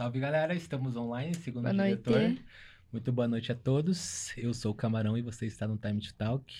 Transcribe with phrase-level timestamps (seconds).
[0.00, 2.02] Salve galera, estamos online, segundo Boa o noite.
[2.08, 2.42] diretor.
[2.90, 4.32] Muito boa noite a todos.
[4.38, 6.54] Eu sou o Camarão e você está no Time to Talk.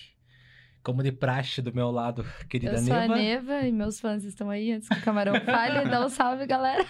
[0.83, 3.15] Como de praxe do meu lado, querida Eu sou Neva.
[3.15, 5.89] a Neva e meus fãs estão aí antes que o Camarão fale.
[5.89, 6.85] Dá um salve, galera.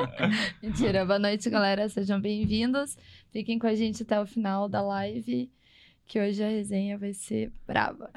[0.62, 1.86] Mentira, boa noite, galera.
[1.90, 2.96] Sejam bem-vindos.
[3.30, 5.52] Fiquem com a gente até o final da live,
[6.06, 8.10] que hoje a resenha vai ser braba.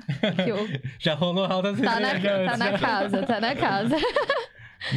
[0.45, 3.97] Que o- Já rolou altas Tá, na, tá na casa, tá na casa.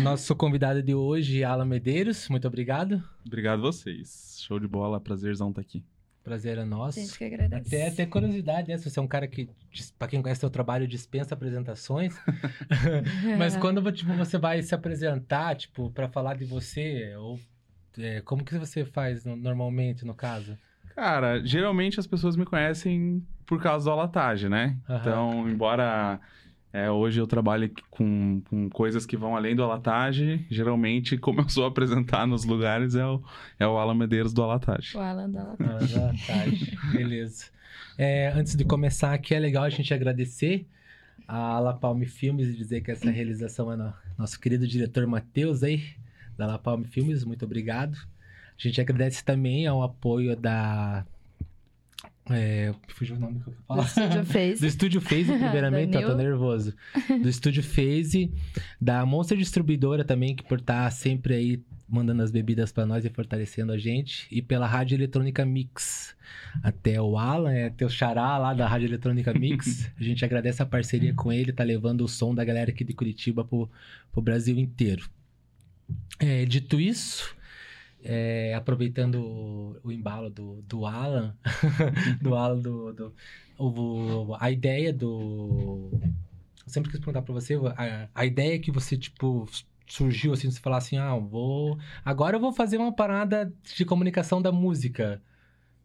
[0.03, 2.29] Nosso convidado de hoje, Alan Medeiros.
[2.29, 3.03] Muito obrigado.
[3.25, 4.39] Obrigado vocês.
[4.47, 5.85] Show de bola, prazerzão estar aqui.
[6.25, 6.99] Prazer é nosso.
[7.01, 7.67] Gente que agradece.
[7.77, 8.77] Até, até curiosidade, né?
[8.79, 9.49] Se você é um cara que,
[9.97, 12.19] pra quem conhece seu trabalho, dispensa apresentações.
[13.39, 17.39] Mas quando tipo, você vai se apresentar, tipo, pra falar de você, ou
[17.97, 20.59] é, como que você faz no- normalmente, no caso?
[20.97, 24.77] Cara, geralmente as pessoas me conhecem por causa do alatagem, né?
[24.89, 24.99] Aham.
[25.01, 26.19] Então, embora
[26.77, 31.49] é, hoje eu trabalhe com, com coisas que vão além do alatagem, geralmente, como eu
[31.49, 33.23] sou apresentar nos lugares, é o,
[33.59, 34.95] é o Alan Medeiros do alatagem.
[34.95, 36.45] O Alan da Ah, já, tá,
[36.93, 37.47] beleza.
[37.97, 40.67] É, antes de começar aqui, é legal a gente agradecer
[41.27, 45.63] a La Palme Filmes e dizer que essa realização é no, nosso querido diretor Matheus
[45.63, 45.83] aí,
[46.37, 47.97] da La Palme Filmes, muito obrigado.
[47.97, 51.07] A gente agradece também ao apoio da.
[52.29, 53.83] É, fugiu o nome que eu do falo.
[53.83, 54.61] Estúdio Face.
[54.61, 56.75] Do Estúdio Phase, primeiramente, eu tô nervoso.
[57.23, 58.33] Do Estúdio Phase,
[58.81, 63.11] da Monster Distribuidora também, que por estar sempre aí mandando as bebidas pra nós e
[63.11, 64.27] fortalecendo a gente.
[64.31, 66.17] E pela Rádio Eletrônica Mix.
[66.63, 69.89] Até o Alan, é, até o Xará lá da Rádio Eletrônica Mix.
[69.99, 72.93] a gente agradece a parceria com ele, tá levando o som da galera aqui de
[72.93, 73.71] Curitiba pro,
[74.11, 75.09] pro Brasil inteiro.
[76.19, 77.36] É, dito isso,
[78.07, 81.37] é, aproveitando o, o embalo do, do Alan,
[82.23, 83.15] do Alan, do, do-
[83.59, 85.91] o- a ideia do.
[86.67, 89.49] Sempre quis perguntar pra você, a, a ideia que você, tipo,
[89.87, 91.79] surgiu assim, você falar assim, ah, vou.
[92.05, 95.23] Agora eu vou fazer uma parada de comunicação da música.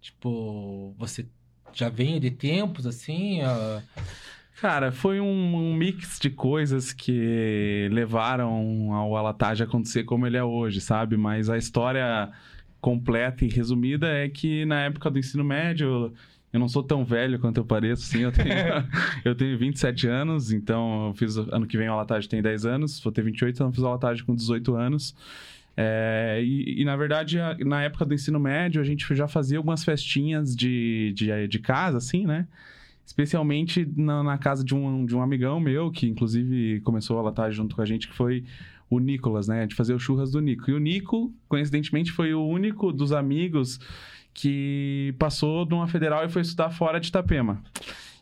[0.02, 1.28] Tipo, você
[1.74, 3.42] já vem de tempos, assim.
[3.42, 3.82] ah,
[4.62, 10.44] Cara, foi um, um mix de coisas que levaram ao alatagem acontecer como ele é
[10.44, 11.18] hoje, sabe?
[11.18, 12.30] Mas a história
[12.80, 16.14] completa e resumida é que na época do ensino médio,
[16.54, 18.54] eu não sou tão velho quanto eu pareço, assim, eu tenho,
[19.26, 23.00] eu tenho 27 anos, então eu fiz, ano que vem o alatagem tem 10 anos,
[23.00, 25.16] vou ter 28, então eu fiz o alatagem com 18 anos.
[25.76, 29.84] É, e, e, na verdade, na época do ensino médio, a gente já fazia algumas
[29.84, 32.46] festinhas de, de, de casa, assim, né?
[33.06, 37.52] Especialmente na, na casa de um, de um amigão meu, que inclusive começou a latar
[37.52, 38.44] junto com a gente, que foi
[38.90, 39.66] o Nicolas, né?
[39.66, 40.70] De fazer o churras do Nico.
[40.70, 43.80] E o Nico, coincidentemente, foi o único dos amigos
[44.34, 47.62] que passou de uma federal e foi estudar fora de Itapema.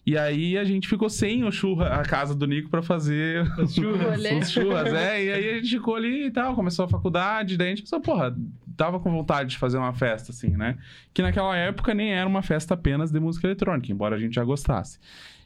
[0.05, 3.75] E aí a gente ficou sem o churra, a casa do Nico pra fazer Os
[3.75, 4.19] churras.
[4.41, 5.25] Os churras, é.
[5.25, 7.99] E aí a gente ficou ali e tal, começou a faculdade, daí a gente pensou,
[7.99, 8.35] porra,
[8.79, 10.77] tava com vontade de fazer uma festa, assim, né?
[11.13, 14.43] Que naquela época nem era uma festa apenas de música eletrônica, embora a gente já
[14.45, 14.97] gostasse.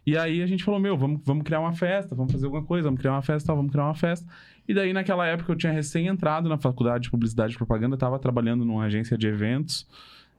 [0.06, 2.84] E aí a gente falou, meu, vamos, vamos criar uma festa, vamos fazer alguma coisa,
[2.84, 4.28] vamos criar uma festa, vamos criar uma festa.
[4.68, 8.20] E daí naquela época eu tinha recém entrado na faculdade de publicidade e propaganda, tava
[8.20, 9.88] trabalhando numa agência de eventos,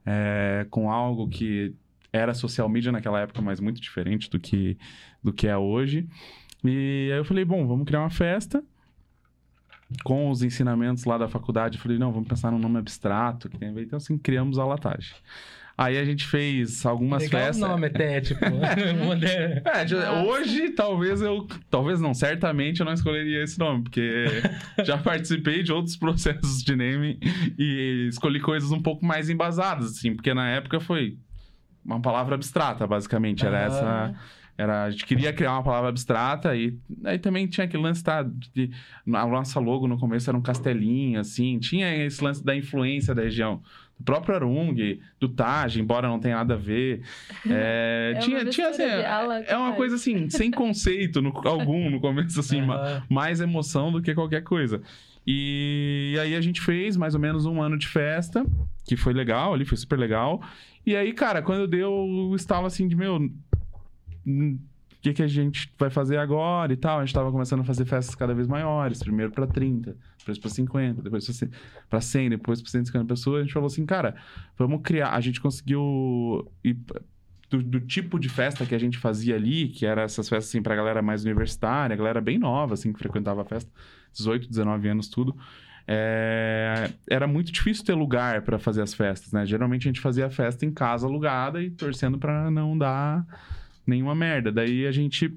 [0.06, 1.74] é, com algo que
[2.12, 4.78] era social media naquela época, mas muito diferente do que,
[5.20, 6.06] do que é hoje.
[6.62, 8.62] E aí eu falei, bom, vamos criar uma festa
[10.02, 11.76] com os ensinamentos lá da faculdade.
[11.76, 13.82] Eu falei, não, vamos pensar num nome abstrato que tem a ver.
[13.84, 15.14] Então, assim, criamos a latagem.
[15.76, 17.64] Aí a gente fez algumas Legal festas.
[17.64, 18.44] o nome até, tipo.
[19.74, 20.22] É, de- Nossa.
[20.22, 21.46] hoje talvez eu.
[21.68, 24.26] Talvez não, certamente eu não escolheria esse nome, porque
[24.84, 27.18] já participei de outros processos de name
[27.58, 31.18] e escolhi coisas um pouco mais embasadas, assim, porque na época foi
[31.84, 33.44] uma palavra abstrata, basicamente.
[33.44, 33.66] Era Ah.
[33.66, 34.14] essa.
[34.56, 38.22] Era, a gente queria criar uma palavra abstrata e aí também tinha aquele lance tá,
[38.22, 38.70] de,
[39.12, 43.22] a nossa logo no começo era um castelinho, assim, tinha esse lance da influência da
[43.22, 43.60] região.
[43.98, 44.74] Do próprio Arung,
[45.20, 47.02] do Taj, embora não tenha nada a ver.
[47.50, 51.90] É, É uma tinha, tinha assim, ala é uma coisa assim, sem conceito no- algum
[51.90, 53.02] no começo, assim, Aham.
[53.08, 54.80] mais emoção do que qualquer coisa.
[55.26, 58.44] E aí a gente fez mais ou menos um ano de festa,
[58.86, 60.40] que foi legal ali, foi super legal.
[60.86, 63.18] E aí, cara, quando deu o estalo assim de meu.
[64.26, 64.58] Hum,
[64.92, 66.98] O que, que a gente vai fazer agora e tal?
[66.98, 69.02] A gente tava começando a fazer festas cada vez maiores.
[69.02, 71.50] Primeiro pra 30, depois pra 50, depois pra 100,
[71.90, 73.40] pra 100 depois pra 150 pessoas.
[73.40, 74.16] A gente falou assim, cara,
[74.56, 75.10] vamos criar.
[75.10, 76.50] A gente conseguiu.
[76.64, 76.78] ir
[77.50, 80.62] do, do tipo de festa que a gente fazia ali, que era essas festas assim
[80.62, 83.70] pra galera mais universitária, galera bem nova, assim, que frequentava a festa,
[84.12, 85.36] 18, 19 anos, tudo.
[85.86, 89.44] É, era muito difícil ter lugar pra fazer as festas, né?
[89.44, 93.26] Geralmente a gente fazia a festa em casa alugada e torcendo pra não dar
[93.86, 94.50] nenhuma merda.
[94.50, 95.32] Daí a gente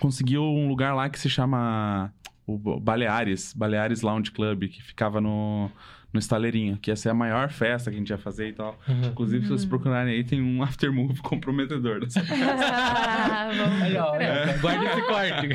[0.00, 2.12] conseguiu um lugar lá que se chama
[2.46, 5.70] o Baleares, Baleares Lounge Club, que ficava no,
[6.10, 8.78] no Estaleirinho, que ia ser a maior festa que a gente ia fazer e tal.
[8.88, 9.08] Uhum.
[9.08, 13.52] Inclusive, se vocês procurarem aí, tem um aftermove comprometedor dessa procurar.
[14.20, 15.48] é, guarda esse corte.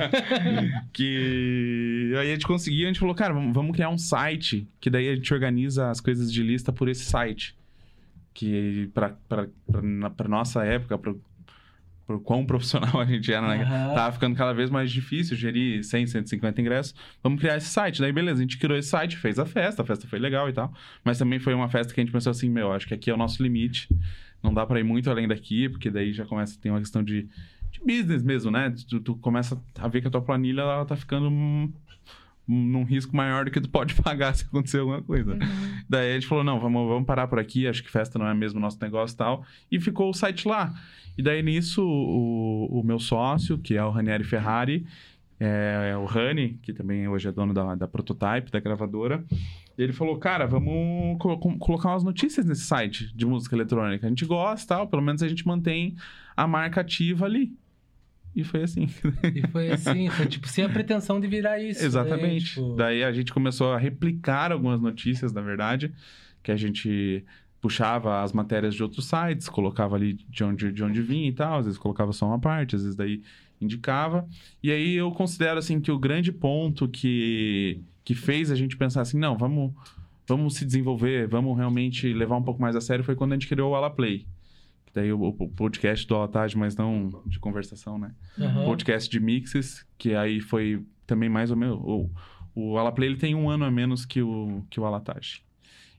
[0.93, 5.09] que aí a gente conseguiu, a gente falou, cara, vamos, criar um site, que daí
[5.09, 7.55] a gente organiza as coisas de lista por esse site.
[8.35, 10.99] Que pra nossa época,
[12.05, 13.63] pro quão profissional a gente era, né?
[13.63, 13.93] Aham.
[13.93, 16.95] Tava ficando cada vez mais difícil gerir 100, 150 ingressos.
[17.21, 18.01] Vamos criar esse site.
[18.01, 20.53] Daí, beleza, a gente criou esse site, fez a festa, a festa foi legal e
[20.53, 20.73] tal.
[21.03, 23.13] Mas também foi uma festa que a gente pensou assim, meu, acho que aqui é
[23.13, 23.87] o nosso limite.
[24.41, 27.01] Não dá pra ir muito além daqui, porque daí já começa a ter uma questão
[27.01, 27.27] de,
[27.71, 28.73] de business mesmo, né?
[28.89, 31.71] Tu, tu começa a ver que a tua planilha ela tá ficando hum,
[32.47, 35.33] num risco maior do que tu pode pagar se acontecer alguma coisa.
[35.33, 35.39] Uhum.
[35.89, 38.33] Daí a gente falou, não, vamos, vamos parar por aqui, acho que festa não é
[38.33, 39.45] mesmo nosso negócio e tal.
[39.71, 40.73] E ficou o site lá.
[41.17, 44.85] E daí nisso, o, o meu sócio, que é o Ranieri Ferrari,
[45.39, 49.23] é, é o Rani, que também hoje é dono da, da Prototype, da gravadora.
[49.77, 54.05] Ele falou, cara, vamos com- colocar umas notícias nesse site de música eletrônica.
[54.05, 55.95] A gente gosta, tal, pelo menos a gente mantém
[56.35, 57.53] a marca ativa ali.
[58.35, 58.87] E foi assim.
[59.35, 61.83] E foi assim, foi tipo, sem a pretensão de virar isso.
[61.83, 62.59] Exatamente.
[62.59, 62.65] Né?
[62.65, 65.93] Tipo, Daí a gente começou a replicar algumas notícias, na verdade,
[66.41, 67.23] que a gente
[67.61, 71.59] puxava as matérias de outros sites, colocava ali de onde, de onde vinha e tal,
[71.59, 73.21] às vezes colocava só uma parte, às vezes daí
[73.61, 74.27] indicava.
[74.61, 79.01] E aí eu considero assim que o grande ponto que, que fez a gente pensar
[79.01, 79.71] assim, não, vamos,
[80.27, 83.47] vamos se desenvolver, vamos realmente levar um pouco mais a sério foi quando a gente
[83.47, 84.25] criou o Ala Play.
[84.93, 88.13] Daí o, o podcast do Alatagem, mas não de conversação, né?
[88.39, 88.65] aham.
[88.65, 91.79] podcast de mixes, que aí foi também mais ou menos.
[91.81, 92.09] O,
[92.55, 95.41] o Alaplay ele tem um ano a menos que o, que o Alatage.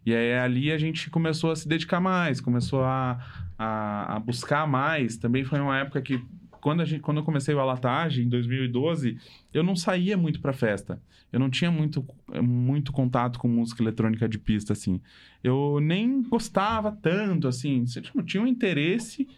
[0.07, 3.19] E aí ali a gente começou a se dedicar mais, começou a,
[3.59, 5.17] a, a buscar mais.
[5.17, 6.23] Também foi uma época que,
[6.65, 9.19] quando, a gente, quando eu comecei o Alatage, em 2012,
[9.53, 10.99] eu não saía muito pra festa.
[11.31, 12.03] Eu não tinha muito,
[12.43, 14.99] muito contato com música eletrônica de pista, assim.
[15.43, 17.85] Eu nem gostava tanto, assim.
[17.85, 19.29] Tipo, tinha um interesse,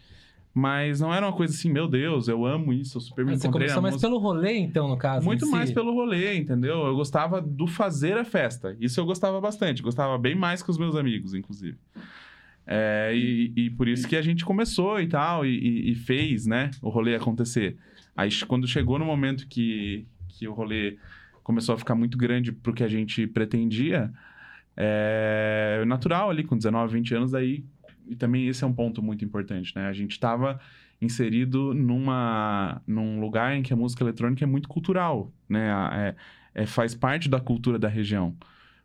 [0.53, 3.41] mas não era uma coisa assim, meu Deus, eu amo isso, eu super me Mas
[3.41, 4.09] Você começou mais música.
[4.09, 5.25] pelo rolê, então, no caso.
[5.25, 5.51] Muito si?
[5.51, 6.85] mais pelo rolê, entendeu?
[6.85, 8.77] Eu gostava do fazer a festa.
[8.79, 9.83] Isso eu gostava bastante.
[9.83, 11.77] Gostava bem mais que os meus amigos, inclusive.
[12.69, 16.69] É, e, e por isso que a gente começou e tal, e, e- fez, né,
[16.81, 17.77] o rolê acontecer.
[18.15, 20.97] Aí quando chegou no momento que, que o rolê
[21.43, 24.11] começou a ficar muito grande pro que a gente pretendia,
[24.75, 27.63] é natural ali, com 19, 20 anos, aí.
[28.07, 29.87] E também esse é um ponto muito importante, né?
[29.87, 30.59] A gente estava
[31.01, 35.69] inserido numa, num lugar em que a música eletrônica é muito cultural, né?
[36.53, 38.35] É, é- faz parte da cultura da região.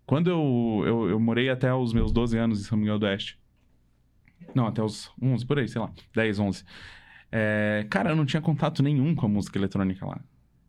[0.07, 3.39] Quando eu, eu, eu morei até os meus 12 anos em São Miguel do Oeste.
[4.55, 5.91] Não, até os 11, por aí, sei lá.
[6.15, 6.65] 10, 11.
[7.31, 10.21] É, cara, eu não tinha contato nenhum com a música eletrônica lá.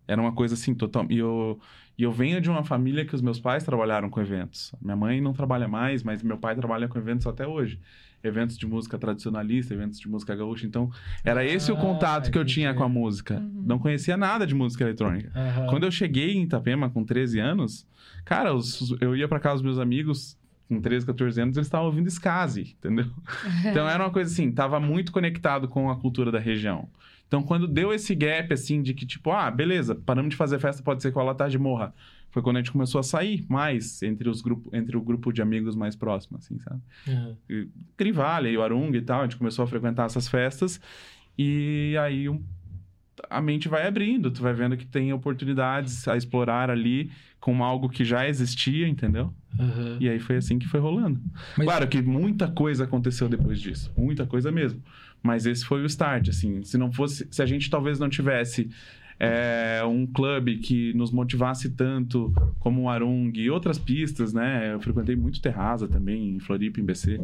[0.08, 1.06] Era uma coisa assim, total.
[1.10, 1.60] E eu,
[1.98, 4.74] e eu venho de uma família que os meus pais trabalharam com eventos.
[4.82, 7.80] Minha mãe não trabalha mais, mas meu pai trabalha com eventos até hoje.
[8.24, 10.66] Eventos de música tradicionalista, eventos de música gaúcha.
[10.66, 10.90] Então,
[11.26, 13.36] era esse o Ah, contato que eu tinha com a música.
[13.36, 13.64] Uhum.
[13.66, 15.30] Não conhecia nada de música eletrônica.
[15.36, 15.68] Aham.
[15.68, 17.86] Quando eu cheguei em Itapema com 13 anos,
[18.24, 18.50] cara,
[19.02, 20.38] eu ia pra casa dos meus amigos
[20.68, 23.06] com 13, 14 anos, eles estavam ouvindo Skazi, entendeu?
[23.70, 26.88] Então era uma coisa assim, tava muito conectado com a cultura da região.
[27.28, 30.84] Então quando deu esse gap assim de que tipo, ah, beleza, paramos de fazer festa,
[30.84, 31.94] pode ser que o Alatagem morra.
[32.30, 35.42] Foi quando a gente começou a sair mais entre os grupo, entre o grupo de
[35.42, 36.82] amigos mais próximo, assim, sabe?
[37.96, 40.80] Crivale e o Arung e tal, a gente começou a frequentar essas festas
[41.38, 42.42] e aí um-
[43.30, 47.12] a mente vai abrindo, tu vai vendo que tem oportunidades a explorar ali
[47.44, 49.34] com algo que já existia, entendeu?
[49.60, 49.98] Aham.
[50.00, 51.20] E aí foi assim que foi rolando.
[51.58, 54.82] Mas- Claro que muita coisa aconteceu depois disso, muita coisa mesmo.
[55.22, 56.64] Mas esse foi o start, assim.
[56.64, 58.70] Se não fosse, se a gente talvez não tivesse
[59.20, 64.74] é, um clube que nos motivasse tanto como o Arung e outras pistas, né?
[64.74, 67.20] Eu frequentei muito Terraza também, em Floripa, em BC.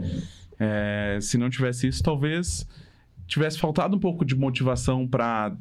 [0.59, 2.67] É, se não tivesse isso, talvez
[3.25, 5.55] tivesse faltado um pouco de motivação para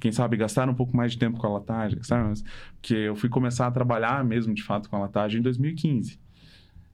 [0.00, 2.34] quem sabe gastar um pouco mais de tempo com a latagem, sabe?
[2.80, 6.18] Porque eu fui começar a trabalhar mesmo de fato com a latagem em 2015.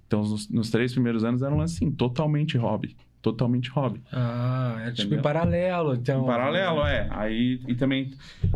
[0.07, 2.97] Então, nos, nos três primeiros anos eram assim, totalmente hobby.
[3.23, 4.03] Totalmente hobby.
[4.13, 6.25] Ah, é tipo em paralelo, então.
[6.25, 7.07] Em paralelo, é.
[7.11, 8.11] Aí, e também.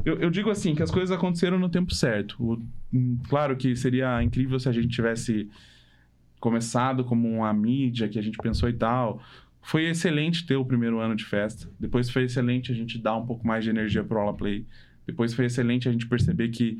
[0.04, 2.36] Eu, eu digo assim, que as coisas aconteceram no tempo certo.
[2.42, 2.60] O-
[2.92, 5.48] hum, claro que seria incrível se a gente tivesse
[6.40, 9.20] começado como uma mídia que a gente pensou e tal.
[9.66, 11.68] Foi excelente ter o primeiro ano de festa.
[11.76, 14.64] Depois foi excelente a gente dar um pouco mais de energia pro Aula Play.
[15.04, 16.78] Depois foi excelente a gente perceber que,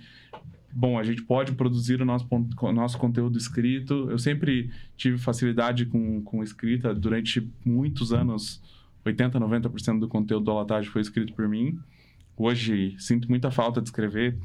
[0.73, 4.09] bom, a gente pode produzir o nosso, o nosso conteúdo escrito.
[4.09, 6.95] Eu sempre tive facilidade com, com escrita.
[6.95, 8.63] Durante muitos anos,
[9.05, 11.77] 80, 90% do conteúdo do Alatagem foi escrito por mim.
[12.37, 14.39] Hoje, sinto muita falta de escrever.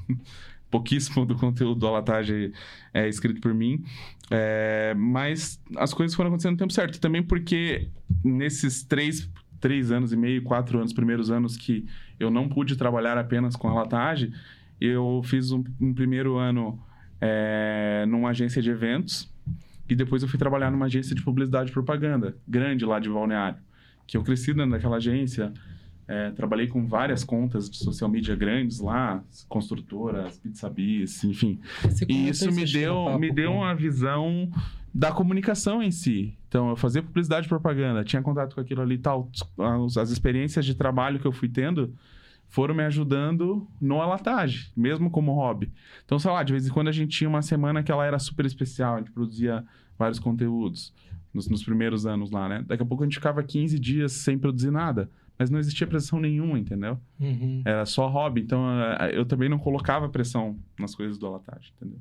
[0.71, 2.53] Pouquíssimo do conteúdo do Alatagem
[2.93, 3.83] é escrito por mim.
[4.31, 6.99] É, mas as coisas foram acontecendo no tempo certo.
[6.99, 7.89] Também porque
[8.23, 11.85] nesses três, três anos e meio, quatro anos, primeiros anos que
[12.19, 14.33] eu não pude trabalhar apenas com a latagem,
[14.79, 16.81] eu fiz um, um primeiro ano
[17.19, 19.31] é, numa agência de eventos
[19.87, 23.59] e depois eu fui trabalhar numa agência de publicidade e propaganda, grande lá de Balneário.
[24.07, 25.53] Que eu cresci dentro daquela agência,
[26.11, 31.57] é, trabalhei com várias contas de social media grandes lá, construtoras, pizzabis, enfim.
[32.05, 34.51] E isso me deu, me deu uma visão
[34.93, 36.37] da comunicação em si.
[36.49, 39.31] Então, eu fazia publicidade e propaganda, tinha contato com aquilo ali e tal.
[39.57, 41.95] As, as experiências de trabalho que eu fui tendo
[42.49, 45.71] foram me ajudando no alatagem, mesmo como hobby.
[46.03, 48.19] Então, sei lá, de vez em quando a gente tinha uma semana que ela era
[48.19, 49.63] super especial, a gente produzia
[49.97, 50.93] vários conteúdos
[51.33, 52.65] nos, nos primeiros anos lá, né?
[52.67, 55.09] Daqui a pouco a gente ficava 15 dias sem produzir nada,
[55.41, 56.99] mas não existia pressão nenhuma, entendeu?
[57.19, 57.63] Uhum.
[57.65, 61.99] Era só hobby, então eh, eu também não colocava pressão nas coisas do alatagem, entendeu?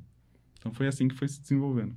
[0.59, 1.95] Então foi assim que foi se desenvolvendo.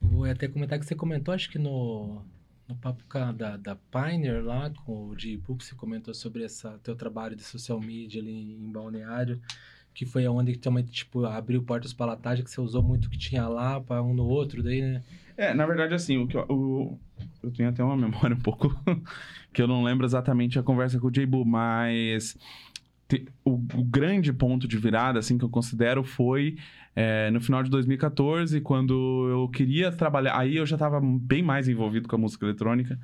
[0.00, 2.22] Vou até comentar que você comentou, acho que no,
[2.68, 5.38] no papo da, da Pioneer lá, com o G.
[5.38, 9.40] Pup, você comentou sobre esse teu trabalho de social media ali em Balneário,
[9.92, 13.18] que foi onde também, tipo, abriu portas para latagem, que você usou muito o que
[13.18, 15.02] tinha lá para um no outro, daí, né?
[15.40, 17.00] É, na verdade, assim, o que eu, o,
[17.42, 18.78] eu tenho até uma memória um pouco
[19.54, 22.36] que eu não lembro exatamente a conversa com o J-Bu, mas
[23.08, 26.58] te, o, o, grande ponto de virada, assim, que eu considero foi
[26.94, 30.38] é, no final de 2014, quando eu queria trabalhar.
[30.38, 32.98] Aí eu já estava bem mais envolvido com a música eletrônica.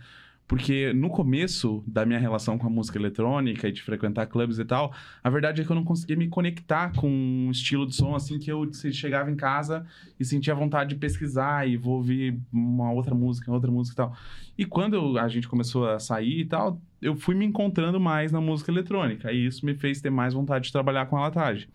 [0.46, 4.64] Porque no começo da minha relação com a música eletrônica e de frequentar clubes e
[4.64, 8.14] tal, a verdade é que eu não conseguia me conectar com um estilo de som
[8.14, 9.84] assim que eu chegava em casa
[10.18, 14.16] e sentia vontade de pesquisar e vou ouvir uma outra música, outra música e tal.
[14.56, 18.40] E quando a gente começou a sair e tal, eu fui me encontrando mais na
[18.40, 19.32] música eletrônica.
[19.32, 21.68] E isso me fez ter mais vontade de trabalhar com a latagem.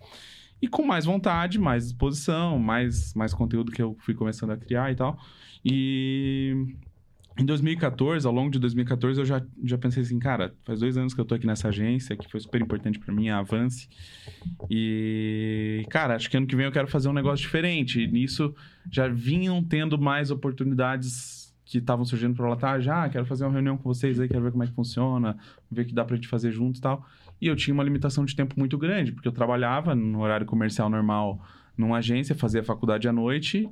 [0.62, 4.92] E com mais vontade, mais disposição, mais, mais conteúdo que eu fui começando a criar
[4.92, 5.20] e tal.
[5.66, 6.76] E
[7.38, 11.14] em 2014, ao longo de 2014, eu já, já pensei assim, cara, faz dois anos
[11.14, 13.88] que eu tô aqui nessa agência, que foi super importante para mim, a Avance.
[14.70, 18.02] E, cara, acho que ano que vem eu quero fazer um negócio diferente.
[18.02, 18.54] E nisso
[18.92, 23.54] já vinham tendo mais oportunidades que estavam surgindo para lá, já, ah, quero fazer uma
[23.54, 25.38] reunião com vocês aí, quero ver como é que funciona,
[25.72, 27.06] ver o que dá pra gente fazer junto e tal.
[27.40, 30.90] E eu tinha uma limitação de tempo muito grande, porque eu trabalhava no horário comercial
[30.90, 31.42] normal
[31.78, 33.70] numa agência, fazia faculdade à noite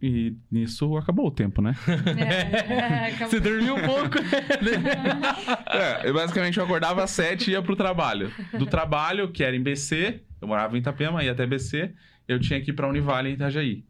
[0.00, 1.74] e nisso acabou o tempo, né?
[2.16, 3.28] É, acabou.
[3.28, 4.18] Você dormiu um pouco.
[5.72, 8.32] é, eu basicamente eu acordava às sete e ia pro trabalho.
[8.58, 11.92] Do trabalho, que era em BC, eu morava em Itapema, ia até BC,
[12.28, 13.84] eu tinha que ir pra Univale em Itajaí.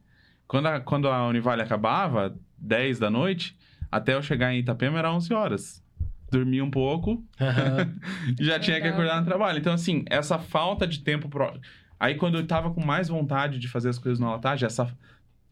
[0.46, 3.56] Quando a, quando a Univale acabava, 10 da noite,
[3.90, 5.84] até eu chegar em Itapema era 11 horas.
[6.30, 8.34] Dormia um pouco Uhum.
[8.38, 9.58] e já tinha que acordar no trabalho.
[9.58, 11.28] Então, assim, essa falta de tempo.
[11.28, 11.58] Pro...
[11.98, 14.92] Aí, quando eu tava com mais vontade de fazer as coisas no latagem, essa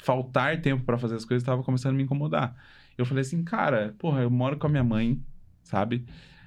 [0.05, 2.55] faltar tempo pra fazer as coisas tava começando a me incomodar.
[2.97, 5.21] Eu falei assim, cara, porra, eu moro com a minha mãe,
[5.63, 6.05] sabe?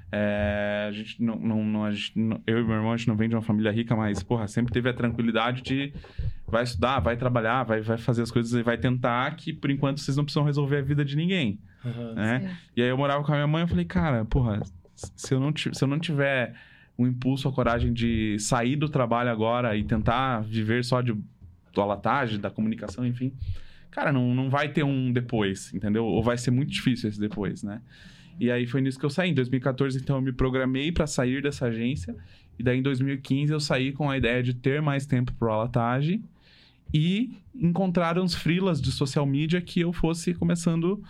[0.10, 3.08] É, a gente não, não, não- a gente não- eu e meu irmão, a gente
[3.10, 5.94] não vem de uma família rica, mas, porra, sempre teve a tranquilidade de
[6.48, 10.00] vai estudar, vai trabalhar, vai, vai fazer as coisas e vai tentar que, por enquanto,
[10.00, 12.14] vocês não precisam resolver a vida de ninguém, Uhum.
[12.16, 12.58] né?
[12.76, 14.62] E aí eu morava com a minha mãe, eu falei, cara, porra,
[14.96, 16.54] se eu não, se eu não tiver
[16.98, 21.14] o impulso, a coragem de sair do trabalho agora e tentar viver só de
[21.78, 23.32] do alatagem, da comunicação, enfim,
[23.92, 26.06] cara, não, não vai ter um depois, entendeu?
[26.06, 27.82] Ou vai ser muito difícil esse depois, né?
[28.40, 29.30] E aí foi nisso que eu saí.
[29.30, 32.16] Em 2014, então, eu me programei para sair dessa agência.
[32.58, 36.24] E daí, em 2015, eu saí com a ideia de ter mais tempo pro alatagem
[36.94, 41.04] e encontrar uns freelas de social media que eu fosse começando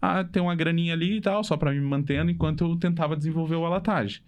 [0.00, 3.56] a ter uma graninha ali e tal, só para me mantendo enquanto eu tentava desenvolver
[3.56, 4.20] o alatagem.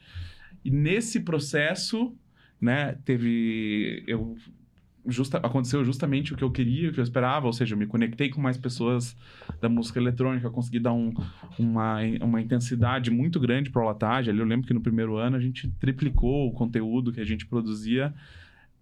[0.65, 2.15] E nesse processo,
[2.61, 4.37] né, teve eu
[5.07, 7.87] justa, aconteceu justamente o que eu queria, o que eu esperava, ou seja, eu me
[7.87, 9.17] conectei com mais pessoas
[9.61, 11.13] da música eletrônica, consegui dar um,
[11.59, 14.33] uma, uma intensidade muito grande para o alatagem.
[14.33, 17.47] Ali eu lembro que no primeiro ano a gente triplicou o conteúdo que a gente
[17.47, 18.15] produzia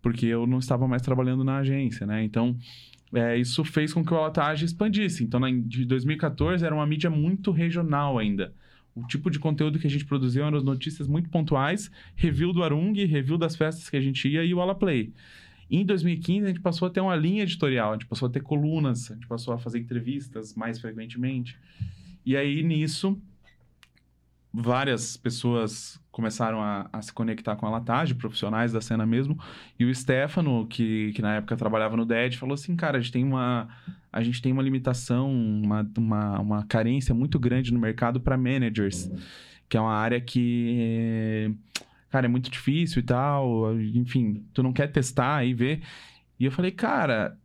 [0.03, 2.25] porque eu não estava mais trabalhando na agência, né?
[2.25, 2.57] Então,
[3.15, 5.23] é, isso fez com que o alatagem expandisse.
[5.23, 8.53] Então, na, de 2014 era uma mídia muito regional ainda.
[8.95, 12.63] O tipo de conteúdo que a gente produzia eram as notícias muito pontuais, review do
[12.63, 15.13] Arung, review das festas que a gente ia e o Alaplay.
[15.75, 18.43] Em 2015, a gente passou a ter uma linha editorial, a gente passou a ter
[18.43, 21.59] colunas, a gente passou a fazer entrevistas mais frequentemente.
[22.27, 23.19] E aí, nisso,
[24.53, 29.39] várias pessoas começaram a, a se conectar com a latagem, profissionais da cena mesmo.
[29.79, 33.11] E o Stefano, que, que na época trabalhava no DED, falou assim, cara, a gente
[33.11, 33.67] tem uma,
[34.13, 39.11] a gente tem uma limitação, uma, uma, uma carência muito grande no mercado para managers,
[39.71, 41.57] que é uma área que,
[42.13, 43.75] cara, é muito difícil e tal.
[43.81, 45.83] Enfim, tu não quer testar e ver.
[46.39, 47.37] E eu falei, cara,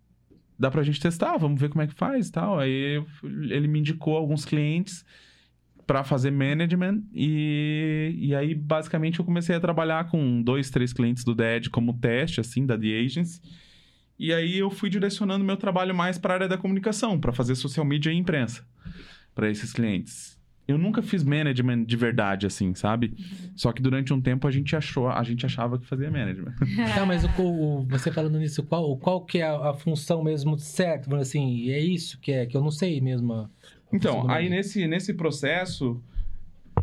[0.60, 2.60] dá pra gente testar, vamos ver como é que faz e tal.
[2.60, 5.06] Aí ele me indicou alguns clientes
[5.86, 11.24] para fazer management e, e aí basicamente eu comecei a trabalhar com dois, três clientes
[11.24, 13.42] do DED como teste, assim, da The Agents.
[14.20, 17.56] E aí eu fui direcionando meu trabalho mais para a área da comunicação, para fazer
[17.56, 18.68] social media e imprensa
[19.34, 20.37] para esses clientes.
[20.68, 23.16] Eu nunca fiz management de verdade, assim, sabe?
[23.56, 26.54] Só que durante um tempo a gente achou, a gente achava que fazia management.
[26.94, 30.58] Tá, mas o, o- você falando nisso, qual, qual que é a, a função mesmo
[30.60, 31.16] certa?
[31.18, 33.32] Assim, é isso que é, que eu não sei mesmo.
[33.34, 33.50] a- a
[33.96, 36.02] Então, aí nesse, nesse processo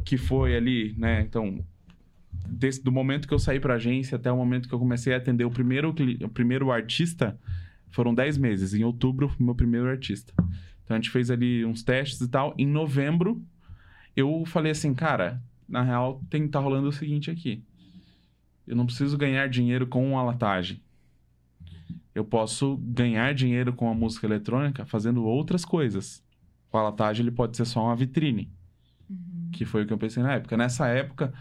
[0.05, 1.21] que foi ali, né?
[1.21, 1.63] Então,
[2.49, 5.19] desse- do momento que eu saí pra agência até o momento que eu comecei a
[5.19, 7.39] atender o primeiro, o primeiro artista,
[7.91, 8.73] foram 10 meses.
[8.75, 10.33] Em outubro, meu primeiro artista.
[10.85, 12.55] Então, a gente fez ali uns testes e tal.
[12.59, 13.41] Em novembro,
[14.17, 17.63] eu falei assim, cara, na real, tem tá rolando o seguinte aqui.
[18.67, 20.81] Eu não preciso ganhar dinheiro com a latagem.
[22.15, 26.23] Eu posso ganhar dinheiro com a música eletrônica fazendo outras coisas.
[26.73, 28.51] O alatagem ele pode ser só uma vitrine,
[29.09, 29.51] Uhum.
[29.53, 30.57] que foi o que eu pensei na época.
[30.57, 31.33] Nessa época,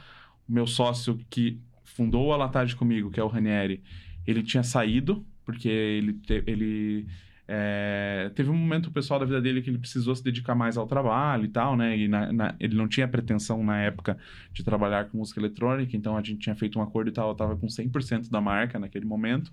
[0.48, 3.82] o meu sócio que fundou o alatagem comigo, que é o Ranieri,
[4.28, 7.08] ele tinha saído, porque ele, ele
[7.48, 10.88] é, teve um momento pessoal da vida dele que ele precisou se dedicar mais ao
[10.88, 11.98] trabalho e tal, né?
[11.98, 14.18] E na- na- ele não tinha pretensão na época
[14.54, 17.36] de trabalhar com música eletrônica, então a gente tinha feito um acordo e tal, eu
[17.36, 19.52] tava com 100% da marca naquele momento.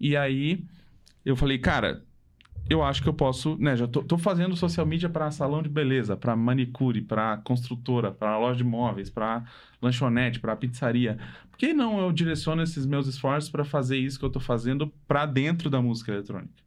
[0.00, 0.64] E aí
[1.24, 2.02] eu falei, cara,
[2.68, 5.68] eu acho que eu posso, né, já tô, tô fazendo social media para salão de
[5.68, 9.44] beleza, para manicure, para construtora, para loja de móveis, para
[9.80, 11.18] lanchonete, para pizzaria.
[11.50, 14.92] Por que não eu direciono esses meus esforços para fazer isso que eu tô fazendo
[15.06, 16.61] para dentro da música eletrônica?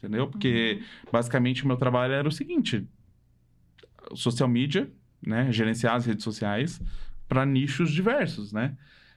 [0.00, 0.26] Entendeu?
[0.26, 2.86] Porque basicamente o meu trabalho era o seguinte:
[4.14, 4.90] social media,
[5.24, 6.80] né, gerenciar as redes sociais
[7.28, 8.76] para nichos diversos, né?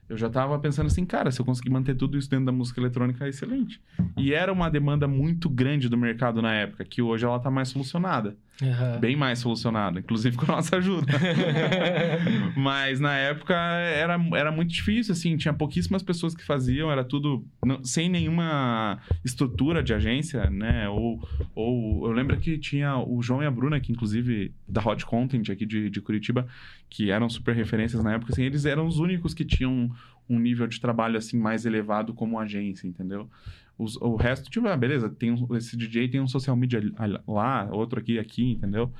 [0.09, 2.79] Eu já tava pensando assim, cara, se eu conseguir manter tudo isso dentro da música
[2.79, 3.81] eletrônica, é excelente.
[4.17, 7.69] E era uma demanda muito grande do mercado na época, que hoje ela tá mais
[7.69, 8.35] solucionada.
[8.61, 8.99] Aham.
[8.99, 11.07] Bem mais solucionada, inclusive com a nossa ajuda.
[12.55, 17.45] Mas na época era, era muito difícil, assim, tinha pouquíssimas pessoas que faziam, era tudo
[17.65, 20.87] não- sem nenhuma estrutura de agência, né?
[20.89, 21.19] Ou,
[21.55, 25.49] ou eu lembro que tinha o João e a Bruna, que inclusive da Hot Content
[25.49, 26.47] aqui de, de Curitiba,
[26.89, 29.89] que eram super referências na época, assim, eles eram os únicos que tinham
[30.29, 33.29] um nível de trabalho assim mais elevado como agência, entendeu?
[33.77, 36.79] Os- o resto, tipo, ah, beleza, tem um- esse DJ tem um social media
[37.27, 38.91] lá, outro aqui, aqui, entendeu?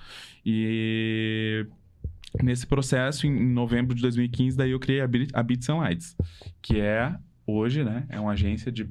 [0.45, 1.65] E
[2.41, 6.15] nesse processo, em em novembro de 2015, daí eu criei a Beats and Lights,
[6.61, 8.89] que é, hoje, né, é uma agência de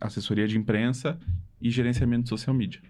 [0.00, 1.18] assessoria de imprensa
[1.60, 2.80] e gerenciamento de social media.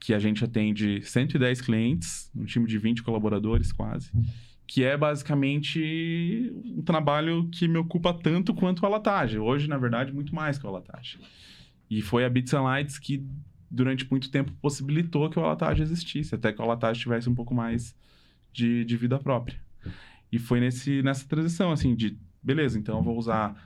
[0.00, 4.10] Que a gente atende 110 clientes, um time de 20 colaboradores quase,
[4.68, 9.40] que é basicamente um trabalho que me ocupa tanto quanto a latagem.
[9.40, 11.18] Hoje, na verdade, muito mais que a latagem.
[11.90, 13.26] E foi a Bits and Lights que,
[13.70, 17.54] durante muito tempo, possibilitou que o alatagem existisse, até que o alatagem tivesse um pouco
[17.54, 17.96] mais
[18.52, 19.58] de, de vida própria.
[20.30, 23.56] E foi nesse, nessa transição, assim, de, beleza, então eu vou usar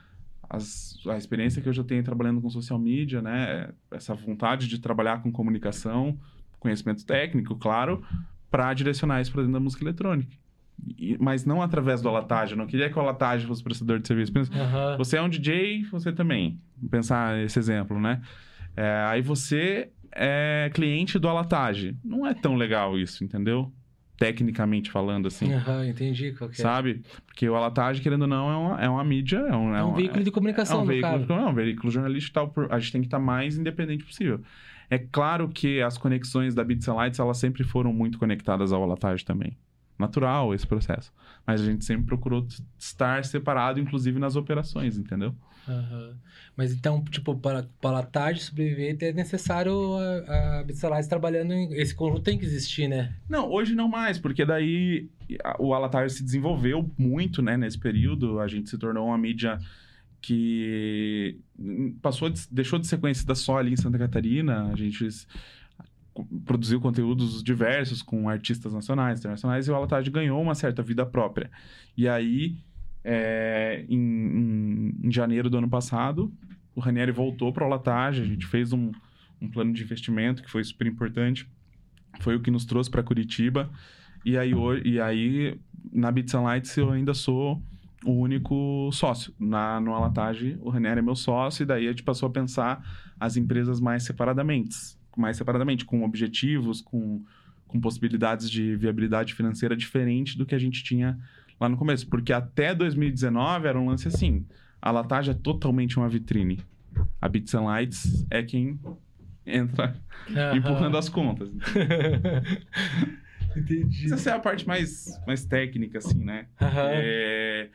[0.49, 4.79] as, a experiência que eu já tenho trabalhando com social media, né, essa vontade de
[4.79, 6.17] trabalhar com comunicação,
[6.61, 8.01] conhecimento técnico, claro,
[8.49, 10.42] para direcionar isso para dentro da música eletrônica.
[11.19, 12.53] Mas não através do alatagem.
[12.53, 14.31] Eu não queria que o alatagem fosse prestador de serviço.
[14.33, 14.97] Pensa, Aham.
[14.97, 16.59] você é um DJ, você também.
[16.77, 18.21] Vamos pensar esse exemplo, né?
[18.75, 21.97] É, aí você é cliente do alatagem.
[22.03, 23.71] Não é tão legal isso, entendeu?
[24.17, 25.51] Tecnicamente falando, assim.
[25.53, 26.53] Aham, entendi qual é.
[26.53, 27.01] Sabe?
[27.25, 29.37] Porque o alatagem, querendo ou não, é uma, é uma mídia.
[29.37, 31.91] É um, É um veículo de é comunicação, um no veículo, não, é um veículo
[31.91, 32.49] jornalístico tal.
[32.49, 34.41] por- A gente tem que estar mais independente possível.
[34.89, 38.83] É claro que as conexões da Beats and Lights, elas sempre foram muito conectadas ao
[38.83, 39.57] alatagem também.
[39.97, 41.11] Natural esse processo.
[41.45, 45.35] Mas a gente sempre procurou estar separado, inclusive nas operações, entendeu?
[45.67, 46.17] Aham.
[46.55, 51.73] Mas então, tipo, para, para tarde sobreviver, é necessário a, a Bitsalize trabalhando em...
[51.73, 53.15] Esse conjunto tem que existir, né?
[53.29, 55.09] Não, hoje não mais, porque daí
[55.59, 58.39] o Alatar se desenvolveu muito, né, nesse período.
[58.39, 59.57] A gente se tornou uma mídia
[60.21, 64.71] que hum, passou, de- deixou de ser conhecida só ali em Santa Catarina.
[64.71, 65.07] A gente
[66.45, 71.49] produziu conteúdos diversos com artistas nacionais, internacionais, e o Alatar ganhou uma certa vida própria.
[71.97, 72.57] E aí,
[73.03, 76.31] é, em, em- em janeiro do ano passado,
[76.75, 78.91] o Ranieri voltou para o Alatage, a gente fez um,
[79.41, 81.47] um plano de investimento que foi super importante.
[82.19, 83.69] Foi o que nos trouxe para Curitiba.
[84.23, 84.53] E aí,
[84.85, 85.59] e aí,
[85.91, 87.61] na Bits and Lights, eu ainda sou
[88.05, 89.33] o único sócio.
[89.39, 92.83] Na, no Alatage, o Ranieri é meu sócio, e daí a gente passou a pensar
[93.19, 94.75] as empresas mais separadamente.
[95.19, 97.23] Mais separadamente, com objetivos, com,
[97.67, 101.17] com possibilidades de viabilidade financeira diferente do que a gente tinha
[101.59, 102.07] lá no começo.
[102.07, 104.45] Porque até 2019 era um lance assim:
[104.81, 106.59] a Latage é totalmente uma vitrine.
[107.21, 108.79] A Bits and Lights é quem
[109.45, 109.95] entra
[110.29, 110.57] Aham.
[110.57, 111.49] empurrando as contas.
[113.55, 114.11] Entendi.
[114.11, 116.47] Essa é a parte mais, mais técnica, assim, né?
[116.61, 116.89] Aham.
[116.91, 117.69] É,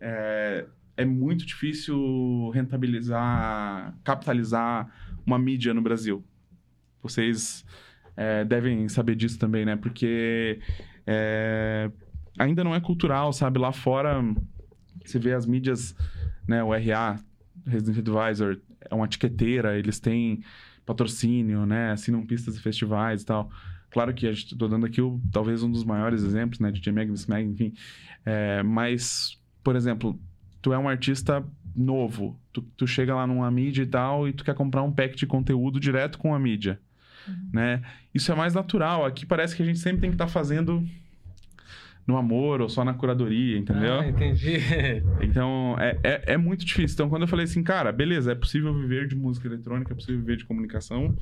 [0.00, 4.90] é, é muito difícil rentabilizar, capitalizar
[5.26, 6.24] uma mídia no Brasil.
[7.04, 7.64] Vocês
[8.16, 9.76] é, devem saber disso também, né?
[9.76, 10.58] Porque
[11.06, 11.90] é,
[12.38, 13.58] ainda não é cultural, sabe?
[13.58, 14.20] Lá fora,
[15.04, 15.94] você vê as mídias,
[16.48, 16.64] né?
[16.64, 17.20] O RA,
[17.66, 18.58] Resident Advisor,
[18.90, 20.42] é uma etiqueteira, eles têm
[20.86, 21.92] patrocínio, né?
[21.92, 23.50] Assinam pistas e festivais e tal.
[23.90, 26.72] Claro que a gente tô dando aqui o, talvez um dos maiores exemplos, né?
[26.72, 27.72] DJ Mag, Miss Mag, enfim.
[28.24, 30.18] É, mas, por exemplo,
[30.60, 31.44] tu é um artista
[31.76, 35.16] novo, tu, tu chega lá numa mídia e tal, e tu quer comprar um pack
[35.16, 36.80] de conteúdo direto com a mídia,
[37.52, 37.82] né?
[38.14, 39.04] Isso é mais natural.
[39.04, 40.86] Aqui parece que a gente sempre tem que estar fazendo
[42.06, 44.00] no amor ou só na curadoria, entendeu?
[44.00, 44.58] Ah, entendi.
[45.22, 46.94] Então, é, é, é muito difícil.
[46.94, 50.20] Então, quando eu falei assim, cara, beleza, é possível viver de música eletrônica, é possível
[50.20, 51.16] viver de comunicação,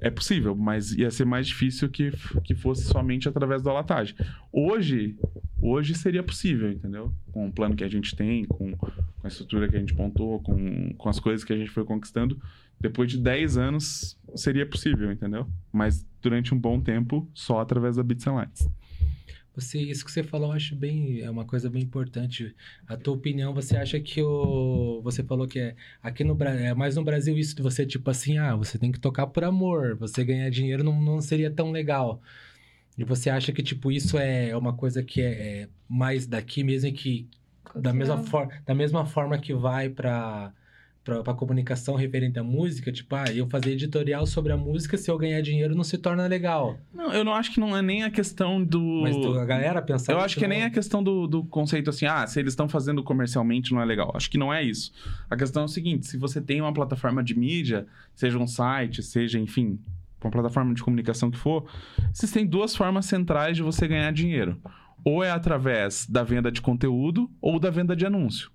[0.00, 2.12] é possível, mas ia ser mais difícil que,
[2.44, 4.14] que fosse somente através da latagem.
[4.52, 5.16] Hoje,
[5.60, 7.12] hoje seria possível, entendeu?
[7.32, 8.90] Com o plano que a gente tem, com, com
[9.24, 12.38] a estrutura que a gente montou, com, com as coisas que a gente foi conquistando,
[12.80, 15.48] depois de 10 anos seria possível, entendeu?
[15.72, 18.68] Mas durante um bom tempo, só através da Beats and Lights.
[19.58, 22.54] Você, isso que você falou, eu acho bem, é uma coisa bem importante.
[22.86, 26.74] A tua opinião, você acha que o, você falou que é aqui no Brasil, é
[26.74, 29.96] mais no Brasil isso de você tipo assim, ah, você tem que tocar por amor,
[29.96, 32.22] você ganhar dinheiro não, não seria tão legal.
[32.96, 36.88] E você acha que tipo isso é uma coisa que é, é mais daqui mesmo
[36.88, 37.28] e que
[37.74, 40.52] da mesma forma, da mesma forma que vai para
[41.22, 45.16] para comunicação referente à música, tipo, ah, eu fazer editorial sobre a música, se eu
[45.18, 46.78] ganhar dinheiro não se torna legal.
[46.92, 49.00] Não, eu não acho que não é nem a questão do.
[49.02, 50.66] Mas tu- a galera pensa Eu acho que nem não?
[50.66, 54.12] a questão do, do conceito assim, ah, se eles estão fazendo comercialmente não é legal.
[54.14, 54.92] Acho que não é isso.
[55.30, 59.02] A questão é o seguinte: se você tem uma plataforma de mídia, seja um site,
[59.02, 59.78] seja, enfim,
[60.22, 61.64] uma plataforma de comunicação que for,
[62.12, 64.60] existem duas formas centrais de você ganhar dinheiro.
[65.04, 68.50] Ou é através da venda de conteúdo ou da venda de anúncio.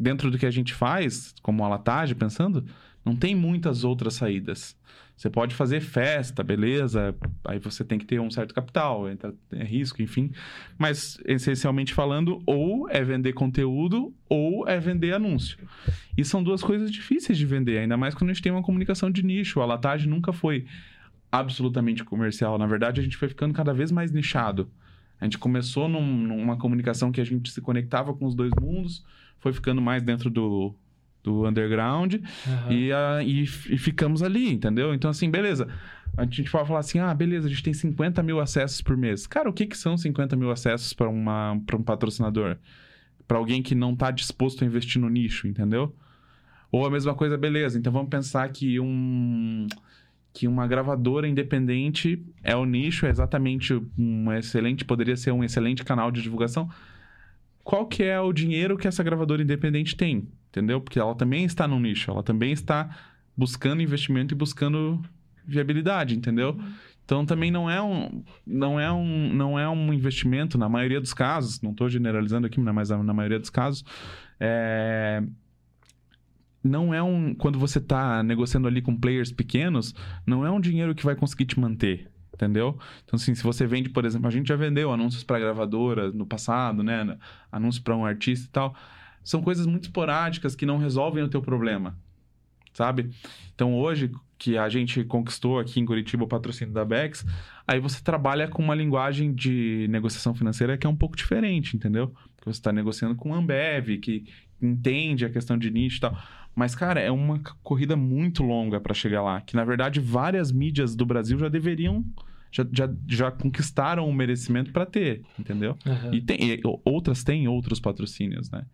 [0.00, 2.64] Dentro do que a gente faz, como a latagem, pensando,
[3.04, 4.74] não tem muitas outras saídas.
[5.14, 7.14] Você pode fazer festa, beleza?
[7.44, 10.30] Aí você tem que ter um certo capital, entra, é risco, enfim.
[10.78, 15.58] Mas, essencialmente falando, ou é vender conteúdo ou é vender anúncio.
[16.16, 19.10] E são duas coisas difíceis de vender, ainda mais quando a gente tem uma comunicação
[19.10, 19.60] de nicho.
[19.60, 20.64] A latagem nunca foi
[21.30, 22.56] absolutamente comercial.
[22.58, 24.70] Na verdade, a gente foi ficando cada vez mais nichado.
[25.20, 29.04] A gente começou num- numa comunicação que a gente se conectava com os dois mundos,
[29.40, 30.74] foi ficando mais dentro do,
[31.22, 32.14] do underground
[32.46, 32.72] Aham.
[32.72, 34.94] e, ah, e, e ficamos ali, entendeu?
[34.94, 35.66] Então, assim, beleza.
[36.16, 39.26] A gente pode falar assim, ah, beleza, a gente tem 50 mil acessos por mês.
[39.26, 42.56] Cara, o que, que são 50 mil acessos para um patrocinador?
[43.26, 45.94] Para alguém que não está disposto a investir no nicho, entendeu?
[46.72, 47.78] Ou a mesma coisa, beleza.
[47.78, 49.66] Então vamos pensar que um
[50.32, 55.84] que uma gravadora independente é o nicho, é exatamente um excelente, poderia ser um excelente
[55.84, 56.68] canal de divulgação.
[57.62, 60.28] Qual que é o dinheiro que essa gravadora independente tem?
[60.48, 60.80] Entendeu?
[60.80, 62.96] Porque ela também está no nicho, ela também está
[63.36, 65.00] buscando investimento e buscando
[65.46, 66.58] viabilidade, entendeu?
[67.04, 71.14] Então também não é um não é um não é um investimento na maioria dos
[71.14, 73.84] casos, não estou generalizando aqui, mas na maioria dos casos
[74.38, 75.22] é
[76.62, 79.94] não é um quando você está negociando ali com players pequenos,
[80.26, 82.09] não é um dinheiro que vai conseguir te manter,
[82.40, 82.78] entendeu?
[83.04, 86.24] Então assim, se você vende, por exemplo, a gente já vendeu anúncios para gravadora no
[86.24, 87.18] passado, né,
[87.52, 88.74] anúncios para um artista e tal,
[89.22, 91.96] são coisas muito esporádicas que não resolvem o teu problema,
[92.72, 93.10] sabe?
[93.54, 97.26] Então hoje que a gente conquistou aqui em Curitiba o patrocínio da Bex,
[97.68, 102.08] aí você trabalha com uma linguagem de negociação financeira que é um pouco diferente, entendeu?
[102.36, 104.24] Porque você está negociando com a Ambev, que
[104.62, 106.16] entende a questão de nicho e tal.
[106.54, 109.40] Mas, cara, é uma corrida muito longa para chegar lá.
[109.40, 112.04] Que, na verdade, várias mídias do Brasil já deveriam...
[112.50, 115.76] Já, já, já conquistaram o merecimento para ter, entendeu?
[115.86, 116.14] Aham.
[116.14, 118.64] E, tem, e outras têm outros patrocínios, né?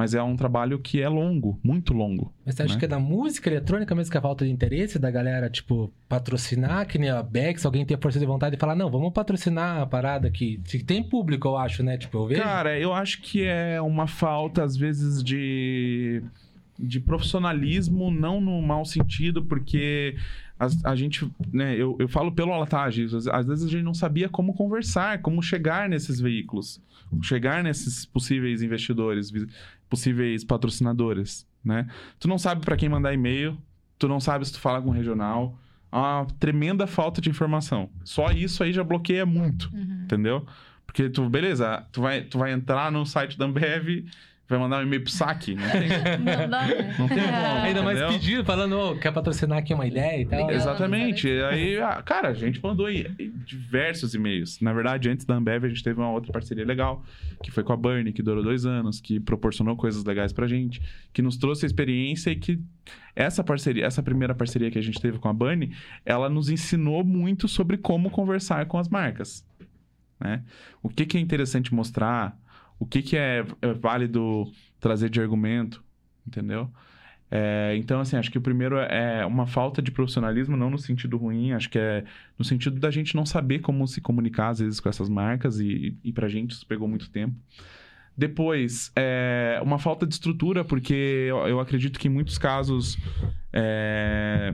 [0.00, 2.32] Mas é um trabalho que é longo, muito longo.
[2.46, 2.78] Mas você acha né?
[2.78, 5.92] que é da música eletrônica mesmo que é a falta de interesse da galera, tipo,
[6.08, 9.82] patrocinar, que nem a Bex, alguém ter força de vontade e falar, não, vamos patrocinar
[9.82, 10.58] a parada aqui.
[10.64, 11.98] Que tem público, eu acho, né?
[11.98, 12.42] Tipo, eu vejo.
[12.42, 16.22] Cara, eu acho que é uma falta, às vezes, de,
[16.78, 20.16] de profissionalismo, não no mau sentido, porque
[20.60, 23.94] a, a gente, né, eu, eu falo pelo alatagem, às, às vezes a gente não
[23.94, 26.80] sabia como conversar, como chegar nesses veículos,
[27.22, 29.32] chegar nesses possíveis investidores,
[29.88, 31.88] possíveis patrocinadores, né?
[32.18, 33.56] Tu não sabe para quem mandar e-mail,
[33.98, 35.58] tu não sabe se tu fala com o regional,
[35.90, 37.90] há uma tremenda falta de informação.
[38.04, 40.02] Só isso aí já bloqueia muito Uhum.
[40.04, 40.46] entendeu?
[40.86, 44.04] Porque tu, beleza, tu vai, tu vai entrar no site da Ambev,
[44.50, 45.54] Vai mandar um e-mail pro saque?
[45.54, 45.88] Não tem.
[46.18, 46.96] Não dá, né?
[46.98, 47.62] Não tem como.
[47.62, 48.18] Ainda mais entendeu?
[48.18, 50.42] pedido, falando, ô, quer patrocinar aqui uma ideia e tal.
[50.42, 50.70] Obrigada.
[50.70, 51.28] Exatamente.
[51.28, 53.06] Aí, ah, cara, a gente mandou aí
[53.46, 54.60] diversos e-mails.
[54.60, 57.04] Na verdade, antes da Ambev, a gente teve uma outra parceria legal,
[57.44, 60.82] que foi com a Burnie, que durou dois anos, que proporcionou coisas legais pra gente,
[61.12, 62.58] que nos trouxe a experiência e que
[63.14, 67.04] essa parceria, essa primeira parceria que a gente teve com a Burnie, ela nos ensinou
[67.04, 69.46] muito sobre como conversar com as marcas.
[70.18, 70.42] Né?
[70.82, 72.36] O que, que é interessante mostrar,
[72.80, 75.84] o que, que é, é válido trazer de argumento,
[76.26, 76.68] entendeu?
[77.30, 81.16] É, então, assim, acho que o primeiro é uma falta de profissionalismo, não no sentido
[81.16, 82.04] ruim, acho que é
[82.36, 85.96] no sentido da gente não saber como se comunicar, às vezes, com essas marcas, e,
[86.02, 87.36] e pra gente isso pegou muito tempo.
[88.16, 92.98] Depois, é, uma falta de estrutura, porque eu, eu acredito que em muitos casos
[93.52, 94.52] é,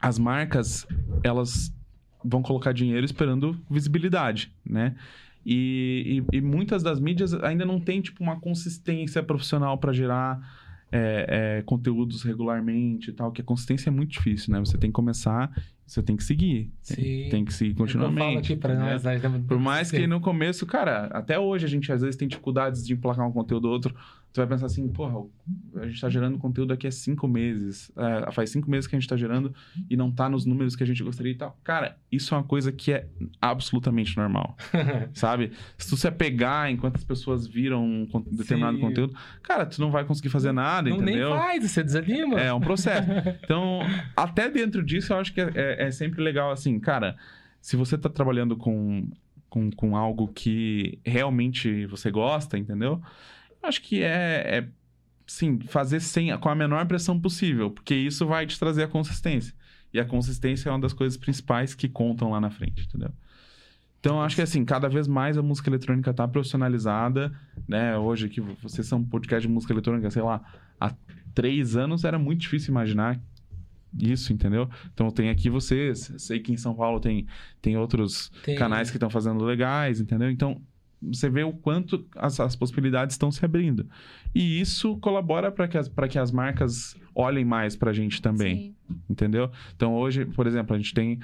[0.00, 0.86] as marcas,
[1.22, 1.72] elas
[2.24, 4.96] vão colocar dinheiro esperando visibilidade, né?
[5.44, 10.40] E, e- e muitas das mídias ainda não tem, tipo, uma consistência profissional para gerar
[10.94, 14.60] é, é, conteúdos regularmente e tal, que a consistência é muito difícil, né?
[14.60, 15.50] Você tem que começar,
[15.86, 16.70] você tem que seguir.
[16.86, 18.50] Tem, tem que seguir É continuamente.
[18.74, 18.92] né?
[18.92, 22.28] nós, temos- Por mais que no começo, cara, até hoje a gente às vezes tem
[22.28, 23.94] dificuldades de emplacar um conteúdo ou outro.
[24.32, 25.26] Tu vai pensar assim, porra,
[25.76, 27.92] a gente tá gerando conteúdo daqui a cinco meses.
[27.96, 29.54] É, faz cinco meses que a gente tá gerando
[29.90, 31.58] e não tá nos números que a gente gostaria e tal.
[31.62, 33.06] Cara, isso é uma coisa que é
[33.40, 34.56] absolutamente normal,
[35.12, 35.52] sabe?
[35.76, 38.82] Se tu se apegar em quantas pessoas viram um determinado Sim.
[38.82, 41.30] conteúdo, cara, tu não vai conseguir fazer nada, Não, nem entendeu?
[41.36, 42.40] faz, você desanima.
[42.40, 43.08] É um processo.
[43.44, 43.80] Então,
[44.16, 47.16] até dentro disso, eu acho que é, é- é sempre legal, assim, cara,
[47.60, 49.10] se você tá trabalhando com,
[49.50, 53.02] com, com algo que realmente você gosta, entendeu?
[53.62, 54.68] Acho que é, é
[55.26, 59.54] sim, fazer sem, com a menor pressão possível, porque isso vai te trazer a consistência.
[59.92, 63.10] E a consistência é uma das coisas principais que contam lá na frente, entendeu?
[64.00, 67.32] Então, acho que assim, cada vez mais a música eletrônica tá profissionalizada,
[67.68, 67.96] né?
[67.96, 70.42] Hoje aqui, vocês são um podcast de música eletrônica, sei lá,
[70.80, 70.92] há
[71.34, 73.20] três anos era muito difícil imaginar
[73.96, 74.68] isso, entendeu?
[74.92, 77.26] Então tem aqui vocês, sei que em São Paulo tem,
[77.60, 80.30] tem outros Tem- canais que estão fazendo legais, entendeu?
[80.30, 80.60] Então
[81.02, 83.86] você vê o quanto as, as possibilidades estão se abrindo.
[84.34, 88.56] E isso colabora para que, as- que as marcas olhem mais pra gente também,
[88.88, 88.96] Sim.
[89.10, 89.50] entendeu?
[89.74, 91.18] Então hoje, por exemplo, a gente tem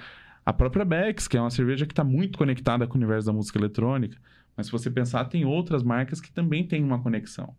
[0.45, 3.33] a própria Bex, que é uma cerveja que está muito conectada com o universo da
[3.33, 4.17] música eletrônica.
[4.57, 7.55] Mas se você pensar, tem outras marcas que também têm uma conexão.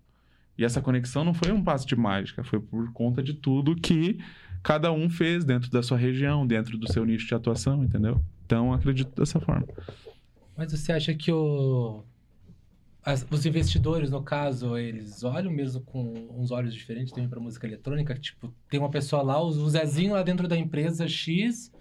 [0.57, 4.19] E essa conexão não foi um passo de mágica, foi por conta de tudo que
[4.61, 8.21] cada um fez dentro da sua região, dentro do seu nicho de atuação, entendeu?
[8.45, 9.65] Então, acredito dessa forma.
[10.59, 12.03] Mas você acha que o...
[13.01, 17.65] as- os investidores, no caso, eles olham mesmo com uns olhos diferentes também pra música
[17.65, 18.13] eletrônica?
[18.15, 21.71] Tipo, tem uma pessoa lá, o o Zezinho lá dentro da empresa X,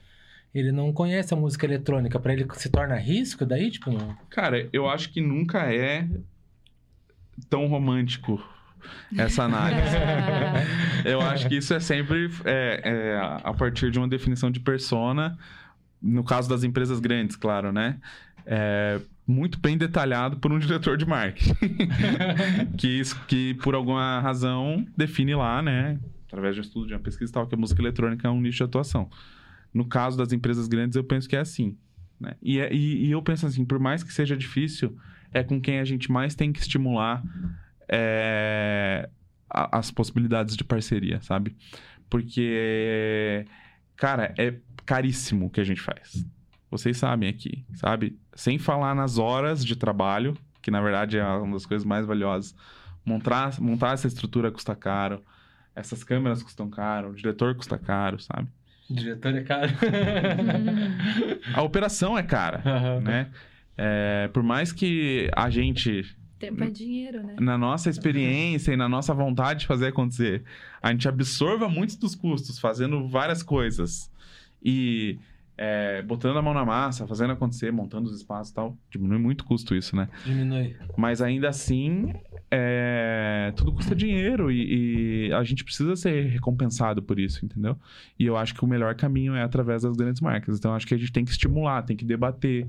[0.55, 2.21] ele não conhece a música eletrônica.
[2.21, 3.69] Pra ele se torna risco daí?
[3.69, 4.17] Tipo, não...
[4.31, 6.09] Cara, eu acho que nunca é
[7.51, 8.41] tão romântico
[9.17, 9.97] essa análise.
[11.05, 15.37] Eu acho que isso é sempre é, é, a partir de uma definição de persona,
[16.03, 17.99] no caso das empresas grandes, claro, né?
[18.51, 21.53] É, muito bem detalhado por um diretor de marketing.
[22.79, 25.99] que, que, por alguma razão, define lá, né?
[26.27, 28.41] Através de um estudo, de uma pesquisa e tal, que a música eletrônica é um
[28.41, 29.11] nicho de atuação.
[29.73, 31.77] No caso das empresas grandes, eu penso que é assim.
[32.19, 32.33] Né?
[32.43, 34.97] E, é- e- e eu penso assim, por mais que seja difícil,
[35.33, 37.23] é com quem a gente mais tem que estimular
[37.91, 39.09] é,
[39.49, 41.55] a- as possibilidades de parceria, sabe?
[42.11, 43.45] Porque,
[43.97, 44.55] cara, é
[44.87, 46.25] caríssimo o que a gente faz.
[46.71, 48.19] Vocês sabem aqui, sabe?
[48.39, 52.55] Sem falar nas horas de trabalho, que na verdade é uma das coisas mais valiosas.
[53.05, 55.21] Montar, montar essa estrutura custa caro,
[55.75, 58.47] essas câmeras custam caro, o diretor custa caro, sabe?
[58.89, 59.73] Diretor é caro.
[61.53, 63.01] A operação é cara, Aham.
[63.01, 63.29] né?
[63.77, 67.35] É, por mais que a gente Tempo é dinheiro, né?
[67.41, 70.45] na nossa experiência e na nossa vontade de fazer acontecer,
[70.81, 74.09] a gente absorva muitos dos custos fazendo várias coisas
[74.63, 75.19] e
[75.61, 79.41] é, botando a mão na massa, fazendo acontecer, montando os espaços e tal, diminui muito
[79.41, 80.09] o custo isso, né?
[80.25, 80.77] Diminui.
[80.97, 82.15] Mas ainda assim,
[82.49, 87.77] é, tudo custa dinheiro e, e a gente precisa ser recompensado por isso, entendeu?
[88.17, 90.57] E eu acho que o melhor caminho é através das grandes marcas.
[90.57, 92.69] Então, acho que a gente tem que estimular, tem que debater.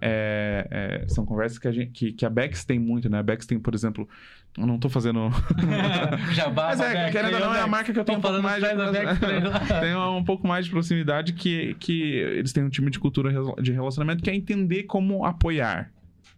[0.00, 3.18] É, é, são conversas que a, gente, que, que a Bex tem muito, né?
[3.18, 4.08] A Bex tem, por exemplo,
[4.58, 5.30] eu não tô fazendo.
[6.34, 8.28] Jabá, Mas é, Beck, querendo ou não, é a marca que eu tenho um Tô
[8.28, 9.68] pouco falando mais de.
[9.80, 13.32] tem um pouco mais de proximidade que, que eles têm um time de cultura
[13.62, 15.90] de relacionamento que é entender como apoiar.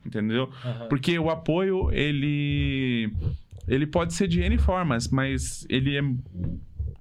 [0.04, 0.50] Entendeu?
[0.64, 0.88] Aham.
[0.88, 3.12] Porque o apoio, ele.
[3.68, 6.02] Ele pode ser de N formas, mas ele é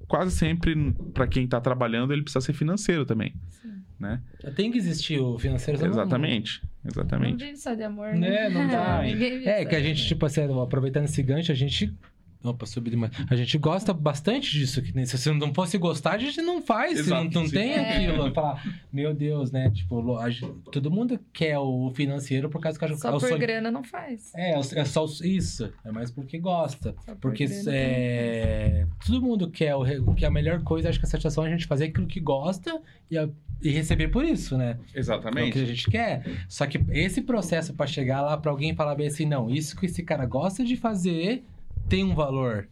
[0.07, 3.33] quase sempre, para quem tá trabalhando, ele precisa ser financeiro também.
[3.49, 3.70] Sim.
[4.01, 4.19] Né?
[4.55, 5.77] Tem que existir o financeiro.
[5.79, 7.45] senão não- Exatamente, Não exatamente.
[7.45, 8.49] vive só de amor, Né, né?
[8.49, 9.01] não dá.
[9.47, 11.93] É, que a gente, tipo assim, aproveitando esse gancho, a gente.
[12.43, 13.11] Opa, subi demais.
[13.29, 14.81] A gente gosta bastante disso.
[14.81, 16.93] Que nem se você não fosse gostar, a gente não faz.
[16.93, 17.53] se Exato, não, não sim.
[17.55, 17.95] tem É.
[18.07, 18.33] aquilo.
[18.33, 19.69] Falar, meu Deus, né?
[19.69, 23.21] Tipo, a gente- todo mundo quer o financeiro por causa que é Só o por
[23.21, 23.37] sonho.
[23.39, 24.31] grana não faz.
[24.35, 25.71] É, é só o- isso.
[25.85, 26.95] É mais porque gosta.
[27.05, 30.99] Só por Porque grana é, todo mundo quer o, que é a melhor coisa, acho
[30.99, 33.29] que a satisfação é a gente fazer aquilo que gosta e, a-
[33.61, 34.71] e receber por isso, né?
[34.71, 35.65] É o que a Exatamente.
[35.67, 36.23] gente quer.
[36.49, 39.85] Só que esse processo pra chegar lá pra alguém falar bem assim, não, isso que
[39.85, 41.43] esse cara gosta de fazer
[41.89, 42.67] tem um valor.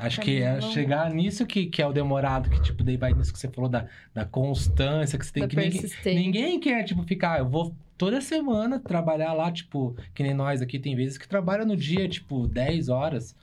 [0.00, 3.30] Acho que é chegar nisso que, que é o demorado, que tipo, daí vai nisso
[3.32, 5.56] que você falou da, da constância, que você tem Da que.
[5.58, 7.38] Ninguém, ninguém quer, tipo, ficar.
[7.38, 11.66] Eu vou toda semana trabalhar lá, tipo, que nem nós aqui, tem vezes que trabalha
[11.66, 13.36] no dia, tipo, 10 horas.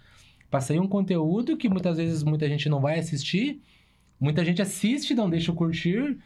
[0.60, 3.62] Sair um conteúdo que muitas vezes muita gente não vai assistir.
[4.20, 6.18] Muita gente assiste, não deixa eu curtir.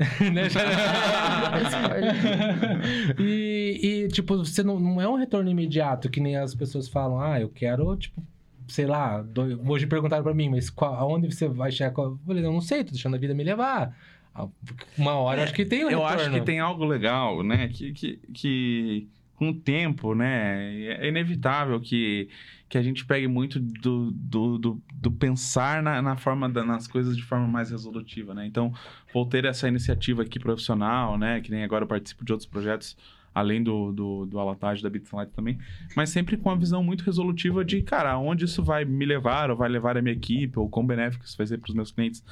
[0.32, 0.48] né?
[3.18, 7.20] e, e, tipo, você não, não é um retorno imediato, que nem as pessoas falam,
[7.20, 8.22] ah, eu quero, tipo,
[8.68, 11.90] sei lá, do- hoje perguntaram pra mim, mas qual, aonde você vai chegar?
[11.90, 13.96] a-" Eu falei, eu não sei, tô deixando a vida me levar.
[14.34, 14.46] Ah,
[14.96, 16.20] Uma hora eu acho que tem um Eu retorno.
[16.22, 17.68] acho que tem algo legal, né?
[17.68, 20.72] Que, que, que com o tempo, né?
[21.00, 22.28] É inevitável que,
[22.68, 26.86] que a gente pegue muito do, do, do, do pensar na, na forma da- nas
[26.86, 28.46] coisas de forma mais resolutiva, né?
[28.46, 28.72] Então,
[29.14, 31.40] vou ter essa iniciativa aqui profissional, né?
[31.40, 32.96] Que nem agora eu participo de outros projetos,
[33.34, 35.58] além do, do, do Alatage, da Bitlight também,
[35.96, 39.56] mas sempre com uma visão muito resolutiva de, cara, aonde isso vai me levar, ou
[39.56, 42.22] vai levar a minha equipe, ou quão benéfico isso vai ser para os meus clientes.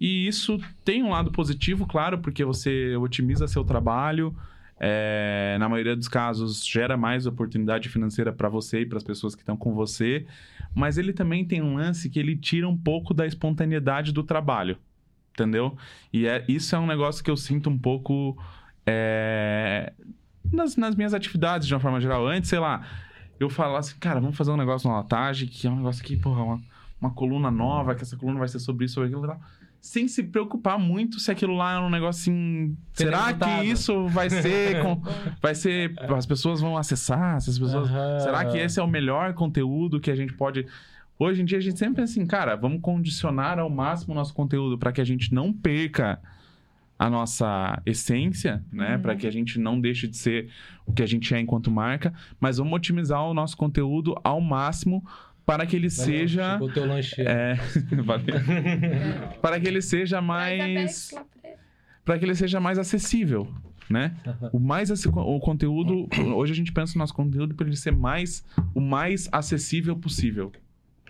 [0.00, 4.34] E isso tem um lado positivo, claro, porque você otimiza seu trabalho.
[4.80, 9.34] É, na maioria dos casos, gera mais oportunidade financeira para você e para as pessoas
[9.34, 10.26] que estão com você.
[10.74, 14.78] Mas ele também tem um lance que ele tira um pouco da espontaneidade do trabalho.
[15.32, 15.76] Entendeu?
[16.12, 18.36] E é, isso é um negócio que eu sinto um pouco
[18.84, 19.92] é,
[20.52, 22.26] nas, nas minhas atividades, de uma forma geral.
[22.26, 22.86] Antes, sei lá,
[23.38, 26.42] eu falasse, cara, vamos fazer um negócio no Latage, que é um negócio que, porra,
[26.42, 26.60] uma,
[27.00, 29.40] uma coluna nova, que essa coluna vai ser sobre isso, sobre aquilo e tal.
[29.80, 32.76] Sem se preocupar muito se aquilo lá é um negócio assim.
[32.94, 33.60] Tem será resultado.
[33.60, 34.82] que isso vai ser.
[34.82, 35.00] com-
[35.40, 35.94] vai ser.
[36.12, 37.40] As pessoas vão acessar?
[37.40, 37.88] Se as pessoas.
[37.88, 38.20] Aham.
[38.20, 40.66] Será que esse é o melhor conteúdo que a gente pode.
[41.18, 44.32] Hoje em dia a gente sempre pensa assim, cara, vamos condicionar ao máximo o nosso
[44.34, 46.20] conteúdo para que a gente não perca
[46.98, 48.96] a nossa essência, né?
[48.96, 49.02] Uhum.
[49.02, 50.48] Para que a gente não deixe de ser
[50.84, 55.04] o que a gente é enquanto marca, mas vamos otimizar o nosso conteúdo ao máximo
[55.48, 56.58] para que ele Valeu, seja.
[56.60, 57.22] O teu lanche.
[57.22, 57.54] É,
[58.04, 58.34] valeu.
[59.40, 61.10] para que ele seja mais.
[62.04, 63.50] Para que ele seja mais acessível,
[63.88, 64.14] né?
[64.52, 66.06] O mais o conteúdo,
[66.36, 70.52] hoje a gente pensa no nosso conteúdo para ele ser mais o mais acessível possível,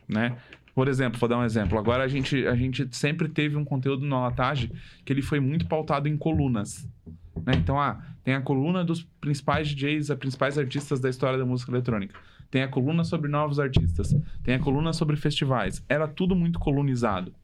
[0.07, 0.37] né?
[0.73, 1.77] Por exemplo, vou dar um exemplo.
[1.77, 4.71] Agora a gente, a gente sempre teve um conteúdo no Latage
[5.05, 6.89] que ele foi muito pautado em colunas.
[7.45, 7.55] Né?
[7.57, 11.73] Então, ah, tem a coluna dos principais DJs, os principais artistas da história da música
[11.73, 12.15] eletrônica.
[12.51, 14.15] Tem a coluna sobre novos artistas.
[14.43, 15.85] Tem a coluna sobre festivais.
[15.89, 17.35] Era tudo muito colunizado.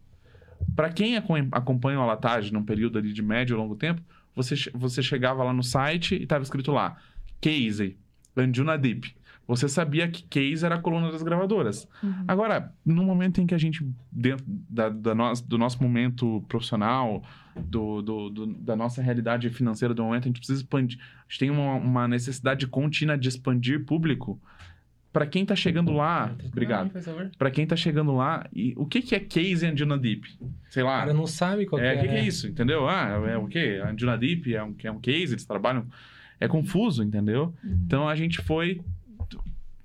[0.75, 4.01] Para quem acom- acompanha o Alatage num período ali de médio e longo tempo,
[4.35, 6.97] você, você chegava lá no site e estava escrito lá
[7.41, 7.97] Casey,
[8.37, 9.15] Anjuna Deep.
[9.47, 11.87] Você sabia que Case era a coluna das gravadoras.
[12.03, 12.25] Uhum.
[12.27, 17.23] Agora, no momento em que a gente, dentro da, da nós- do nosso momento profissional,
[17.55, 20.99] do, do- do- da nossa realidade financeira do momento, a gente precisa expandir.
[20.99, 24.41] A gente tem uma, uma necessidade contínua de expandir público.
[25.15, 26.91] Para quem tá chegando lá, obrigado.
[27.39, 30.27] Para quem tá chegando lá, e o que, que é Case e Anjuna Deep?
[30.69, 30.99] Sei O lá.
[30.99, 32.27] cara não sabe qual É, o que que, que é né?
[32.27, 32.89] isso, entendeu?
[32.89, 33.81] Ah, é o quê?
[33.81, 35.87] A Deep é um, é um case, eles trabalham.
[36.41, 37.55] É confuso, entendeu?
[37.63, 37.83] Uhum.
[37.87, 38.81] Então a gente foi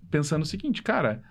[0.10, 1.22] pensando o seguinte, cara.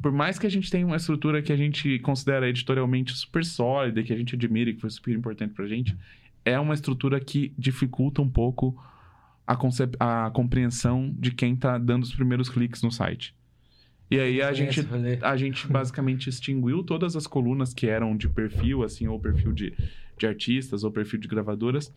[0.00, 4.00] Por mais que a gente tenha uma estrutura que a gente considera editorialmente super sólida,
[4.04, 5.96] que a gente admira e que foi super importante pra gente,
[6.44, 8.80] é uma estrutura que dificulta um pouco
[9.46, 13.34] a, concep- a compreensão de quem tá dando os primeiros cliques no site.
[14.10, 14.80] E aí a gente
[15.22, 19.72] a gente basicamente extinguiu todas as colunas que eram de perfil, assim, ou perfil de,
[20.18, 21.92] de artistas, ou perfil de gravadoras,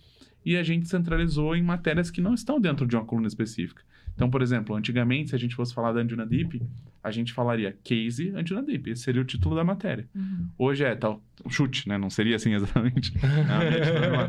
[0.45, 3.83] e a gente centralizou em matérias que não estão dentro de uma coluna específica.
[4.17, 6.59] Então, por exemplo, antigamente, se a gente fosse falar da Anjuna Deep,
[7.03, 8.89] a gente falaria Case Anjuna Deep.
[8.89, 10.09] Esse seria o título da matéria.
[10.15, 10.49] Uhum.
[10.57, 11.99] Hoje é tal, chute, né?
[11.99, 13.13] Não seria assim exatamente.
[13.15, 14.27] É normal.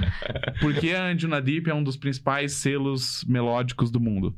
[0.60, 4.34] Porque a Anjuna Deep é um dos principais selos melódicos do mundo.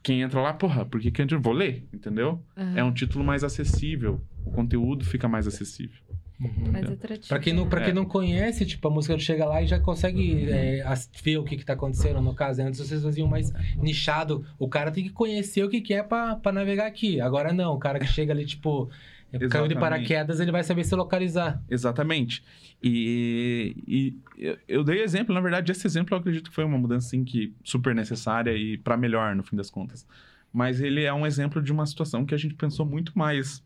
[0.00, 1.42] Quem entra lá, porra, por que que Anjuna...
[1.42, 2.40] Vou ler, entendeu?
[2.76, 4.24] É um título mais acessível.
[4.46, 6.00] O conteúdo fica mais acessível.
[6.40, 6.70] Uhum.
[6.72, 7.28] Mais atrativo.
[7.28, 7.84] Pra quem, não, pra É.
[7.86, 11.44] quem não conhece, tipo, a música chega lá e já consegue é, as- ver o
[11.44, 12.20] que, que tá acontecendo.
[12.20, 14.44] No caso, antes vocês faziam mais nichado.
[14.58, 17.20] O cara tem que conhecer o que, que é pra, pra navegar aqui.
[17.20, 18.88] Agora não, o cara que chega ali, tipo,
[19.30, 19.78] É, Caiu de Exatamente.
[19.78, 21.62] paraquedas, ele vai saber se localizar.
[21.68, 22.42] Exatamente.
[22.82, 26.78] E, e eu- eu dei exemplo, na verdade, esse exemplo eu acredito que foi uma
[26.78, 30.06] mudança assim, que super necessária e para melhor, no fim das contas.
[30.50, 33.62] Mas ele é um exemplo de uma situação que a gente pensou muito mais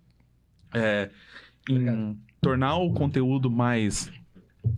[0.74, 1.10] é,
[1.70, 2.16] em Obrigado.
[2.42, 4.12] Tornar o conteúdo mais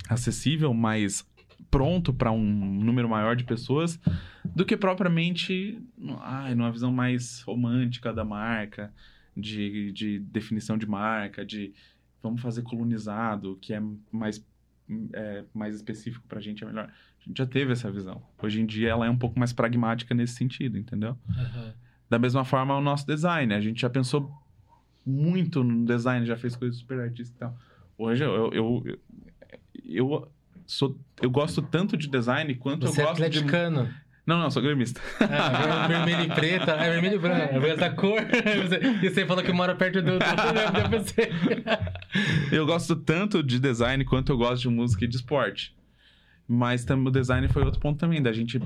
[0.09, 1.27] acessível, mais
[1.71, 3.99] pronto para um número maior de pessoas,
[4.45, 5.83] do que propriamente
[6.21, 8.93] ai, numa visão mais romântica da marca,
[9.35, 11.73] de, de definição de marca, de
[12.23, 14.47] vamos fazer colonizado, que é mais,
[15.15, 16.85] é, mais específico pra gente, é melhor.
[16.87, 18.23] A gente já teve essa visão.
[18.41, 21.17] Hoje em dia ela é um pouco mais pragmática nesse sentido, entendeu?
[22.11, 23.55] Da mesma forma, o nosso design.
[23.55, 24.31] A gente já pensou
[25.07, 27.57] muito no design, já fez coisas super artísticas e tal.
[27.97, 28.99] Hoje eu, eu, eu,
[29.85, 30.29] eu
[30.67, 33.25] sou, eu gosto tanto de design quanto Você eu é gosto de...
[33.25, 33.89] atleticano.
[34.27, 35.03] Não, não, sou gremista.
[35.21, 36.73] Ah, vermelho e preta.
[36.73, 37.57] É vermelho e branco.
[37.57, 38.23] É da cor.
[39.03, 40.13] E você falou que mora perto do...
[42.51, 45.77] Eu gosto tanto de design quanto eu gosto de música e de esporte.
[46.49, 48.59] Mas também o design foi outro ponto também, da gente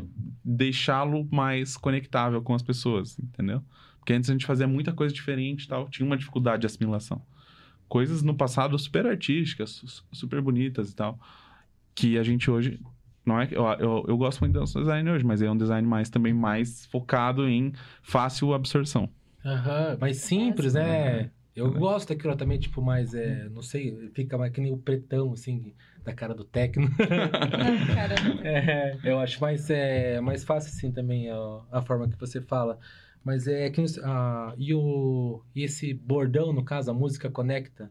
[0.45, 3.61] deixá-lo mais conectável com as pessoas, entendeu?
[4.09, 7.21] Porque antes a gente fazia muita coisa diferente e tal, tinha uma dificuldade de assimilação.
[7.87, 11.19] Coisas no passado super artísticas, su- super bonitas e tal,
[11.95, 12.81] que a gente hoje.
[13.27, 15.57] Não é, que- eu, eu, eu gosto muito do nosso design hoje, mas é um
[15.59, 19.11] design mais também mais focado em fácil absorção.
[19.45, 21.31] Aham, mais simples, né?
[21.55, 25.33] Eu gosto daquilo também, tipo, mais, é, não sei, fica mais que nem o pretão,
[25.35, 26.95] assim, da cara do técnico.
[28.43, 31.37] É, eu acho mais, é, mais fácil, assim, também a,
[31.73, 32.79] a forma que você fala.
[33.29, 33.85] Mas é que...
[34.05, 37.91] ah, e, o, e esse bordão, no caso, a música conecta?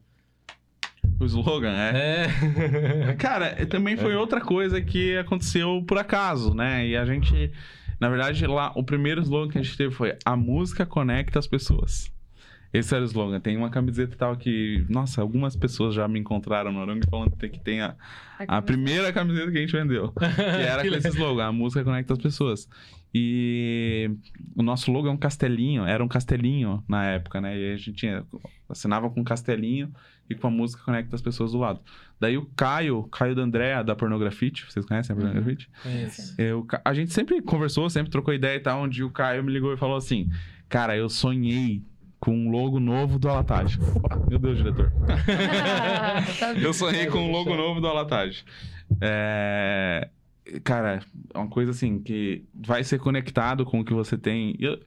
[1.20, 2.26] O slogan é.
[2.26, 3.14] É.
[3.22, 6.88] Cara, também foi outra coisa que aconteceu por acaso, né?
[6.88, 7.52] E a gente,
[8.00, 11.46] na verdade, lá, o primeiro slogan que a gente teve foi: A música conecta as
[11.46, 12.12] pessoas.
[12.74, 13.40] Esse era o slogan.
[13.40, 17.32] Tem uma camiseta e tal que, nossa, algumas pessoas já me encontraram no Arangue falando
[17.36, 17.96] que tem a,
[18.40, 20.12] a primeira camiseta que a gente vendeu.
[20.18, 22.68] Que era Que com esse slogan: A música conecta as pessoas.
[23.14, 24.12] E
[24.56, 27.58] o nosso logo é um castelinho, era um castelinho na época, né?
[27.58, 28.24] E a gente tinha,
[28.70, 29.92] assinava com um castelinho
[30.30, 31.80] e com a música conecta as pessoas do lado.
[32.20, 35.26] Daí o Caio, Caio da Andréa, da Pornografite, vocês conhecem a Uhum.
[35.26, 35.70] Pornografite?
[35.82, 36.36] Conheço.
[36.38, 39.74] Eu, a gente sempre conversou, sempre trocou ideia e tal, onde o Caio me ligou
[39.74, 40.30] e falou assim:
[40.68, 41.82] Cara, eu sonhei
[42.20, 43.80] com um logo novo do Alatage.
[44.30, 44.92] Meu Deus, diretor.
[46.40, 48.44] Tá Eu sonhei com um logo novo do Alatage.
[49.02, 50.10] É...
[50.64, 51.02] Cara,
[51.34, 54.56] é uma coisa assim que vai ser conectado com o que você tem.
[54.58, 54.80] E eu-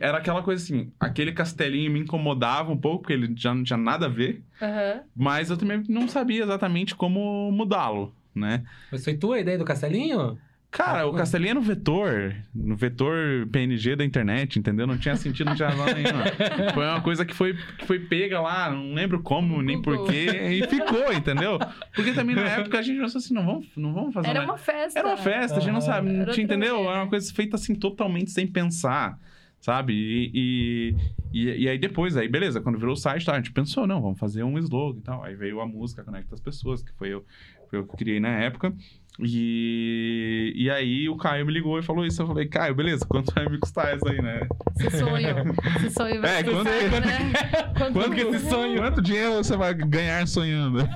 [0.00, 3.76] Era aquela coisa assim, aquele castelinho me incomodava um pouco, porque ele já não tinha
[3.76, 5.02] nada a ver, Aham.
[5.16, 8.64] mas eu também não sabia exatamente como mudá-lo, né?
[8.90, 10.38] Mas foi tua a ideia do castelinho?
[10.70, 14.86] Cara, Ah, o castelinho é no vetor, no vetor PNG da internet, entendeu?
[14.86, 16.24] Não tinha sentido, não tinha nenhuma.
[16.74, 20.04] Foi uma coisa que foi, que foi pega lá, não lembro como, nem Google.
[20.04, 21.58] porquê, e ficou, entendeu?
[21.94, 24.52] Porque também na época a gente pensou assim, não vamos, não vamos fazer Era nada.
[24.52, 24.98] uma festa.
[24.98, 25.86] Era uma festa, a gente não Aham.
[25.86, 26.80] sabe, não tinha, entendeu?
[26.90, 29.18] Era uma coisa feita assim totalmente sem pensar,
[29.60, 29.94] sabe?
[29.94, 30.94] E, e,
[31.32, 34.02] e, e aí depois, aí beleza, quando virou o site, tá, a gente pensou, não,
[34.02, 35.24] vamos fazer um slogan e tal.
[35.24, 37.24] Aí veio a música Conecta as Pessoas, que foi eu,
[37.70, 38.72] foi eu que criei na época.
[39.20, 42.22] E, e aí o Caio me ligou e falou isso.
[42.22, 44.46] Eu falei, Caio, beleza, quanto vai me custar isso aí, né?
[44.78, 45.54] Esse sonho.
[45.76, 47.32] Esse sonho vai É, sabe, quando- né?
[47.76, 48.78] Quanto, Quanto que esse sonho?
[48.80, 50.78] Quanto dinheiro você vai ganhar sonhando?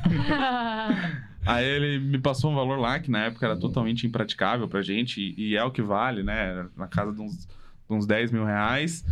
[1.45, 5.21] Aí ele me passou um valor lá que na época era totalmente impraticável pra gente,
[5.21, 6.67] e, e é o que vale, né?
[6.77, 9.05] Na casa de uns, de uns 10 mil reais.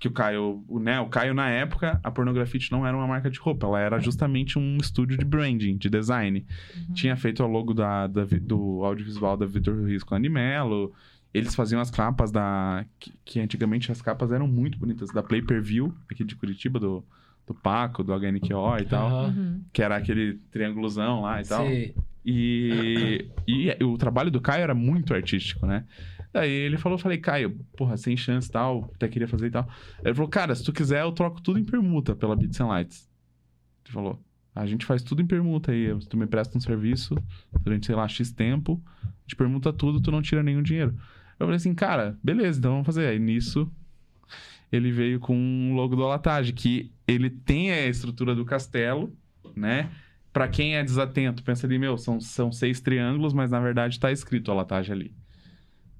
[0.00, 0.98] Que o Caio, o, né?
[0.98, 4.58] O Caio, na época, a Pornografite não era uma marca de roupa, ela era justamente
[4.58, 6.46] um estúdio de branding, de design.
[6.94, 10.92] Tinha feito o logo da, da do audiovisual da Vitor Ruiz com a Animelo.
[11.34, 12.84] Eles faziam as capas da.
[12.98, 16.80] Que, que antigamente as capas eram muito bonitas, da Play Per View, aqui de Curitiba,
[16.80, 17.04] do,
[17.46, 19.26] do Paco, do HNQO e tal.
[19.26, 19.60] Uhum.
[19.70, 21.66] Que era aquele triângulozão lá e tal.
[21.66, 21.94] Sei.
[22.24, 25.84] E, e o trabalho do Caio era muito artístico, né?
[26.32, 29.68] Daí ele falou, falei, Caio, porra, sem chance e tal, até queria fazer e tal.
[30.04, 33.10] Ele falou, cara, se tu quiser, eu troco tudo em permuta pela Beats and Lights.
[33.84, 34.22] Ele falou,
[34.54, 37.16] a gente faz tudo em permuta aí, tu me presta um serviço
[37.62, 40.94] durante, sei lá, X tempo, a gente permuta tudo, tu não tira nenhum dinheiro.
[41.38, 43.06] Eu falei assim, cara, beleza, então vamos fazer.
[43.06, 43.70] Aí nisso,
[44.70, 49.16] ele veio com um logo do Alatage, que ele tem a estrutura do castelo,
[49.56, 49.90] né?
[50.32, 54.12] Pra quem é desatento, pensa ali, meu, são, são seis triângulos, mas na verdade tá
[54.12, 55.14] escrito Alatage ali,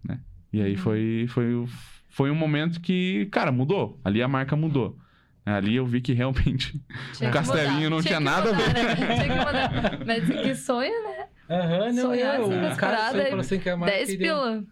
[0.05, 0.21] né?
[0.53, 0.79] E aí Uhum.
[0.79, 1.67] foi, foi,
[2.09, 4.01] foi um momento que, cara, mudou.
[4.05, 4.99] Ali a marca mudou.
[5.47, 6.81] Ali eu vi que realmente
[7.15, 7.91] Tinha o que castelinho mudar.
[7.91, 8.85] não tinha, que nada mudar, a ver.
[8.85, 8.95] né?
[8.95, 9.99] Tinha que mudar.
[10.07, 11.27] Mas que sonho, né?
[11.49, 12.39] Aham, não, Sonhar é.
[12.43, 14.65] assim O cara sonha, assim que a marca 10 iria- pila.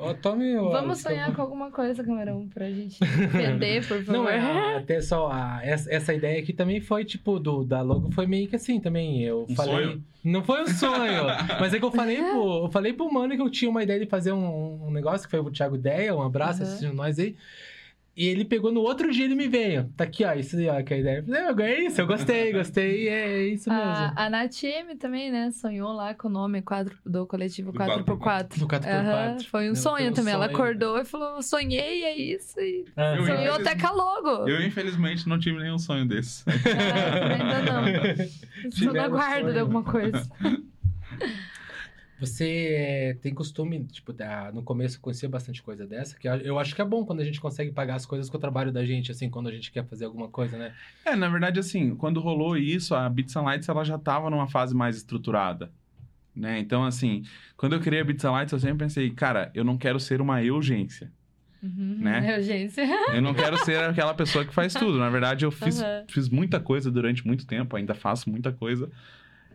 [0.00, 2.98] Ó, tome o- Vamos sonhar com alguma coisa, Camarão, pra gente
[3.32, 4.12] vender, por favor.
[4.12, 8.10] Não, é, até só a- essa, essa ideia aqui também foi, tipo, do, da logo
[8.12, 9.22] foi meio que assim também.
[9.24, 9.74] Eu Um falei.
[9.86, 10.04] sonho?
[10.22, 11.24] Não foi um sonho,
[11.58, 13.98] mas é que eu falei pro, eu falei pro mano que eu tinha uma ideia
[13.98, 16.68] de fazer um, um negócio, que foi o Thiago Ideia, um abraço, Uhum.
[16.68, 17.34] assistindo nós aí.
[18.20, 19.88] E ele pegou no outro dia ele me veio.
[19.96, 21.24] Tá aqui, ó, isso aí, ó, que é a ideia.
[21.28, 23.84] Eu "Ah, é isso, eu gostei, gostei, é isso mesmo.
[23.84, 25.52] A, a Nath M também, né?
[25.52, 28.58] Sonhou lá com o nome quadro, do coletivo Do 4x4.
[28.58, 28.86] Do 4x4.
[28.88, 30.34] Aham, Foi um Não, sonho também.
[30.34, 30.56] Ela sonho.
[30.56, 32.58] acordou e falou: sonhei, é isso.
[32.58, 34.48] E Ah, Eu sonhou até com a logo.
[34.48, 36.42] Eu, infelizmente, não tive nenhum sonho desse.
[36.48, 37.84] Ah, ainda não.
[38.68, 39.52] Estou aguardo sonho.
[39.52, 40.28] de alguma coisa.
[42.20, 46.74] Você é, tem costume, tipo, da- no começo conhecer bastante coisa dessa, que eu- acho
[46.74, 49.12] que é bom quando a gente consegue pagar as coisas com o trabalho da gente,
[49.12, 50.74] assim, quando a gente quer fazer alguma coisa, né?
[51.04, 54.48] É, na verdade, assim, quando rolou isso, a Bits and Lights ela já tava numa
[54.48, 55.70] fase mais estruturada.
[56.34, 56.58] Né?
[56.58, 57.22] Então, assim,
[57.56, 60.20] quando eu criei a Bits and Lights, eu sempre pensei, cara, eu não quero ser
[60.20, 61.10] uma urgência.
[61.62, 62.34] Uhum, Né?
[62.38, 62.84] Urgência.
[63.12, 64.98] Eu não quero ser aquela pessoa que faz tudo.
[64.98, 66.04] Na verdade, eu fiz, Aham.
[66.08, 68.88] fiz muita coisa durante muito tempo, ainda faço muita coisa.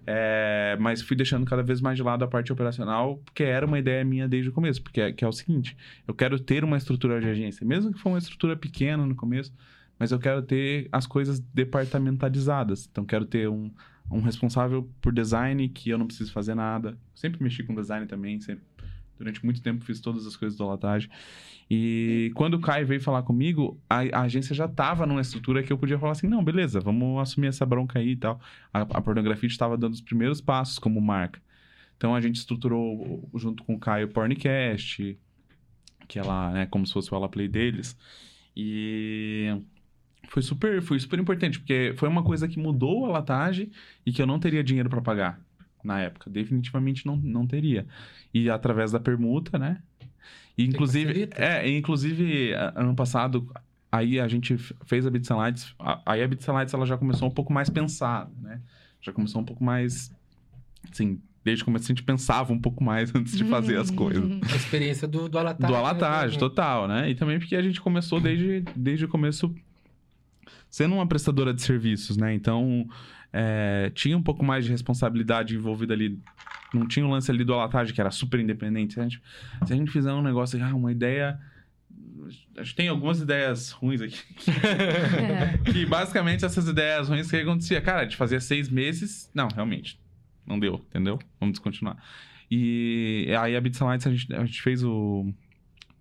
[0.05, 3.79] É, mas fui deixando cada vez mais de lado a parte operacional, porque era uma
[3.79, 4.81] ideia minha desde o começo.
[4.81, 5.77] Porque é, que é o seguinte:
[6.07, 9.53] eu quero ter uma estrutura de agência, mesmo que for uma estrutura pequena no começo,
[9.97, 12.87] mas eu quero ter as coisas departamentalizadas.
[12.91, 13.71] Então, quero ter um,
[14.11, 16.97] um responsável por design que eu não preciso fazer nada.
[17.15, 18.72] Sempre mexi com design também, sempre.
[19.17, 21.09] Durante muito tempo fiz todas as coisas do Latagem.
[21.69, 25.71] E quando o Caio veio falar comigo, a, a agência já estava numa estrutura que
[25.71, 28.39] eu podia falar assim: não, beleza, vamos assumir essa bronca aí e tal.
[28.73, 31.41] A, a pornografia estava dando os primeiros passos como marca.
[31.97, 35.17] Então a gente estruturou junto com o Caio o Porncast,
[36.07, 37.97] que é lá, né, como se fosse o Ela Play deles.
[38.55, 39.61] E
[40.27, 43.71] foi super, foi super importante, porque foi uma coisa que mudou a latagem
[44.05, 45.39] e que eu não teria dinheiro para pagar
[45.83, 46.29] na época.
[46.29, 47.85] Definitivamente não, não teria.
[48.33, 49.81] E através da permuta, né?
[50.57, 53.51] E, inclusive, é, inclusive, ano passado,
[53.91, 54.55] aí a gente
[54.85, 55.73] fez a Bits and Lights.
[55.79, 58.61] a- Aí a Bits and Lights ela já começou um pouco mais pensada, né?
[59.01, 60.11] Já começou um pouco mais.
[60.91, 64.23] Assim, desde o começo a gente pensava um pouco mais antes de fazer as coisas.
[64.51, 65.71] A experiência do, do Alatage.
[65.73, 66.39] Do Alatage, né?
[66.39, 67.09] total, né?
[67.09, 69.53] E também porque a gente começou desde, desde o começo
[70.69, 72.33] sendo uma prestadora de serviços, né?
[72.33, 72.87] Então,
[73.33, 76.19] é, tinha um pouco mais de responsabilidade envolvida ali.
[76.71, 78.93] Não tinha o lance ali do Alatage, que era super independente.
[78.93, 79.21] Se a gente,
[79.65, 81.39] se a gente fizer um negócio, ah, uma ideia...
[82.55, 84.19] A gente tem algumas ideias ruins aqui.
[84.47, 85.57] É.
[85.71, 87.81] que basicamente essas ideias ruins, que acontecia?
[87.81, 89.29] Cara, a gente fazia seis meses...
[89.33, 89.99] Não, realmente.
[90.45, 91.19] Não deu, entendeu?
[91.39, 91.97] Vamos descontinuar.
[92.49, 95.33] E aí a Bits Lights, a gente, a gente fez o...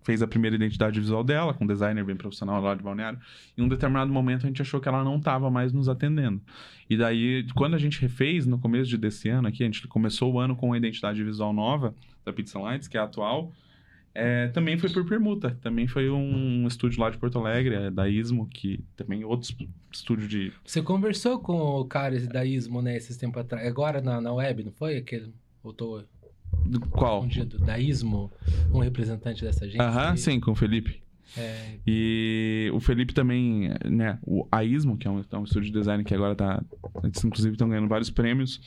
[0.03, 3.19] Fez a primeira identidade visual dela, com um designer bem profissional lá de Balneário.
[3.57, 6.41] Em um determinado momento, a gente achou que ela não estava mais nos atendendo.
[6.89, 10.33] E daí, quando a gente refez, no começo de desse ano aqui, a gente começou
[10.33, 11.95] o ano com a identidade visual nova
[12.25, 13.53] da and Lights, que é a atual.
[14.15, 15.57] É, também foi por permuta.
[15.61, 19.55] Também foi um estúdio lá de Porto Alegre, é, da Ismo, que também outro
[19.91, 23.65] estúdio de Você conversou com o cara da Ismo, né, esses tempos atrás.
[23.67, 24.97] Agora na, na web, não foi?
[24.97, 25.33] Aquele.
[25.63, 26.03] Voltou
[26.65, 27.25] do qual?
[27.25, 27.59] escondido.
[27.59, 28.31] Da Ismo,
[28.73, 29.83] um representante dessa agência.
[29.83, 31.01] Aham, sim, com o Felipe.
[31.37, 34.19] É, E o Felipe também, né?
[34.23, 36.63] O a Ismo, que é um, é um estúdio de design que agora tá.
[37.03, 38.59] Eles, inclusive, estão ganhando vários prêmios.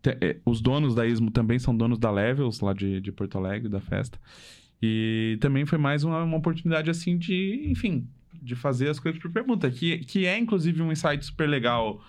[0.00, 3.36] Te- é, Os donos da Ismo também são donos da Levels, lá de, de Porto
[3.36, 4.18] Alegre, da festa.
[4.80, 8.06] E também foi mais uma, uma oportunidade, assim, de, enfim,
[8.40, 12.00] de fazer as coisas por pergunta, que, que é, inclusive, um insight super legal.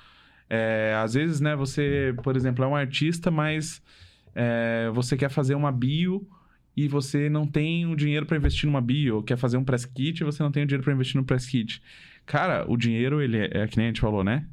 [0.47, 3.81] É, às vezes, né, você, por exemplo, é um artista, mas
[4.35, 6.27] é, você quer fazer uma bio
[6.75, 9.85] e você não tem o dinheiro para investir numa bio, ou quer fazer um press
[9.85, 11.81] kit e você não tem o dinheiro para investir no press kit.
[12.25, 14.45] Cara, o dinheiro, ele é, é que nem a gente falou, né?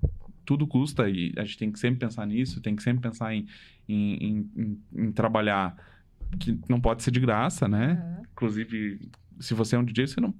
[0.44, 3.46] Tudo custa e a gente tem que sempre pensar nisso, tem que sempre pensar em,
[3.88, 5.76] em, em- em- trabalhar
[6.40, 7.92] que não pode ser de graça, né?
[8.02, 8.22] Aham.
[8.32, 9.08] Inclusive,
[9.38, 10.34] se você é um DJ, você não.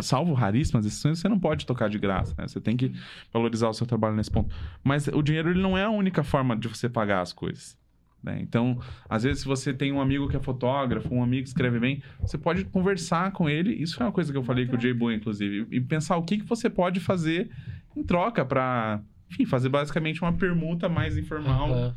[0.00, 2.46] Salvo raríssimas exceções, você não pode tocar de graça, né?
[2.48, 2.92] Você tem que
[3.32, 4.54] valorizar o seu trabalho nesse ponto.
[4.82, 7.76] Mas o dinheiro ele não é a única forma de você pagar as coisas.
[8.22, 8.38] Né?
[8.40, 11.78] Então, às vezes, se você tem um amigo que é fotógrafo, um amigo que escreve
[11.80, 13.74] bem, você pode conversar com ele.
[13.74, 15.66] Isso é uma coisa que eu falei com o Jay Boy, inclusive.
[15.70, 17.50] E pensar o que, que você pode fazer
[17.96, 21.96] em troca para, enfim, fazer basicamente uma permuta mais informal aham.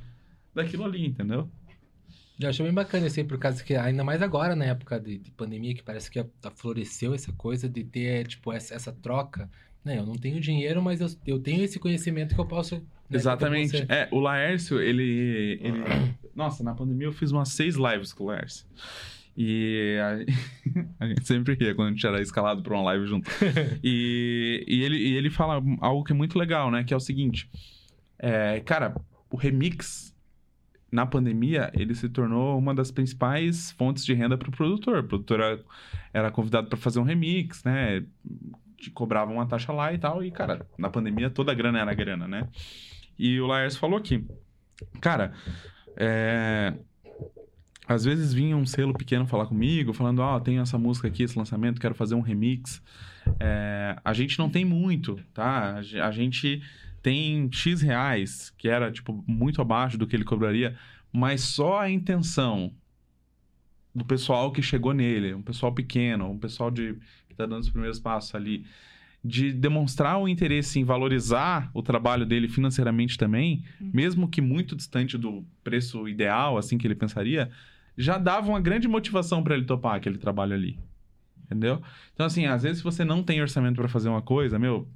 [0.54, 1.50] daquilo ali, entendeu?
[2.40, 5.18] Eu acho bem bacana isso aí, por causa que, ainda mais agora, na época de,
[5.18, 9.50] de pandemia, que parece que a- floresceu essa coisa de ter, tipo, essa, essa troca.
[9.86, 10.00] Né?
[10.00, 12.86] Eu não tenho dinheiro, mas eu, eu tenho esse conhecimento que eu posso.
[13.10, 13.86] Né, Exatamente.
[13.90, 15.84] É, o Laércio, ele, ele.
[16.36, 18.66] Nossa, na pandemia eu fiz umas seis lives com o Laércio.
[19.38, 23.30] E a, a gente sempre ria quando a gente era escalado pra uma live junto.
[23.84, 26.84] E, e, ele, e ele fala algo que é muito legal, né?
[26.84, 27.50] Que é o seguinte:
[28.18, 28.96] é, cara,
[29.30, 30.16] o remix
[30.92, 35.00] na pandemia, ele se tornou uma das principais fontes de renda para o produtor.
[35.00, 35.60] O produtor era,
[36.14, 38.04] era convidado para fazer um remix, né?
[38.78, 40.24] Te cobrava uma taxa lá e tal.
[40.24, 42.48] E, cara, na pandemia toda a grana era grana, né?
[43.18, 44.26] E o Laércio falou aqui,
[45.02, 45.34] cara,
[45.96, 46.74] é...
[47.88, 51.24] às vezes vinha um selo pequeno falar comigo, falando, ó, oh, tenho essa música aqui,
[51.24, 52.82] esse lançamento, quero fazer um remix.
[53.40, 53.98] É...
[54.04, 55.76] A gente não tem muito, tá?
[55.76, 56.62] A gente
[57.02, 60.76] tem X reais, que era, tipo, muito abaixo do que ele cobraria,
[61.12, 62.74] mas só a intenção
[63.94, 66.96] do pessoal que chegou nele, um pessoal pequeno, um pessoal de,
[67.28, 68.66] que está dando os primeiros passos ali,
[69.26, 73.90] de demonstrar o interesse em valorizar o trabalho dele financeiramente também, uhum.
[73.92, 77.50] mesmo que muito distante do preço ideal, assim que ele pensaria,
[77.98, 80.78] já dava uma grande motivação para ele topar aquele trabalho ali.
[81.44, 81.82] Entendeu?
[82.14, 84.88] Então, assim, às vezes, você não tem orçamento para fazer uma coisa, meu,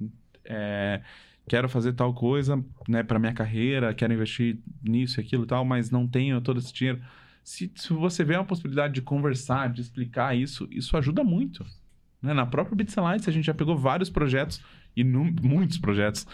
[0.44, 1.00] é,
[1.48, 5.64] quero fazer tal coisa, né, para minha carreira, quero investir nisso e aquilo e tal,
[5.64, 7.00] mas não tenho todo esse dinheiro.
[7.42, 11.66] Se, se você vê uma possibilidade de conversar, de explicar isso, isso ajuda muito.
[12.22, 12.34] Né?
[12.34, 14.62] Na própria Bits Lights, a gente já pegou vários projetos,
[14.96, 16.26] e muitos projetos,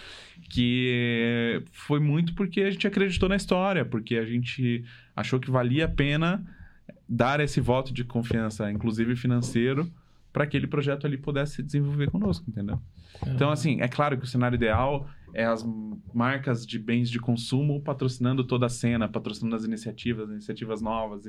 [0.49, 4.85] que foi muito porque a gente acreditou na história, porque a gente
[5.15, 6.45] achou que valia a pena
[7.09, 9.91] dar esse voto de confiança, inclusive financeiro,
[10.33, 12.81] para aquele projeto ali pudesse se desenvolver conosco, entendeu?
[13.27, 15.63] Então, assim, é claro que o cenário ideal é as
[16.15, 21.29] marcas de bens de consumo patrocinando toda a cena, patrocinando as iniciativas, iniciativas novas,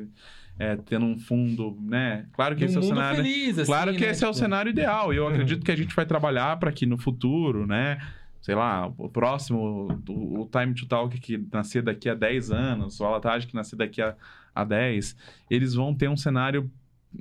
[0.58, 2.26] é, tendo um fundo, né?
[2.32, 3.22] Claro que um esse é o cenário.
[3.22, 4.12] Feliz, assim, claro que né?
[4.12, 5.14] esse é o tipo, cenário ideal.
[5.14, 8.00] E eu acredito que a gente vai trabalhar para que no futuro, né?
[8.40, 13.02] Sei lá, o próximo, o, o Time to Talk que nascer daqui a 10 anos,
[13.02, 14.16] o Alatage que nascer daqui a,
[14.56, 15.18] a 10,
[15.50, 16.72] eles vão ter um cenário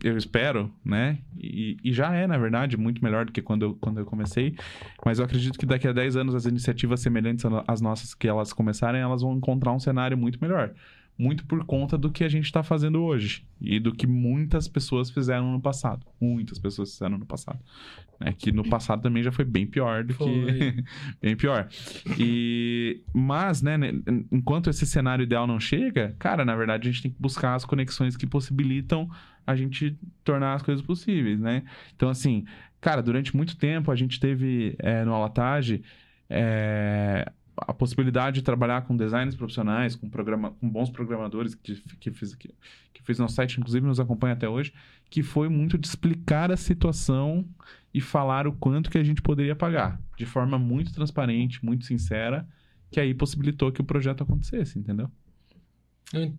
[0.03, 1.19] eu espero, né?
[1.39, 4.55] E, e, já é, na verdade, muito melhor do que quando eu, quando eu comecei.
[5.05, 8.53] Mas eu acredito que daqui a 10 anos as iniciativas semelhantes às nossas que elas
[8.53, 10.73] começarem, elas vão encontrar um cenário muito melhor.
[11.19, 13.47] Muito por conta do que a gente está fazendo hoje.
[13.61, 16.05] E do que muitas pessoas fizeram no passado.
[16.21, 17.59] Muitas pessoas fizeram no passado.
[18.21, 20.27] É que no passado também já foi bem pior do foi.
[20.27, 20.85] que.
[21.21, 21.69] bem pior.
[22.19, 23.03] E...
[23.15, 23.93] Mas, né, né,
[24.31, 27.65] enquanto esse cenário ideal não chega, cara, na verdade a gente tem que buscar as
[27.65, 29.09] conexões que possibilitam
[29.47, 31.63] a gente tornar as coisas possíveis, né?
[31.95, 32.45] Então, assim,
[32.81, 35.83] cara, durante muito tempo a gente teve é, no Alatage
[36.29, 42.11] é, a possibilidade de trabalhar com designers profissionais, com, programa, com bons programadores que, que,
[42.11, 42.55] fez, que,
[42.93, 44.73] que fez nosso site, inclusive nos acompanha até hoje,
[45.09, 47.47] que foi muito de explicar a situação
[47.95, 52.47] e falar o quanto que a gente poderia pagar, de forma muito transparente, muito sincera,
[52.91, 55.11] que aí possibilitou que o projeto acontecesse, entendeu?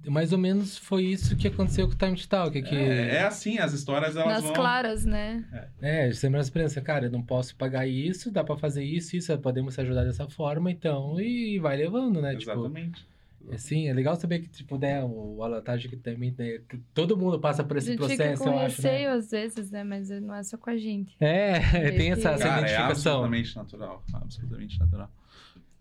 [0.08, 2.62] Mais ou menos foi isso que aconteceu com o Time to Talk.
[2.62, 2.76] Que...
[2.76, 4.54] É, é assim, as histórias elas Nas vão...
[4.54, 5.44] claras, né?
[5.82, 9.18] É, é sempre as pensa, cara, eu não posso pagar isso, dá para fazer isso,
[9.18, 12.36] isso, podemos se ajudar dessa forma, então, e vai levando, né?
[12.36, 13.02] Tipo, Exatamente.
[13.02, 17.18] Tipo, assim, é legal saber que, tipo, né, o Alatagem que também, né, que todo
[17.18, 19.16] mundo passa por esse processo, eu acho, receio né?
[19.18, 21.14] às vezes, né, mas não é só com a gente.
[21.20, 21.60] É,
[21.92, 22.86] tem essa, essa Cara, identificação.
[22.86, 25.12] É absolutamente natural, absolutamente natural.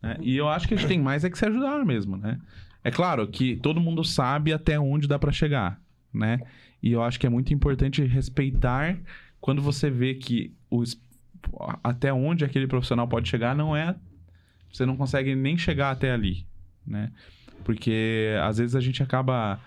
[0.03, 2.39] É, e eu acho que a gente tem mais é que se ajudar mesmo, né?
[2.87, 5.83] É claro que todo mundo sabe até onde dá para chegar,
[6.15, 6.39] né?
[6.81, 8.97] E eu acho que é muito importante respeitar
[9.41, 10.97] quando você vê que os,
[11.83, 13.97] até onde aquele profissional pode chegar não é.
[14.73, 16.47] Você não consegue nem chegar até ali,
[16.87, 17.11] né?
[17.65, 19.61] Porque às vezes a gente acaba.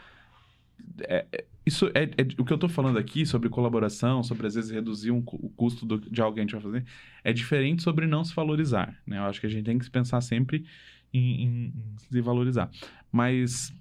[1.02, 4.56] É, é isso é, é, o que eu estou falando aqui sobre colaboração, sobre às
[4.56, 6.86] vezes reduzir um, o custo do, de algo que a gente vai fazer,
[7.22, 9.18] é diferente sobre não se valorizar, né?
[9.18, 10.66] Eu acho que a gente tem que pensar sempre
[11.14, 12.70] em, em, se valorizar.
[13.12, 13.74] Mas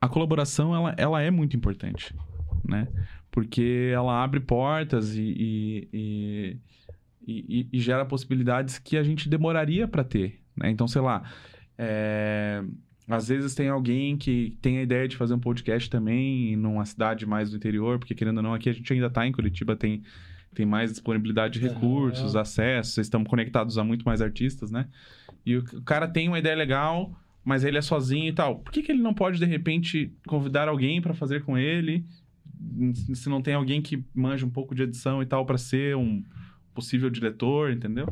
[0.00, 2.14] a colaboração, ela, ela é muito importante,
[2.64, 2.88] né?
[3.30, 6.58] Porque ela abre portas e, e, e,
[7.26, 10.70] e, e gera possibilidades que a gente demoraria para ter, né?
[10.70, 11.22] Então, sei lá,
[11.78, 12.62] é...
[13.08, 17.24] às vezes tem alguém que tem a ideia de fazer um podcast também numa cidade
[17.24, 20.02] mais do interior, porque querendo ou não, aqui a gente ainda está em Curitiba, tem
[20.54, 22.40] tem mais disponibilidade de recursos, uhum.
[22.40, 24.86] acesso, vocês estão conectados a muito mais artistas, né?
[25.44, 27.12] E o cara tem uma ideia legal,
[27.44, 28.60] mas ele é sozinho e tal.
[28.60, 32.04] Por que, que ele não pode, de repente, convidar alguém para fazer com ele?
[33.14, 36.22] Se não tem alguém que manja um pouco de edição e tal para ser um
[36.72, 38.06] possível diretor, entendeu?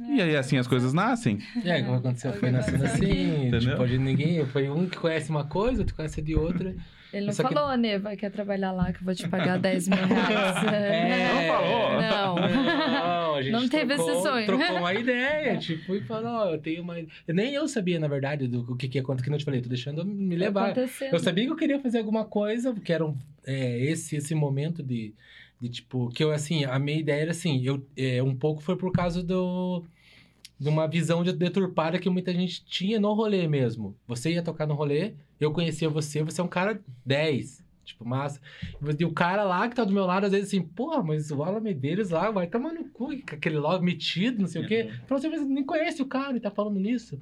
[0.00, 1.38] É, e aí, assim, as coisas nascem.
[1.64, 3.46] É, como aconteceu, foi nascendo assim.
[3.46, 3.78] Entendeu?
[3.78, 6.74] Tipo, ninguém, foi um que conhece uma coisa, outro conhece de outra.
[7.12, 7.76] Ele não Só falou, que...
[7.78, 10.56] Neva, quer trabalhar lá que eu vou te pagar 10 mil reais.
[10.66, 11.92] É, não falou.
[12.02, 12.34] Não.
[12.34, 14.46] Não, a gente não teve trocou, esse sonho.
[14.46, 16.94] Trocou uma ideia, tipo, e falou, ó, eu tenho uma...
[17.28, 19.68] Nem eu sabia, na verdade, do que que ia acontecer, que não te falei, tô
[19.68, 20.74] deixando me levar.
[21.12, 23.16] Eu sabia que eu queria fazer alguma coisa, porque era um,
[23.46, 25.14] é, esse, esse momento de,
[25.60, 28.76] de, tipo, que eu, assim, a minha ideia era assim, eu, é, um pouco foi
[28.76, 29.84] por causa do
[30.58, 33.94] de uma visão de- deturpada que muita gente tinha no rolê mesmo.
[34.08, 37.62] Você ia tocar no rolê, eu conhecia você, você é um cara 10.
[37.86, 38.40] Tipo, massa.
[38.98, 41.42] E o cara lá que tá do meu lado, às vezes assim, porra, mas o
[41.42, 44.90] Alan Medeiros lá vai tomar no cu, com aquele logo metido, não sei o quê.
[45.04, 47.18] Então você nem conhece o cara e tá falando nisso.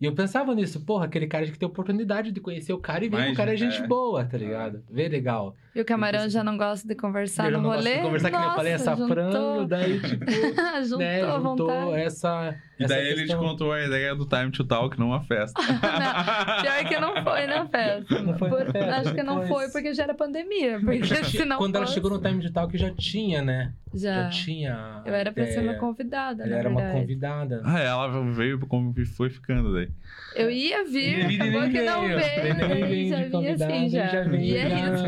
[0.00, 3.08] E eu pensava nisso, porra, aquele cara que tem oportunidade de conhecer o cara e
[3.08, 3.86] ver que o cara é gente é.
[3.86, 4.82] boa, tá ligado?
[4.90, 5.54] Vê legal.
[5.76, 7.96] E o camarão já não gosta de conversar Eu no não gosto rolê?
[7.98, 9.66] de conversar que nem eu falei, Nossa, açafrano, juntou.
[9.66, 10.24] daí, tipo,
[10.82, 12.00] juntou né, juntou vontade.
[12.00, 12.60] essa.
[12.84, 13.40] E daí ele te questão.
[13.40, 15.60] contou a ideia do Time to Talk numa festa.
[15.62, 15.78] Não,
[16.62, 18.22] pior que não foi na festa.
[18.22, 20.80] Não foi na Por- festa, acho que não foi porque já era pandemia.
[20.80, 23.42] Porque Já tinha- se não Quando ela fosse, chegou no Time de Talk, já tinha,
[23.42, 23.72] né?
[23.94, 24.22] Já.
[24.24, 25.02] Já tinha.
[25.04, 25.78] Eu era pra ser uma ideia.
[25.78, 27.00] convidada, Ela era uma verdade.
[27.00, 27.62] convidada.
[27.64, 29.88] ah, ela veio como foi ficando daí.
[30.34, 32.18] Eu ia vir, Ele acabou que não veio,
[32.58, 34.06] daí já convidado, assim, já.
[34.06, 35.04] já E é isso.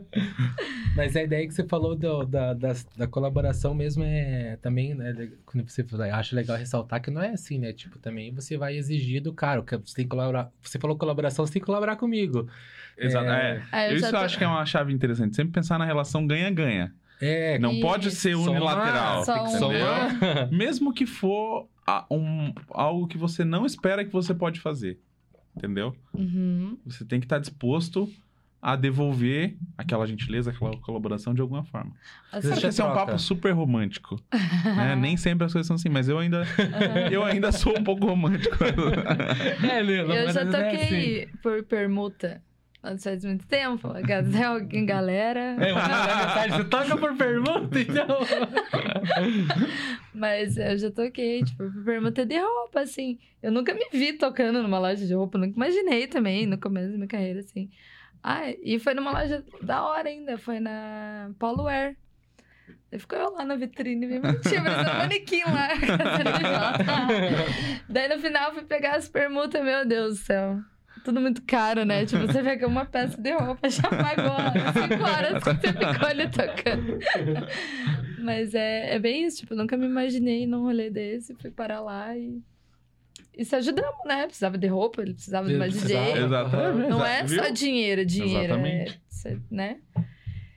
[0.96, 5.28] Mas a ideia que você falou do- da, da, da colaboração mesmo é também, né,
[5.46, 7.72] quando você fala, acho legal ressaltar que não é assim, né?
[7.72, 10.50] Tipo, também você vai exigir do cara, que você tem que colaborar.
[10.62, 12.48] Você falou colaboração, você tem que colaborar comigo.
[12.96, 13.26] Exato.
[13.28, 13.56] É.
[13.56, 13.62] É.
[13.72, 15.34] Ah, eu Isso já eu tô- acho que é uma chave interessante.
[15.36, 16.94] Sempre pensar na relação ganha-ganha.
[17.20, 17.80] É, Não Isso.
[17.82, 19.24] pode ser unilateral.
[19.24, 19.68] só entendeu?
[19.68, 20.46] uma.
[20.50, 24.98] Mesmo que for a- um, algo que você não espera que você pode fazer.
[25.56, 25.94] Entendeu?
[26.14, 26.78] Uhum.
[26.86, 28.08] Você tem que estar disposto
[28.62, 31.92] a devolver aquela gentileza, aquela colaboração de alguma forma.
[32.30, 34.20] Assim, Deixa Acho que esse é um papo super romântico.
[34.76, 34.94] né?
[35.00, 36.44] Nem sempre as coisas são assim, mas eu ainda,
[37.10, 38.56] eu ainda sou um pouco romântico.
[39.70, 42.42] É, Lila, Eu já é toquei por permuta.
[42.82, 43.88] Não faz muito tempo.
[44.46, 45.56] Alguém, galera.
[45.58, 48.06] É, mensagem, você toca por pergunta, então.
[50.14, 53.18] Mas eu já toquei, tipo, por permuta de roupa, assim.
[53.42, 56.96] Eu nunca me vi tocando numa loja de roupa, nunca imaginei também no começo da
[56.96, 57.68] minha carreira, assim.
[58.22, 61.96] Ah, e foi numa loja da hora ainda, foi na Paulo Wear.
[62.90, 65.68] Daí ficou eu lá na vitrine, bem bonitinha, parecendo um manequim lá.
[67.88, 70.60] Daí no final fui pegar as permutas, meu Deus do céu.
[71.04, 72.04] Tudo muito caro, né?
[72.04, 74.36] Tipo, você pega uma peça de roupa, já pagou
[74.74, 76.98] cinco horas que você ficou ali tocando.
[78.18, 82.14] Mas é, é bem isso, tipo, nunca me imaginei num rolê desse, fui parar lá
[82.16, 82.42] e.
[83.40, 84.26] E se ajudamos, né?
[84.26, 86.04] Precisava de roupa, ele precisava de Precisava.
[86.12, 86.24] DJ.
[86.24, 86.88] Exatamente.
[86.90, 87.42] Não é Viu?
[87.42, 89.00] só dinheiro, dinheiro, é, Exatamente.
[89.08, 89.78] cê- né?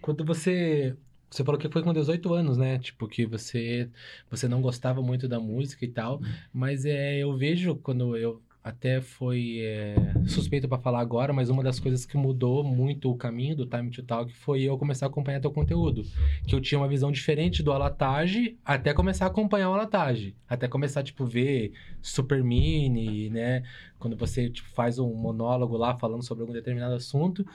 [0.02, 0.94] Quando você.
[1.30, 2.78] Você falou que foi com 18 anos, né?
[2.80, 3.90] Tipo, que você,
[4.30, 6.20] você não gostava muito da música e tal.
[6.54, 8.42] Mas é, eu vejo quando eu.
[8.64, 9.96] Até foi é,
[10.26, 13.92] suspeito pra falar agora, mas uma das coisas que mudou muito o caminho do Time
[13.92, 16.04] to Talk foi eu começar a acompanhar teu conteúdo.
[16.48, 20.34] Que eu tinha uma visão diferente do Alatage até começar a acompanhar o Alatage.
[20.48, 23.64] Até começar, tipo, ver Super Mini, né?
[24.00, 27.46] Quando você tipo, faz um monólogo lá falando sobre algum determinado assunto.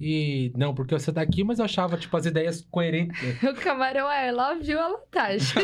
[0.00, 3.16] E não, porque você tá aqui, mas eu achava, tipo, as ideias coerentes.
[3.42, 5.54] O camarão é I love you, Alatache.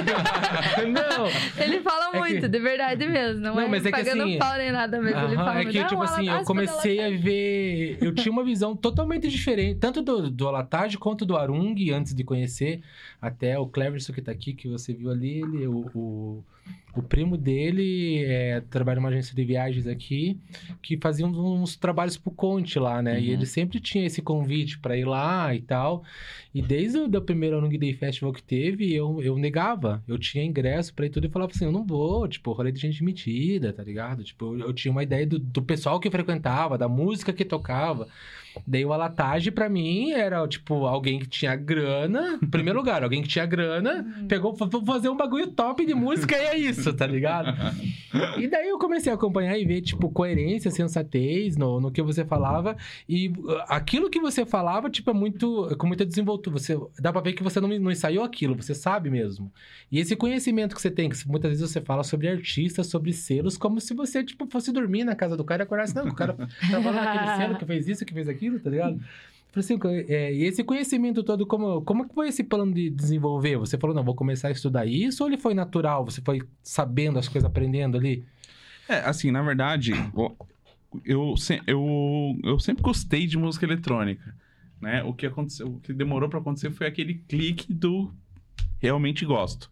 [0.93, 1.63] não!
[1.63, 3.41] Ele fala É que- muito, de verdade mesmo.
[3.43, 5.65] Não, Não, é mas é que assim- pau nem nada, mas ele Aham, fala é
[5.65, 7.99] que, tipo "Não, assim, eu comecei a Alatache." ver.
[8.01, 12.25] Eu tinha uma visão totalmente diferente, tanto do, do Alatage quanto do Arung, antes de
[12.25, 12.83] conhecer.
[13.21, 16.45] Até o Cleverson que tá aqui, que você viu ali, ele, o, o,
[16.95, 20.39] o primo dele é, trabalha numa agência de viagens aqui,
[20.83, 23.19] que fazia uns, uns trabalhos pro Conte lá, né?
[23.19, 23.33] E Uhum.
[23.33, 26.05] ele sempre tinha esse convite pra ir lá e tal.
[26.55, 30.03] E desde o do primeiro Arung Day Festival que teve, eu, eu negava.
[30.07, 32.81] Eu tinha ingresso pra ir tudo e falava assim: eu não vou, tipo, rolê de
[32.81, 34.23] gente metida, tá ligado?
[34.23, 38.07] Tipo, eu, eu tinha uma ideia do, do pessoal que frequentava, da música que tocava.
[38.67, 42.39] Daí o Alatage, pra mim, era, tipo, alguém que tinha grana.
[42.43, 44.27] Em primeiro lugar, alguém que tinha grana, Uhum.
[44.29, 47.53] pegou, vou fazer um bagulho top de música e é isso, tá ligado?
[48.39, 52.25] E daí eu comecei a acompanhar e ver, tipo, coerência, sensatez no, no que você
[52.25, 52.77] falava.
[53.09, 55.69] E uh, aquilo que você falava, tipo, é muito.
[55.71, 56.59] é com muita desenvoltura.
[56.59, 59.53] Você, dá pra ver que você não, não ensaiou aquilo, você sabe mesmo.
[59.91, 63.57] E esse conhecimento que você tem, que muitas vezes você fala sobre artistas, sobre selos,
[63.57, 66.35] como se você, tipo, fosse dormir na casa do cara e acordasse, não, o cara
[66.69, 69.01] trabalha naquele selo que fez isso, que fez aquilo, tá ligado?
[69.53, 69.79] Falei assim,
[70.09, 73.59] é, e esse conhecimento todo, como, como que foi esse plano de desenvolver?
[73.59, 76.07] Você falou, não, vou começar a estudar isso, ou ele foi natural?
[76.07, 78.25] Você foi sabendo as coisas, aprendendo ali?
[78.89, 79.93] É, assim, na verdade,
[81.05, 81.35] eu,
[81.67, 84.35] eu, eu sempre gostei de música eletrônica,
[84.81, 85.03] né?
[85.03, 88.11] O que aconteceu, o que demorou pra acontecer foi aquele clique do
[88.79, 89.71] realmente gosto,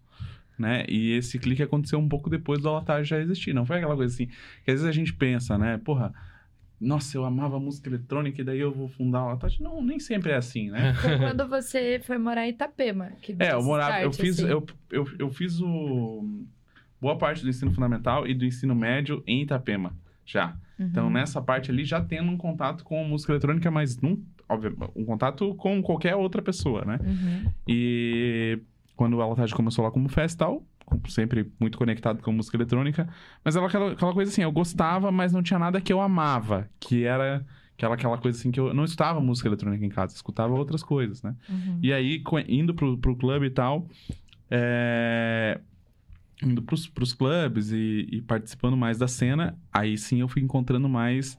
[0.58, 0.84] né?
[0.90, 4.12] E esse clique aconteceu um pouco depois do Alatar já existir, não foi aquela coisa
[4.12, 5.78] assim, que às vezes a gente pensa, né?
[5.78, 6.12] Porra,
[6.80, 9.50] nossa, eu amava música eletrônica e daí eu vou fundar o Alatar.
[9.60, 10.94] Não, nem sempre é assim, né?
[11.00, 13.10] Foi quando você foi morar em Itapema.
[13.20, 14.50] Que É, eu morava, eu fiz, assim.
[14.50, 16.24] eu, eu, eu fiz o
[17.00, 20.56] boa parte do ensino fundamental e do ensino médio em Itapema, já.
[20.78, 21.10] Então, Uhum.
[21.12, 24.18] nessa parte ali, já tendo um contato com música eletrônica, mas não,
[24.48, 26.98] óbvio, um contato com qualquer outra pessoa, né?
[27.04, 27.52] Uhum.
[27.68, 28.58] E
[28.96, 30.62] quando o Alatage começou lá como festa e tal,
[31.08, 33.08] sempre muito conectado com música eletrônica.
[33.44, 36.68] Mas era aquela, aquela coisa assim, eu gostava, mas não tinha nada que eu amava.
[36.78, 37.44] Que era
[37.76, 41.22] aquela, aquela coisa assim que eu não escutava música eletrônica em casa, escutava outras coisas,
[41.22, 41.34] né?
[41.48, 41.78] Uhum.
[41.82, 43.88] E aí, indo pro, pro clube e tal,
[44.50, 45.60] é,
[46.42, 50.88] indo pros, pros clubes e, e participando mais da cena, aí sim eu fui encontrando
[50.88, 51.38] mais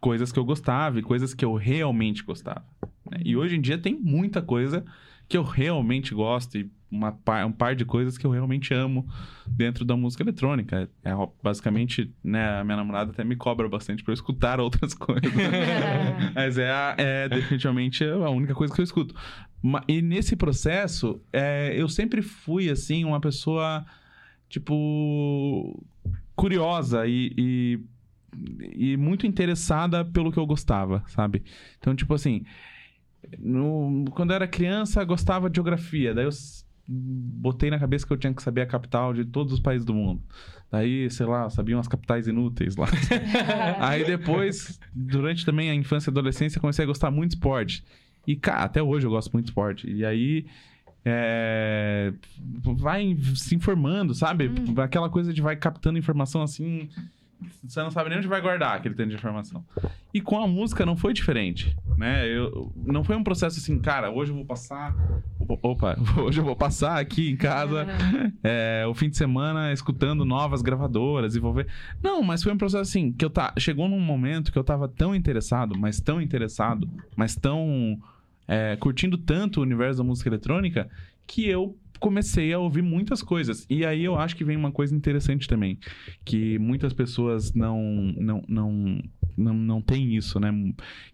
[0.00, 2.64] coisas que eu gostava e coisas que eu realmente gostava.
[3.10, 3.18] né?
[3.24, 4.84] E hoje em dia tem muita coisa
[5.28, 9.06] que eu realmente gosto e uma um par de coisas que eu realmente amo
[9.48, 10.88] dentro da música eletrônica.
[11.04, 11.10] É,
[11.42, 15.30] basicamente, né, a minha namorada até me cobra bastante pra eu escutar outras coisas.
[16.34, 19.14] Mas é, a- é definitivamente a única coisa que eu escuto.
[19.88, 23.84] E nesse processo, é, eu sempre fui, assim, uma pessoa,
[24.48, 25.84] tipo,
[26.36, 27.80] curiosa e, e,
[28.92, 31.42] e muito interessada pelo que eu gostava, sabe?
[31.78, 32.44] Então, tipo assim,
[33.38, 36.14] no- quando eu era criança, eu gostava de geografia.
[36.14, 36.30] Daí eu
[36.88, 39.92] botei na cabeça que eu tinha que saber a capital de todos os países do
[39.94, 40.22] mundo.
[40.70, 42.86] Daí, sei lá, eu sabia umas capitais inúteis lá.
[43.80, 47.84] Aí depois, durante também a infância e adolescência, comecei a gostar muito de esporte.
[48.26, 49.88] E, cara, até hoje eu gosto muito de esporte.
[49.90, 50.46] E aí.
[51.04, 52.12] é,
[52.78, 54.50] vai se informando, sabe?
[54.82, 56.88] Aquela coisa de vai captando informação assim.
[57.62, 59.64] Você não sabe nem onde vai guardar aquele tanto de informação.
[60.12, 62.26] E com a música não foi diferente, né?
[62.26, 64.94] Eu, não foi um processo assim, cara, hoje eu vou passar.
[65.62, 67.86] Opa, hoje eu vou passar aqui em casa
[68.42, 71.66] é, o fim de semana escutando novas gravadoras e vou ver.
[72.02, 73.52] Não, mas foi um processo assim, que eu tá.
[73.58, 77.98] Chegou num momento que eu tava tão interessado, mas tão interessado, mas tão.
[78.48, 80.88] é, curtindo tanto o universo da música eletrônica,
[81.26, 83.66] que eu comecei a ouvir muitas coisas.
[83.68, 85.78] E aí eu acho que vem uma coisa interessante também.
[86.24, 87.80] Que muitas pessoas não.
[88.16, 89.02] não, não
[89.36, 90.50] não, não tem isso, né?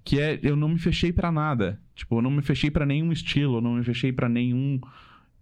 [0.05, 1.81] Que é eu não me fechei pra nada.
[1.95, 4.81] Tipo, eu não me fechei pra nenhum estilo, eu não me fechei pra nenhum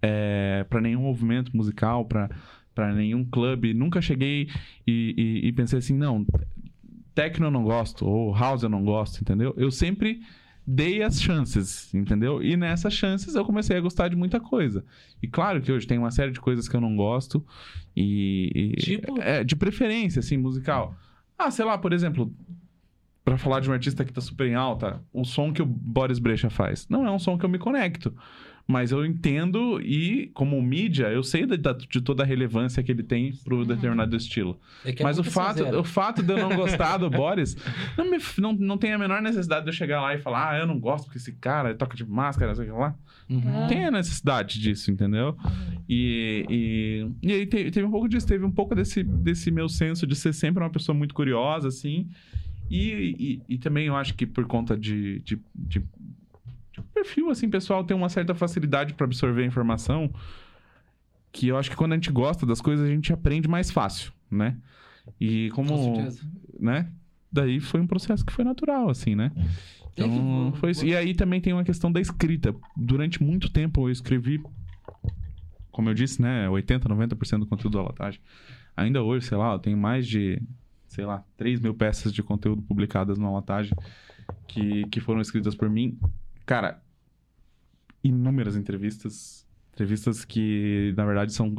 [0.01, 2.30] é, para nenhum movimento musical, pra
[2.74, 3.74] para nenhum clube.
[3.74, 4.49] Nunca cheguei
[4.86, 6.24] e, e, e pensei assim, não,
[7.14, 9.55] techno eu não gosto, ou house eu não gosto, entendeu?
[9.57, 10.20] Eu sempre
[10.70, 12.42] dei as chances, entendeu?
[12.42, 14.84] E nessas chances eu comecei a gostar de muita coisa.
[15.22, 17.44] E claro que hoje tem uma série de coisas que eu não gosto
[17.96, 18.50] e...
[18.54, 19.20] e- Tipo?
[19.20, 20.94] É, de preferência, assim, musical.
[21.38, 22.32] Ah, sei lá, por exemplo...
[23.22, 26.18] Pra falar de um artista que tá super em alta, o som que o Boris
[26.18, 26.88] Brecha faz.
[26.88, 28.12] Não é um som que eu me conecto.
[28.70, 32.92] Mas eu entendo e, como mídia, eu sei da- da- de toda a relevância que
[32.92, 34.58] ele tem pro determinado estilo.
[34.84, 37.56] É é Mas o fato, o fato de eu não gostar do Boris
[37.98, 40.58] não, me, não, não tem a menor necessidade de eu chegar lá e falar, ah,
[40.58, 42.94] eu não gosto porque esse cara toca de máscara, sei lá.
[43.28, 43.40] Uhum.
[43.40, 45.36] Não tem a necessidade disso, entendeu?
[45.88, 46.44] E,
[47.22, 50.06] e, e aí te- teve um pouco disso, teve um pouco desse, desse meu senso
[50.06, 52.08] de ser sempre uma pessoa muito curiosa, assim.
[52.70, 55.82] E, e, e também eu acho que por conta de, de, de, de
[56.94, 60.12] perfil, assim, pessoal, tem uma certa facilidade para absorver a informação.
[61.32, 64.12] Que eu acho que quando a gente gosta das coisas, a gente aprende mais fácil,
[64.30, 64.56] né?
[65.20, 65.68] E como.
[65.68, 66.26] Com certeza.
[66.58, 66.90] né?
[67.32, 69.30] Daí foi um processo que foi natural, assim, né?
[69.92, 70.84] Então, foi isso.
[70.84, 72.54] E aí também tem uma questão da escrita.
[72.76, 74.42] Durante muito tempo eu escrevi,
[75.70, 76.48] como eu disse, né?
[76.48, 78.20] 80, 90% do conteúdo da latagem.
[78.76, 80.40] Ainda hoje, sei lá, eu tenho mais de,
[80.88, 83.72] sei lá, 3 mil peças de conteúdo publicadas na latagem
[84.48, 85.98] que, que foram escritas por mim.
[86.51, 86.82] Cara,
[88.03, 89.46] inúmeras entrevistas.
[89.72, 91.55] Entrevistas que, na verdade, são.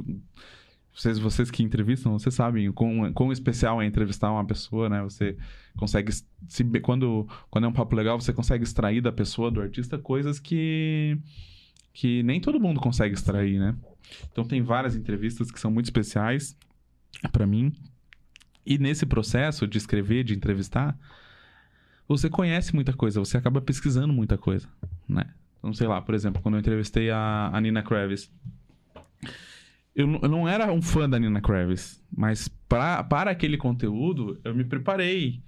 [0.94, 5.02] Vocês, vocês que entrevistam, vocês sabem quão, quão especial é entrevistar uma pessoa, né?
[5.02, 5.38] Você
[5.78, 6.12] consegue.
[6.12, 10.42] Se, quando, quando é um papo legal, você consegue extrair da pessoa, do artista, coisas
[10.42, 11.18] que.
[11.94, 13.74] que nem todo mundo consegue extrair, né?
[14.30, 16.58] Então, tem várias entrevistas que são muito especiais
[17.32, 17.72] para mim.
[18.66, 21.00] E nesse processo de escrever, de entrevistar,
[22.18, 24.68] você conhece muita coisa, você acaba pesquisando muita coisa,
[25.08, 25.26] né?
[25.60, 28.32] Então, sei lá, por exemplo, quando eu entrevistei a, a Nina Kravis,
[29.96, 34.40] eu, não- eu não era um fã da Nina Kravis, mas pra, para aquele conteúdo,
[34.44, 35.42] eu me preparei,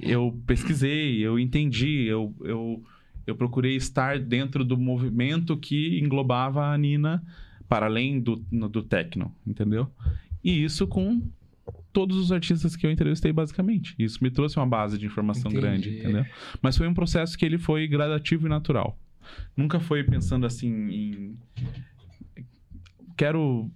[0.00, 2.82] eu pesquisei, eu entendi, eu, eu,
[3.26, 7.22] eu procurei estar dentro do movimento que englobava a Nina
[7.68, 9.90] para além do, no- do techno, entendeu?
[10.44, 11.22] E isso com
[11.96, 13.94] todos os artistas que eu entrevistei, basicamente.
[13.98, 15.66] Isso me trouxe uma base de informação Entendi.
[15.66, 16.26] grande, entendeu?
[16.60, 18.98] Mas foi um processo que ele foi gradativo e natural.
[19.56, 21.38] Nunca foi pensando assim em.
[23.16, 23.70] Quero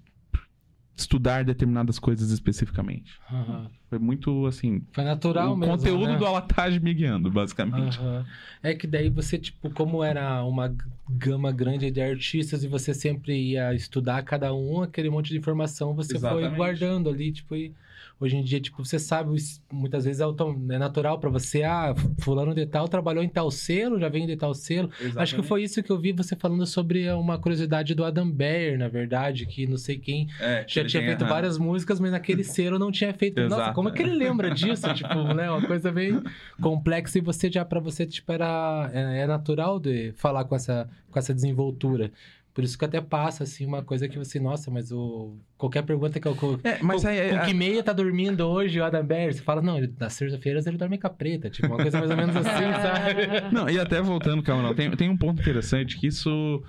[0.94, 3.18] estudar determinadas coisas especificamente.
[3.32, 3.70] Aham.
[3.88, 4.82] Foi muito assim.
[4.92, 5.78] Foi natural o mesmo.
[5.78, 6.18] conteúdo né?
[6.18, 7.98] do Alatage me guiando, basicamente.
[7.98, 8.26] Aham.
[8.62, 10.76] É que daí você, tipo, como era uma
[11.08, 15.94] gama grande de artistas e você sempre ia estudar cada um, aquele monte de informação
[15.94, 16.56] você foi Exatamente.
[16.56, 17.72] guardando ali, tipo, e
[18.20, 19.34] Hoje em dia, tipo, você sabe,
[19.72, 23.98] muitas vezes é, é natural pra você, ah, fulano de tal trabalhou em tal selo,
[23.98, 24.90] já vem de tal selo.
[25.16, 28.78] Acho que foi isso que eu vi você falando sobre uma curiosidade do Adam Beyer,
[28.78, 32.78] na verdade, que não sei quem É, já tinha feito várias músicas, mas naquele selo
[32.78, 33.40] não tinha feito.
[33.48, 34.92] Nossa, como é que ele lembra disso?
[34.92, 35.50] tipo, né?
[35.50, 36.22] Uma coisa bem
[36.60, 40.86] complexa e você já, pra você, tipo, era, é, é natural de falar com essa,
[41.10, 42.12] com essa desenvoltura.
[42.52, 45.36] Por isso que até passa, assim, uma coisa que você, nossa, mas o.
[45.56, 46.34] Qualquer pergunta que eu.
[46.34, 49.32] Com, É, mas aí, com que meia tá dormindo hoje, o Adam Beyer?
[49.32, 51.48] Você fala, não, ele, nas terça-feiras ele dorme com a preta.
[51.48, 52.46] Tipo, uma coisa mais ou menos assim,
[52.82, 53.54] sabe?
[53.54, 56.62] Não, e até voltando, Camarão, tem, tem um ponto interessante que isso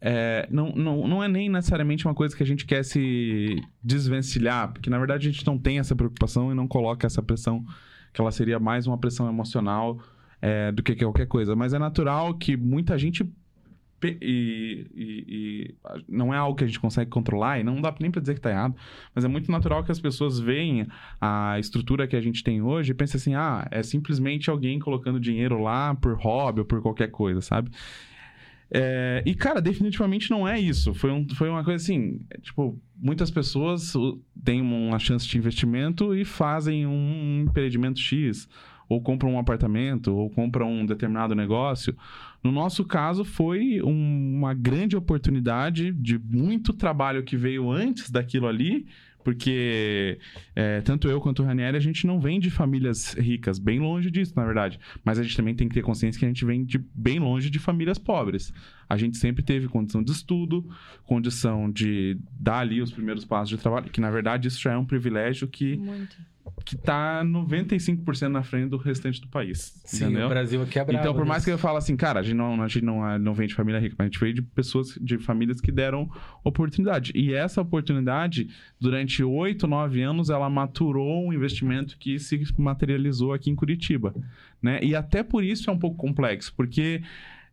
[0.00, 4.72] é, não, não, não é nem necessariamente uma coisa que a gente quer se desvencilhar,
[4.72, 7.64] porque na verdade a gente não tem essa preocupação e não coloca essa pressão,
[8.12, 9.98] que ela seria mais uma pressão emocional
[10.40, 11.56] é, do que qualquer coisa.
[11.56, 13.28] Mas é natural que muita gente.
[14.02, 15.74] E, e- e
[16.08, 18.40] não é algo que a gente consegue controlar e não dá nem pra dizer que
[18.40, 18.76] tá errado,
[19.14, 20.86] mas é muito natural que as pessoas veem
[21.20, 25.18] a estrutura que a gente tem hoje e pensem assim: ah, é simplesmente alguém colocando
[25.18, 27.70] dinheiro lá por hobby ou por qualquer coisa, sabe?
[28.70, 30.92] É, e, cara, definitivamente não é isso.
[30.92, 33.94] Foi, um, foi uma coisa assim: é, tipo, muitas pessoas
[34.44, 38.48] têm uma chance de investimento e fazem um empreendimento X,
[38.88, 41.96] ou compram um apartamento, ou compram um determinado negócio.
[42.46, 48.46] No nosso caso, foi um- uma grande oportunidade de muito trabalho que veio antes daquilo
[48.46, 48.86] ali,
[49.24, 50.18] porque
[50.54, 54.08] é, tanto eu quanto o Ranieri, a gente não vem de famílias ricas, bem longe
[54.12, 54.78] disso, na verdade.
[55.04, 57.50] Mas a gente também tem que ter consciência que a gente vem de bem longe
[57.50, 58.52] de famílias pobres.
[58.88, 60.64] A gente sempre teve condição de estudo,
[61.02, 64.76] condição de dar ali os primeiros passos de trabalho, que na verdade isso já é
[64.78, 66.16] um privilégio que, Muito.
[66.64, 69.80] Que tá 95% na frente do restante do país.
[69.84, 70.26] Sim, entendeu?
[70.26, 70.98] o Brasil aqui é bravo.
[70.98, 73.34] Então, por mais que eu fale assim, cara, a gente não, a gente não, não
[73.34, 76.10] vem de família rica, mas a gente veio de pessoas, de famílias que deram
[76.42, 77.12] oportunidade.
[77.14, 78.48] E essa oportunidade,
[78.80, 84.14] durante oito, nove anos, ela maturou um investimento que se materializou aqui em Curitiba.
[84.60, 84.80] Né?
[84.82, 87.02] E até por isso é um pouco complexo, porque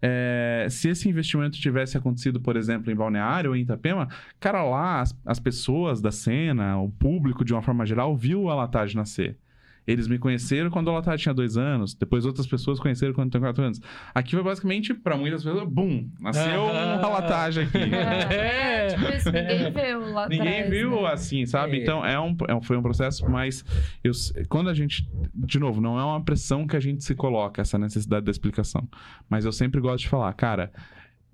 [0.06, 5.00] é, se esse investimento tivesse acontecido, por exemplo, em Balneário ou em Itapema, cara, lá
[5.00, 9.38] as, as pessoas da cena, o público de uma forma geral, viu a Latage nascer.
[9.86, 13.42] Eles me conheceram quando a Latage tinha dois anos, depois outras pessoas conheceram quando tem
[13.42, 13.82] quatro anos.
[14.16, 17.00] Aqui foi basicamente, pra muitas pessoas, bum, nasceu Aham.
[17.00, 17.78] uma Latage aqui.
[17.78, 21.08] É, tipo isso, ninguém viu lá Ninguém atrás, viu né?
[21.12, 21.80] assim, sabe?
[21.80, 21.82] É.
[21.82, 23.64] Então é um, é um- foi um processo, mas
[24.04, 24.12] eu,
[24.48, 25.08] quando a gente.
[25.34, 28.88] De novo, não é uma pressão que a gente se coloca, essa necessidade da explicação.
[29.30, 30.72] Mas eu sempre gosto de falar, cara.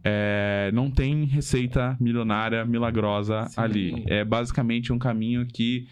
[0.03, 3.61] é, não tem receita milionária, milagrosa Sim.
[3.61, 4.03] ali.
[4.07, 5.87] É basicamente um caminho que,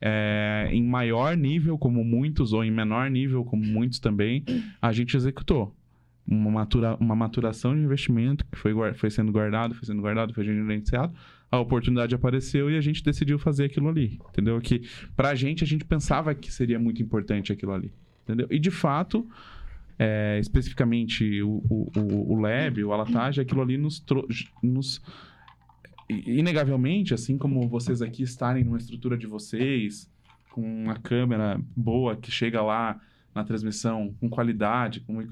[0.00, 4.44] é, em maior nível, como muitos, ou em menor nível, como muitos também,
[4.80, 5.74] a gente executou.
[6.26, 10.44] Uma, matura, uma maturação de investimento que foi, foi sendo guardado, foi sendo guardado, foi
[10.44, 11.12] gerenciado
[11.50, 14.60] a oportunidade apareceu e a gente decidiu fazer aquilo ali, entendeu?
[14.60, 14.82] Que
[15.16, 17.92] pra gente, a gente pensava que seria muito importante aquilo ali,
[18.22, 18.46] entendeu?
[18.48, 19.26] E de fato,
[19.98, 24.00] é, especificamente o, o, o- o Lab, o Alatage, aquilo ali nos,
[24.62, 25.02] nos...
[26.10, 30.10] Inegavelmente, assim como vocês aqui estarem numa estrutura de vocês,
[30.50, 33.00] com uma câmera boa que chega lá
[33.34, 35.26] na transmissão, com qualidade, com...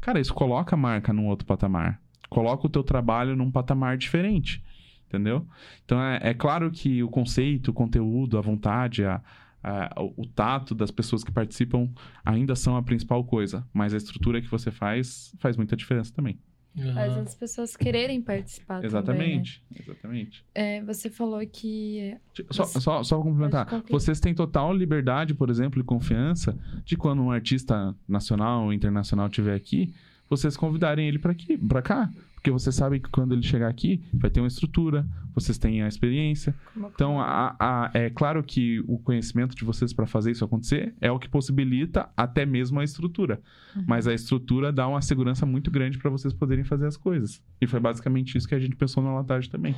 [0.00, 2.00] Cara, isso coloca a marca num outro patamar.
[2.28, 4.62] Coloca o teu trabalho num patamar diferente
[5.06, 5.46] entendeu?
[5.84, 9.22] Então é, é claro que o conceito, o conteúdo, a vontade, a,
[9.62, 11.88] a- o, o tato das pessoas que participam
[12.24, 16.36] ainda são a principal coisa, mas a estrutura que você faz faz muita diferença também.
[16.76, 17.20] Faz Aham.
[17.22, 20.00] as pessoas quererem participar exatamente, exatamente.
[20.02, 20.80] também, né?
[20.80, 22.16] É, você falou que...
[22.50, 27.22] Só, Você- só, só complementar, vocês têm total liberdade, por exemplo, e confiança de quando
[27.22, 29.94] um artista nacional ou internacional estiver aqui,
[30.28, 32.10] vocês convidarem ele para aqui, para cá,
[32.44, 35.88] porque vocês sabem que quando ele chegar aqui vai ter uma estrutura, vocês têm a
[35.88, 40.44] experiência, Como- Então, a- a- é claro que o conhecimento de vocês para fazer isso
[40.44, 43.40] acontecer é o que possibilita até mesmo a estrutura.
[43.74, 43.84] Uhum.
[43.88, 47.42] Mas a estrutura dá uma segurança muito grande para vocês poderem fazer as coisas.
[47.62, 49.74] E foi basicamente isso que a gente pensou na Latage também.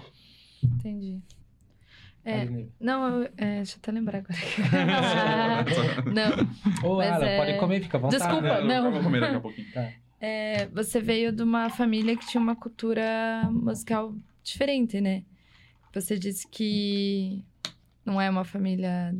[0.60, 1.20] Entendi.
[2.24, 4.34] É, não, eu, é, deixa eu até lembrar agora.
[6.82, 8.20] não, Ô, Mas Alan, é- pode comer, fica à vontade.
[8.24, 8.86] Desculpa, não.
[8.86, 9.68] Eu vou comer daqui a pouquinho.
[10.20, 15.24] É, você veio de uma família que tinha uma cultura musical diferente, né?
[15.94, 17.42] Você disse que
[18.04, 19.14] não é uma família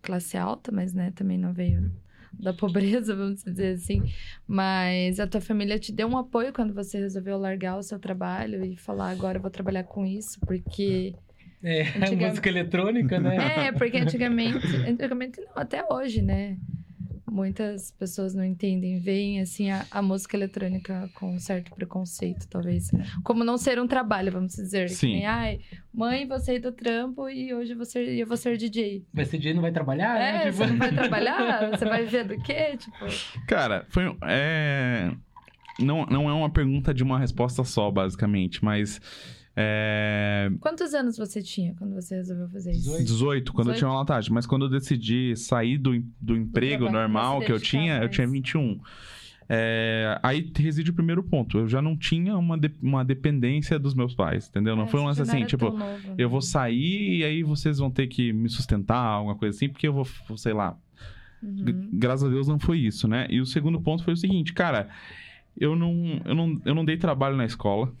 [0.00, 1.92] classe alta, mas né, também não veio
[2.32, 4.02] da pobreza, vamos dizer assim.
[4.46, 8.64] Mas a tua família te deu um apoio quando você resolveu largar o seu trabalho
[8.64, 11.14] e falar agora eu vou trabalhar com isso, porque
[11.62, 13.66] É, Antiga- música eletrônica, né?
[13.68, 16.56] É, porque antigamente, antigamente não, até hoje, né?
[17.32, 22.90] Muitas pessoas não entendem, veem assim a, a, música eletrônica com um certo preconceito, talvez.
[23.24, 24.90] Como não ser um trabalho, vamos dizer.
[24.90, 25.14] Sim.
[25.14, 25.60] Nem, Ai,
[25.92, 29.06] mãe, você do trampo e hoje você, eu vou ser DJ.
[29.12, 30.16] Mas ser DJ não vai trabalhar?
[30.20, 30.38] É, né?
[30.50, 30.56] tipo...
[30.58, 31.70] você não vai trabalhar?
[31.70, 32.76] você vai ver do quê?
[32.76, 33.06] Tipo...
[33.48, 34.14] Cara, foi.
[34.22, 35.10] É...
[35.80, 39.00] Não, não é uma pergunta de uma resposta só, basicamente, mas.
[39.54, 40.50] É...
[40.60, 43.04] Quantos anos você tinha quando você resolveu fazer isso?
[43.04, 43.76] 18, quando 18?
[43.76, 44.32] eu tinha uma latagem.
[44.32, 48.02] Mas quando eu decidi sair do, do emprego normal que eu tinha, mais.
[48.02, 48.80] eu tinha 21.
[49.48, 51.58] É, aí reside o primeiro ponto.
[51.58, 54.74] Eu já não tinha uma, de, uma dependência dos meus pais, entendeu?
[54.74, 56.14] Não é, foi um lance assim, tipo, novo, né?
[56.16, 59.86] eu vou sair e aí vocês vão ter que me sustentar, alguma coisa assim, porque
[59.86, 60.76] eu vou, sei lá.
[61.42, 61.90] Uhum.
[61.92, 63.26] Graças a Deus não foi isso, né?
[63.28, 64.88] E o segundo ponto foi o seguinte, cara,
[65.56, 67.92] eu não, eu não, eu não dei trabalho na escola.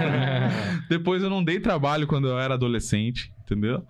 [0.88, 3.84] depois eu não dei trabalho quando eu era adolescente, entendeu?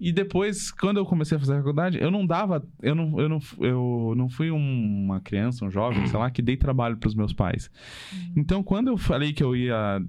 [0.00, 2.64] E depois, quando eu comecei a fazer a faculdade, eu não dava.
[2.80, 6.56] Eu não, eu não, eu não fui uma criança, um jovem, sei lá, que dei
[6.56, 7.68] trabalho para os meus pais.
[8.12, 8.32] Uhum.
[8.36, 10.00] Então, quando eu falei que eu ia.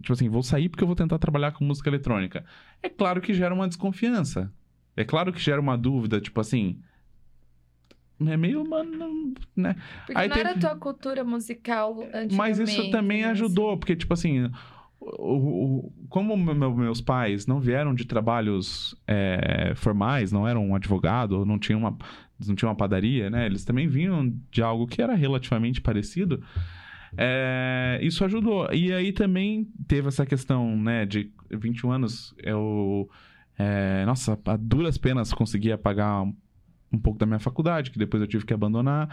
[0.00, 2.44] Tipo assim, vou sair porque eu vou tentar trabalhar com música eletrônica.
[2.82, 4.52] É claro que gera uma desconfiança.
[4.94, 6.78] É claro que gera uma dúvida, tipo assim
[8.30, 9.74] é meio, mano, né?
[10.06, 10.48] Porque Aí não teve...
[10.48, 12.34] era a tua cultura musical antigamente.
[12.34, 13.30] Mas isso também né?
[13.30, 14.50] ajudou, porque, tipo assim,
[15.00, 20.74] o, o, como meu, meus pais não vieram de trabalhos é, formais, não eram um
[20.74, 21.96] advogado, não tinham uma,
[22.46, 23.46] não tinham uma padaria, né?
[23.46, 26.42] Eles também vinham de algo que era relativamente parecido.
[27.16, 28.72] É, isso ajudou.
[28.72, 33.08] E aí também teve essa questão, né, de 21 anos, eu...
[33.58, 36.26] É, nossa, a duras penas conseguia pagar
[36.92, 39.08] um pouco da minha faculdade, que depois eu tive que abandonar.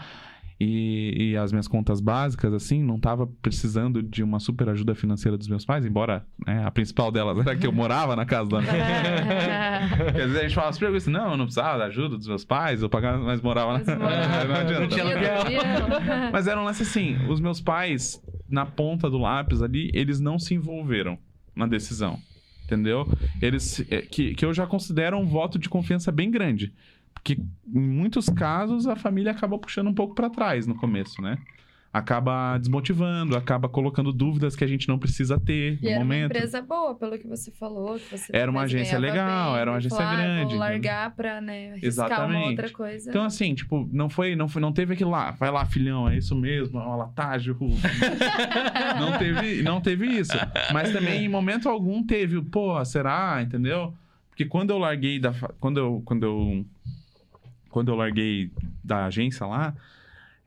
[0.62, 5.38] E, e, as minhas contas básicas, assim, não tava precisando de uma super ajuda financeira
[5.38, 8.60] dos meus pais, embora né, a principal delas era que eu morava na casa da
[8.60, 8.74] minha
[10.12, 12.44] Quer dizer, a gente falava super assim, não, eu não precisava da ajuda dos meus
[12.44, 13.96] pais, eu pagava, mas morava mas na...
[14.44, 14.96] não adianta.
[14.96, 20.20] Não mas era um lance assim, os meus pais, na ponta do lápis ali, eles
[20.20, 21.18] não se envolveram
[21.56, 22.18] na decisão,
[22.66, 23.08] entendeu?
[23.40, 26.70] Eles, é, que, que eu já considero um voto de confiança bem grande.
[27.14, 31.38] Porque em muitos casos a família acaba puxando um pouco para trás no começo, né?
[31.92, 36.30] Acaba desmotivando, acaba colocando dúvidas que a gente não precisa ter e no era momento.
[36.30, 37.98] uma empresa boa, pelo que você falou.
[37.98, 40.50] Que você era uma agência legal, bem, era uma agência falar, grande.
[40.50, 42.50] Vou largar pra, né, Exatamente.
[42.50, 43.10] outra coisa.
[43.10, 46.16] Então, assim, tipo, não foi, não foi, não teve aquilo lá, vai lá, filhão, é
[46.16, 47.56] isso mesmo, é uma latagem,
[49.00, 50.38] não teve, não teve isso.
[50.72, 53.92] Mas também, em momento algum, teve, pô, será, entendeu?
[54.28, 55.34] Porque quando eu larguei da.
[55.58, 56.64] Quando eu, quando eu
[57.70, 58.52] quando eu larguei
[58.84, 59.74] da agência lá,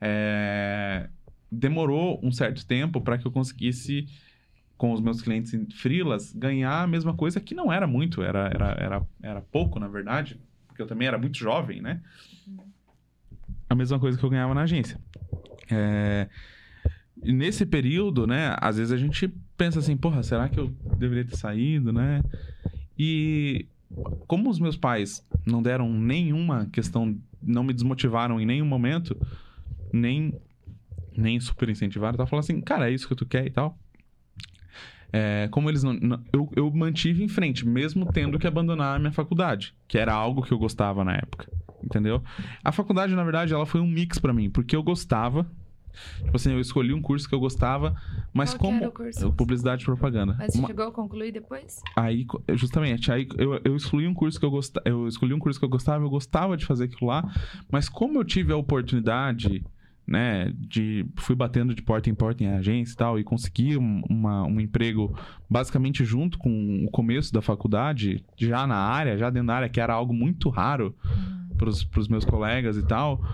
[0.00, 1.08] é,
[1.50, 4.06] demorou um certo tempo para que eu conseguisse,
[4.76, 8.70] com os meus clientes frilas, ganhar a mesma coisa que não era muito, era, era,
[8.72, 12.00] era, era pouco, na verdade, porque eu também era muito jovem, né?
[13.68, 15.00] A mesma coisa que eu ganhava na agência.
[15.70, 16.28] É,
[17.16, 20.68] nesse período, né, às vezes a gente pensa assim, porra, será que eu
[20.98, 22.22] deveria ter saído, né?
[22.98, 23.66] E
[24.26, 29.16] como os meus pais não deram nenhuma questão, não me desmotivaram em nenhum momento,
[29.92, 30.34] nem,
[31.16, 33.78] nem super incentivaram, tá falando assim, cara, é isso que tu quer e tal.
[35.12, 35.92] É, como eles não.
[35.92, 40.12] não eu, eu mantive em frente, mesmo tendo que abandonar a minha faculdade, que era
[40.12, 41.48] algo que eu gostava na época.
[41.84, 42.22] Entendeu?
[42.64, 45.46] A faculdade, na verdade, ela foi um mix para mim, porque eu gostava
[46.18, 47.94] Tipo assim, eu escolhi um curso que eu gostava,
[48.32, 48.90] mas Qual como.
[48.92, 49.32] curso?
[49.32, 50.34] Publicidade e propaganda.
[50.38, 50.68] Mas você Uma...
[50.68, 51.82] chegou a concluir depois?
[51.96, 54.88] Aí, justamente, aí eu, eu escolhi um curso que eu gostava.
[54.88, 57.24] Eu escolhi um curso que eu gostava, eu gostava de fazer aquilo lá,
[57.70, 59.64] mas como eu tive a oportunidade
[60.06, 64.02] né, de fui batendo de porta em porta em agência e tal e consegui um,
[64.08, 65.16] uma, um emprego
[65.48, 69.80] basicamente junto com o começo da faculdade, já na área, já dentro da área, que
[69.80, 71.56] era algo muito raro uhum.
[71.56, 73.24] para os meus colegas e tal.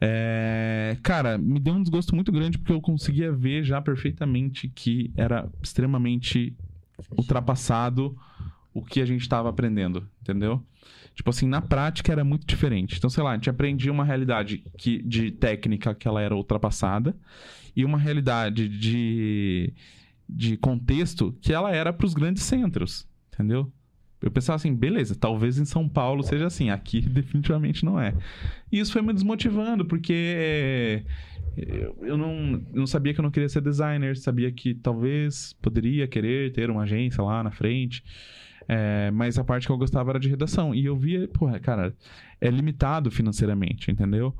[0.00, 5.12] É, cara, me deu um desgosto muito grande porque eu conseguia ver já perfeitamente que
[5.16, 6.54] era extremamente
[7.16, 8.16] ultrapassado
[8.72, 10.62] o que a gente estava aprendendo, entendeu?
[11.14, 12.96] Tipo assim, na prática era muito diferente.
[12.98, 17.16] Então, sei lá, a gente aprendia uma realidade que, de técnica que ela era ultrapassada
[17.74, 19.72] e uma realidade de,
[20.28, 23.72] de contexto que ela era para os grandes centros, entendeu?
[24.24, 28.14] Eu pensava assim, beleza, talvez em São Paulo seja assim, aqui definitivamente não é.
[28.72, 31.04] E isso foi me desmotivando, porque
[32.00, 36.52] eu não, não sabia que eu não queria ser designer, sabia que talvez poderia querer
[36.52, 38.02] ter uma agência lá na frente.
[38.66, 40.74] É, mas a parte que eu gostava era de redação.
[40.74, 41.94] E eu via, porra, cara,
[42.40, 44.34] é limitado financeiramente, entendeu?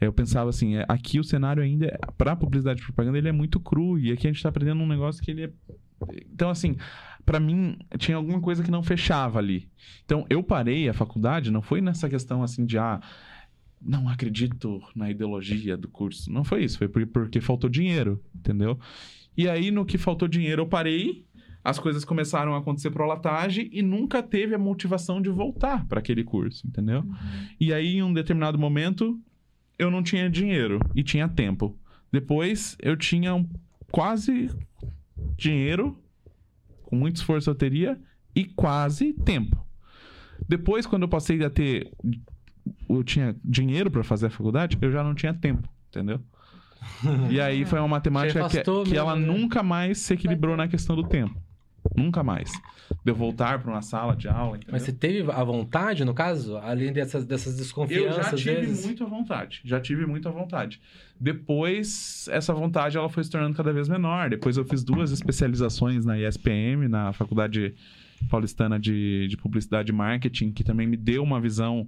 [0.00, 3.32] Eu pensava assim, é, aqui o cenário ainda, é, para publicidade e propaganda, ele é
[3.32, 3.98] muito cru.
[3.98, 5.50] E aqui a gente tá aprendendo um negócio que ele é.
[6.32, 6.76] Então, assim,
[7.24, 9.68] para mim, tinha alguma coisa que não fechava ali.
[10.04, 13.00] Então, eu parei a faculdade, não foi nessa questão assim de, ah,
[13.80, 16.30] não acredito na ideologia do curso.
[16.32, 18.78] Não foi isso, foi por- porque faltou dinheiro, entendeu?
[19.36, 21.24] E aí, no que faltou dinheiro, eu parei,
[21.64, 26.00] as coisas começaram a acontecer pro Latage e nunca teve a motivação de voltar para
[26.00, 27.04] aquele curso, entendeu?
[27.60, 29.18] E aí, em um determinado momento,
[29.78, 31.78] eu não tinha dinheiro e tinha tempo.
[32.12, 33.48] Depois, eu tinha um-
[33.90, 34.50] quase
[35.36, 35.96] dinheiro,
[36.90, 37.98] com muito esforço eu teria,
[38.34, 39.56] e quase tempo.
[40.46, 41.90] Depois, quando eu passei a ter.
[42.88, 46.20] Eu tinha dinheiro para fazer a faculdade, eu já não tinha tempo, entendeu?
[47.30, 49.26] E aí foi uma matemática Te que, que mesmo, ela né?
[49.26, 51.34] nunca mais se equilibrou na questão do tempo.
[51.96, 52.50] Nunca mais.
[53.04, 54.72] De eu voltar para uma sala de aula, entendeu?
[54.72, 56.56] Mas você teve a vontade, no caso?
[56.58, 58.84] Além dessas, dessas Eu desconfianças, já às tive vezes?
[58.84, 59.60] muito à vontade.
[59.64, 60.80] Já tive muito à vontade.
[61.20, 64.30] Depois, essa vontade ela foi se tornando cada vez menor.
[64.30, 67.74] Depois eu fiz duas especializações na ISPM, na Faculdade
[68.30, 71.86] Paulistana de, de Publicidade e Marketing, que também me deu uma visão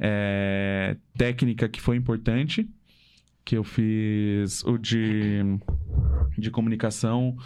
[0.00, 2.66] é, técnica que foi importante.
[3.44, 5.42] Que eu fiz o de,
[6.38, 7.36] de comunicação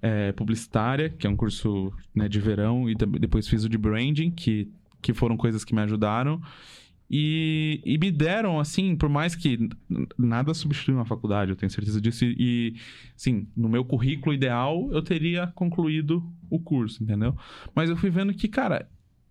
[0.00, 4.30] é, publicitária, que é um curso né, de verão, e depois fiz o de branding,
[4.30, 4.72] que,
[5.02, 6.40] que foram coisas que me ajudaram.
[7.10, 9.68] E, e me deram, assim, por mais que
[10.18, 12.24] nada substitui uma faculdade, eu tenho certeza disso.
[12.24, 12.74] E,
[13.16, 17.36] assim, no meu currículo ideal, eu teria concluído o curso, entendeu?
[17.74, 18.88] Mas eu fui vendo que, cara,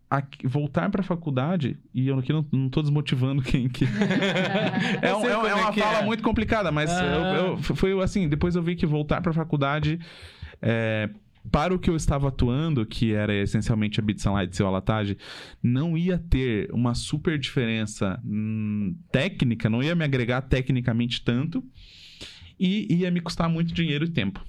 [0.09, 3.85] aqui- voltar pra faculdade, e eu aqui não, não tô desmotivando quem que.
[5.01, 6.05] é, um- é um- é é uma fala é.
[6.05, 7.03] muito complicada, mas Ah.
[7.03, 9.99] eu, eu- foi assim, depois eu vi que voltar pra faculdade.
[10.61, 11.09] é,
[11.51, 15.17] para o que eu estava atuando, que era essencialmente a Bit Sunlight e seu Alatage,
[15.61, 21.63] não ia ter uma super diferença hum, técnica, não ia me agregar tecnicamente tanto
[22.59, 24.43] e ia me custar muito dinheiro e tempo.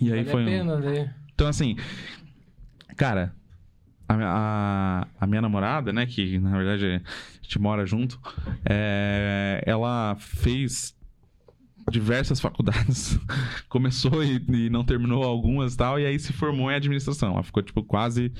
[0.00, 0.48] E aí Vale foi a um...
[0.48, 1.14] pena, né?
[1.34, 1.76] Então, assim,
[2.96, 3.34] cara,
[4.08, 8.20] a, a, a minha namorada, né, que na verdade a gente mora junto,
[8.64, 10.94] é, ela fez
[11.90, 13.18] diversas faculdades.
[13.68, 17.32] Começou e, e não terminou algumas tal, e aí se formou em administração.
[17.32, 18.32] Ela ficou, tipo, quase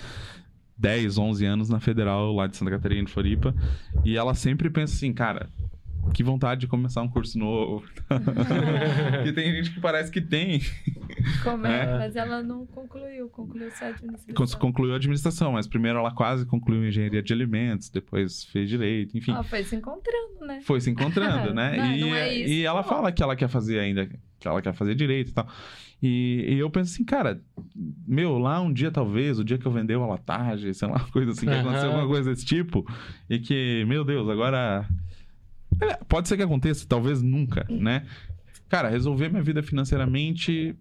[0.77, 3.55] 10, 11 anos na Federal, lá de Santa Catarina, Floripa.
[4.05, 5.49] E ela sempre pensa assim, cara,
[6.13, 7.85] que vontade de começar um curso novo.
[8.09, 10.61] Porque tem gente que parece que tem,
[11.43, 11.85] Como é?
[11.85, 11.99] É.
[11.99, 14.59] Mas ela não concluiu, concluiu só a administração.
[14.59, 19.17] Con- concluiu a administração, mas primeiro ela quase concluiu engenharia de alimentos, depois fez direito,
[19.17, 19.33] enfim.
[19.33, 20.61] Ela foi se encontrando, né?
[20.63, 21.77] Foi se encontrando, né?
[21.83, 22.89] Não, e, não é isso, e ela não.
[22.89, 25.49] fala que ela quer fazer ainda, que ela quer fazer direito e tal.
[26.03, 27.41] E, e eu penso assim, cara,
[28.07, 31.31] meu, lá um dia talvez, o dia que eu vender o alatagem, sei lá, coisa
[31.31, 31.61] assim, que Aham.
[31.61, 32.85] aconteceu alguma coisa desse tipo,
[33.31, 34.87] e que, meu Deus, agora.
[35.81, 38.07] É, Pode ser que aconteça, talvez nunca, né?
[38.69, 40.75] Cara, resolver minha vida financeiramente,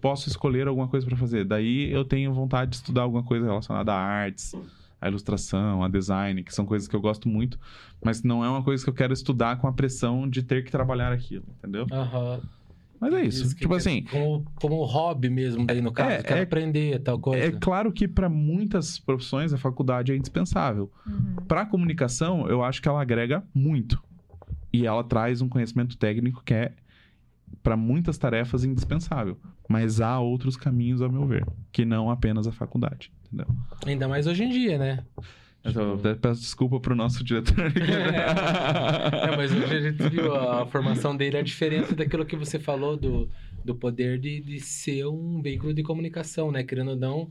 [0.00, 1.44] posso escolher alguma coisa pra fazer.
[1.44, 4.52] Daí eu tenho vontade de estudar alguma coisa relacionada a artes,
[5.00, 7.58] a ilustração, a design, que são coisas que eu gosto muito,
[8.04, 10.70] mas não é uma coisa que eu quero estudar com a pressão de ter que
[10.70, 11.86] trabalhar aquilo, entendeu?
[11.90, 12.40] Aham.
[13.00, 13.54] Mas é isso.
[13.54, 16.10] que tipo assim, Como, como hobby mesmo, daí no caso.
[16.10, 17.44] É, quero é- aprender tal coisa.
[17.44, 20.90] é claro que para muitas profissões a faculdade é indispensável.
[21.06, 21.36] Uhum.
[21.46, 24.02] Para comunicação, eu acho que ela agrega muito.
[24.78, 26.72] E ela traz um conhecimento técnico que é
[27.62, 29.36] para muitas tarefas indispensável.
[29.68, 33.46] Mas há outros caminhos, ao meu ver, que não apenas a faculdade, entendeu?
[33.84, 35.04] Ainda mais hoje em dia, né?
[35.64, 37.72] Eu até peço desculpa pro nosso diretor.
[37.76, 42.96] É, mas hoje a gente viu a formação dele, a diferença daquilo que você falou
[42.96, 43.28] do,
[43.64, 46.62] do poder de, de ser um veículo de comunicação, né?
[46.62, 47.28] Querendo ou não,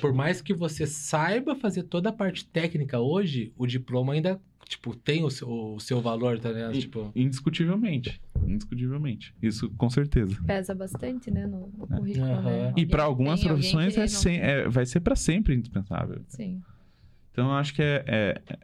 [0.00, 4.94] por mais que você saiba fazer toda a parte técnica hoje, o diploma ainda, tipo,
[4.96, 6.78] tem o seu, o seu valor, tá ligado?
[6.78, 8.20] Tipo, Indiscutivelmente.
[8.46, 9.34] Indiscutivelmente.
[9.42, 10.36] Isso com certeza.
[10.46, 12.42] Pesa bastante, né, no, no currículo, Aham.
[12.42, 12.72] né?
[12.76, 16.20] E para algumas tem, profissões é não sem- é- vai ser para sempre indispensável.
[16.28, 16.60] Sim.
[17.32, 18.58] Então eu acho que é, é-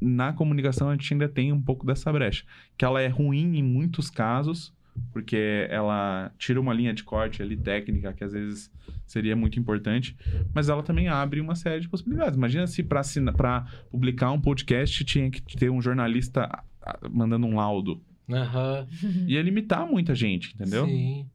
[0.00, 2.44] na comunicação a gente ainda tem um pouco dessa brecha,
[2.76, 4.72] que ela é ruim em muitos casos,
[5.12, 8.70] porque ela tira uma linha de corte ali técnica que às vezes
[9.06, 10.16] seria muito importante,
[10.54, 12.36] mas ela também abre uma série de possibilidades.
[12.36, 16.48] Imagina se para publicar um podcast tinha que ter um jornalista
[16.82, 18.02] ah, mandando um laudo.
[18.30, 18.86] aham.
[19.26, 20.86] Ia limitar muita gente, entendeu?
[20.86, 21.26] Sim.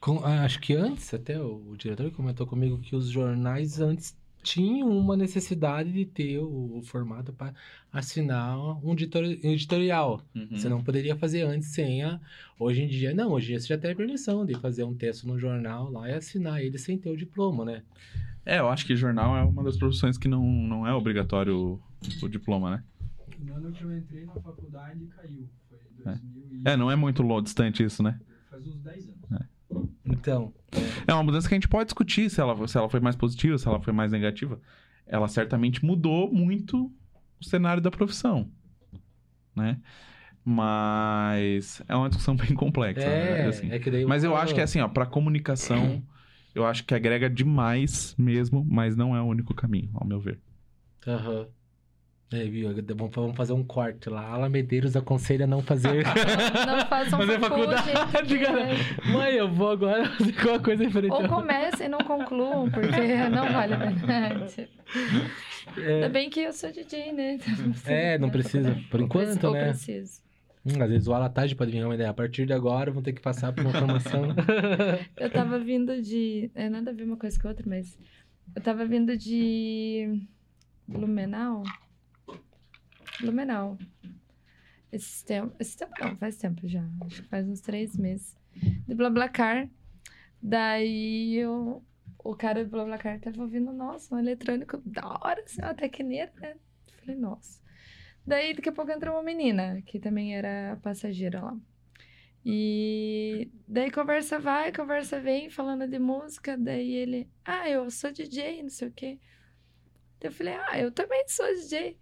[0.00, 4.16] Com- ah, acho que antes, até o, o diretor comentou comigo que os jornais antes
[4.44, 7.54] tinham uma necessidade de ter o, o formato para
[7.90, 10.20] assinar um editori- editorial.
[10.34, 10.48] Uhum.
[10.52, 12.20] Você não poderia fazer antes sem a.
[12.58, 13.32] Hoje em dia, não.
[13.32, 16.08] Hoje em dia você já tem a permissão de fazer um texto no jornal lá
[16.10, 17.82] e assinar ele sem ter o diploma, né?
[18.44, 21.80] É, eu acho que jornal é uma das profissões que não, não é obrigatório
[22.22, 22.84] o diploma, né?
[23.38, 25.48] No ano que eu entrei na faculdade, caiu.
[25.68, 26.62] Foi 2000 e...
[26.68, 28.20] É, não é muito distante isso, né?
[28.50, 29.13] Faz uns 10 anos.
[30.04, 30.52] Então,
[31.06, 33.58] É uma mudança que a gente pode discutir se ela, se ela foi mais positiva,
[33.58, 34.60] se ela foi mais negativa.
[35.06, 36.90] Ela certamente mudou muito
[37.40, 38.50] o cenário da profissão.
[39.54, 39.80] né?
[40.44, 43.42] Mas é uma discussão bem complexa, né?
[43.42, 43.70] É, Assim.
[43.70, 44.04] é que daí.
[44.06, 46.02] Mas eu acho que assim, ó, pra comunicação,
[46.54, 50.40] eu acho que agrega demais mesmo, mas não é o único caminho, ao meu ver.
[51.06, 51.48] Aham.
[52.34, 52.68] É, viu?
[52.96, 54.26] Vamos vamos fazer um corte lá.
[54.26, 56.02] Ala Medeiros aconselha não fazer.
[56.66, 57.92] Não façam fazer faculdade.
[57.92, 58.66] faculdade, cara.
[59.12, 61.12] Mãe, eu vou agora fazer alguma coisa diferente.
[61.12, 64.46] Ou comecem e não concluam, porque não vale a pena.
[65.76, 67.38] Ainda bem que eu sou DJ, né?
[67.86, 69.68] É, não precisa, por enquanto, né?
[69.68, 70.22] preciso.
[70.66, 72.10] Hum, às vezes o Alatade pode vir uma ideia.
[72.10, 74.34] A partir de agora vão ter que passar por uma formação.
[75.16, 76.50] Eu tava vindo de.
[76.54, 77.98] É nada a ver uma coisa com a outra, mas.
[78.56, 80.26] Eu tava vindo de.
[80.88, 81.62] Blumenau?
[83.20, 83.78] Blumenau.
[84.92, 85.54] Esse tempo.
[85.58, 86.84] Esse tempo não, faz tempo já.
[87.04, 88.36] Acho que faz uns três meses.
[88.86, 89.68] De Blablacar.
[90.40, 91.84] Daí eu.
[92.22, 96.56] O cara do Blablacar tava ouvindo, nossa, um eletrônico da hora, assim, uma tecneira, né?
[97.00, 97.60] Falei, nossa.
[98.26, 101.56] Daí daqui a pouco entrou uma menina, que também era passageira lá.
[102.44, 106.56] E daí conversa vai, conversa vem, falando de música.
[106.56, 109.18] Daí ele, ah, eu sou DJ, não sei o quê.
[110.20, 111.98] Eu falei, ah, eu também sou DJ.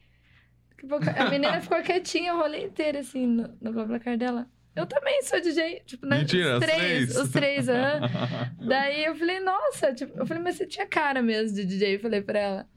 [1.17, 4.47] A menina ficou quietinha o rolê inteiro, assim, no, no BlaBlaCar dela.
[4.75, 5.83] Eu também sou DJ.
[5.85, 6.19] Tipo, né?
[6.19, 7.17] Mentira, os três.
[7.17, 8.01] Os três, aham.
[8.67, 12.01] Daí eu falei, nossa, tipo, eu falei, mas você tinha cara mesmo de DJ, eu
[12.01, 12.69] falei pra ela.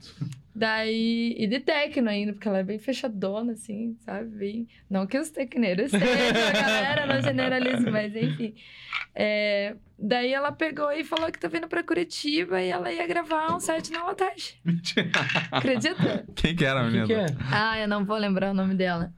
[0.56, 4.30] Daí, e de tecno ainda, porque ela é bem fechadona, assim, sabe?
[4.38, 4.68] Bem...
[4.90, 8.56] Não que os tecneiros sejam, a galera não generaliza, mas enfim.
[9.14, 13.56] É, Daí ela pegou e falou que tá vindo pra Curitiba e ela ia gravar
[13.56, 14.56] um set na Latagem.
[14.64, 15.10] Mentira.
[15.52, 16.26] Acredita?
[16.36, 17.08] Quem que era a O que, menina?
[17.08, 17.38] que é?
[17.52, 19.14] Ah, eu não vou lembrar o nome dela.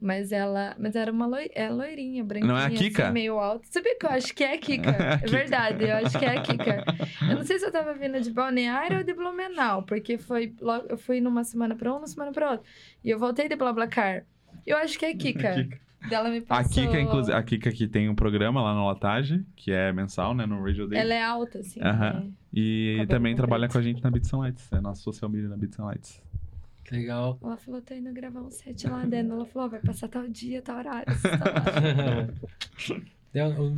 [0.00, 0.76] Mas ela.
[0.78, 2.52] Mas era uma loi, é loirinha, branquinha.
[2.52, 3.04] Não é a Kika?
[3.04, 3.66] Assim, meio alta.
[3.70, 4.90] Sabia que eu acho que é a Kika?
[4.90, 6.84] É a verdade, eu acho que é a Kika.
[7.28, 10.86] Eu não sei se eu tava vindo de Balneário ou de Blumenau, porque foi logo,
[10.88, 12.66] eu fui numa semana pra um, uma semana pra outra.
[13.02, 14.24] E eu voltei de BlaBlaCar.
[14.66, 15.54] Eu acho que é a Kika.
[15.54, 15.88] Kika.
[16.08, 16.72] Dela me A passou...
[16.84, 20.46] Kika, inclusive, a Kika que tem um programa lá no Latagem, que é mensal, né,
[20.46, 21.00] no Radio Day.
[21.00, 21.80] Ela é alta, assim.
[21.82, 22.12] Aham.
[22.20, 22.30] né?
[22.54, 24.72] E Cabelo também trabalha com a gente na and Lights.
[24.72, 25.84] É nosso social media na Beats and
[26.90, 26.98] Lights.
[26.98, 27.38] Legal.
[27.42, 29.34] Ela falou, tô indo gravar um set lá dentro.
[29.34, 31.06] Ela falou, ó, vai passar tal dia, tal horário.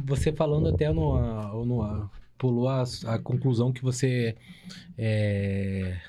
[0.07, 4.35] Você falando até no, no pulou a, a conclusão que você
[4.97, 6.01] é,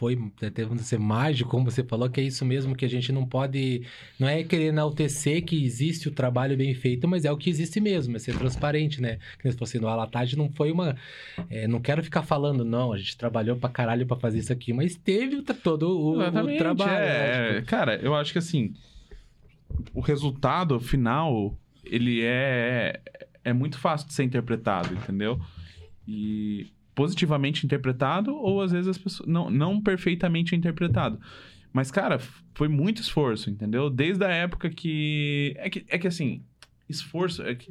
[0.00, 3.26] foi até ser mágico, como você falou, que é isso mesmo que a gente não
[3.26, 3.82] pode,
[4.18, 7.78] não é querer enaltecer que existe o trabalho bem feito, mas é o que existe
[7.82, 9.18] mesmo, é ser transparente, né?
[9.36, 10.96] Que nem se fosse no Alatade não foi uma,
[11.50, 14.72] é, não quero ficar falando não, a gente trabalhou pra caralho pra fazer isso aqui,
[14.72, 16.90] mas teve o todo o, o trabalho.
[16.92, 17.58] é, né?
[17.58, 17.62] é.
[17.62, 18.72] Cara, eu acho que assim,
[19.92, 21.54] o resultado final,
[21.84, 22.98] ele é,
[23.44, 25.38] é muito fácil de ser interpretado, entendeu?
[26.08, 29.26] E positivamente interpretado, ou às vezes as pessoas.
[29.26, 31.18] Não, não perfeitamente interpretado.
[31.72, 32.18] Mas, cara,
[32.54, 33.88] foi muito esforço, entendeu?
[33.88, 35.54] Desde a época que.
[35.56, 36.44] É que, é que assim.
[36.86, 37.42] Esforço.
[37.42, 37.70] É que...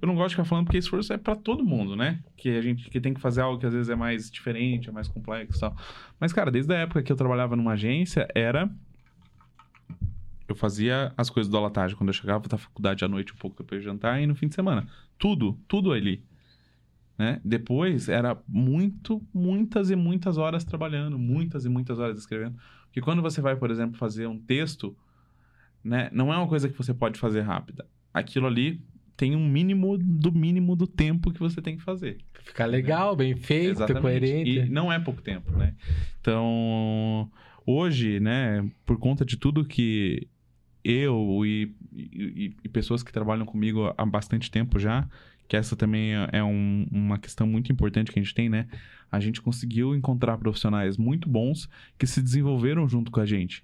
[0.00, 2.20] Eu não gosto de ficar falando porque esforço é pra todo mundo, né?
[2.34, 4.92] Que a gente que tem que fazer algo que às vezes é mais diferente, é
[4.92, 5.76] mais complexo e tal.
[6.18, 8.70] Mas, cara, desde a época que eu trabalhava numa agência, era.
[10.48, 13.62] Eu fazia as coisas do alatagem quando eu chegava da faculdade à noite, um pouco
[13.62, 14.86] depois de jantar, e no fim de semana.
[15.18, 16.24] Tudo, tudo ali.
[17.18, 17.40] Né?
[17.44, 22.56] Depois era muito, muitas e muitas horas trabalhando, muitas e muitas horas escrevendo.
[22.86, 24.96] Porque quando você vai, por exemplo, fazer um texto,
[25.84, 27.86] né, não é uma coisa que você pode fazer rápida.
[28.14, 28.80] Aquilo ali
[29.16, 32.18] tem um mínimo do mínimo do tempo que você tem que fazer.
[32.42, 34.00] Ficar legal, bem feito, Exatamente.
[34.02, 34.50] coerente.
[34.60, 35.74] E não é pouco tempo, né?
[36.20, 37.30] Então,
[37.66, 40.26] hoje, né, por conta de tudo que
[40.84, 45.08] eu e, e- e pessoas que trabalham comigo há bastante tempo já,
[45.52, 48.66] que essa também é- é um- uma questão muito importante que a gente tem, né?
[49.10, 51.68] A gente conseguiu encontrar profissionais muito bons
[51.98, 53.62] que se desenvolveram junto com a gente,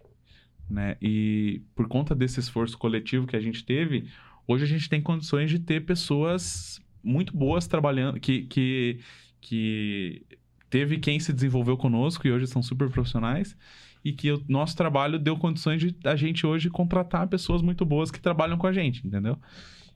[0.69, 0.98] né?
[1.01, 4.06] E por conta desse esforço coletivo que a gente teve,
[4.47, 9.01] hoje a gente tem condições de ter pessoas muito boas trabalhando, que, que,
[9.40, 10.27] que
[10.69, 13.56] teve quem se desenvolveu conosco e hoje são super profissionais
[14.05, 18.10] e que o nosso trabalho deu condições de a gente hoje contratar pessoas muito boas
[18.10, 19.39] que trabalham com a gente, entendeu?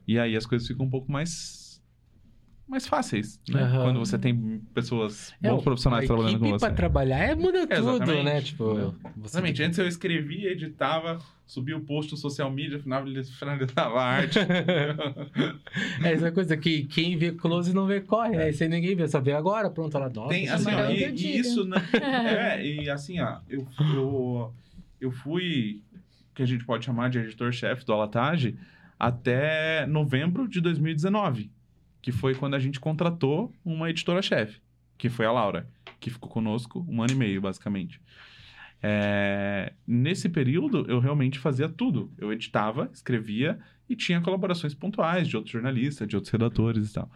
[0.09, 1.62] E aí as coisas ficam um pouco mais
[2.69, 3.63] mais fáceis, né?
[3.63, 3.83] Aham.
[3.83, 6.67] Quando você tem pessoas É, bons profissionais a trabalhando com você.
[6.67, 8.25] pra trabalhar é muda tudo, Exatamente.
[8.25, 8.41] né?
[8.41, 8.65] Tipo,
[9.17, 9.57] você Exatamente.
[9.59, 14.39] tem Antes eu escrevia, editava, subia o post no social media, finalizava a arte.
[16.05, 18.51] É essa coisa que quem vê close não vê corre, né?
[18.51, 20.29] Isso aí ninguém vê, só vê agora, pronto, ela nossa.
[20.31, 21.77] Tem, assim, ó, Camarão e, e isso, né?
[22.03, 24.53] É, e assim, ó, eu, eu,
[25.01, 25.83] eu fui,
[26.35, 28.57] que a gente pode chamar de editor-chefe do Alatage,
[28.99, 31.51] até novembro de 2019,
[32.03, 34.61] que foi quando a gente contratou uma editora-chefe,
[34.99, 35.69] que foi a Laura,
[36.01, 38.01] que ficou conosco um ano e meio, basicamente.
[38.83, 42.13] É, nesse período, eu realmente fazia tudo.
[42.19, 47.09] Eu editava, escrevia e tinha colaborações pontuais de outros jornalistas, de outros redatores e tal.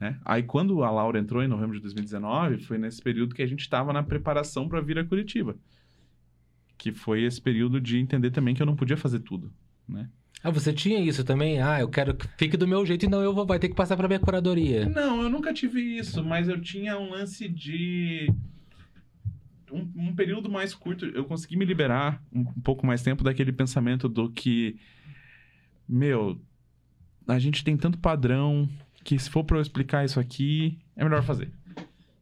[0.00, 0.18] Né?
[0.24, 3.60] Aí, quando a Laura entrou em novembro de 2019, foi nesse período que a gente
[3.60, 5.54] estava na preparação para vir a Curitiba.
[6.78, 9.52] Que foi esse período de entender também que eu não podia fazer tudo,
[9.86, 10.08] né?
[10.44, 11.60] Ah, você tinha isso também?
[11.62, 13.74] Ah, eu quero que fique do meu jeito e não eu vou vai ter que
[13.76, 14.88] passar pra minha curadoria.
[14.88, 18.28] Não, eu nunca tive isso, mas eu tinha um lance de
[19.70, 23.52] um, um período mais curto, eu consegui me liberar um, um pouco mais tempo daquele
[23.52, 24.76] pensamento do que
[25.88, 26.40] meu,
[27.26, 28.68] a gente tem tanto padrão
[29.04, 31.50] que se for pra eu explicar isso aqui, é melhor fazer.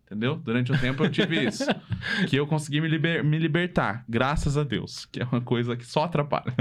[0.07, 0.35] Entendeu?
[0.37, 1.65] Durante um tempo eu tive isso.
[2.29, 5.07] que eu consegui me, liber- me libertar, graças a Deus.
[5.07, 6.53] Que é uma coisa que só atrapalha.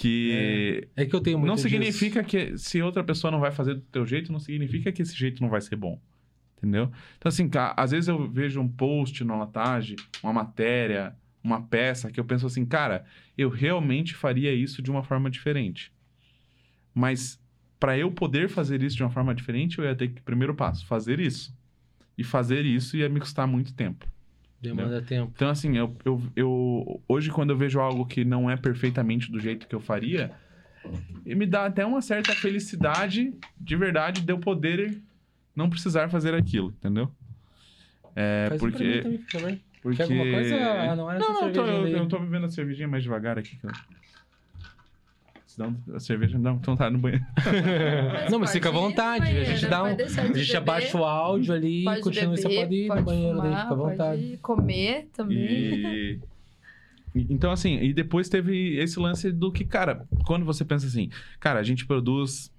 [0.00, 1.68] Que É que eu tenho muito não disso.
[1.68, 5.14] significa que se outra pessoa não vai fazer do teu jeito, não significa que esse
[5.16, 6.00] jeito não vai ser bom.
[6.56, 6.90] Entendeu?
[7.16, 12.10] Então, assim, ca- às vezes eu vejo um post na latagem, uma matéria, uma peça,
[12.12, 13.04] que eu penso assim, cara,
[13.36, 15.92] eu realmente faria isso de uma forma diferente.
[16.94, 17.40] Mas
[17.78, 20.86] para eu poder fazer isso de uma forma diferente, eu ia ter que, primeiro passo,
[20.86, 21.56] fazer isso.
[22.16, 24.04] E fazer isso ia me custar muito tempo.
[24.60, 25.32] Demanda tempo.
[25.34, 29.38] Então, assim, eu, eu, eu- hoje, quando eu vejo algo que não é perfeitamente do
[29.38, 30.34] jeito que eu faria,
[31.24, 35.00] me dá até uma certa felicidade de verdade de eu poder
[35.54, 37.10] não precisar fazer aquilo, entendeu?
[38.16, 39.00] É, Faz um porque.
[39.02, 39.58] também, por favor.
[39.80, 39.96] porque...
[39.96, 40.56] Quer alguma coisa?
[40.56, 43.56] Ah, não Não, tô, eu, eu tô bebendo a cervejinha mais devagar aqui.
[43.58, 43.74] cara.
[45.58, 47.24] Senão a cerveja não então tá no banheiro.
[48.30, 49.24] Não, mas pode fica à vontade.
[49.24, 49.88] A gente banheiro, dá um.
[49.96, 52.34] pode A gente beber, abaixa o áudio ali e pode continua.
[52.36, 54.22] beber, você pode ir no banheiro daí, fumar, fica à vontade.
[54.22, 55.36] Pode comer também.
[55.36, 56.20] E...
[57.14, 61.10] e- Então, assim, e depois teve esse lance do que, cara, quando você pensa assim,
[61.40, 62.52] cara, a gente produz,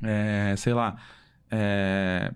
[0.00, 0.96] é, sei lá,
[1.50, 2.30] é,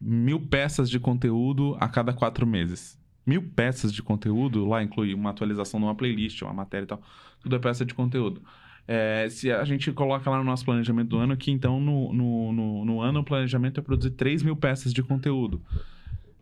[0.00, 2.98] mil peças de conteúdo a cada quatro meses.
[3.26, 7.02] Mil peças de conteúdo, lá inclui uma atualização de uma playlist, uma matéria e tal,
[7.42, 8.40] tudo é peça de conteúdo.
[8.86, 12.52] É, se a gente coloca lá no nosso planejamento do ano, que então no, no,
[12.52, 15.62] no, no ano o planejamento é produzir 3 mil peças de conteúdo.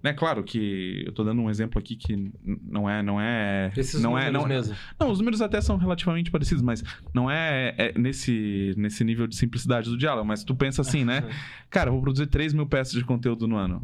[0.02, 4.00] É claro que eu tô dando um exemplo aqui que não é não é Esses
[4.00, 4.74] não é não, mesmo.
[4.98, 9.34] não os números até são relativamente parecidos mas não é, é nesse nesse nível de
[9.34, 11.28] simplicidade do diálogo mas tu pensa assim né
[11.68, 13.82] cara vou produzir 3 mil peças de conteúdo no ano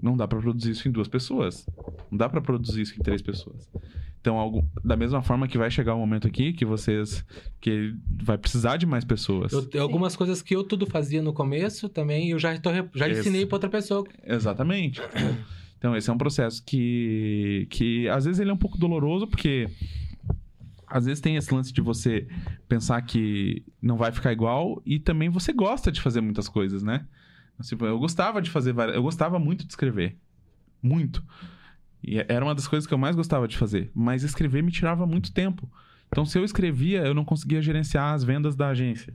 [0.00, 1.66] não dá pra produzir isso em duas pessoas
[2.10, 3.70] não dá pra produzir isso em três pessoas
[4.28, 7.24] então algo da mesma forma que vai chegar um momento aqui que vocês
[7.62, 11.88] que vai precisar de mais pessoas Eu, algumas coisas que eu tudo fazia no começo
[11.88, 14.06] também, eu já, tô, já ensinei pra outra pessoa.
[14.22, 15.00] Exatamente.
[15.78, 19.66] então, esse é um processo que, que às vezes ele é um pouco doloroso, porque
[20.86, 22.28] às vezes tem esse lance de você
[22.68, 27.06] pensar que não vai ficar igual e também você gosta de fazer muitas coisas, né?
[27.62, 28.94] Tipo, eu gostava de fazer várias...
[28.94, 30.18] Eu gostava muito de escrever.
[30.82, 31.24] Muito.
[32.02, 33.90] E era uma das coisas que eu mais gostava de fazer.
[33.94, 35.70] Mas escrever me tirava muito tempo.
[36.08, 39.14] Então, se eu escrevia, eu não conseguia gerenciar as vendas da agência.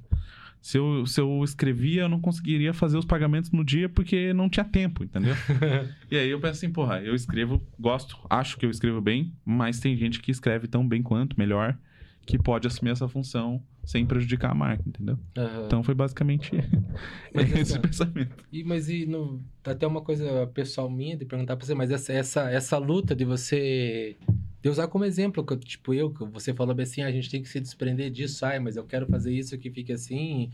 [0.62, 4.48] Se eu, se eu escrevia, eu não conseguiria fazer os pagamentos no dia porque não
[4.48, 5.36] tinha tempo, entendeu?
[6.10, 9.82] e aí eu penso assim, porra, eu escrevo, gosto, acho que eu escrevo bem, mas
[9.82, 11.78] tem gente que escreve tão bem quanto, melhor,
[12.26, 15.18] que pode assumir essa função sem prejudicar a marca, entendeu?
[15.38, 15.64] Aham.
[15.66, 16.52] Então foi basicamente
[17.34, 18.46] Mas esse assim, pensamento.
[18.52, 22.14] E, mas e no, até uma coisa pessoal minha de perguntar pra você, mas essa,
[22.14, 24.16] essa, essa luta de você.
[24.62, 27.42] De usar como exemplo, que tipo eu, que você falou assim, "Ah, a gente tem
[27.42, 30.52] que se desprender disso, ai, mas eu quero fazer isso que fique assim.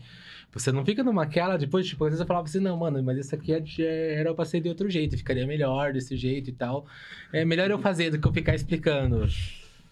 [0.52, 3.18] Você não fica numa aquela, depois, tipo, às vezes eu falava assim, não, mano, mas
[3.18, 6.52] isso aqui é de- era pra ser de outro jeito, ficaria melhor desse jeito e
[6.52, 6.86] tal.
[7.32, 9.28] É melhor eu fazer do que eu ficar explicando.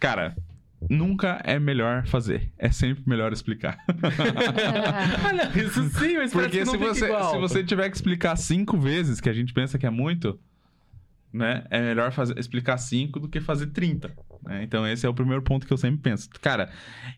[0.01, 0.37] Cara,
[0.89, 3.79] nunca é melhor fazer, é sempre melhor explicar.
[5.27, 7.31] Olha, isso sim, mas Porque que não se fica você, igual.
[7.33, 10.39] se você tiver que explicar cinco vezes, que a gente pensa que é muito,
[11.33, 11.65] né?
[11.71, 14.13] É melhor fazer, explicar cinco do que fazer 30.
[14.45, 14.63] né?
[14.63, 16.29] Então, esse é o primeiro ponto que eu sempre penso.
[16.41, 16.71] Cara,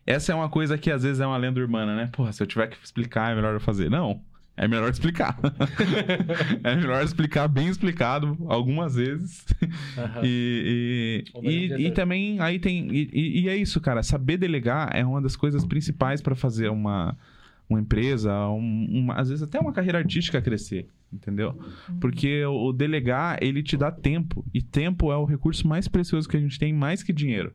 [0.05, 2.09] essa é uma coisa que às vezes é uma lenda urbana, né?
[2.11, 3.89] Porra, se eu tiver que explicar, é melhor eu fazer.
[3.89, 4.21] Não.
[4.57, 5.37] É melhor explicar.
[6.63, 9.45] é melhor explicar bem explicado algumas vezes.
[9.97, 10.21] Aham.
[10.23, 12.89] E, e, e, e também aí tem.
[12.93, 14.03] E, é isso, cara.
[14.03, 17.17] Saber delegar é uma das coisas principais para fazer uma,
[17.69, 20.87] uma empresa, um- uma, às vezes até uma carreira artística crescer.
[21.11, 21.59] Entendeu?
[21.99, 24.45] Porque o o delegar, ele te dá tempo.
[24.53, 27.53] E tempo é o recurso mais precioso que a gente tem, mais que dinheiro.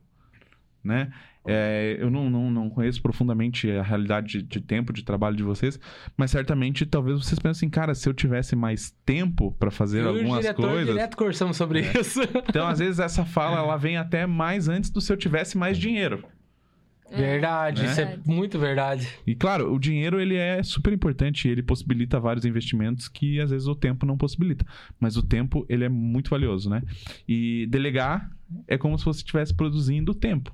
[0.85, 1.10] Né?
[1.47, 5.43] É, eu não, não, não conheço profundamente a realidade de, de tempo de trabalho de
[5.43, 5.78] vocês,
[6.16, 10.40] mas certamente talvez vocês pensem, cara, se eu tivesse mais tempo para fazer Eu algumas
[10.40, 10.94] diretor coisas.
[10.94, 12.20] direto conversamos sobre isso.
[12.48, 15.77] Então, às vezes, essa fala ela vem até mais antes do se eu tivesse mais
[15.78, 16.24] dinheiro.
[17.10, 17.89] Verdade, Né?
[17.93, 19.09] isso é muito verdade.
[19.27, 23.68] E claro, o dinheiro ele é super importante, ele possibilita vários investimentos que às vezes
[23.68, 24.66] o tempo não possibilita,
[24.98, 26.82] mas o tempo ele é muito valioso, né?
[27.28, 28.28] E delegar
[28.66, 30.52] é como se você estivesse produzindo tempo,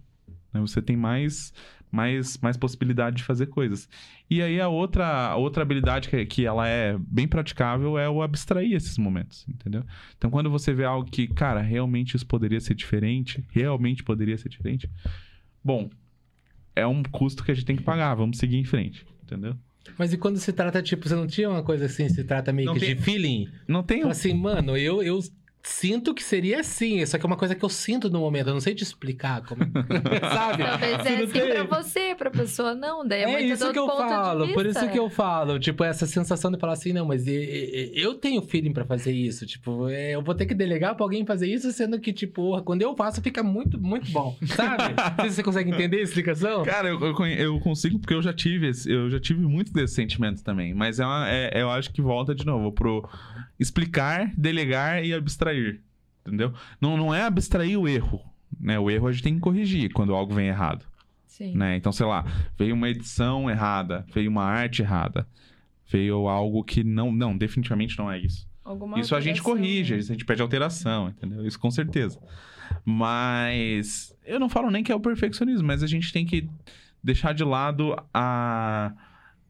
[0.53, 0.61] né?
[0.61, 1.53] Você tem mais
[1.91, 3.87] mais mais possibilidade de fazer coisas.
[4.31, 8.23] E aí a outra a outra habilidade que, que ela é bem praticável é o
[8.23, 9.85] abstrair esses momentos, entendeu?
[10.16, 14.49] Então quando você vê algo que, cara, realmente isso poderia ser diferente, realmente poderia ser
[14.49, 14.89] diferente,
[15.62, 15.91] bom,
[16.74, 19.55] é um custo que a gente tem que pagar, vamos seguir em frente, entendeu?
[19.99, 22.66] Mas e quando se trata, tipo, você não tinha uma coisa assim, se trata meio
[22.66, 23.49] Não que tem- de feeling?
[23.69, 25.19] Não tem Então, assim, mano, eu, eu
[25.62, 27.05] sinto que seria assim.
[27.06, 28.48] Só que é uma coisa que eu sinto no momento.
[28.48, 29.62] Eu não sei te explicar como.
[30.32, 30.64] Sabe?
[30.64, 33.06] Talvez é não assim tem- pra você, pra pessoa não.
[33.06, 35.84] Daí é, É muito isso do que eu falo, por isso que eu falo, tipo,
[35.84, 40.12] essa sensação de falar assim, não, mas eu tenho feeling pra fazer isso, tipo, é,
[40.14, 43.20] eu vou ter que delegar pra alguém fazer isso, sendo que, tipo, quando eu faço
[43.22, 44.94] fica muito, muito bom, sabe?
[45.16, 46.62] Não sei se você consegue entender a explicação.
[46.64, 49.94] Cara, eu, eu, eu consigo porque eu já tive esse- eu já tive muito desse
[49.94, 53.09] sentimento também, mas é, uma- é- eu acho que volta de novo pro
[53.59, 55.52] explicar, delegar e abstrair,
[56.27, 56.53] entendeu?
[56.81, 58.20] Não, não é abstrair o erro,
[58.61, 58.79] né?
[58.79, 60.85] O erro a gente tem que corrigir quando algo vem errado.
[61.27, 61.57] Sim.
[61.57, 61.77] né?
[61.77, 62.24] Então, sei lá,
[62.59, 65.27] veio uma edição errada, veio uma arte errada,
[65.91, 68.47] veio algo que não, não, definitivamente não é isso.
[68.62, 70.01] Alguma isso a gente corrige, né?
[70.01, 71.45] a gente pede alteração, entendeu?
[71.47, 72.20] Isso com certeza.
[72.85, 76.49] Mas eu não falo nem que é o perfeccionismo, mas a gente tem que
[77.03, 78.93] deixar de lado a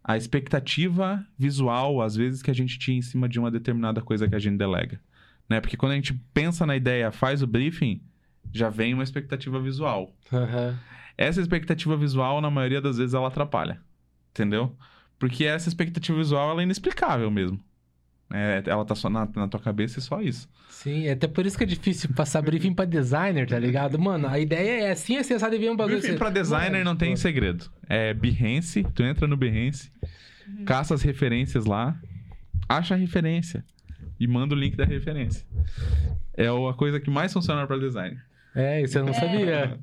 [0.05, 4.27] a expectativa visual, às vezes, que a gente tinha em cima de uma determinada coisa
[4.27, 5.01] que a gente delega.
[5.53, 5.61] Né?
[5.61, 8.01] Porque quando a gente pensa na ideia, faz o briefing,
[8.51, 10.79] já vem uma expectativa visual Aham.
[11.17, 13.79] essa expectativa visual, na maioria das vezes, ela atrapalha.
[14.31, 14.75] Entendeu?
[15.19, 17.61] Porque essa expectativa visual, ela é inexplicável mesmo.
[18.33, 20.49] É, ela tá só na, na tua cabeça e só isso.
[20.71, 23.99] Sim, é até por isso que é difícil passar briefing pra designer, tá ligado?
[23.99, 25.99] Mano, a ideia é assim, assim, sabe, ver um bagulho...
[25.99, 27.71] Briefing assim, pra designer mano, não tem tipo, segredo.
[27.87, 29.93] É Behance, tu entra no Behance,
[30.65, 31.95] caça as referências lá,
[32.67, 33.63] acha a referência
[34.23, 35.47] e manda o link da referência.
[36.37, 38.23] É a coisa que mais funciona pra designer.
[38.55, 39.15] É, isso eu não É.
[39.15, 39.79] sabia.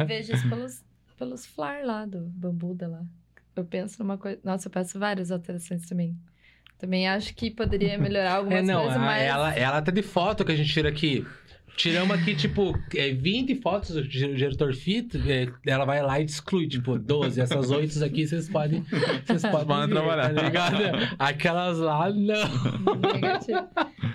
[0.00, 0.84] Eu vejo isso pelos,
[1.18, 3.02] pelos flar lá do Bambuda lá.
[3.54, 4.38] Eu penso numa coisa.
[4.44, 6.16] Nossa, eu peço várias alterações também.
[6.78, 9.22] Também acho que poderia melhorar algumas É, não, coisas, a- mas.
[9.22, 11.26] ela, ela tá de foto que a gente tira aqui.
[11.76, 16.24] Tiramos aqui, tipo, é, 20 fotos do di- diretor fit, é, ela vai lá e
[16.24, 17.40] exclui, tipo, 12.
[17.40, 18.82] Essas 8 aqui vocês podem,
[19.26, 20.34] vocês podem podem ver, trabalhar.
[20.34, 20.76] tá ligado?
[21.18, 23.12] Aquelas lá, não.
[23.12, 23.68] Negativo.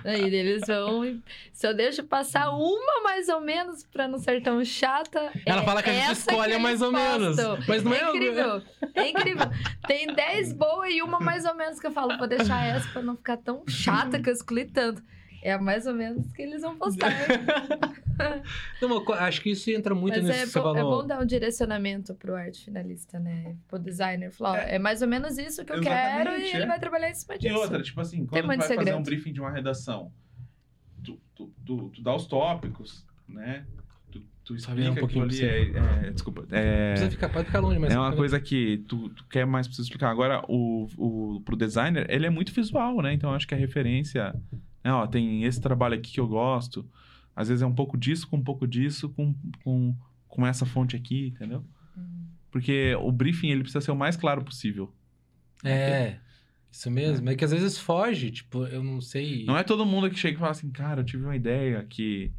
[0.04, 1.20] Aí eles vão.
[1.52, 5.30] Se eu deixo passar uma mais ou menos pra não ser tão chata.
[5.46, 7.36] Ela é fala que a gente escolhe mais ou menos,
[7.68, 8.62] mas não é é algo- incrível.
[8.94, 9.46] É incrível.
[9.86, 13.02] Tem 10 boas e uma mais ou menos que eu falo, vou deixar essa pra
[13.02, 15.00] não ficar tão chata que eu excluí tanto.
[15.42, 17.10] É mais ou menos que eles vão postar.
[18.80, 21.20] Não, acho que isso entra muito Mas nisso é que você bom, é bom dar
[21.20, 23.56] um direcionamento pro arte finalista, né?
[23.66, 24.30] Pro designer.
[24.30, 24.78] Falar, ó, é.
[24.78, 26.66] mais ou menos isso que eu quero e Exatamente, ele é.
[26.66, 27.54] vai trabalhar em cima E disso.
[27.56, 28.98] outra, tipo assim, Tem quando tu muito vai fazer segredo.
[28.98, 30.12] um briefing de uma redação,
[31.02, 33.66] tu, tu, tu, tu dá os tópicos, né?
[34.12, 35.44] Tu, tu Só virar um explica pouquinho ali.
[35.44, 36.46] É, é, desculpa.
[36.52, 37.92] É, Precisa ficar, pode ficar longe, mas...
[37.92, 40.10] é uma coisa que tu, tu quer mais pra você explicar.
[40.10, 43.12] Agora, o, o, pro designer, ele é muito visual, né?
[43.12, 44.32] Então, eu acho que a referência...
[44.84, 46.88] Né, ó, tem esse trabalho aqui que eu gosto.
[47.34, 49.34] Às vezes é um pouco disso com um pouco disso, com,
[49.64, 49.94] com,
[50.28, 51.64] com essa fonte aqui, entendeu?
[51.96, 52.26] Hum.
[52.50, 54.92] Porque o briefing, ele precisa ser o mais claro possível.
[55.64, 56.18] É,
[56.70, 57.30] isso mesmo.
[57.30, 59.44] É que às vezes foge, tipo, eu não sei...
[59.44, 62.32] Não é todo mundo que chega e fala assim, cara, eu tive uma ideia que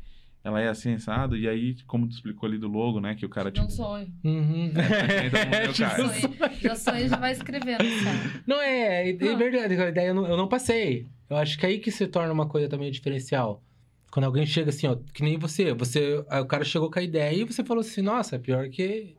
[0.44, 3.30] ela é assim, assado, e aí, como tu explicou ali do logo, né, que o
[3.30, 3.72] cara, Não tipo...
[3.72, 4.08] sonho.
[4.24, 4.66] Uhum.
[4.68, 6.10] então, É, meu tipo, cara.
[6.10, 6.34] Sonho.
[6.62, 8.44] Já sonho já vai escrevendo, sabe?
[8.46, 9.38] Não é, é, é Não.
[9.38, 9.76] verdade.
[9.76, 11.08] A ideia eu não, eu não passei.
[11.30, 13.64] Eu acho que aí que se torna uma coisa também diferencial.
[14.12, 17.02] Quando alguém chega assim, ó, que nem você, você, aí o cara chegou com a
[17.04, 19.16] ideia e você falou assim, nossa, pior que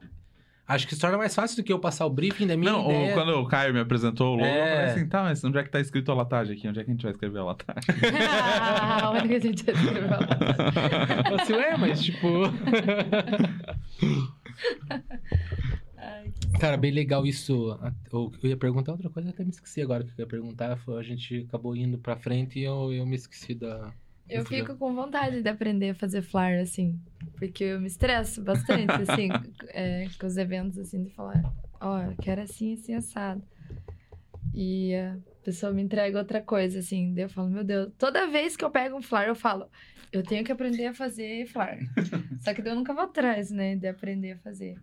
[0.67, 2.85] acho que se torna mais fácil do que eu passar o briefing da minha Não,
[2.91, 3.15] ideia.
[3.15, 4.77] quando o Caio me apresentou o logo, eu É.
[4.77, 6.67] falei assim, tá, mas onde é que tá escrito a latagem aqui?
[6.69, 7.83] Onde é que a gente vai escrever a latagem?
[9.03, 10.03] a única que a gente escreveu.
[10.03, 10.09] Eu
[11.23, 12.29] falei assim, ué, mas tipo,
[16.59, 17.79] cara, bem legal isso.
[18.13, 20.79] Eu eu ia perguntar outra coisa, até me esqueci agora o que eu ia perguntar,
[20.99, 23.93] a gente acabou indo pra frente e eu, eu me esqueci da
[24.29, 26.99] Eu fico com vontade de aprender a fazer flyer, assim.
[27.39, 29.29] Porque eu me estresso bastante, assim,
[29.69, 31.43] é, com os eventos, assim, de falar,
[31.81, 33.43] ó, eu quero assim, assim, assado.
[34.55, 37.13] E a pessoa me entrega outra coisa, assim.
[37.13, 39.69] Daí eu falo, meu Deus, toda vez que eu pego um flyer, eu falo,
[40.13, 41.81] eu tenho que aprender a fazer flyer.
[42.41, 44.77] Só que daí eu nunca vou atrás, né, de aprender a fazer.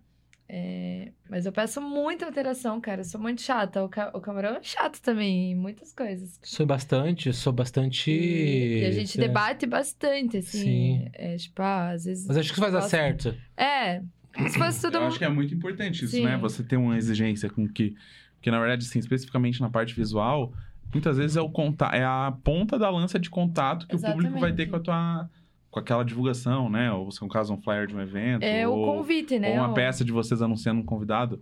[0.53, 2.99] É, mas eu peço muita alteração, cara.
[2.99, 3.81] Eu sou muito chata.
[3.85, 6.37] O, ca- o camarão é chato também, em muitas coisas.
[6.43, 8.11] Sou bastante, sou bastante.
[8.11, 9.27] E, e a gente é.
[9.27, 10.59] debate bastante, assim.
[10.59, 11.09] Sim.
[11.13, 12.27] É, tipo, ah, às vezes.
[12.27, 13.33] Mas acho que isso vai dar certo.
[13.55, 14.01] É,
[14.49, 14.97] Se fosse tudo.
[14.97, 16.25] Eu acho que é muito importante isso, Sim.
[16.25, 16.37] né?
[16.37, 17.95] Você ter uma exigência com que...
[18.35, 20.51] Porque, na verdade, assim, especificamente na parte visual,
[20.91, 21.85] muitas vezes é, o conta...
[21.93, 24.69] é a ponta da lança de contato que o público vai ter Exatamente.
[24.69, 25.29] com a tua...
[25.71, 26.91] Com aquela divulgação, né?
[26.91, 28.43] Ou, se é um caso, um flyer de um evento.
[28.43, 28.97] É o ou...
[28.97, 29.49] convite, né?
[29.49, 31.41] ou uma O- peça de vocês anunciando um convidado,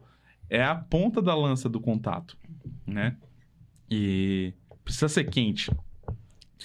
[0.49, 2.37] é a ponta da lança do contato,
[2.85, 3.17] né?
[3.89, 4.53] E
[4.85, 5.71] precisa ser quente,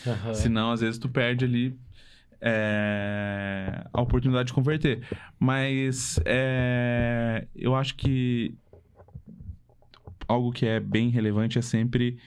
[0.06, 0.34] Aham.
[0.34, 1.74] senão às vezes tu perde ali
[2.40, 5.02] é, a oportunidade de converter.
[5.38, 8.54] Mas é, eu acho que
[10.28, 12.18] algo que é bem relevante é sempre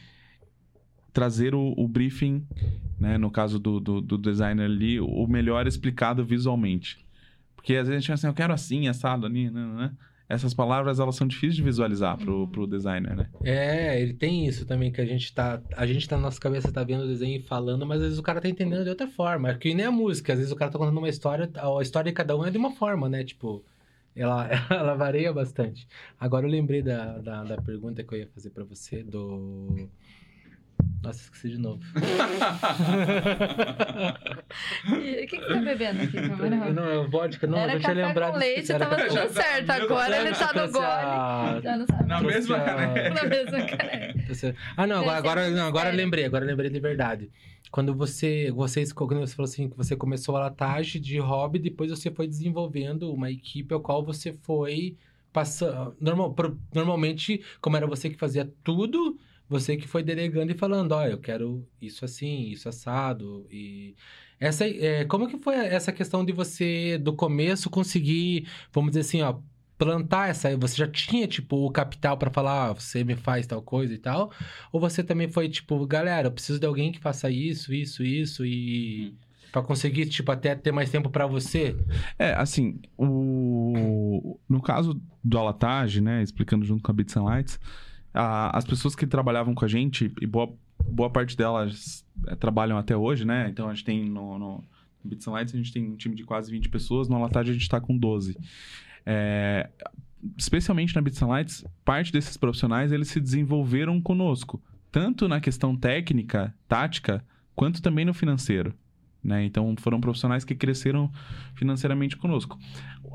[1.17, 2.45] trazer o, o briefing,
[2.99, 3.17] né?
[3.17, 7.03] No caso do, do, do designer ali, o melhor explicado visualmente.
[7.55, 9.65] Porque às vezes a gente pensa assim, eu quero assim, assado ali, né?
[9.65, 9.91] né?
[10.29, 13.29] Essas palavras, elas são difíceis de visualizar pro, pro designer, né?
[13.43, 15.59] É, ele tem isso também, que a gente tá.
[15.75, 18.19] A gente tá na nossa cabeça, tá vendo o desenho e falando, mas às vezes
[18.19, 19.49] o cara tá entendendo de outra forma.
[19.49, 22.11] É que nem a música, às vezes o cara tá contando uma história, a história
[22.11, 23.23] de cada um é de uma forma, né?
[23.23, 23.65] Tipo,
[24.15, 25.87] ela, ela varia bastante.
[26.19, 29.89] Agora eu lembrei da, da, da pergunta que eu ia fazer pra você, do.
[31.03, 31.81] Nossa, esqueci de novo.
[34.87, 36.73] E O que, que você tá bebendo aqui, camarão?
[36.73, 38.31] Não, é vodka, não, Era eu tinha café lembrado.
[38.33, 39.69] com leite, tava tudo certo.
[39.69, 41.61] Agora ele tá no gole.
[41.63, 42.07] Já não sabe.
[42.07, 43.09] Na mesma caneca.
[43.13, 44.33] Na mesma caneca.
[44.33, 47.29] Você- Ah, não, agora, agora, não, agora lembrei, agora eu lembrei de verdade.
[47.71, 51.89] Quando você, vocês, quando você falou assim, que você começou a latagem de hobby, depois
[51.91, 54.95] você foi desenvolvendo uma equipe ao qual você foi
[55.33, 55.95] passando.
[55.99, 56.33] Normal,
[56.73, 59.17] normalmente, como era você que fazia tudo,
[59.49, 63.47] você que foi delegando e falando, ó, eu quero isso assim, isso assado.
[63.51, 63.95] E
[64.39, 69.21] essa, é, como que foi essa questão de você, do começo, conseguir, vamos dizer assim,
[69.21, 69.37] ó,
[69.77, 70.55] plantar essa.
[70.57, 73.97] Você já tinha, tipo, o capital pra falar, ah, você me faz tal coisa e
[73.97, 74.31] tal?
[74.71, 78.45] Ou você também foi, tipo, galera, eu preciso de alguém que faça isso, isso, isso
[78.45, 79.15] e.
[79.51, 81.73] Pra conseguir, tipo, até ter mais tempo pra você?
[82.19, 84.37] É, assim, o...
[84.47, 87.59] no caso do Alatage, né, explicando junto com a Bits and Lights,
[88.17, 90.51] a- as pessoas que trabalhavam com a gente, e boa,
[90.83, 94.63] boa parte delas é, trabalham até hoje, né, então a gente tem no, no
[95.03, 97.53] Bits and Lights, a gente tem um time de quase 20 pessoas, no Alatage a
[97.53, 98.37] gente tá com 12.
[99.05, 99.69] É,
[100.37, 104.61] especialmente na Bits and Lights, parte desses profissionais, eles se desenvolveram conosco,
[104.91, 107.23] tanto na questão técnica, tática,
[107.55, 108.73] quanto também no financeiro.
[109.23, 109.43] Né?
[109.43, 111.11] Então, foram profissionais que cresceram
[111.55, 112.57] financeiramente conosco.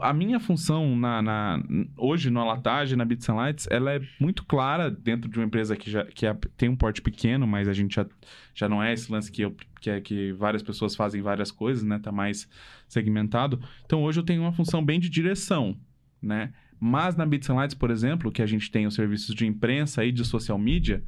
[0.00, 1.62] A minha função na, na-
[1.96, 5.76] hoje no Alatage, na Bits and Lights, ela é muito clara dentro de uma empresa
[5.76, 8.06] que, já, que é- tem um porte pequeno, mas a gente já,
[8.54, 11.82] já não é esse lance que, eu, que é que várias pessoas fazem várias coisas,
[11.84, 11.98] né?
[11.98, 12.48] Tá mais
[12.88, 13.60] segmentado.
[13.86, 15.76] Então, hoje eu tenho uma função bem de direção,
[16.20, 16.52] né?
[16.78, 20.04] Mas na Bits and Lights, por exemplo, que a gente tem os serviços de imprensa
[20.04, 21.02] e de social media,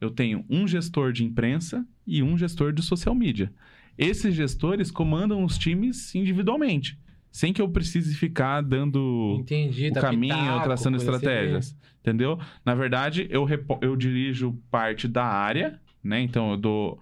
[0.00, 3.50] eu tenho um gestor de imprensa e um gestor de social media.
[3.96, 6.98] Esses gestores comandam os times individualmente,
[7.30, 9.88] sem que eu precise ficar dando Entendi.
[9.88, 11.06] o dá caminho, pitaco, traçando assim.
[11.06, 11.76] estratégias.
[12.00, 12.38] Entendeu?
[12.64, 13.46] Na verdade, eu,
[13.80, 16.20] eu dirijo parte da área, né?
[16.20, 17.00] Então, eu dou,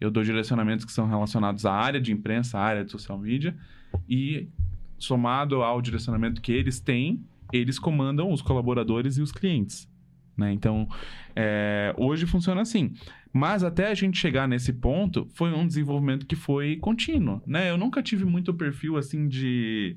[0.00, 3.56] eu dou direcionamentos que são relacionados à área de imprensa, à área de social media.
[4.08, 4.48] E,
[4.96, 9.88] somado ao direcionamento que eles têm, eles comandam os colaboradores e os clientes.
[10.36, 10.52] Né?
[10.52, 10.88] Então,
[11.36, 12.92] é, hoje funciona assim.
[13.32, 17.70] Mas até a gente chegar nesse ponto, foi um desenvolvimento que foi contínuo, né?
[17.70, 19.96] Eu nunca tive muito perfil, assim, de...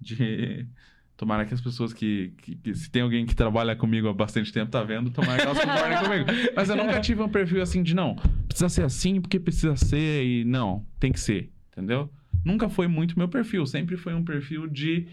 [0.00, 0.66] de...
[1.14, 4.52] Tomara que as pessoas que, que, que- Se tem alguém que trabalha comigo há bastante
[4.52, 6.50] tempo, tá vendo, tomara que elas concordem comigo.
[6.56, 8.16] Mas eu nunca tive um perfil assim de não,
[8.48, 12.10] precisa ser assim porque precisa ser e não, tem que ser, entendeu?
[12.44, 15.06] Nunca foi muito meu perfil, sempre foi um perfil de.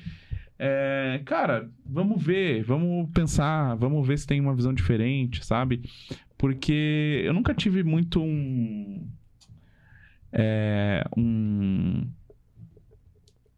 [0.60, 5.90] É, cara, vamos ver, vamos pensar, vamos ver se tem uma visão diferente, sabe?
[6.38, 9.07] Porque eu nunca tive muito um.
[10.34, 12.06] É, um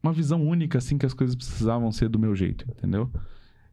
[0.03, 3.11] uma visão única, assim, que as coisas precisavam ser do meu jeito, entendeu?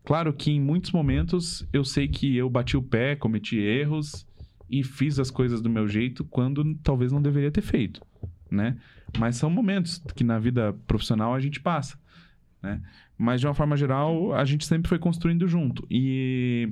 [0.05, 4.27] Claro que em muitos momentos eu sei que eu bati o pé, cometi erros
[4.71, 8.01] e fiz as coisas do meu jeito quando talvez não deveria ter feito,
[8.51, 8.77] né?
[9.19, 11.99] Mas são momentos que na vida profissional a gente passa,
[12.63, 12.83] né?
[13.19, 15.85] Mas de uma forma geral, a gente sempre foi construindo junto.
[15.91, 16.71] E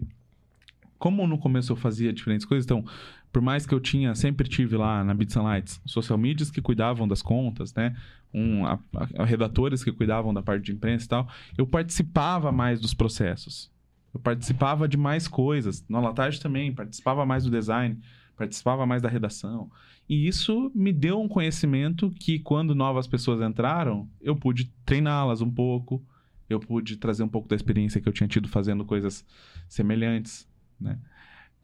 [0.99, 2.85] como no começo eu fazia diferentes coisas, então,
[3.33, 6.63] por mais que eu tinha, sempre tive lá na Bits and Lights, social medias que
[6.63, 7.95] cuidavam das contas, né?
[8.33, 8.79] Um, a-
[9.19, 11.29] a- redatores que cuidavam da parte de imprensa e tal,
[11.59, 13.71] eu participava mais dos processos.
[14.15, 15.85] Eu participava de mais coisas.
[15.89, 17.99] No Latage também, participava mais do design,
[18.37, 19.71] participava mais da redação.
[20.09, 25.51] E isso me deu um conhecimento que, quando novas pessoas entraram, eu pude treiná-las um
[25.51, 26.03] pouco,
[26.49, 29.25] eu pude trazer um pouco da experiência que eu tinha tido fazendo coisas
[29.69, 30.49] semelhantes,
[30.81, 30.99] né?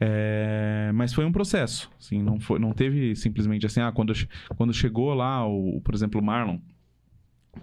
[0.00, 4.12] É, mas foi um processo, assim, não, foi, não teve simplesmente assim, ah, quando,
[4.56, 6.58] quando chegou lá, o, por exemplo, o Marlon,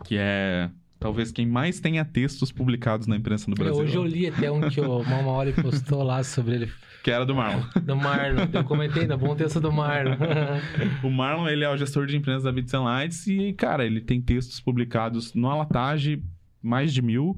[0.06, 3.84] que é talvez quem mais tenha textos publicados na imprensa do É, Brasil.
[3.84, 6.72] Hoje eu li até um que o Mamaoli postou lá sobre ele,
[7.04, 7.64] Que era do Marlon.
[7.84, 8.48] do Marlon.
[8.54, 10.16] Eu comentei, no bom texto do Marlon.
[11.04, 14.22] O Marlon, ele é o gestor de imprensa da Bits Lights e, cara, ele tem
[14.22, 16.24] textos publicados no Alatage,
[16.62, 17.38] mais de mil,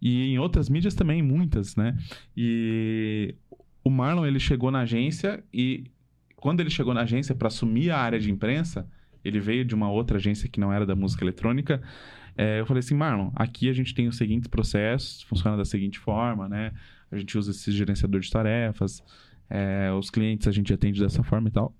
[0.00, 1.96] e em outras mídias também, muitas, né?
[2.36, 3.34] E
[3.82, 5.84] o Marlon, ele chegou na agência e
[6.36, 8.86] quando ele chegou na agência para assumir a área de imprensa,
[9.24, 11.82] ele veio de uma outra agência que não era da música eletrônica,
[12.36, 15.98] é, eu falei assim, Marlon, aqui a gente tem os seguintes processos, funciona da seguinte
[15.98, 16.72] forma, né?
[17.10, 19.02] A gente usa esse gerenciador de tarefas,
[19.48, 21.74] é, os clientes a gente atende dessa forma e tal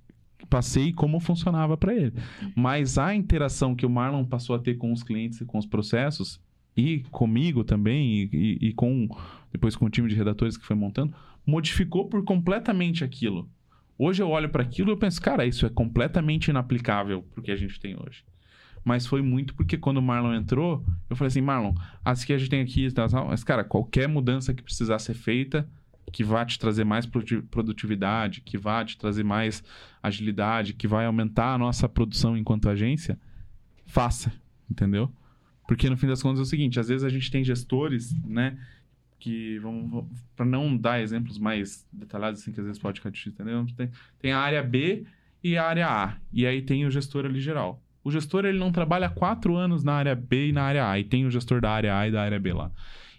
[0.49, 2.13] passei como funcionava para ele.
[2.55, 5.67] Mas a interação que o Marlon passou a ter com os clientes e com os
[5.67, 6.41] processos,
[6.77, 9.09] e comigo também, e, e- com
[9.53, 11.15] depois com o time de redatores que foi montando,
[11.47, 13.49] modificou por completamente aquilo.
[13.97, 17.53] Hoje eu olho para aquilo e eu penso, cara, isso é completamente inaplicável pro que
[17.53, 18.25] a gente tem hoje.
[18.85, 21.73] Mas foi muito porque quando o Marlon entrou, eu falei assim, Marlon,
[22.05, 22.89] as que a gente tem aqui,
[23.29, 25.69] mas cara, qualquer mudança que precisar ser feita,
[26.13, 29.63] que vá te trazer mais produti- produtividade, que vá te trazer mais
[30.03, 33.19] agilidade, que vai aumentar a nossa produção enquanto agência,
[33.87, 34.33] faça,
[34.71, 35.11] entendeu?
[35.67, 38.59] Porque no fim das contas é o seguinte, às vezes a gente tem gestores, né,
[39.19, 43.33] que vão para não dar exemplos mais detalhados assim que às vezes pode ficar difícil,
[43.33, 43.67] entendeu?
[43.75, 45.05] Tem, tem a área B
[45.43, 47.83] e a área A, e aí tem o gestor ali geral.
[48.03, 51.05] O gestor ele não trabalha quatro anos na área B e na área A, e
[51.05, 52.71] tem o gestor da área A e da área B lá.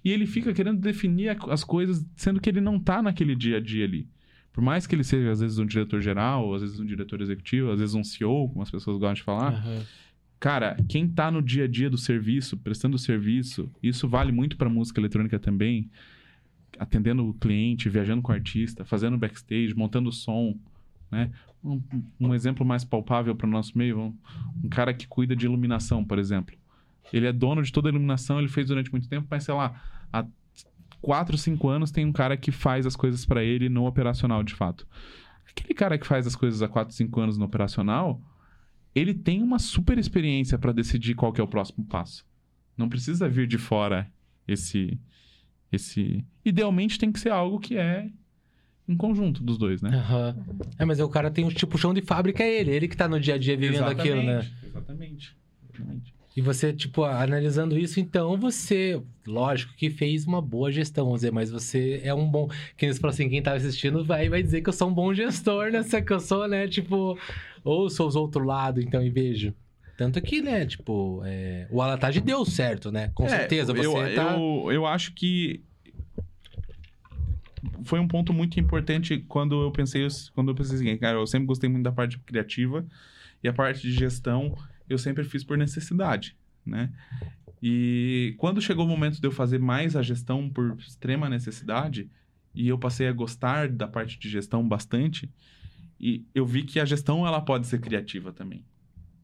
[0.04, 3.60] E ele fica querendo definir as coisas, sendo que ele não tá naquele dia a
[3.60, 4.08] dia ali.
[4.54, 7.72] Por mais que ele seja, às vezes, um diretor geral, às vezes um diretor executivo,
[7.72, 9.54] às vezes um CEO, como as pessoas gostam de falar.
[9.54, 9.84] Aham.
[10.46, 14.70] Cara, quem tá no dia a dia do serviço, prestando serviço, isso vale muito pra
[14.70, 15.90] música eletrônica também.
[16.78, 20.56] Atendendo o cliente, viajando com o artista, fazendo backstage, montando som,
[21.10, 21.32] né?
[21.64, 21.82] Um,
[22.20, 24.16] um exemplo mais palpável para o nosso meio, um,
[24.64, 26.56] um cara que cuida de iluminação, por exemplo.
[27.12, 29.82] Ele é dono de toda a iluminação, ele fez durante muito tempo, mas sei lá,
[30.14, 30.28] há
[31.02, 34.54] 4, 5 anos tem um cara que faz as coisas para ele no operacional, de
[34.54, 34.86] fato.
[35.50, 38.22] Aquele cara que faz as coisas há 4, 5 anos no operacional,
[38.96, 42.26] ele tem uma super experiência para decidir qual é o próximo passo.
[42.78, 44.10] Não precisa vir de fora
[44.48, 44.98] esse
[45.72, 48.10] esse idealmente tem que ser algo que é
[48.88, 49.90] em conjunto dos dois, né?
[49.90, 50.38] Aham.
[50.78, 52.72] É, mas o cara tem um tipo chão de fábrica, é ele.
[52.72, 54.50] Ele que tá no dia a dia vivendo aquilo, né?
[54.64, 55.36] Exatamente.
[55.74, 56.16] Exatamente.
[56.36, 61.32] E você, tipo, analisando isso, então você, lógico que fez uma boa gestão, vamos dizer,
[61.32, 62.50] mas você é um bom.
[62.76, 65.72] Quem falou assim, quem tá assistindo vai, vai dizer que eu sou um bom gestor,
[65.72, 65.82] né?
[65.84, 66.68] Só que eu sou, né?
[66.68, 67.18] Tipo,
[67.66, 69.54] ou sou os outro lado, então, e vejo.
[69.98, 73.10] Tanto que, né, tipo, é, o Alatage deu certo, né?
[73.16, 74.38] Com É, certeza, você eu, tá...
[74.38, 75.62] eu, eu acho que
[77.84, 81.48] foi um ponto muito importante quando eu pensei, quando eu pensei assim, cara, eu sempre
[81.48, 82.86] gostei muito da parte criativa
[83.44, 84.56] e a parte de gestão
[84.88, 86.36] eu sempre fiz por necessidade,
[86.66, 86.92] né?
[87.62, 92.10] E quando chegou o momento de eu fazer mais a gestão por extrema necessidade
[92.54, 95.30] e eu passei a gostar da parte de gestão bastante,
[96.00, 98.64] e eu vi que a gestão ela pode ser criativa também,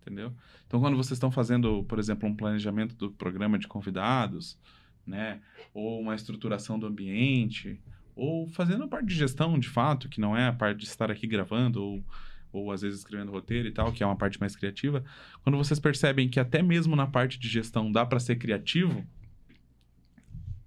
[0.02, 0.34] entendeu?
[0.68, 4.58] Então quando vocês estão fazendo, por exemplo, um planejamento do programa de convidados,
[5.06, 5.42] né,
[5.74, 7.82] ou uma estruturação do ambiente,
[8.16, 11.12] ou fazendo a parte de gestão de fato, que não é a parte de estar
[11.12, 12.04] aqui gravando ou
[12.52, 15.04] ou às vezes escrevendo roteiro e tal, que é uma parte mais criativa,
[15.44, 19.06] quando vocês percebem que até mesmo na parte de gestão dá para ser criativo,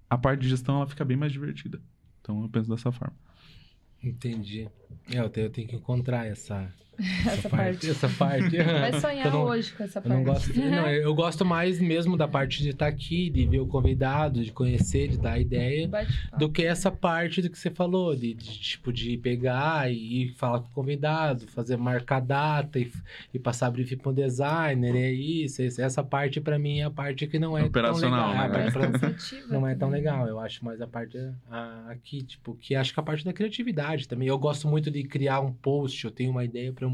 [0.09, 1.81] a parte de gestão ela fica bem mais divertida.
[2.21, 3.15] Então eu penso dessa forma.
[4.05, 4.69] Entendi.
[5.11, 6.71] É, eu tenho, eu tenho que encontrar essa,
[7.25, 7.89] Essa parte.
[7.89, 8.57] Essa parte.
[8.57, 10.15] Vai sonhar Eu não- hoje com essa Eu parte.
[10.15, 10.59] não gosto.
[10.59, 14.51] Não, eu gosto mais mesmo da parte de estar aqui, de ver o convidado, de
[14.51, 15.89] conhecer, de dar ideia,
[16.37, 20.59] do que essa parte do que você falou, de, de, tipo de pegar e falar
[20.59, 22.91] com o convidado, fazer marcar data e,
[23.33, 25.61] e passar briefing pro designer, é isso.
[25.61, 28.49] esse- Essa parte pra mim é a parte que não é Operacional, tão legal.
[28.49, 28.67] né?
[28.67, 30.27] É, cansativa não é tão legal.
[30.27, 31.17] Eu acho mais a parte
[31.49, 34.27] a- aqui, tipo, que acho que a parte da criatividade também.
[34.27, 36.84] Eu gosto muito de criar um post, eu tenho uma ideia para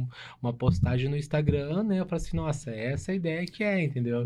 [0.42, 2.00] uma postagem no Instagram, né?
[2.00, 4.24] Eu falo assim, nossa, essa é a ideia que é, entendeu?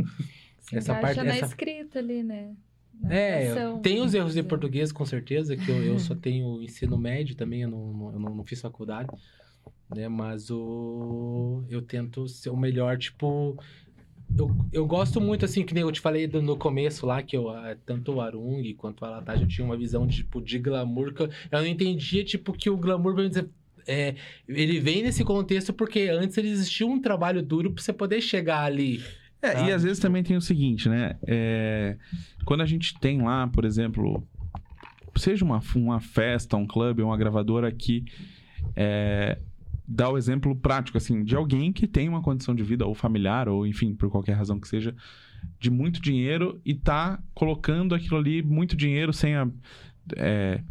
[0.59, 2.53] Se essa parte- na essa- escrita ali, né?
[2.99, 6.61] Na É, tem os erros de vamos português, com certeza, que eu, eu só tenho
[6.63, 9.09] ensino médio também, eu não, eu não, não fiz faculdade,
[9.93, 10.07] né?
[10.07, 13.57] Mas o, eu tento ser o melhor, tipo...
[14.37, 17.45] Eu, eu gosto muito, assim, que nem eu te falei no começo lá, que eu,
[17.85, 21.27] tanto o Arung quanto o Alatage, eu tinha uma visão, tipo, de glamour, que eu,
[21.27, 23.47] eu não entendia, tipo, que o glamour, vamos dizer,
[23.87, 24.15] é,
[24.47, 28.63] ele vem nesse contexto porque antes ele existia um trabalho duro pra você poder chegar
[28.63, 29.03] ali.
[29.41, 29.69] É, Sabe?
[29.69, 31.17] e às vezes também tem o seguinte, né?
[31.27, 31.97] É,
[32.45, 34.27] quando a gente tem lá, por exemplo,
[35.15, 38.05] seja uma, uma festa, um clube, uma gravadora que
[38.75, 39.37] é,
[39.87, 43.47] dar o exemplo prático, assim, de alguém que tem uma condição de vida, ou familiar,
[43.47, 44.95] ou enfim, por qualquer razão que seja,
[45.59, 49.47] de muito dinheiro e tá colocando aquilo ali, muito dinheiro, sem a.
[50.15, 50.61] É,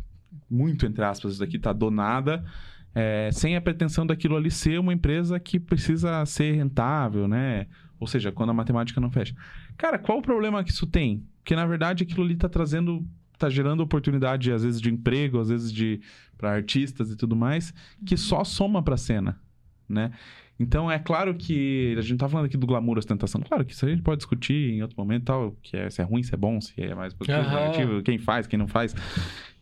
[0.51, 2.45] muito entre aspas, isso daqui tá donada.
[2.95, 7.67] É, sem a pretensão daquilo ali ser uma empresa que precisa ser rentável, né?
[7.99, 9.35] Ou seja, quando a matemática não fecha.
[9.77, 11.25] Cara, qual o problema que isso tem?
[11.39, 13.05] Porque, na verdade, aquilo ali tá trazendo
[13.37, 16.01] tá gerando oportunidade, às vezes, de emprego, às vezes de
[16.39, 19.41] para artistas e tudo mais, que só soma pra cena,
[19.89, 20.13] né?
[20.59, 23.41] Então, é claro que a gente tá falando aqui do glamour, ostentação.
[23.41, 26.05] Claro que isso a gente pode discutir em outro momento, tal, que é, se é
[26.05, 27.61] ruim, se é bom, se é mais positivo, Aham.
[27.61, 28.95] negativo, quem faz, quem não faz.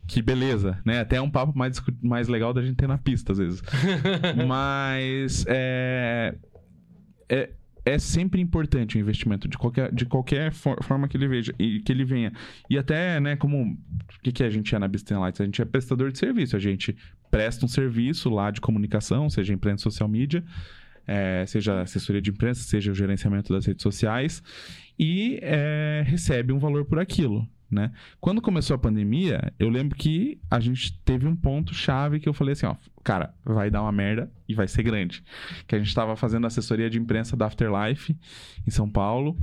[0.07, 0.99] Que beleza, né?
[0.99, 3.61] Até é um papo mais, mais legal da gente ter na pista, às vezes.
[4.47, 6.35] Mas é,
[7.29, 7.49] é,
[7.85, 11.79] é sempre importante o investimento de qualquer, de qualquer for- forma que ele veja e
[11.79, 12.33] que ele venha.
[12.69, 13.77] E até, né, como o
[14.21, 15.41] que, que a gente é na Business Lights?
[15.41, 16.95] A gente é prestador de serviço, a gente
[17.31, 20.43] presta um serviço lá de comunicação, seja imprensa social media,
[21.07, 24.43] é, seja assessoria de imprensa, seja o gerenciamento das redes sociais,
[24.99, 27.47] e é, recebe um valor por aquilo.
[27.69, 27.91] Né?
[28.21, 32.33] Quando começou a pandemia, eu lembro que a gente teve um ponto chave que eu
[32.33, 35.23] falei assim, ó, cara, vai dar uma merda e vai ser grande.
[35.67, 38.15] Que a gente estava fazendo assessoria de imprensa da Afterlife
[38.67, 39.35] em São Paulo.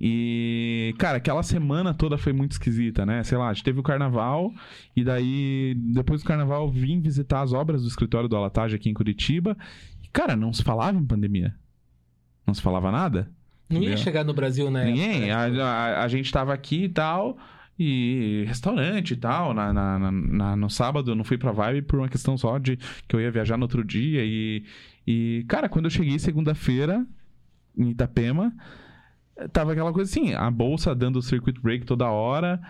[0.00, 3.22] E, cara, aquela semana toda foi muito esquisita, né?
[3.24, 4.52] Sei lá, a gente teve o carnaval
[4.94, 8.94] e daí, depois do carnaval, vim visitar as obras do escritório do Alatage aqui em
[8.94, 9.56] Curitiba.
[10.02, 11.54] E, cara, não se falava em pandemia.
[12.46, 13.30] Não se falava nada.
[13.68, 14.84] Não ia chegar no Brasil, né?
[14.84, 15.30] Ninguém.
[15.30, 17.38] A, a, a gente tava aqui e tal.
[17.78, 19.54] E restaurante e tal.
[19.54, 22.76] Na, na- na- no sábado eu não fui pra Vibe por uma questão só de
[23.08, 24.22] que eu ia viajar no outro dia.
[24.24, 24.64] E,
[25.06, 27.04] e cara, quando eu cheguei segunda-feira
[27.76, 28.52] em Itapema,
[29.52, 32.60] tava aquela coisa assim: a bolsa dando circuit break toda hora.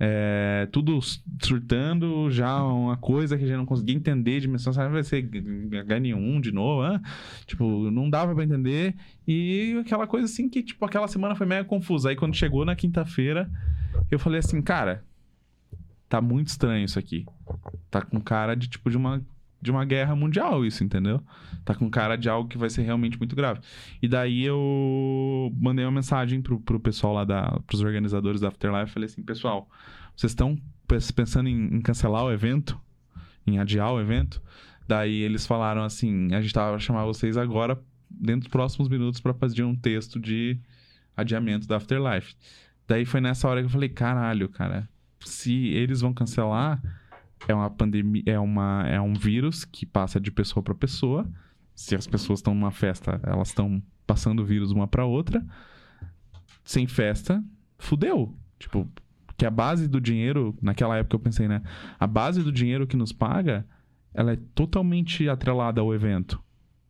[0.00, 1.00] É, tudo
[1.42, 4.92] surtando, já uma coisa que a gente não conseguia entender de dimensão, sabe?
[4.92, 7.02] Vai ser H1 de novo, hã?
[7.46, 8.94] Tipo, não dava pra entender.
[9.26, 12.10] E aquela coisa assim que, tipo, aquela semana foi mega confusa.
[12.10, 13.50] Aí quando chegou na quinta-feira,
[14.10, 15.04] eu falei assim, cara,
[16.08, 17.26] tá muito estranho isso aqui.
[17.90, 19.20] Tá com cara de, tipo, de uma,
[19.60, 21.20] de uma guerra mundial isso, entendeu?
[21.64, 23.60] Tá com cara de algo que vai ser realmente muito grave.
[24.00, 28.92] E daí eu mandei uma mensagem pro, pro pessoal lá, da, pros organizadores da Afterlife.
[28.92, 29.68] Falei assim, pessoal,
[30.16, 30.56] vocês estão
[30.86, 32.80] pens- pensando em, em cancelar o evento?
[33.46, 34.40] Em adiar o evento?
[34.86, 37.78] Daí eles falaram assim, a gente tava chamar vocês agora,
[38.08, 40.58] dentro dos próximos minutos, pra fazer um texto de
[41.16, 42.34] adiamento da Afterlife.
[42.86, 44.88] Daí foi nessa hora que eu falei, caralho, cara,
[45.20, 46.80] se eles vão cancelar,
[47.46, 51.30] é uma pandemia, é, uma, é um vírus que passa de pessoa pra pessoa.
[51.74, 55.44] Se as pessoas estão numa festa, elas estão passando o vírus uma pra outra.
[56.64, 57.42] Sem festa,
[57.78, 58.34] fudeu.
[58.58, 58.90] Tipo,
[59.36, 61.62] que a base do dinheiro, naquela época eu pensei, né?
[61.98, 63.64] A base do dinheiro que nos paga,
[64.12, 66.42] ela é totalmente atrelada ao evento.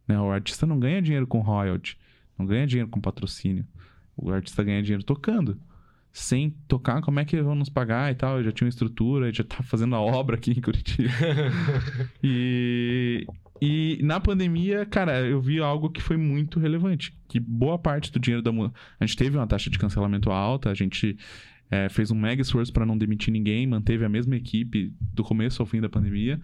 [0.06, 0.18] Né?
[0.18, 1.98] O artista não ganha dinheiro com royalty,
[2.38, 3.66] não ganha dinheiro com patrocínio.
[4.16, 5.60] O artista ganha dinheiro tocando.
[6.12, 8.38] Sem tocar, como é que vão nos pagar e tal?
[8.38, 11.12] Eu já tinha uma estrutura, já tá fazendo a obra aqui em Curitiba.
[12.22, 13.26] e,
[13.60, 17.12] e na pandemia, cara, eu vi algo que foi muito relevante.
[17.28, 18.50] Que boa parte do dinheiro da.
[18.98, 21.16] A gente teve uma taxa de cancelamento alta, a gente
[21.70, 25.62] é, fez um mega esforço para não demitir ninguém, manteve a mesma equipe do começo
[25.62, 26.40] ao fim da pandemia.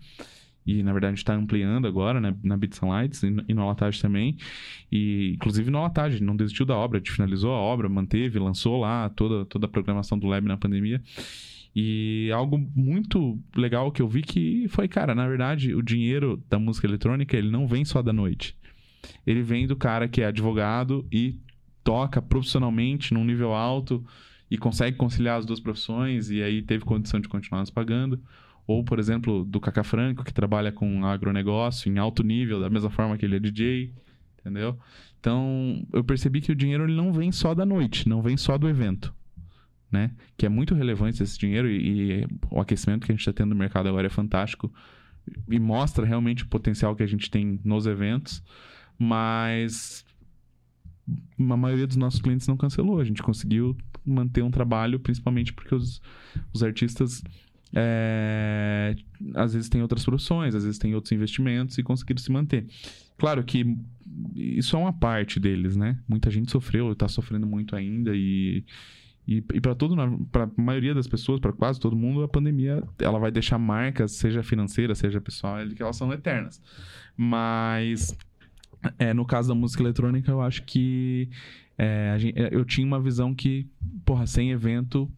[0.67, 3.55] E, na verdade, a gente está ampliando agora, né, na Beats and Lights e e
[3.55, 4.37] no também.
[4.91, 8.81] E, inclusive, no Alatage, não desistiu da obra, a gente finalizou a obra, manteve, lançou
[8.81, 11.03] lá toda, toda a programação do Lab na pandemia.
[11.77, 16.59] E algo muito legal que eu vi que foi, cara, na verdade, o dinheiro da
[16.59, 18.57] música eletrônica, ele não vem só da noite.
[19.27, 21.37] Ele vem do cara que é advogado e
[21.83, 24.05] toca profissionalmente num nível alto
[24.51, 28.21] e consegue conciliar as duas profissões e aí teve condição de continuar nos pagando.
[28.67, 32.91] Ou, por exemplo, do Cacá Franco, que trabalha com agronegócio em alto nível, da mesma
[32.91, 33.93] forma que ele é DJ,
[34.41, 34.79] entendeu?
[35.21, 38.57] Então, eu percebi que o dinheiro ele não vem só da noite, não vem só
[38.57, 39.15] do evento,
[39.91, 40.11] né?
[40.37, 43.51] Que é muito relevante esse dinheiro e, e o aquecimento que a gente está tendo
[43.51, 44.73] no mercado agora é fantástico
[45.49, 48.43] e mostra realmente o potencial que a gente tem nos eventos,
[48.99, 50.05] mas
[51.39, 53.01] a maioria dos nossos clientes não cancelou.
[53.01, 56.01] A gente conseguiu manter um trabalho, principalmente porque os,
[56.53, 57.23] os artistas
[57.75, 58.95] é,
[59.35, 62.67] às vezes têm outras profissões, às vezes têm outros investimentos e conseguiram se manter.
[63.19, 63.77] Claro que
[64.35, 65.99] isso é uma parte deles, né?
[66.09, 68.65] Muita gente sofreu, está sofrendo muito ainda e
[69.27, 69.97] e, e para todo
[70.31, 74.43] para maioria das pessoas, para quase todo mundo, a pandemia ela vai deixar marcas, seja
[74.43, 76.61] financeira, seja pessoal, que elas são eternas.
[77.17, 78.15] Mas
[78.99, 81.31] é, no caso da música eletrônica, eu acho que
[81.79, 83.67] é, gente- eu tinha uma visão que,
[84.05, 85.11] porra, sem evento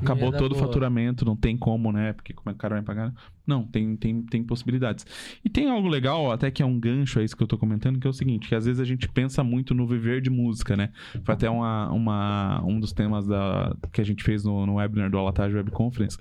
[0.00, 0.66] acabou todo o boa.
[0.66, 2.12] faturamento, não tem como, né?
[2.12, 3.14] Porque como é que o cara vai pagar?
[3.46, 5.06] Não, tem, tem, tem possibilidades.
[5.44, 7.98] E tem algo legal, até que é um gancho a isso que eu tô comentando,
[7.98, 10.76] que é o seguinte, que às vezes a gente pensa muito no viver de música,
[10.76, 10.90] né?
[11.22, 15.10] Foi até uma, uma, um dos temas da, que a gente fez no, no webinar
[15.10, 16.18] do Alatage Web Conference.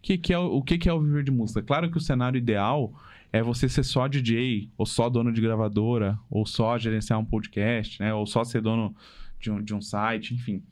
[0.00, 1.62] Que, que é, o o que, que é o viver de música?
[1.62, 2.92] Claro que o cenário ideal
[3.32, 8.00] é você ser só DJ, ou só dono de gravadora, ou só gerenciar um podcast,
[8.00, 8.14] né?
[8.14, 8.94] Ou só ser dono
[9.40, 10.62] de um, de um site, enfim.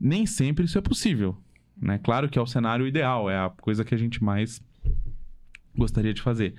[0.00, 1.36] Nem sempre isso é possível,
[1.80, 1.98] né?
[1.98, 4.62] Claro que é o cenário ideal, é a coisa que a gente mais
[5.76, 6.54] gostaria de fazer.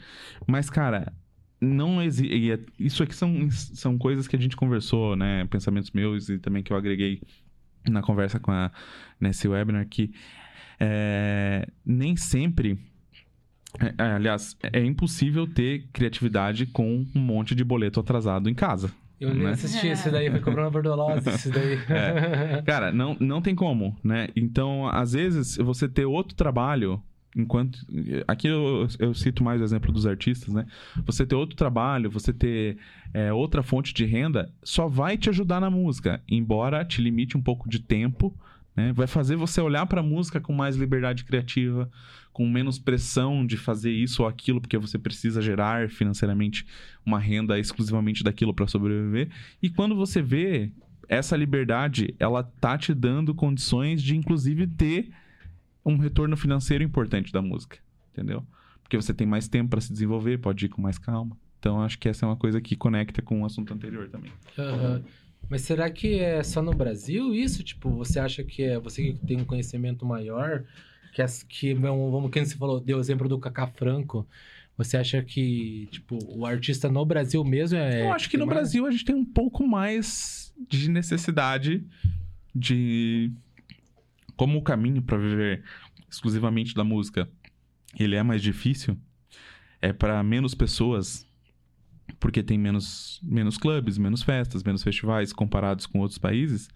[0.48, 1.14] Mas, cara,
[1.60, 2.60] não existe.
[2.80, 5.46] Isso aqui são, são coisas que a gente conversou, né?
[5.46, 7.22] Pensamentos meus e também que eu agreguei
[7.88, 8.72] na conversa com a
[9.20, 10.12] nesse webinar que
[10.80, 12.80] é, nem sempre.
[13.80, 18.92] é, é, aliás, é impossível ter criatividade com um monte de boleto atrasado em casa.
[19.22, 19.52] Eu nem né?
[19.52, 21.78] assisti esse daí, foi comprando uma bordolose, esse daí.
[22.66, 24.30] Cara, não, não tem como, né?
[24.36, 27.00] Então, às vezes, você ter outro trabalho,
[27.38, 27.86] enquanto.
[28.28, 30.66] Aqui eu, eu cito mais o exemplo dos artistas, né?
[31.06, 32.80] Você ter outro trabalho, você ter
[33.14, 37.42] é, outra fonte de renda, só vai te ajudar na música, embora te limite um
[37.42, 38.36] pouco de tempo.
[38.76, 38.94] Né?
[38.94, 41.90] Vai fazer você olhar pra música com mais liberdade criativa,
[42.32, 46.66] com menos pressão de fazer isso ou aquilo, porque você precisa gerar financeiramente
[47.06, 49.30] uma renda exclusivamente daquilo para sobreviver.
[49.62, 50.72] E quando você vê
[51.10, 55.12] essa liberdade, ela tá te dando condições de, inclusive, ter
[55.86, 57.78] um retorno financeiro importante da música,
[58.14, 58.46] entendeu?
[58.82, 61.36] Porque você tem mais tempo para se desenvolver, pode ir com mais calma.
[61.60, 64.32] Então, acho que essa é uma coisa que conecta com o assunto anterior também.
[64.58, 65.04] Aham.
[65.50, 67.64] Mas será que é só no Brasil isso?
[67.64, 70.64] Tipo, você acha que é você que tem um conhecimento maior,
[71.14, 74.26] que, as, que vamos, quem você falou, deu o exemplo do Cacá Franco,
[74.78, 78.04] você acha que, tipo, o artista no Brasil mesmo é...
[78.04, 81.84] Eu acho que no mais- Brasil a gente tem um pouco mais de necessidade
[82.56, 83.32] de.
[84.36, 85.64] Como o caminho para viver
[86.10, 87.30] exclusivamente da música
[88.00, 88.98] ele é mais difícil,
[89.82, 91.28] é para menos pessoas,
[92.20, 96.70] porque tem menos, menos clubes, menos festas, menos festivais comparados com outros países.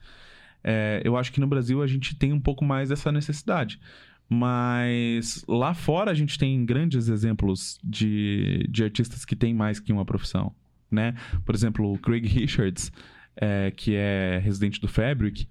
[0.64, 3.80] é, eu acho que no Brasil a gente tem um pouco mais dessa necessidade.
[4.28, 9.94] Mas lá fora a gente tem grandes exemplos de, de artistas que têm mais que
[9.94, 10.52] uma profissão,
[10.90, 11.14] né?
[11.45, 12.91] Por exemplo, o Craig Richards,
[13.36, 15.48] é, que é residente do Fabric,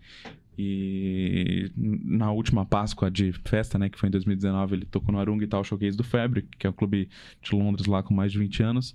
[0.57, 5.45] e na última Páscoa de festa, né, que foi em 2019, ele tocou no Arunga
[5.45, 7.09] e tal Showcase do Fabric, que é o clube
[7.43, 8.95] de Londres lá com mais de 20 anos.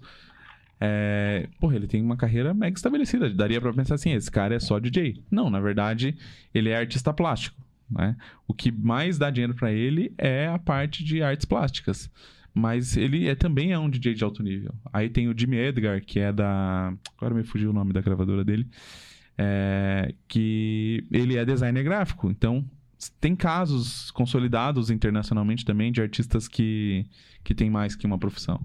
[0.81, 3.29] É, porra, ele tem uma carreira mega estabelecida.
[3.29, 5.21] Daria pra pensar assim, esse cara é só DJ.
[5.29, 6.15] Não, na verdade,
[6.53, 7.57] ele é artista plástico,
[7.89, 8.15] né?
[8.47, 12.09] O que mais dá dinheiro pra ele é a parte de artes plásticas.
[12.53, 14.73] Mas ele é, também é um DJ de alto nível.
[14.91, 16.93] Aí tem o Jimmy Edgar, que é da...
[17.17, 18.67] Agora me fugiu o nome da gravadora dele.
[19.37, 22.29] É, que ele é designer gráfico.
[22.29, 22.65] Então,
[23.21, 27.05] tem casos consolidados internacionalmente também de artistas que,
[27.43, 28.61] que têm mais que uma profissão.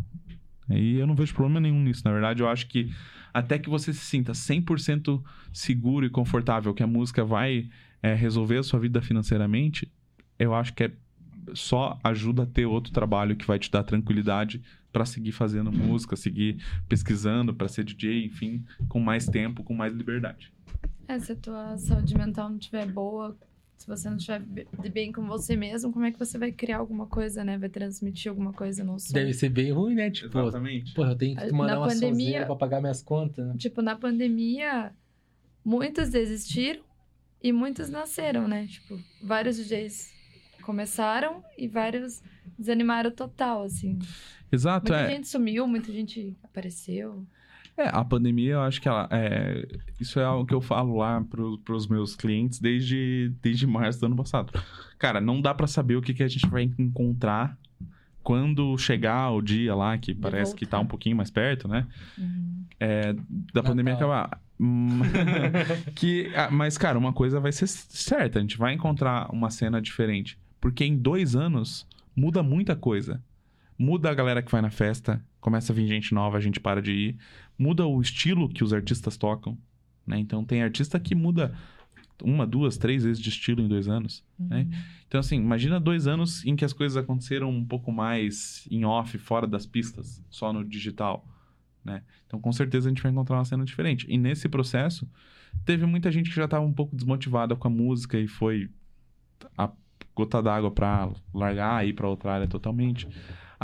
[0.71, 2.03] E eu não vejo problema nenhum nisso.
[2.05, 2.93] Na verdade, eu acho que
[3.33, 5.23] até que você se sinta 100%
[5.53, 7.69] seguro e confortável que a música vai
[8.03, 9.91] é, resolver a sua vida financeiramente,
[10.39, 10.93] eu acho que é
[11.53, 14.63] só ajuda a ter outro trabalho que vai te dar tranquilidade
[14.93, 19.93] para seguir fazendo música, seguir pesquisando para ser DJ, enfim, com mais tempo, com mais
[19.93, 20.53] liberdade.
[21.09, 23.37] É, se a tua saúde mental não estiver boa,
[23.77, 26.79] se você não estiver be- bem com você mesmo, como é que você vai criar
[26.79, 27.59] alguma coisa, né?
[27.59, 29.13] Vai transmitir alguma coisa no som.
[29.13, 30.11] Deve ser bem ruim, né?
[30.11, 30.95] Tipo, Exatamente.
[30.95, 33.55] porra, eu tenho que mandar Na uma pandemia- pra pagar minhas contas, né?
[33.59, 34.93] Tipo, na pandemia,
[35.65, 36.83] muitos desistiram
[37.43, 38.67] e muitos nasceram, né?
[38.67, 40.13] Tipo, vários DJs
[40.63, 42.23] começaram e vários
[42.59, 43.99] desanimaram total, assim.
[44.51, 45.15] Exato, Muita é.
[45.17, 47.27] gente sumiu, muita gente apareceu.
[47.77, 49.09] É, a pandemia, eu acho que ela.
[49.11, 49.67] É,
[50.01, 54.07] isso é algo que eu falo lá pro, pros meus clientes desde, desde março do
[54.07, 54.53] ano passado.
[54.99, 57.59] Cara, não dá pra saber o que, que a gente vai encontrar
[58.23, 61.87] quando chegar o dia lá, que parece que tá um pouquinho mais perto, né?
[62.17, 62.65] Uhum.
[63.53, 64.13] Da pandemia Natal.
[64.13, 64.41] acabar.
[64.59, 65.01] Hum,
[65.95, 69.81] que, ah, mas, cara, uma coisa vai ser certa: a gente vai encontrar uma cena
[69.81, 70.39] diferente.
[70.61, 71.87] Porque em dois anos
[72.17, 73.21] muda muita coisa.
[73.79, 76.81] Muda a galera que vai na festa, começa a vir gente nova, a gente para
[76.81, 77.19] de ir.
[77.59, 79.59] Muda o estilo que os artistas tocam.
[80.07, 80.19] Né?
[80.19, 81.55] Então tem artista que muda
[82.23, 84.25] uma, duas, três vezes de estilo em dois anos.
[84.39, 84.67] Né?
[85.07, 89.19] Então, assim, imagina dois anos em que as coisas aconteceram um pouco mais em off,
[89.19, 91.27] fora das pistas, só no digital.
[91.85, 92.03] Né?
[92.27, 94.07] Então, com certeza, a gente vai encontrar uma cena diferente.
[94.09, 95.09] E nesse processo,
[95.65, 98.71] teve muita gente que já estava um pouco desmotivada com a música e foi
[99.57, 99.71] a
[100.15, 103.09] gota d'água para largar e ir para outra área totalmente.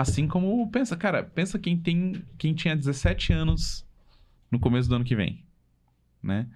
[0.01, 3.85] Assim como, pensa, cara, pensa quem tem quem tinha 17 anos
[4.51, 5.44] no começo do ano que vem,
[6.22, 6.47] né?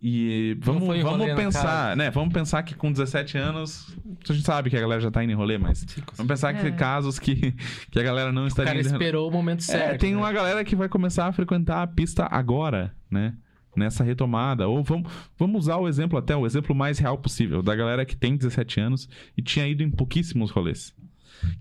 [0.00, 2.08] E vamos, vamos pensar, né?
[2.12, 3.96] Vamos pensar que com 17 anos,
[4.28, 5.84] a gente sabe que a galera já tá indo em rolê, mas
[6.16, 6.62] vamos pensar que É.
[6.62, 7.52] tem casos que,
[7.90, 9.04] que a galera não O estaria cara indo em rolê.
[9.04, 9.94] esperou o momento certo.
[9.94, 10.18] É, tem né?
[10.18, 13.34] uma galera que vai começar a frequentar a pista agora, né?
[13.74, 14.68] Nessa retomada.
[14.68, 18.16] Ou vamos, vamos usar o exemplo até, o exemplo mais real possível, da galera que
[18.16, 20.94] tem 17 anos e tinha ido em pouquíssimos rolês.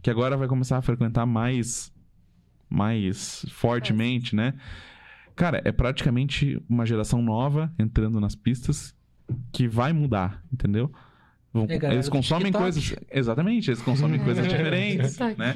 [0.02, 1.92] Que agora vai começar a frequentar mais,
[2.70, 4.54] mais fortemente, né?
[5.36, 8.96] Cara, é praticamente uma geração nova entrando nas pistas
[9.52, 10.92] que vai mudar, entendeu?
[11.68, 12.64] É, eles consomem TikTok.
[12.64, 12.96] coisas.
[13.12, 15.56] Exatamente, eles consomem coisas diferentes, né?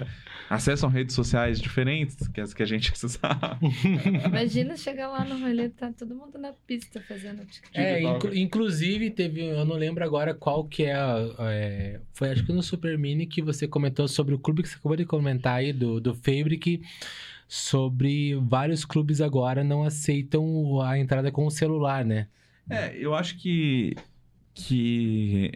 [0.50, 3.58] Acessam redes sociais diferentes que as que a gente acessava.
[4.28, 7.78] Imagina chegar lá no rolê, tá todo mundo na pista fazendo TikTok.
[7.80, 12.44] É, inclu- inclusive teve, eu não lembro agora qual que é, a- é, foi acho
[12.46, 15.56] que no Super Mini que você comentou sobre o clube que você acabou de comentar
[15.56, 16.82] aí do, do Fabric,
[17.48, 22.28] sobre vários clubes agora não aceitam a entrada com o celular, né?
[22.70, 23.96] É, eu acho que
[24.54, 25.52] que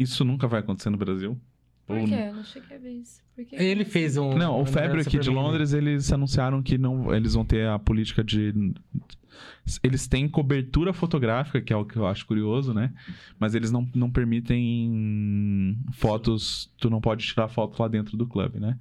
[0.00, 1.38] isso nunca vai acontecer no Brasil.
[1.86, 2.14] Por Ou- quê?
[2.14, 3.20] Eu não cheguei a ver isso.
[3.52, 4.36] Ele fez um...
[4.36, 5.30] Não, o Fabric Super de.
[5.30, 8.52] Londres, eles anunciaram que não, eles vão ter a política de
[9.82, 12.92] eles têm cobertura fotográfica, que é o que eu acho curioso, né?
[13.38, 18.58] Mas eles não, não permitem fotos, tu não pode tirar foto lá dentro do clube,
[18.58, 18.76] né?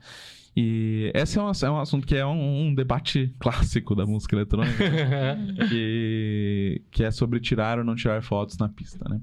[0.55, 4.35] E esse é um, é um assunto que é um, um debate clássico da música
[4.35, 4.83] eletrônica.
[5.69, 9.21] que, que é sobre tirar ou não tirar fotos na pista, né?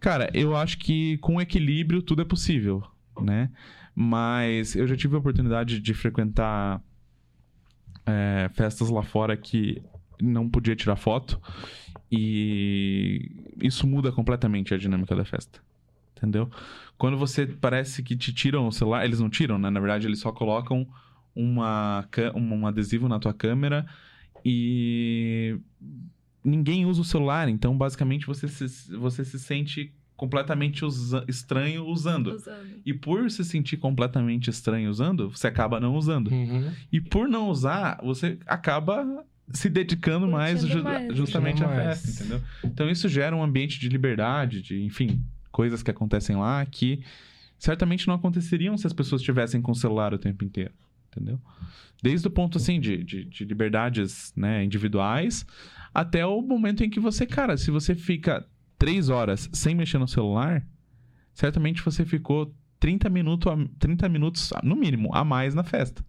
[0.00, 2.82] Cara, eu acho que com equilíbrio tudo é possível,
[3.20, 3.50] né?
[3.94, 6.82] Mas eu já tive a oportunidade de frequentar
[8.06, 9.82] é, festas lá fora que
[10.20, 11.40] não podia tirar foto
[12.10, 15.60] e isso muda completamente a dinâmica da festa.
[16.16, 16.50] Entendeu?
[16.98, 19.70] Quando você parece que te tiram o celular, eles não tiram, né?
[19.70, 20.86] Na verdade, eles só colocam
[21.34, 23.86] uma, um um adesivo na tua câmera
[24.44, 25.58] e
[26.44, 32.34] ninguém usa o celular, então basicamente você se, você se sente completamente usa- estranho usando.
[32.34, 32.68] Usando.
[32.84, 36.28] E por se sentir completamente estranho usando, você acaba não usando.
[36.28, 36.70] Uhum.
[36.92, 41.16] E por não usar, você acaba se dedicando mais, ju- mais.
[41.16, 42.40] justamente à festa, entendeu?
[42.62, 47.02] Então isso gera um ambiente de liberdade, de, enfim, coisas que acontecem lá que
[47.58, 50.72] certamente não aconteceriam se as pessoas estivessem com o celular o tempo inteiro,
[51.10, 51.40] entendeu?
[52.02, 55.44] Desde o ponto, assim, de, de, de liberdades né, individuais
[55.92, 58.46] até o momento em que você, cara, se você fica
[58.78, 60.64] três horas sem mexer no celular,
[61.34, 66.04] certamente você ficou 30 minutos, a- 30 minutos, no mínimo, a mais na festa.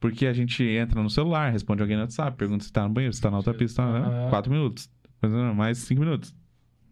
[0.00, 3.14] Porque a gente entra no celular, responde alguém no WhatsApp, pergunta se tá no banheiro,
[3.14, 4.26] se tá na outra pista, né?
[4.30, 4.90] Quatro minutos.
[5.56, 6.34] Mais cinco minutos.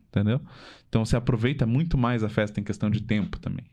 [0.08, 0.40] Entendeu?
[0.88, 3.64] Então você aproveita muito mais a festa em questão de tempo também.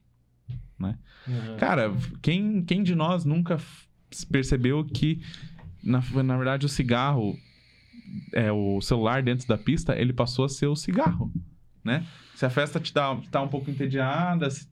[1.27, 1.57] Uhum.
[1.57, 3.57] Cara, quem, quem de nós nunca
[4.31, 5.21] percebeu que,
[5.83, 7.37] na, na verdade, o cigarro,
[8.33, 11.31] é, o celular dentro da pista, ele passou a ser o cigarro,
[11.83, 12.05] né?
[12.35, 14.67] Se a festa te dá, tá um pouco entediada, se,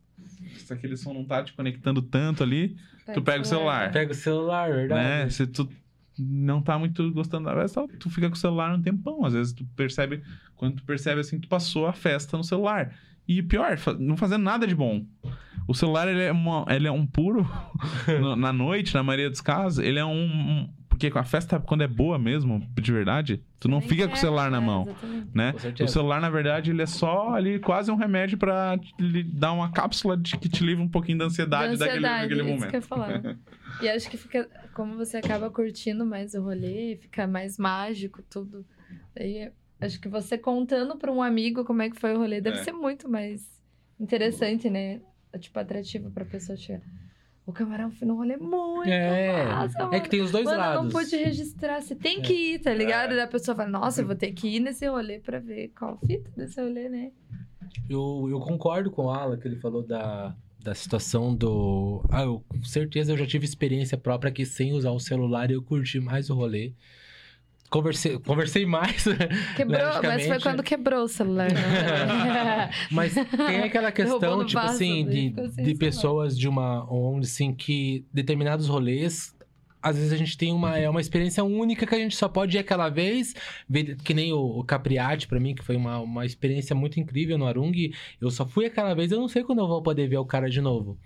[0.58, 2.76] se aquele som não tá te conectando tanto ali,
[3.14, 5.02] tu pega o celular, Pega o celular, verdade.
[5.04, 5.30] né?
[5.30, 5.68] Se tu
[6.20, 9.24] não tá muito gostando da festa, tu fica com o celular um tempão.
[9.26, 10.24] Às vezes tu percebe,
[10.56, 12.94] quando tu percebe assim, tu passou a festa no celular.
[13.28, 15.06] E pior, não fazendo nada de bom.
[15.68, 17.46] O celular, ele é, uma- ele é um puro...
[18.38, 20.24] na noite, na maioria dos casos, ele é um...
[20.26, 24.10] um- porque a festa, quando é boa mesmo, de verdade, tu não Nem fica com
[24.10, 25.28] o quer, celular na é, mão, exatamente.
[25.34, 25.54] né?
[25.82, 29.72] O celular, na verdade, ele é só ali quase um remédio pra lhe dar uma
[29.72, 32.70] cápsula de que te livra um pouquinho da ansiedade, Da daquele, ansiedade, daquele isso momento.
[32.70, 33.38] que eu ia falar.
[33.80, 38.66] E acho que fica, como você acaba curtindo mais o rolê, fica mais mágico tudo.
[39.16, 42.58] Aí acho que você contando pra um amigo como é que foi o rolê deve
[42.58, 42.64] É.
[42.64, 43.46] ser muito mais
[44.00, 45.00] interessante, né?
[45.40, 46.82] Tipo, atrativo pra pessoa chegar.
[47.48, 50.02] O camarão foi no rolê muito É, massa, é mano.
[50.02, 50.84] que tem os dois Mano, lados.
[50.84, 51.82] não pude registrar.
[51.82, 52.22] Você tem É.
[52.22, 53.14] que ir, tá ligado?
[53.14, 53.16] É.
[53.16, 55.98] E a pessoa fala, nossa, eu vou ter que ir nesse rolê pra ver qual
[56.06, 57.12] fita desse rolê, né?
[57.90, 62.04] Eu, eu concordo com o Alan, que ele falou da, da situação do.
[62.12, 65.64] Ah, eu, com certeza eu já tive experiência própria que sem usar o celular eu
[65.64, 66.74] curti mais o rolê.
[67.70, 69.04] Conversei, conversei mais,
[69.56, 72.70] Quebrou, mas foi quando quebrou o celular, né?
[72.90, 75.78] mas tem aquela questão, tipo vaso, assim, de, sem de celular.
[75.78, 76.90] pessoas de uma.
[76.90, 79.36] onde assim, que determinados rolês.
[79.82, 82.58] Às vezes a gente tem uma, é uma experiência única que a gente só pode
[82.58, 83.36] ir aquela vez.
[84.04, 87.46] Que nem o, o Capriati, pra mim, que foi uma, uma experiência muito incrível no
[87.46, 87.92] Arung.
[88.20, 90.50] Eu só fui aquela vez, eu não sei quando eu vou poder ver o cara
[90.50, 90.98] de novo.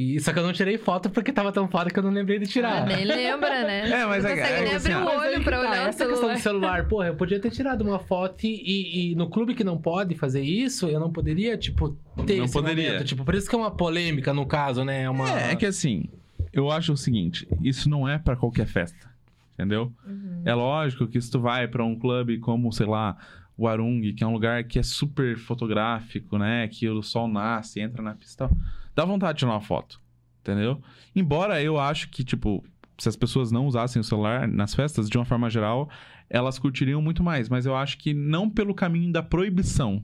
[0.00, 2.38] E, só que eu não tirei foto porque tava tão foda que eu não lembrei
[2.38, 2.86] de Ah, tirar.
[2.86, 3.80] nem lembra, né?
[3.90, 5.88] É, mas não é- consegue é nem assim, abrir o olho pra tá, olhar o
[5.88, 6.34] essa questão celular.
[6.34, 9.76] do celular, porra, eu podia ter tirado uma foto e, e- no clube que não
[9.76, 12.90] pode fazer isso, eu não poderia, tipo, ter Não esse poderia.
[12.92, 13.04] momento.
[13.06, 15.02] Tipo, por isso que é uma polêmica no caso, né?
[15.02, 15.28] É uma...
[15.36, 16.04] É, é que assim,
[16.52, 19.08] eu acho o seguinte, isso não é pra qualquer festa.
[19.54, 19.92] entendeu?
[20.06, 20.42] Uhum.
[20.44, 23.16] É lógico que se tu vai pra um clube como, sei lá,
[23.56, 26.68] o Arung, que é um lugar que é super fotográfico, né?
[26.68, 28.56] Que o sol nasce, entra na pista, e tal,
[28.98, 30.00] dá vontade de tirar uma foto,
[30.40, 30.82] entendeu?
[31.14, 32.64] Embora eu acho que, tipo,
[32.98, 35.88] se as pessoas não usassem o celular nas festas, de uma forma geral,
[36.28, 37.48] elas curtiriam muito mais.
[37.48, 40.02] Mas eu acho que não pelo caminho da proibição,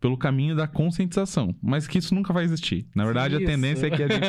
[0.00, 1.54] pelo caminho da conscientização.
[1.62, 2.84] Mas que isso nunca vai existir.
[2.96, 3.46] Na verdade, a Isso.
[3.46, 4.20] tendência é que a gente,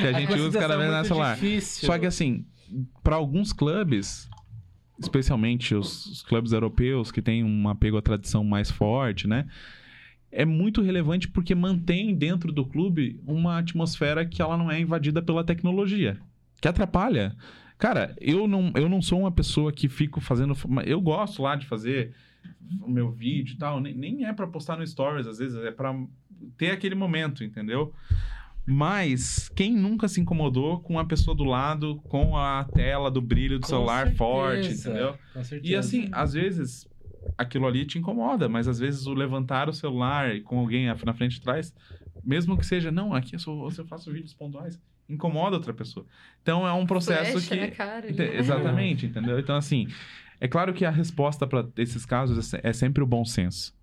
[0.00, 1.34] que a gente use cada vez mais é celular.
[1.36, 1.86] Difícil.
[1.86, 2.44] Só que assim,
[3.04, 4.28] para alguns clubes,
[4.98, 9.46] especialmente os, os clubes europeus que têm um apego à tradição mais forte, né?
[10.36, 15.22] É muito relevante porque mantém dentro do clube uma atmosfera que ela não é invadida
[15.22, 16.18] pela tecnologia,
[16.60, 17.36] que atrapalha.
[17.78, 20.56] Cara, eu não, eu não sou uma pessoa que fico fazendo.
[20.84, 22.12] Eu gosto lá de fazer
[22.82, 23.80] o meu vídeo e tal.
[23.80, 25.94] Nem, nem é para postar no Stories, às vezes, é para
[26.56, 27.92] ter aquele momento, entendeu?
[28.66, 33.58] Mas quem nunca se incomodou com a pessoa do lado, com a tela do brilho
[33.58, 35.18] do Com celular certeza, forte, entendeu?
[35.62, 36.88] E assim, às vezes
[37.36, 41.36] aquilo ali te incomoda, mas às vezes o levantar o celular com alguém na frente
[41.36, 41.74] e atrás,
[42.22, 46.06] mesmo que seja, não, aqui eu, só, eu faço vídeos pontuais, incomoda outra pessoa.
[46.42, 47.76] Então é um processo Flecha na que.
[47.76, 48.36] cara, Ente- ali.
[48.38, 49.38] Exatamente, entendeu?
[49.38, 49.86] Então, assim,
[50.40, 53.74] é claro que a resposta para esses casos é é sempre o bom senso.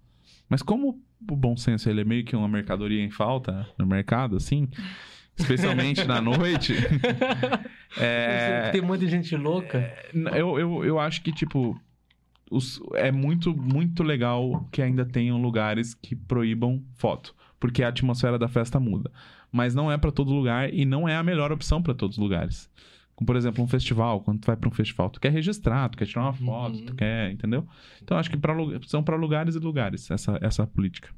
[0.50, 1.00] Mas como
[1.30, 4.68] o bom senso ele é meio que uma mercadoria em falta no mercado, assim,
[5.38, 6.74] especialmente na noite,
[7.98, 9.94] é, Tem muita gente louca.
[10.36, 11.80] eu, eu, eu acho que, tipo,
[12.52, 17.34] os- é muito, muito legal que ainda tenham lugares que proíbam foto.
[17.60, 19.12] Porque a atmosfera da festa muda.
[19.52, 22.24] Mas não é pra todo lugar e não é a melhor opção pra todos os
[22.24, 22.70] lugares.
[23.16, 24.22] Como, por exemplo, um festival.
[24.22, 26.86] Quando tu vai pra um festival, tu quer registrar, tu quer tirar uma foto, Uhum.
[26.86, 27.32] tu quer.
[27.32, 27.68] Entendeu?
[28.02, 28.54] Então acho que pra,
[28.88, 31.10] são pra lugares e lugares essa, essa política.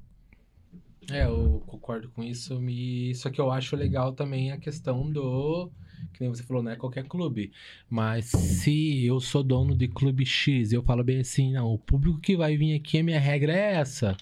[1.12, 2.60] É, eu concordo com isso.
[3.16, 5.70] Só que eu acho legal também a questão do.
[6.14, 7.52] Que nem você falou, não é qualquer clube.
[7.90, 12.20] Mas se eu sou dono de clube X, eu falo bem assim, não, o público
[12.20, 14.18] que vai vir aqui, a minha regra é essa.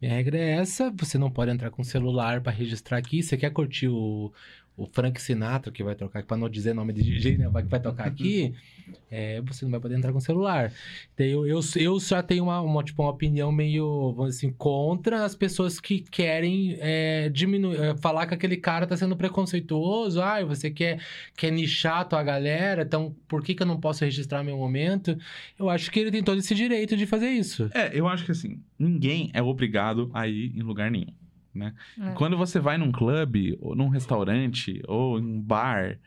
[0.00, 3.22] Minha regra é essa, você não pode entrar com celular pra registrar aqui.
[3.22, 4.32] Você quer curtir o,
[4.80, 7.48] o Frank Sinatra, que vai tocar, pra não dizer nome de DJ, né?
[7.48, 8.54] vai- Que vai tocar aqui,
[9.10, 10.72] é, você não vai poder entrar com celular.
[11.12, 14.54] Então, eu, eu, eu já tenho uma, uma, tipo, uma opinião meio, vamos dizer assim,
[14.56, 20.22] contra as pessoas que querem é, diminuir, é, falar que aquele cara tá sendo preconceituoso,
[20.22, 20.98] ah, você quer,
[21.36, 25.16] quer nichar a tua galera, então por que, que eu não posso registrar meu momento?
[25.58, 27.68] Eu acho que ele tem todo esse direito de fazer isso.
[27.74, 31.12] É, eu acho que assim, ninguém é obrigado a ir em lugar nenhum.
[31.56, 32.12] É.
[32.14, 35.98] Quando você vai num clube, ou num restaurante, ou em um bar,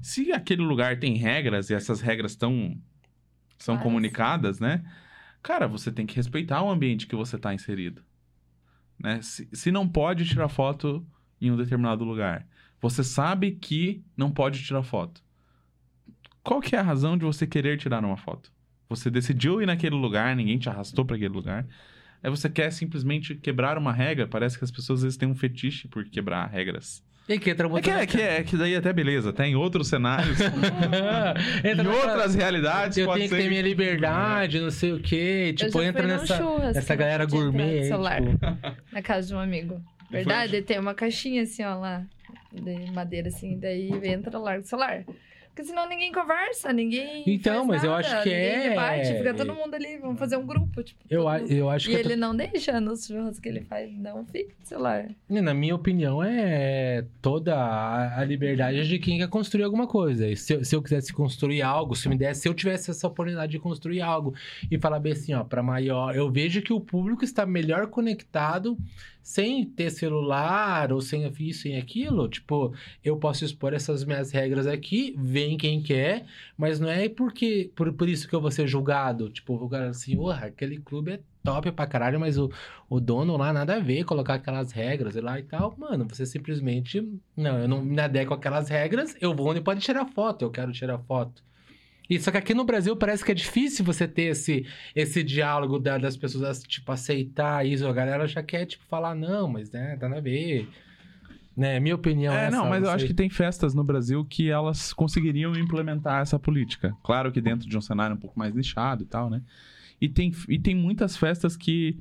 [0.00, 2.76] se aquele lugar tem regras e essas regras estão
[3.58, 3.82] são Claras.
[3.82, 4.84] comunicadas, né?
[5.42, 8.02] Cara, você tem que respeitar o ambiente que você está inserido.
[8.98, 9.20] Né?
[9.22, 11.06] Se, se não pode tirar foto
[11.40, 12.46] em um determinado lugar,
[12.80, 15.22] você sabe que não pode tirar foto.
[16.42, 18.52] Qual que é a razão de você querer tirar uma foto?
[18.88, 21.66] Você decidiu ir naquele lugar, ninguém te arrastou para aquele lugar.
[22.26, 24.26] Aí você quer simplesmente quebrar uma regra.
[24.26, 27.00] Parece que as pessoas às vezes têm um fetiche por quebrar regras.
[27.28, 29.86] E que entra É que, é, que, é que daí até beleza, até em outros
[29.86, 30.36] cenários,
[31.62, 34.98] Entra em outras realidades, Eu pode tenho que ser ter minha liberdade, não sei o
[34.98, 35.54] quê.
[35.56, 38.20] Tipo, entra nessa, nessa galera gourmet aí, celular.
[38.20, 38.38] tipo...
[38.90, 39.80] Na casa de um amigo.
[40.10, 42.04] Verdade, tem uma caixinha assim, ó, lá.
[42.52, 43.56] De madeira, assim.
[43.56, 45.04] Daí entra, larga o celular.
[45.56, 47.24] Porque senão ninguém conversa, ninguém.
[47.26, 50.44] Então, mas eu nada, acho que é- Debate, fica todo mundo ali, vamos fazer um
[50.46, 50.82] grupo.
[50.82, 51.98] Tipo, Eu, a- eu acho E que...
[51.98, 55.08] ele não deixa nos churrascos que ele faz, não fica celular.
[55.30, 60.28] Na minha opinião, é toda a a liberdade de quem quer construir alguma coisa.
[60.28, 63.06] E se, eu- se eu quisesse construir algo, se me desse, se eu tivesse essa
[63.06, 64.34] oportunidade de construir algo
[64.70, 68.76] e falar bem assim, ó, para maior, eu vejo que o público está melhor conectado
[69.26, 72.28] sem ter celular ou sem isso, sem aquilo.
[72.28, 72.72] Tipo,
[73.02, 76.26] eu posso expor essas minhas regras aqui, vem quem quer,
[76.56, 79.28] mas não é porque por, por isso que eu vou ser julgado.
[79.28, 82.48] Tipo, cara assim, porra, aquele clube é top pra caralho, mas o,
[82.88, 85.74] o dono lá nada a ver, colocar aquelas regras lá e tal.
[85.76, 87.00] Mano, você simplesmente.
[87.36, 90.70] Não, eu não me adequo àquelas regras, eu vou onde pode tirar foto, eu quero
[90.72, 91.42] tirar foto.
[92.08, 95.78] E só que aqui no Brasil parece que é difícil você ter esse, esse diálogo
[95.78, 97.86] da- das pessoas, tipo, aceitar isso.
[97.86, 100.68] A galera já quer, tipo, falar, não, mas né, tá nada a ver.
[101.56, 104.24] Né, minha opinião é, É, essa, não, mas eu acho que tem festas no Brasil
[104.24, 106.94] que elas conseguiriam implementar essa política.
[107.02, 109.40] Claro que dentro de um cenário um pouco mais nichado e tal, né?
[109.98, 111.98] E tem, e tem muitas festas que,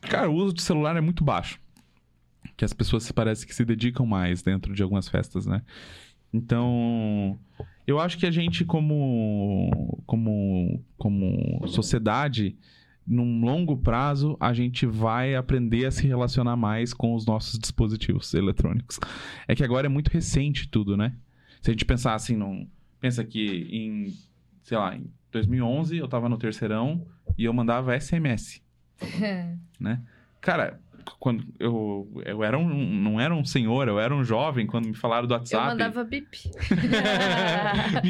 [0.00, 1.60] cara, o uso de celular é muito baixo.
[2.56, 5.62] Que as pessoas parece que se dedicam mais dentro de algumas festas, né?
[6.34, 7.38] Então,
[7.92, 12.56] eu acho que a gente como como como sociedade
[13.06, 18.32] num longo prazo, a gente vai aprender a se relacionar mais com os nossos dispositivos
[18.32, 18.98] eletrônicos.
[19.46, 21.12] É que agora é muito recente tudo, né?
[21.60, 22.66] Se a gente pensar assim, num,
[23.00, 24.14] pensa que em
[24.62, 27.04] sei lá, em 2011 eu tava no terceirão
[27.36, 28.62] e eu mandava SMS.
[30.40, 30.80] Cara,
[31.18, 34.94] quando eu, eu era um, não era um senhor, eu era um jovem quando me
[34.94, 35.66] falaram do Eu WhatsApp.
[35.68, 36.50] mandava bip.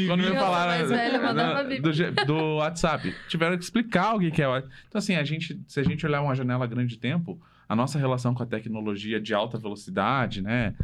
[0.07, 1.81] Quando me Eu falaram eu bip.
[1.83, 4.49] do, do WhatsApp, tiveram que explicar o que é.
[4.49, 7.75] o- Então, assim, a gente, se a gente olhar uma janela grande de tempo, a
[7.77, 10.75] nossa relação com a tecnologia de alta velocidade, né?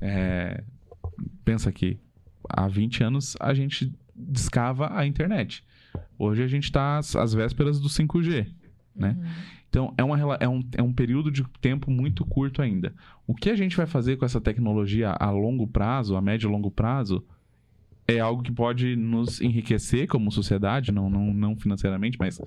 [0.00, 0.62] é,
[1.44, 1.98] pensa que
[2.48, 5.62] há 20 anos a gente discava a internet.
[6.18, 8.46] Hoje a gente está às, às vésperas do 5G.
[8.94, 9.16] né?
[9.18, 9.28] Uhum.
[9.68, 12.94] Então, é, uma, é, um, é um período de tempo muito curto ainda.
[13.26, 16.52] O que a gente vai fazer com essa tecnologia a longo prazo, a médio e
[16.52, 17.22] longo prazo,
[18.06, 22.40] é algo que pode nos enriquecer como sociedade, não, não, não financeiramente, mas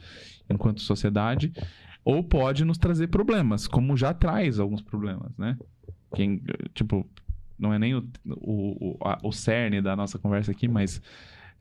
[0.49, 1.53] enquanto sociedade,
[2.03, 5.55] ou pode nos trazer problemas, como já traz alguns problemas, né?
[6.15, 6.41] Quem,
[6.73, 7.07] tipo,
[7.59, 10.99] não é nem o, o, a- o cerne da nossa conversa aqui, mas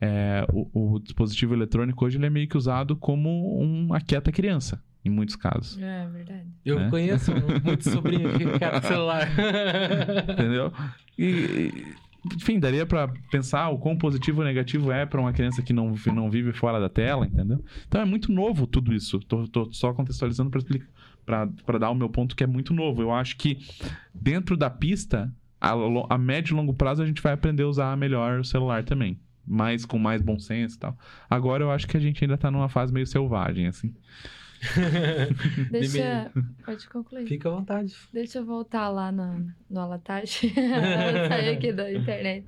[0.01, 4.81] é, o, o dispositivo eletrônico hoje ele é meio que usado como uma quieta criança,
[5.03, 5.77] em muitos casos.
[5.81, 6.47] É verdade.
[6.63, 6.89] Eu né?
[6.89, 7.31] conheço
[7.63, 9.27] muito sobrinho que quer celular.
[10.31, 10.71] Entendeu?
[11.17, 11.95] E,
[12.35, 15.95] enfim, daria pra pensar o quão positivo ou negativo é pra uma criança que não,
[16.13, 17.63] não vive fora da tela, entendeu?
[17.87, 19.19] Então é muito novo tudo isso.
[19.21, 20.87] Tô, tô só contextualizando pra explicar.
[21.23, 23.01] Pra, pra dar o meu ponto que é muito novo.
[23.01, 23.59] Eu acho que
[24.13, 25.73] dentro da pista, a,
[26.09, 29.19] a médio e longo prazo, a gente vai aprender a usar melhor o celular também.
[29.45, 30.97] Mais com mais bom senso e tal.
[31.29, 33.93] Agora eu acho que a gente ainda tá numa fase meio selvagem, assim.
[35.71, 36.31] Deixa.
[36.65, 37.27] Pode concluir.
[37.27, 37.95] Fica à vontade.
[38.13, 40.53] Deixa eu voltar lá no, no Alatage.
[40.53, 42.45] Sair aqui da internet.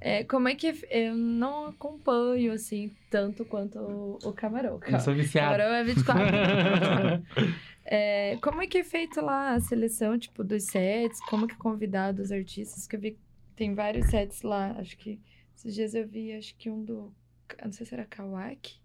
[0.00, 0.74] É, como é que.
[0.90, 4.80] Eu não acompanho, assim, tanto quanto o, o Camarão.
[4.86, 5.52] Eu sou viciado.
[5.52, 7.62] Camarão é 24.
[7.84, 11.18] É, como é que é feito lá a seleção, tipo, dos sets?
[11.26, 12.86] Como que é convidado os artistas?
[12.86, 13.18] Que eu vi
[13.56, 14.72] tem vários sets lá.
[14.78, 15.20] Acho que
[15.56, 17.14] esses dias eu vi, acho que um do.
[17.62, 18.80] Não sei se era Kawaki,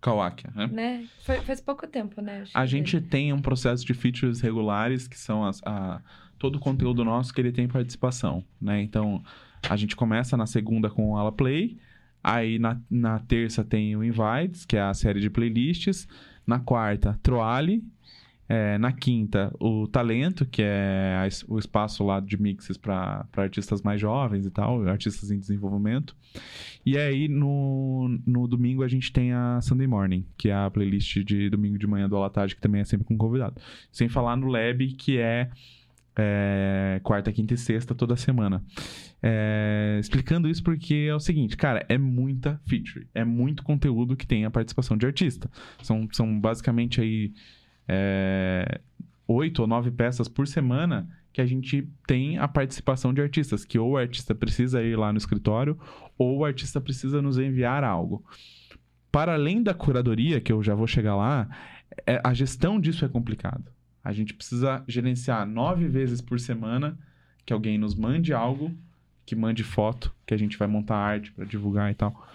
[0.00, 0.66] Kawakia, né?
[0.72, 1.06] né?
[1.24, 2.44] Foi, faz pouco tempo, né?
[2.54, 6.00] A gente tem um processo de features regulares, que são as, a-
[6.38, 8.80] todo o conteúdo nosso que ele tem participação, né?
[8.82, 9.22] Então,
[9.68, 11.76] a gente começa na segunda com o Ala Play,
[12.24, 16.08] aí na, na terça tem o Invites, que é a série de playlists,
[16.46, 17.84] na quarta, Troali,
[18.50, 23.80] é, na quinta, o Talento, que é a o espaço lá de mixes para artistas
[23.80, 26.16] mais jovens e tal, artistas em desenvolvimento.
[26.84, 31.18] E aí, no, no domingo, a gente tem a Sunday Morning, que é a playlist
[31.18, 33.54] de domingo de manhã do Alatade, que também é sempre com convidado.
[33.92, 35.48] Sem falar no Lab, que é,
[36.18, 38.64] é, quarta, quinta e sexta, toda semana.
[39.22, 44.26] É, explicando isso porque é o seguinte, cara, é muita feature, é muito conteúdo que
[44.26, 45.48] tem a participação de artista.
[45.84, 47.32] São, são basicamente aí
[47.92, 48.80] é,
[49.26, 53.78] oito ou nove peças por semana que a gente tem a participação de artistas, que
[53.78, 55.76] ou o artista precisa ir lá no escritório,
[56.16, 58.24] ou o artista precisa nos enviar algo.
[59.10, 61.48] Para além da curadoria, que eu já vou chegar lá,
[62.06, 63.64] é- a gestão disso é complicado.
[64.04, 66.96] A gente precisa gerenciar nove vezes por semana
[67.44, 68.72] que alguém nos mande algo,
[69.26, 72.26] que mande foto, que a gente vai montar arte para divulgar e tal.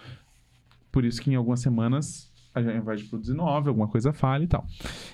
[0.92, 4.46] Por isso que em algumas semanas a gente vai produzir nove, alguma coisa falha e
[4.46, 4.66] tal.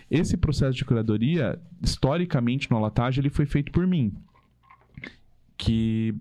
[0.08, 4.14] Esse processo de curadoria, historicamente no Alatage, ele foi feito por mim.
[5.56, 6.14] Que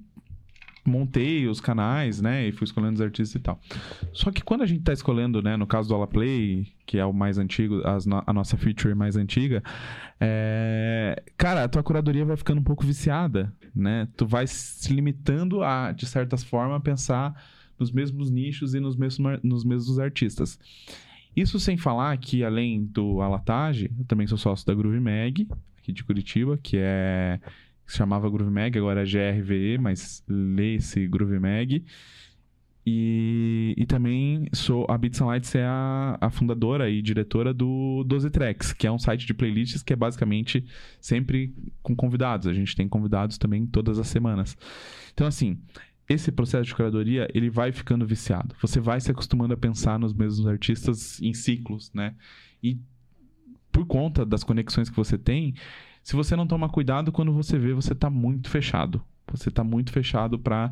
[0.83, 2.47] montei os canais, né?
[2.47, 3.59] E fui escolhendo os artistas e tal.
[4.11, 5.55] Só que quando a gente tá escolhendo, né?
[5.55, 7.83] No caso do Alaplay, que é o mais antigo,
[8.25, 9.61] a nossa feature mais antiga,
[10.19, 11.21] é...
[11.37, 14.07] cara, a tua curadoria vai ficando um pouco viciada, né?
[14.17, 17.39] Tu vai se limitando a, de certas formas, pensar
[17.77, 20.59] nos mesmos nichos e nos mesmos, nos mesmos artistas.
[21.35, 25.47] Isso sem falar que, além do Alatage, eu também sou sócio da Groove Mag,
[25.77, 27.39] aqui de Curitiba, que é.
[27.85, 31.83] que se chamava Groove Mag, agora é GRVE, mas lê-se Groove Mag.
[32.85, 34.85] E, e também sou.
[34.89, 38.91] A Beats and Lights é a, a fundadora e diretora do 12 Tracks, que é
[38.91, 40.65] um site de playlists que é basicamente
[40.99, 41.53] sempre
[41.83, 42.47] com convidados.
[42.47, 44.57] A gente tem convidados também todas as semanas.
[45.13, 45.59] Então, assim,
[46.11, 48.55] esse processo de curadoria, ele vai ficando viciado.
[48.61, 52.15] Você vai se acostumando a pensar nos mesmos artistas em ciclos, né?
[52.61, 52.77] E
[53.71, 55.55] por conta das conexões que você tem,
[56.03, 59.03] se você não tomar cuidado, quando você vê, você tá muito fechado.
[59.31, 60.71] Você tá muito fechado para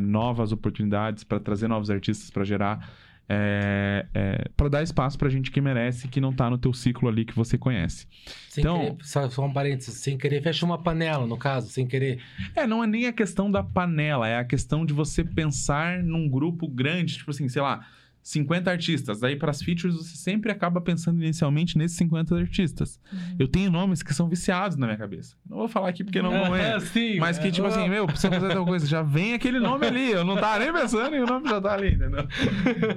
[0.00, 2.88] novas oportunidades, para trazer novos artistas, para gerar.
[3.32, 7.24] É, para dar espaço pra gente que merece, que não tá no teu ciclo ali
[7.24, 8.06] que você conhece.
[8.48, 11.86] Sem Então- querer, só, só um parênteses, sem querer fecha uma panela, no caso, sem
[11.86, 12.20] querer.
[12.56, 16.28] É, não é nem a questão da panela, é a questão de você pensar num
[16.28, 17.86] grupo grande, tipo assim, sei lá,
[18.22, 19.20] 50 artistas.
[19.20, 23.00] Daí, para as features, você sempre acaba pensando inicialmente nesses 50 artistas.
[23.12, 23.36] Uhum.
[23.38, 25.34] Eu tenho nomes que são viciados na minha cabeça.
[25.48, 26.78] Não vou falar aqui porque não, é.
[26.80, 28.86] Sim, Mas que, tipo assim, meu, precisa fazer tal coisa.
[28.86, 30.10] Já vem aquele nome ali.
[30.10, 32.26] Eu não tava nem pensando e o nome já tá ali, entendeu?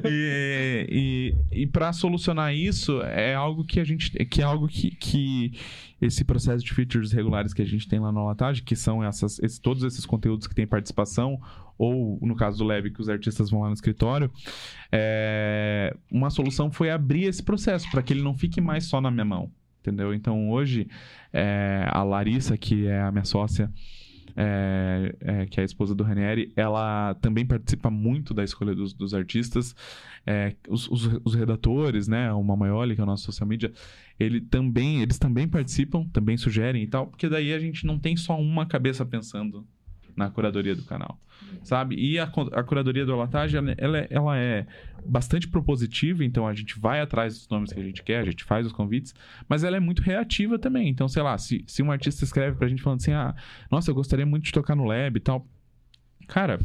[0.06, 4.12] E, e, e para solucionar isso, é algo que a gente.
[4.26, 5.54] Que é algo que, que
[6.02, 9.40] esse processo de features regulares que a gente tem lá no Latagem, que são essas,
[9.40, 11.40] esse- todos esses conteúdos que tem participação,
[11.78, 14.30] ou no caso do Lab, que os artistas vão lá no escritório,
[14.92, 19.10] é, uma solução foi abrir esse processo para que ele não fique mais só na
[19.12, 19.52] minha mão.
[19.82, 20.14] Entendeu?
[20.14, 20.88] Então hoje,
[21.34, 23.70] é, a Larissa, que é a minha sócia,
[24.36, 28.94] é, é, que é a esposa do Ranieri, ela também participa muito da escolha dos,
[28.94, 29.76] dos artistas.
[30.26, 32.32] É, os, os- os redatores, né?
[32.32, 33.74] O Mamaioli, que é o nosso social media,
[34.18, 38.16] ele também, eles também participam, também sugerem e tal, porque daí a gente não tem
[38.16, 39.68] só uma cabeça pensando
[40.16, 41.20] na curadoria do canal,
[41.64, 41.96] sabe?
[41.96, 44.66] E a, a curadoria do Alatagem, ela, ela é-
[45.06, 48.44] bastante propositiva, então a gente vai atrás dos nomes que a gente quer, a gente
[48.44, 49.14] faz os convites,
[49.50, 50.88] mas ela é muito reativa também.
[50.88, 53.36] Então, sei lá, se, se um artista escreve pra gente falando assim, ah,
[53.70, 55.46] nossa, eu gostaria muito de tocar no Lab e tal.
[56.28, 56.60] Cara,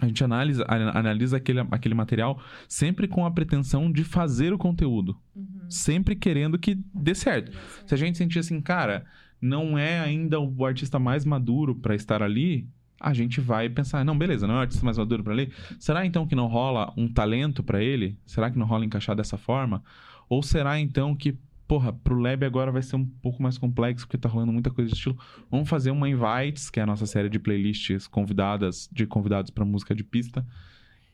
[0.00, 5.16] a gente analisa, analisa aquele, aquele material sempre com a pretensão de fazer o conteúdo.
[5.34, 5.70] Uhum.
[5.70, 7.56] Sempre querendo que dê certo.
[7.86, 9.06] Se a gente sentir assim, cara,
[9.40, 12.68] não é ainda o artista mais maduro pra estar ali,
[13.00, 15.52] a gente vai pensar, não, beleza, não é o artista mais maduro pra ali.
[15.78, 18.18] Será então que não rola um talento pra ele?
[18.26, 19.82] Será que não rola encaixar dessa forma?
[20.28, 24.18] Ou será então que, porra, pro Lab agora vai ser um pouco mais complexo porque
[24.18, 25.16] tá rolando muita coisa de estilo.
[25.50, 29.64] Vamos fazer uma Invites, que é a nossa série de playlists convidadas, de convidados pra
[29.64, 30.44] música de pista.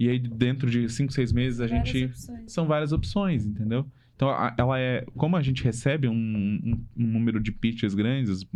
[0.00, 2.52] E aí dentro de 5, 6 meses a Várias gente opções.
[2.52, 3.86] são várias opções, entendeu?
[4.16, 5.04] Então, ela é.
[5.16, 8.46] Como a gente recebe um, um- um número de pitches grandes,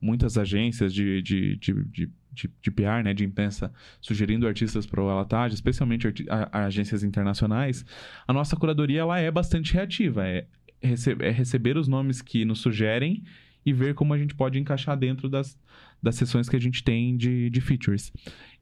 [0.00, 5.02] muitas agências de, de, de, de, de, de PR, né, de imprensa, sugerindo artistas para
[5.02, 7.84] o Alatagem, especialmente arti- a- agências internacionais,
[8.26, 10.26] a nossa curadoria ela é bastante reativa.
[10.26, 10.46] É,
[10.82, 13.22] é receber os nomes que nos sugerem
[13.66, 15.58] e ver como a gente pode encaixar dentro das,
[16.00, 18.12] das sessões que a gente tem de, de features.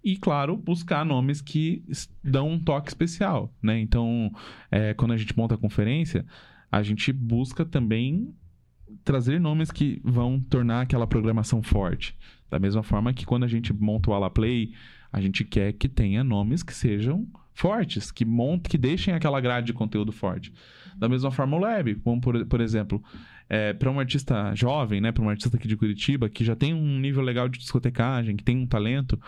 [0.03, 1.85] E, claro, buscar nomes que
[2.23, 3.79] dão um toque especial, né?
[3.79, 4.35] Então,
[4.71, 6.25] é, quando a gente monta a conferência,
[6.73, 8.35] a gente busca também
[9.05, 12.17] trazer nomes que vão tornar aquela programação forte.
[12.51, 14.73] Da mesma forma que quando a gente monta o Ala Play,
[15.13, 19.67] a gente quer que tenha nomes que sejam fortes, que montem, que deixem aquela grade
[19.67, 20.53] de conteúdo forte.
[20.97, 23.03] Da mesma forma o Lab, como por, por exemplo,
[23.79, 26.99] para um artista jovem, né, para um artista aqui de Curitiba, que já tem um
[26.99, 29.21] nível legal de discotecagem, que tem um talento,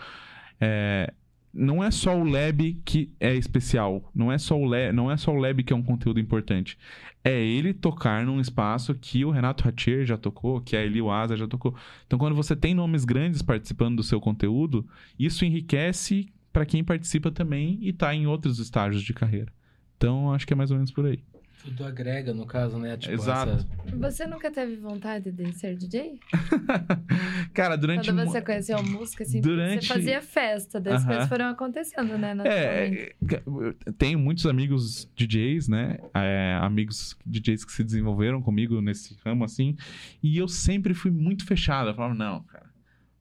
[0.59, 1.13] é,
[1.53, 5.17] não é só o lab que é especial, não é só o lab, não é
[5.17, 6.77] só o lab que é um conteúdo importante.
[7.23, 11.35] É ele tocar num espaço que o Renato Hatcher já tocou, que a Eli Waza
[11.35, 11.75] já tocou.
[12.05, 14.87] Então, quando você tem nomes grandes participando do seu conteúdo,
[15.17, 19.51] isso enriquece para quem participa também e tá em outros estágios de carreira.
[19.97, 21.19] Então, acho que é mais ou menos por aí.
[21.63, 22.95] Tudo agrega, no caso, né?
[22.97, 23.51] Tipo, Exato.
[23.51, 26.19] essa- Você nunca teve vontade de ser DJ?
[27.53, 31.09] Cara, durante Quando você conheceu a música, assim, Durante- você fazia festa, daí as Aham.
[31.11, 32.35] coisas foram acontecendo, né?
[32.45, 33.13] É, é,
[33.47, 35.97] eu tenho muitos amigos DJs, né?
[36.13, 39.75] É, amigos DJs que se desenvolveram comigo nesse ramo, assim.
[40.21, 41.89] E eu sempre fui muito fechado.
[41.89, 42.66] Eu falava, não, cara,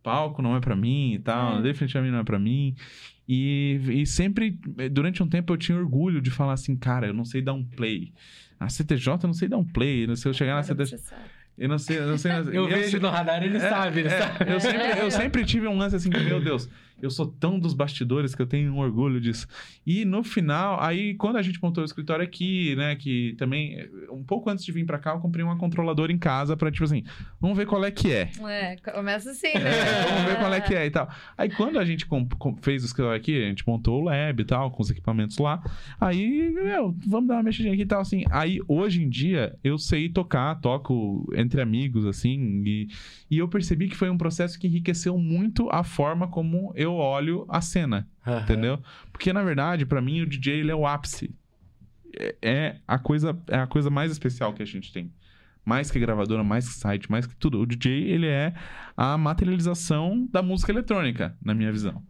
[0.06, 1.62] palco não é pra mim e tal, É.
[1.62, 2.76] definitivamente não é pra mim.
[3.28, 4.56] E, e sempre,
[4.92, 7.64] durante um tempo, eu tinha orgulho de falar assim, cara, eu não sei dar um
[7.64, 8.12] play.
[8.60, 10.06] A CTJ eu não sei dar um play.
[10.16, 10.96] Se eu chegar na CTJ.
[11.58, 12.30] Eu não sei, eu não sei.
[12.52, 14.52] Eu vejo no radar, ele sabe, ele é, sabe.
[14.52, 16.68] Eu sempre, eu sempre tive um lance assim, que, meu Deus,
[17.00, 19.46] eu sou tão dos bastidores que eu tenho um orgulho disso.
[19.86, 24.24] E no final, aí quando a gente montou o escritório aqui, né, que também, um
[24.24, 27.04] pouco antes de vir pra cá, eu comprei uma controladora em casa pra, tipo assim,
[27.40, 28.30] vamos ver qual é que é.
[28.48, 29.70] É, começa assim, né?
[29.70, 31.08] É, vamos ver qual é que é e tal.
[31.36, 32.06] Aí quando a gente
[32.62, 35.62] fez o escritório aqui, a gente montou o lab e tal, com os equipamentos lá.
[36.00, 38.24] Aí, meu, vamos dar uma mexidinha aqui e tal, assim.
[38.30, 42.62] Aí, hoje em dia, eu sei tocar, toco entre amigos, assim.
[42.64, 42.88] E,
[43.30, 47.44] e eu percebi que foi um processo que enriqueceu muito a forma como eu olho
[47.48, 48.42] a cena, Aham.
[48.42, 48.82] entendeu?
[49.12, 51.34] Porque, na verdade, pra mim, o DJ, ele é o ápice.
[52.18, 55.12] É, é a coisa, é a coisa mais especial que a gente tem.
[55.64, 57.60] Mais que gravadora, mais que site, mais que tudo.
[57.60, 58.54] O DJ, ele é
[58.96, 62.02] a materialização da música eletrônica, na minha visão.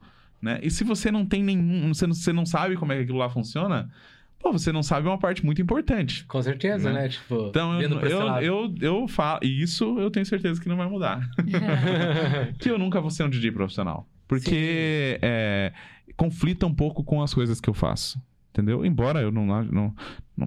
[0.43, 0.61] Né?
[0.63, 1.89] E se você não tem nenhum.
[1.95, 3.91] Você não, você não sabe como é que aquilo lá funciona,
[4.39, 6.25] pô, você não sabe uma parte muito importante.
[6.27, 7.03] Com certeza, Né?
[7.03, 7.09] né?
[7.09, 9.41] Tipo, Então, eu, eu, eu, eu falo.
[9.43, 11.27] E isso eu tenho certeza que não vai mudar.
[12.61, 14.07] que eu nunca vou ser um DJ profissional.
[14.29, 15.73] Porque é,
[16.17, 18.21] conflita um pouco com as coisas que eu faço.
[18.51, 18.87] Entendeu?
[18.87, 19.95] Embora eu não, não, não,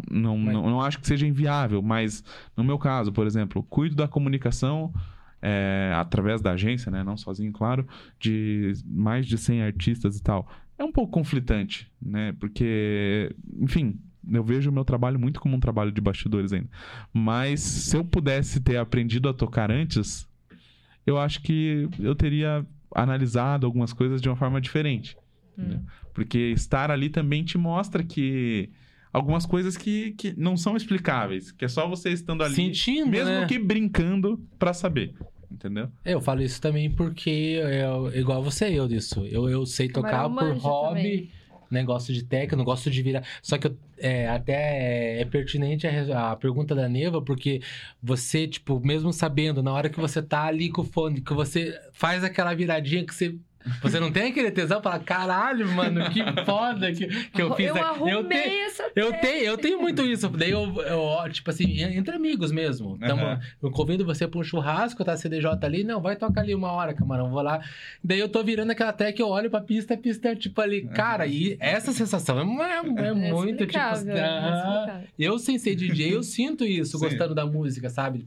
[0.10, 2.24] não, Mas- não, não acho que seja inviável, mas
[2.58, 4.92] no meu caso, por exemplo, cuido da comunicação
[5.42, 7.04] é, através da agência, né?
[7.04, 7.88] Não sozinho, claro,
[8.20, 10.50] de mais de 100 artistas e tal.
[10.78, 12.34] é um pouco conflitante, né?
[12.40, 14.00] Porque, enfim,
[14.32, 16.70] eu vejo o meu trabalho muito como um trabalho de bastidores ainda.
[17.14, 20.28] Mas se eu pudesse ter aprendido a tocar antes,
[21.06, 25.18] eu acho que eu teria analisado algumas coisas de uma forma diferente.
[25.58, 25.82] Hum.
[26.14, 28.70] Porque estar ali também te mostra que
[29.12, 33.32] algumas coisas que, que não são explicáveis, que é só você estando ali, Sentindo, mesmo
[33.32, 33.46] né?
[33.48, 35.14] que brincando pra saber,
[35.52, 35.90] entendeu?
[36.06, 39.26] É, Eu falo isso também porque é igual você eu disso.
[39.26, 41.32] Eu, eu sei tocar por hobby, também.
[41.72, 43.24] Negócio de técnica, não gosto de virar.
[43.42, 47.62] Só que eu- é, até é pertinente a, a pergunta da Neva, porque
[48.02, 51.78] você, tipo, mesmo sabendo, na hora que você tá ali com o fone, que você
[51.94, 53.36] faz aquela viradinha que você.
[53.82, 57.68] Você não tem aquele tesão fala, caralho, mano, que foda que, que eu fiz.
[57.68, 60.30] eu aqui." arrumei eu tenho, essa eu tenho, eu tenho muito isso.
[60.30, 62.98] Daí eu, eu, tipo assim, entre amigos mesmo.
[63.00, 63.40] Tamo, Aham.
[63.62, 65.84] Eu convido você pra um churrasco, tá CDJ ali.
[65.84, 67.30] Não, vai tocar ali uma hora, camarão.
[67.30, 67.62] Vou lá.
[68.04, 70.88] Daí eu tô virando aquela track, eu olho pra pista, a pista é tipo ali.
[70.88, 73.80] Cara, e essa sensação é, é, é muito tipo.
[73.80, 77.06] Ah, eu, sem ser DJ, eu sinto isso, Sim.
[77.06, 78.26] gostando da música, sabe?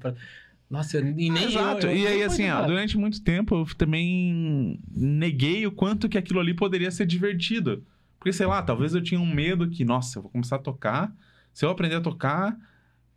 [0.72, 1.86] Nossa, eu- e nem Exato.
[1.86, 6.16] eu, eu- e aí, assim, ó, durante muito tempo eu também neguei o quanto que
[6.16, 7.84] aquilo ali poderia ser divertido.
[8.18, 11.12] Porque, sei lá, talvez eu tinha um medo que, nossa, eu vou começar a tocar.
[11.52, 12.56] Se eu aprender a tocar,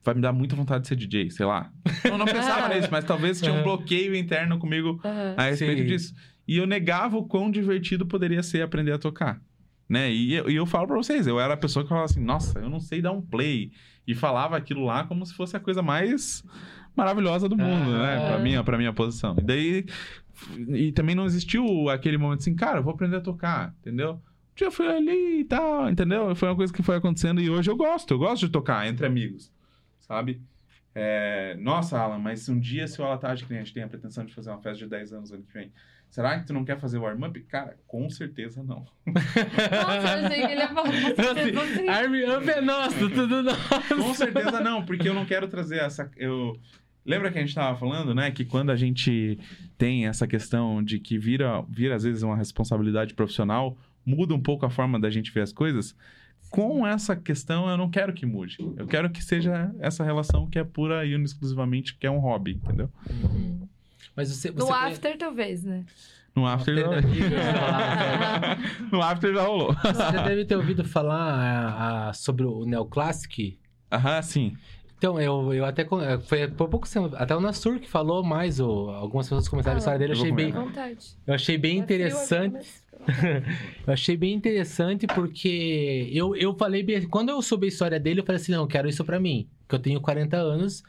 [0.03, 1.72] vai me dar muita vontade de ser DJ, sei lá.
[2.03, 4.99] Eu não pensava nisso, mas talvez tinha um bloqueio interno comigo
[5.38, 5.88] a respeito Sim.
[5.88, 6.14] disso.
[6.48, 9.40] E eu negava o quão divertido poderia ser aprender a tocar.
[9.88, 10.11] Né?
[10.11, 12.60] E, eu- e eu falo pra vocês, eu era a pessoa que falava assim, nossa,
[12.60, 13.72] eu não sei dar um play.
[14.07, 16.44] E falava aquilo lá como se fosse a coisa mais
[16.96, 18.04] maravilhosa do mundo, Ah.
[18.18, 18.28] né?
[18.28, 19.36] Pra minha, pra minha posição.
[19.38, 19.86] E daí.
[20.70, 24.14] E também não existiu aquele momento assim, cara, eu vou aprender a tocar, entendeu?
[24.14, 26.36] Um dia eu fui ali e tal, entendeu?
[26.36, 29.06] Foi uma coisa que foi acontecendo e hoje eu gosto, eu gosto de tocar entre
[29.06, 29.52] amigos,
[30.00, 30.42] sabe?
[30.94, 33.84] É, Nossa, Alan, mas se um dia se o Alatagem que nem a gente tem
[33.84, 35.72] a pretensão de fazer uma festa de 10 anos ano que vem,
[36.10, 37.38] será que tu não quer fazer warm-up?
[37.44, 38.86] Cara, com certeza não.
[39.06, 39.40] Nossa,
[40.20, 41.88] eu achei que ele ia falar com certeza Assim, assim.
[41.90, 43.96] Army Up é nosso, tudo nosso.
[43.96, 46.10] Com certeza não, porque eu não quero trazer essa.
[46.18, 46.58] Eu...
[47.06, 48.32] Lembra que a gente estava falando, né?
[48.32, 49.38] Que quando a gente
[49.77, 54.65] tem essa questão de que vira, vira às vezes uma responsabilidade profissional, muda um pouco
[54.65, 55.95] a forma da gente ver as coisas.
[56.49, 58.57] Com essa questão, eu não quero que mude.
[58.77, 62.53] Eu quero que seja essa relação que é pura e exclusivamente que é um hobby,
[62.53, 62.90] entendeu?
[64.15, 65.84] Mas você, você No conhe- after, talvez, né?
[66.36, 66.88] No after, já...
[68.91, 69.73] no after já rolou.
[69.73, 73.57] Você deve ter ouvido falar ah, ah, sobre o Neoclassic.
[73.91, 74.57] Aham, sim.
[75.06, 75.84] Então, eu, eu até.
[75.84, 77.15] eh, Foi por pouco tempo.
[77.15, 78.60] Até o Nassur que falou mais.
[78.60, 80.14] O, algumas pessoas comentaram a história dele.
[80.14, 80.98] Eu achei bem, vontade.
[81.27, 82.53] eu achei bem Tá interessante.
[82.53, 82.86] mas-
[83.86, 87.03] Eu achei bem interessante porque eu, eu falei bem.
[87.07, 89.48] Quando eu soube a história dele, eu falei assim: não, eu quero isso pra mim.
[89.69, 90.82] Que eu tenho 40 anos.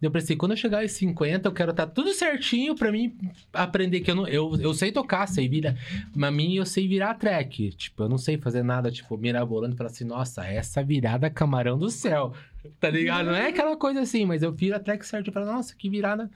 [0.00, 3.18] Eu pensei, quando eu chegar aos 50, eu quero estar tudo certinho pra mim
[3.52, 4.26] aprender que eu não.
[4.28, 5.74] Eu, eu sei tocar, sei virar.
[6.16, 7.70] Pra mim, eu sei virar track.
[7.72, 11.76] Tipo, eu não sei fazer nada, tipo, mirabolando e falar assim, nossa, essa virada camarão
[11.76, 12.32] do céu.
[12.80, 13.26] Tá ligado?
[13.26, 15.88] Não é aquela coisa assim, mas eu viro a track certo e falo, nossa, que
[15.88, 16.30] virada.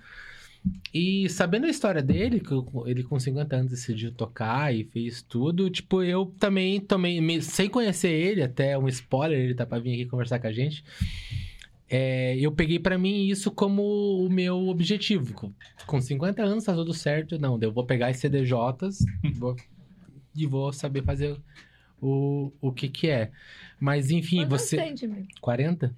[0.94, 2.54] E sabendo a história dele, que
[2.86, 7.68] ele com 50 anos decidiu tocar e fez tudo, tipo, eu também tomei, me- sem
[7.68, 10.84] conhecer ele, até um spoiler, ele tá pra vir aqui conversar com a gente.
[11.90, 13.82] é, eu peguei pra mim isso como
[14.24, 15.34] o meu objetivo.
[15.34, 15.52] Com-
[15.86, 19.04] Com 50 anos tá tudo certo, não, eu vou pegar as CDJs
[19.34, 19.56] vou-
[20.34, 21.36] e vou saber fazer
[22.00, 23.30] o, o que que é.
[23.80, 24.76] Mas enfim, Quantos você...
[24.76, 25.26] tem, Jimmy?
[25.40, 25.92] 40?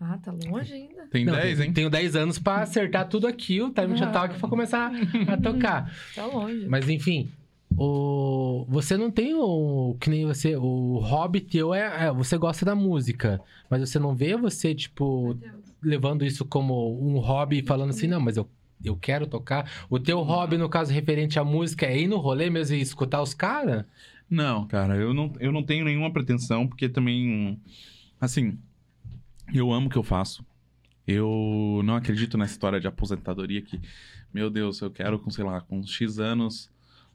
[0.00, 1.06] Ah, tá longe ainda.
[1.10, 1.72] Tem Não, 10, tenho- hein?
[1.72, 4.92] Tenho 10 anos pra acertar tudo aqui, o time já talk pra começar
[5.28, 5.92] a tocar.
[6.14, 6.66] Tá longe.
[6.68, 7.28] Mas enfim,
[7.76, 8.64] o...
[8.68, 9.96] você não tem o.
[10.00, 10.56] Que nem você.
[10.56, 13.40] O hobby teu é, é- Você gosta da música.
[13.68, 15.36] Mas você não vê você, tipo,
[15.82, 18.48] levando isso como um hobby e falando assim, não, mas eu.
[18.84, 19.68] Eu quero tocar.
[19.90, 23.20] O teu hobby, no caso, referente à música, é ir no rolê mesmo e escutar
[23.20, 23.84] os caras?
[24.30, 27.58] Não, cara, eu não, eu não tenho nenhuma pretensão, porque também,
[28.20, 28.56] assim,
[29.52, 30.44] eu amo o que eu faço.
[31.06, 33.80] Eu não acredito nessa história de aposentadoria que,
[34.32, 36.70] meu Deus, eu quero com, sei lá, com X anos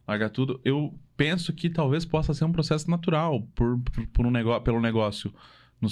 [0.07, 0.59] largar tudo.
[0.65, 4.81] Eu penso que talvez possa ser um processo natural por, por, por um negócio, pelo
[4.81, 5.33] negócio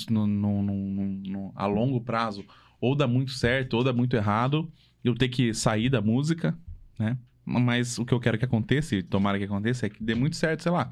[0.10, 2.44] no, no, no- a longo prazo.
[2.80, 4.72] Ou dá muito certo, ou dá muito errado.
[5.04, 6.58] Eu ter que sair da música,
[6.98, 7.18] né?
[7.46, 10.36] Mas o que eu quero que aconteça, e tomara que aconteça, é que dê muito
[10.36, 10.92] certo, sei lá.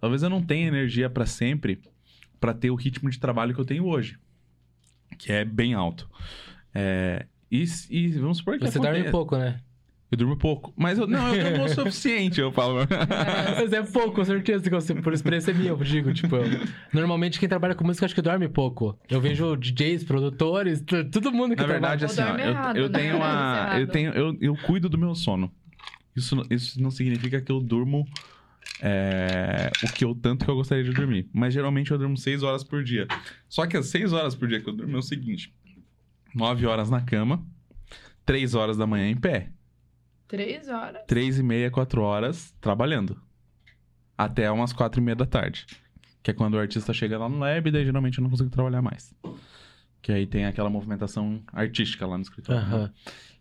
[0.00, 1.80] Talvez eu não tenha energia pra sempre
[2.40, 4.18] pra ter o ritmo de trabalho que eu tenho hoje,
[5.18, 6.08] que é bem alto.
[6.74, 9.60] É, e, e vamos supor que Você dorme aconteça- pouco, né?
[10.10, 10.74] Eu durmo pouco.
[10.76, 12.80] Mas eu, não, eu durmo o suficiente, eu falo.
[13.56, 16.44] Mas é pouco, com certeza, que você- por experiência minha, eu digo, tipo, eu-
[16.92, 18.98] normalmente quem trabalha com música acho que dorme pouco.
[19.08, 22.76] Eu vejo DJs, produtores, todo mundo que Na verdade, Ou assim, ó, dorme eu, errado,
[22.76, 22.98] eu né?
[22.98, 23.26] tenho uma.
[23.26, 23.90] Dorme Eu errado.
[23.92, 24.12] tenho.
[24.12, 25.50] Eu, eu cuido do meu sono.
[26.14, 28.06] Isso, isso não significa que eu durmo
[28.80, 31.28] é, o que eu tanto que eu gostaria de dormir.
[31.32, 33.06] Mas geralmente eu durmo 6 horas por dia.
[33.48, 35.54] Só que as 6 horas por dia que eu durmo é o seguinte:
[36.34, 37.44] 9 horas na cama,
[38.24, 39.50] 3 horas da manhã em pé,
[40.32, 41.02] Três horas.
[41.06, 43.20] 3 e meia, 4 horas trabalhando.
[44.16, 45.66] Até umas 4 e meia da tarde.
[46.22, 48.48] Que é quando o artista chega lá no lab, e daí geralmente eu não consigo
[48.48, 49.14] trabalhar mais.
[50.00, 52.62] Que aí tem aquela movimentação artística lá no escritório.
[52.62, 52.74] né?
[52.74, 52.92] Aham.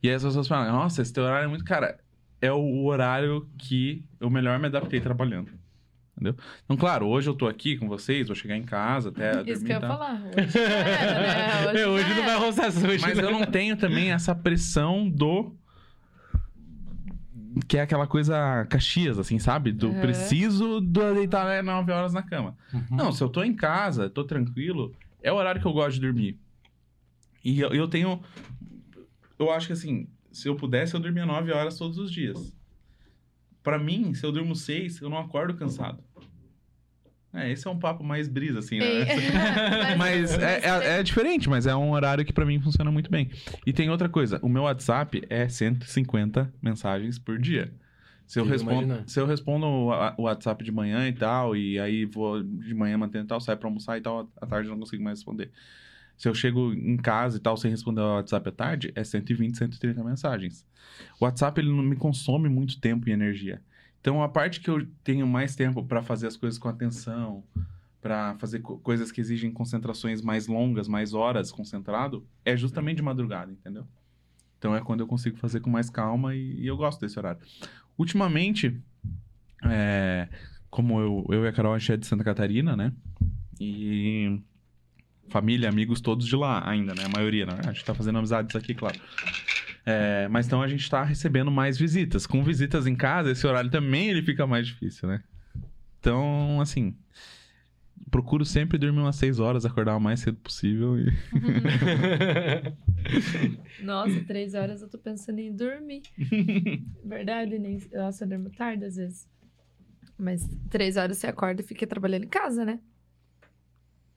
[0.04, 1.64] E aí as pessoas falam, nossa, esse teu horário é muito.
[1.64, 1.98] Cara,
[2.42, 5.52] é o horário que eu melhor me adaptei trabalhando.
[6.14, 6.36] Entendeu?
[6.66, 9.42] Então, claro, hoje eu tô aqui com vocês, vou chegar em casa até.
[9.44, 9.90] Isso dormir que eu ia tal.
[9.98, 10.22] falar.
[10.22, 11.70] Hoje era, né?
[11.72, 13.02] Hoje, É, hoje já não vai roçar sujo.
[13.02, 13.24] Mas né?
[13.24, 15.56] eu não tenho também essa pressão do.
[17.68, 19.72] Que é aquela coisa Caxias, assim, sabe?
[19.72, 20.00] Do Aham.
[20.02, 22.56] preciso do deitar né, 9 horas na cama.
[22.74, 22.86] Uhum.
[22.92, 26.02] Não, se eu tô em casa, tô tranquilo, é o horário que eu gosto de
[26.02, 26.40] dormir.
[27.44, 28.22] E eu, eu tenho.
[29.38, 32.56] Eu acho que assim, se eu pudesse, eu dormia 9 horas todos os dias.
[33.64, 36.04] Pra mim, se eu durmo 6, eu não acordo cansado.
[37.34, 38.86] É, esse é um papo mais brisa, assim, né?
[39.98, 43.30] Mas é, é- é diferente, mas é um horário que pra mim funciona muito bem.
[43.66, 47.74] E tem outra coisa, o meu WhatsApp é 150 mensagens por dia.
[48.28, 49.04] Se eu, respondo, imaginar.
[49.10, 53.26] se eu respondo o WhatsApp de manhã e tal, e aí vou de manhã mantendo
[53.26, 55.52] e tal, saio pra almoçar e tal, à tarde eu não consigo mais responder.
[56.22, 59.58] Se eu chego em casa e tal, sem responder o WhatsApp à tarde, é 120,
[59.58, 60.64] 130 mensagens.
[61.20, 63.60] O WhatsApp, ele não me consome muito tempo e energia.
[64.00, 67.44] Então, a parte que eu tenho mais tempo pra fazer as coisas com atenção,
[68.00, 73.02] pra fazer co- coisas que exigem concentrações mais longas, mais horas concentrado, é justamente de
[73.04, 73.88] madrugada, entendeu?
[74.60, 77.42] Então, é quando eu consigo fazer com mais calma e, e eu gosto desse horário.
[77.98, 78.80] Ultimamente,
[79.64, 80.30] é,
[80.70, 82.94] como eu, eu e a Carol, a gente é de Santa Catarina, né?
[83.60, 84.40] E
[85.32, 87.04] família, amigos todos de lá ainda, né?
[87.06, 87.54] A maioria, né?
[87.66, 89.00] A gente tá fazendo amizades aqui, claro.
[89.86, 92.28] É, mas então a gente tá recebendo mais visitas.
[92.28, 95.24] Com visitas em casa, esse horário também ele fica mais difícil, né?
[96.00, 96.96] Então, assim,
[98.10, 101.12] procuro sempre dormir umas 6 horas, acordar o mais cedo possível e...
[103.84, 106.02] Nossa, três horas eu tô pensando em dormir.
[107.04, 107.80] Verdade, nem...
[107.94, 109.30] Nossa, eu durmo tarde às vezes.
[110.18, 112.80] Mas três horas você acorda e fica trabalhando em casa, né?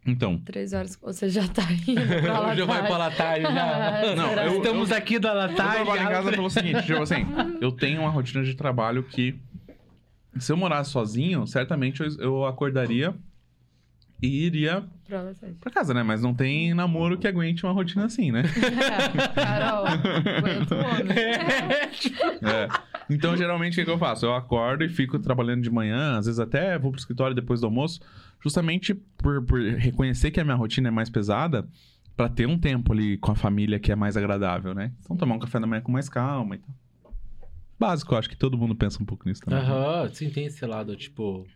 [0.06, 2.54] Então, Três horas você já tá indo pra.
[2.54, 4.02] Já vai pra latarde já.
[4.14, 5.74] Não, eu- Estamos aqui da eu latarde.
[5.84, 7.26] trabalho em casa pelo seguinte, tipo assim,
[7.60, 9.34] eu tenho uma rotina de trabalho que
[10.38, 13.14] se eu morasse sozinho, certamente eu, eu acordaria
[14.22, 15.22] e iria Pra
[15.60, 16.02] pra casa, né?
[16.02, 18.42] Mas não tem namoro que aguente uma rotina assim, né?
[19.34, 21.16] Carol, aguenta o homem.
[22.42, 22.68] É.
[23.10, 24.24] Então, geralmente, o que, que eu faço?
[24.24, 27.66] Eu acordo e fico trabalhando de manhã, às vezes até vou pro escritório depois do
[27.66, 28.00] almoço,
[28.44, 31.66] justamente por, por reconhecer que a minha rotina é mais pesada,
[32.14, 34.92] pra ter um tempo ali com a família que é mais agradável, né?
[35.00, 36.74] Então, tomar um café da manhã com mais calma e tal.
[37.80, 39.58] Básico, eu acho que todo mundo pensa um pouco nisso também.
[39.58, 41.46] Aham, sim, tem esse lado, tipo.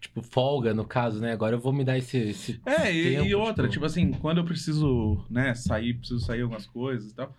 [0.00, 1.32] Tipo, folga, no caso, né?
[1.32, 2.18] Agora eu vou me dar esse.
[2.18, 6.20] esse É, e, tempo, e outra, tipo- tipo assim, quando eu preciso, né, sair, preciso
[6.20, 7.34] sair algumas coisas e tal.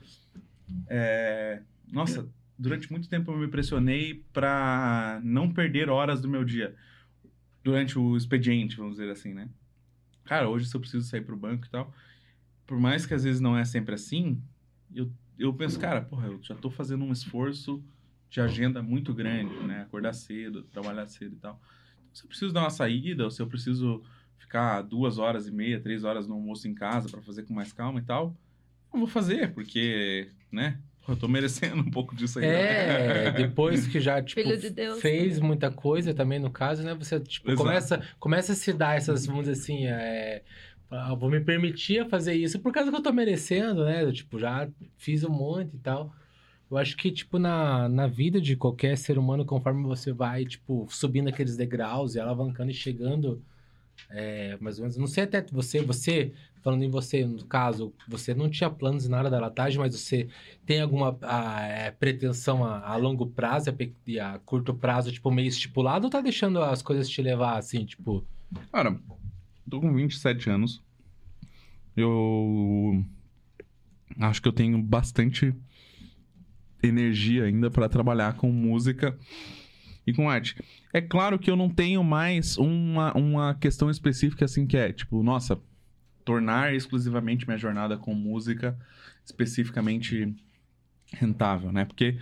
[0.88, 1.62] É...
[1.92, 2.28] Nossa,
[2.58, 6.74] durante muito tempo eu me pressionei pra não perder horas do meu dia.
[7.64, 9.50] Durante o expediente, vamos dizer assim, né?
[10.26, 11.94] Cara, hoje se eu preciso sair pro banco e tal,
[12.66, 14.42] por mais que às vezes não é sempre assim,
[14.94, 17.84] eu, eu penso, cara, porra, eu já tô fazendo um esforço
[18.30, 19.82] de agenda muito grande, né?
[19.82, 21.62] Acordar cedo, trabalhar cedo e tal.
[22.14, 24.04] Se eu preciso dar uma saída, ou se eu preciso
[24.38, 27.74] ficar duas horas e meia, três horas no almoço em casa pra fazer com mais
[27.74, 28.36] calma e tal,
[28.94, 30.80] eu vou fazer, porque, né?
[31.08, 32.46] Eu tô merecendo um pouco disso aí.
[32.46, 33.32] É, né?
[33.48, 35.48] depois que já, tipo, Filho de Deus fez também.
[35.48, 36.94] muita coisa também, no caso, né?
[36.94, 37.64] Você, tipo, Exato.
[37.64, 40.44] começa, começa a se dar essas, vamos dizer assim, é...
[40.90, 44.04] ah, vou me permitir fazer isso por causa que eu tô merecendo, né?
[44.04, 46.14] Eu, tipo, já fiz um monte e tal.
[46.70, 50.88] Eu acho que, tipo, na, na vida de qualquer ser humano, conforme você vai, tipo,
[50.90, 53.44] subindo aqueles degraus e alavancando e chegando,
[54.10, 58.34] é, mais ou menos, não sei até você, você, falando em você, no caso, você
[58.34, 60.28] não tinha planos nada da latagem, mas você
[60.66, 63.74] tem alguma ah, é, pretensão a, a longo prazo a
[64.06, 67.86] e a curto prazo, tipo, meio estipulado, ou tá deixando as coisas te levar, assim,
[67.86, 68.26] tipo...
[68.72, 69.00] Cara,
[69.70, 70.82] tô com 27 anos.
[71.96, 73.04] Eu
[74.20, 75.54] acho que eu tenho bastante
[76.84, 79.18] energia ainda pra trabalhar com música
[80.06, 80.56] e com arte.
[80.94, 85.22] É claro que eu não tenho mais uma, uma questão específica assim que é, tipo,
[85.24, 85.60] nossa,
[86.32, 88.78] tornar exclusivamente minha jornada com música
[89.26, 90.34] especificamente
[91.12, 91.84] rentável, né?
[91.84, 92.18] Porque,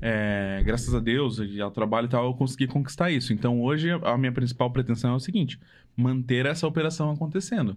[0.00, 3.30] é, graças a Deus e ao trabalho e tal, eu consegui conquistar isso.
[3.34, 5.60] Então, hoje, a minha principal pretensão é o seguinte:
[5.94, 7.76] manter essa operação acontecendo.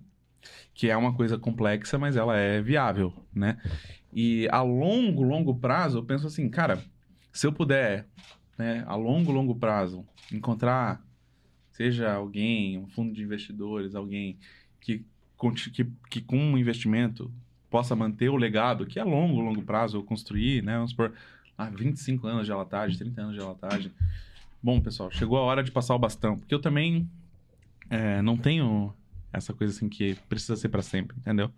[0.73, 3.57] Que é uma coisa complexa, mas ela é viável, né?
[4.13, 6.81] E a longo, longo prazo, eu penso assim, cara,
[7.33, 8.07] se eu puder
[8.57, 11.05] né, a longo, longo prazo, encontrar,
[11.71, 14.37] seja alguém, um fundo de investidores, alguém
[14.79, 15.03] que,
[15.71, 17.31] que, que com um investimento
[17.69, 21.13] possa manter o legado, que é longo, longo prazo, construir, né, vamos supor,
[21.57, 23.91] ah, 25 anos de alatagem, 30 anos de alatagem.
[24.61, 27.09] Bom, pessoal, chegou a hora de passar o bastão, porque eu também
[27.89, 28.93] é, não tenho
[29.31, 31.51] essa coisa assim que precisa ser para sempre, entendeu?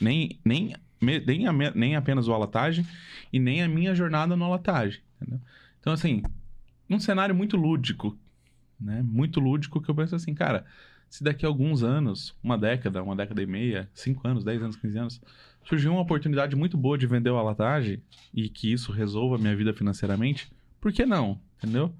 [0.00, 2.86] Nem, nem, nem, a nem apenas o alatagem
[3.32, 5.40] e nem a minha jornada no alatagem, entendeu?
[5.80, 6.22] Então, assim,
[6.88, 8.16] num cenário muito lúdico,
[8.80, 9.02] né?
[9.02, 10.64] Muito lúdico que eu penso assim, cara,
[11.14, 14.74] se daqui a alguns anos, uma década, uma década e meia, cinco anos, dez anos,
[14.74, 15.20] 15 anos,
[15.62, 18.02] surgiu uma oportunidade muito boa de vender o alatagem
[18.34, 21.40] e que isso resolva a minha vida financeiramente, por que não?
[21.56, 21.94] Entendeu?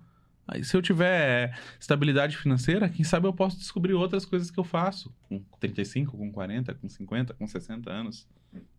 [0.49, 4.65] Aí, se eu tiver estabilidade financeira, quem sabe eu posso descobrir outras coisas que eu
[4.65, 5.15] faço.
[5.29, 8.27] Com 35, com 40, com 50, com 60 anos.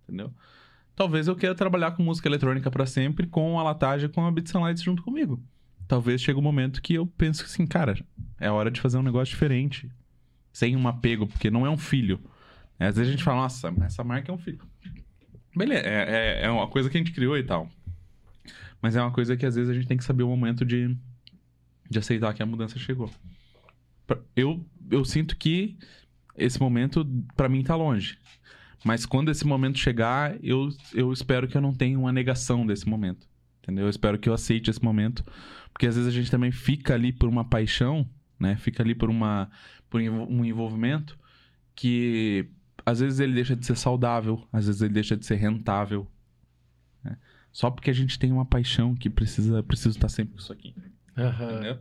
[0.04, 0.34] Entendeu?
[0.98, 4.52] Talvez eu queira trabalhar com música eletrônica para sempre, com a latagem, com a Beats
[4.52, 5.42] Lights junto comigo.
[5.88, 7.98] Talvez chegue um momento que eu penso assim, cara,
[8.38, 9.90] é hora de fazer um negócio diferente.
[10.56, 12.18] Sem um apego, porque não é um filho.
[12.80, 14.62] Às vezes a gente fala, nossa, essa marca é um filho.
[15.54, 17.70] Beleza, é, é, é uma coisa que a gente criou e tal.
[18.82, 20.96] Mas é uma coisa que às vezes a gente tem que saber o momento de,
[21.90, 23.12] de aceitar que a mudança chegou.
[24.34, 25.78] Eu, eu sinto que
[26.38, 28.18] esse momento, pra mim, tá longe.
[28.82, 32.88] Mas quando esse momento chegar, eu, eu espero que eu não tenha uma negação desse
[32.88, 33.28] momento.
[33.62, 33.88] Entendeu?
[33.88, 35.22] Eu espero que eu aceite esse momento.
[35.74, 38.10] Porque às vezes a gente também fica ali por uma paixão,
[38.40, 38.56] né?
[38.58, 39.50] Fica ali por, uma,
[39.96, 41.18] por um envolvimento
[41.74, 42.50] que
[42.86, 46.06] às vezes ele deixa de ser saudável, às vezes ele deixa de ser rentável.
[47.04, 47.18] né?
[47.52, 50.76] Só porque a gente tem uma paixão que precisa, precisa estar sempre com isso aqui.
[51.18, 51.80] Entendeu?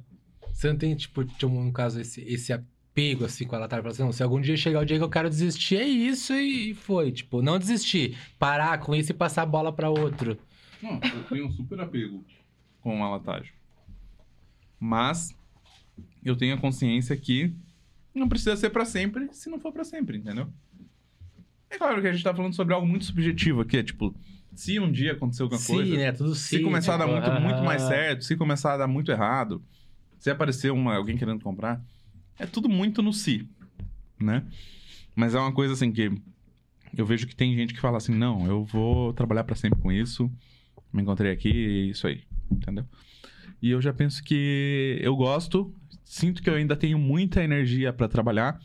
[0.53, 3.85] Você não tem, tipo, no caso, esse, esse apego, assim, com a Latar?
[3.85, 6.71] Assim, não, se algum dia chegar o dia que eu quero desistir, é isso e
[6.71, 7.11] e foi.
[7.11, 8.17] Tipo, não desistir.
[8.39, 10.39] Parar com isso e passar a bola pra outro.
[10.81, 12.25] Não, eu tenho um super apego
[12.81, 13.53] com a latagem.
[14.79, 15.37] Mas
[16.25, 17.53] eu tenho a consciência que
[18.15, 20.49] não precisa ser pra sempre se não for pra sempre, entendeu?
[21.71, 24.15] É claro que a gente tá falando sobre algo muito subjetivo aqui, é tipo,
[24.55, 26.13] se um dia acontecer alguma Sim, coisa, né?
[26.13, 26.63] Tudo se sim.
[26.63, 29.63] começar a dar muito, muito mais certo, se começar a dar muito errado,
[30.19, 31.83] se aparecer uma, alguém querendo comprar,
[32.39, 33.49] é tudo muito no si,
[34.21, 34.45] né?
[35.15, 36.11] Mas é uma coisa assim que
[36.97, 39.91] eu vejo que tem gente que fala assim, não, eu vou trabalhar pra sempre com
[39.91, 40.31] isso,
[40.93, 42.85] me encontrei aqui e isso aí, entendeu?
[43.61, 48.09] E eu já penso que eu gosto, sinto que eu ainda tenho muita energia pra
[48.09, 48.59] trabalhar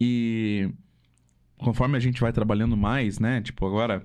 [0.00, 0.70] e
[1.58, 3.40] conforme a gente vai trabalhando mais, né?
[3.42, 4.02] Tipo, agora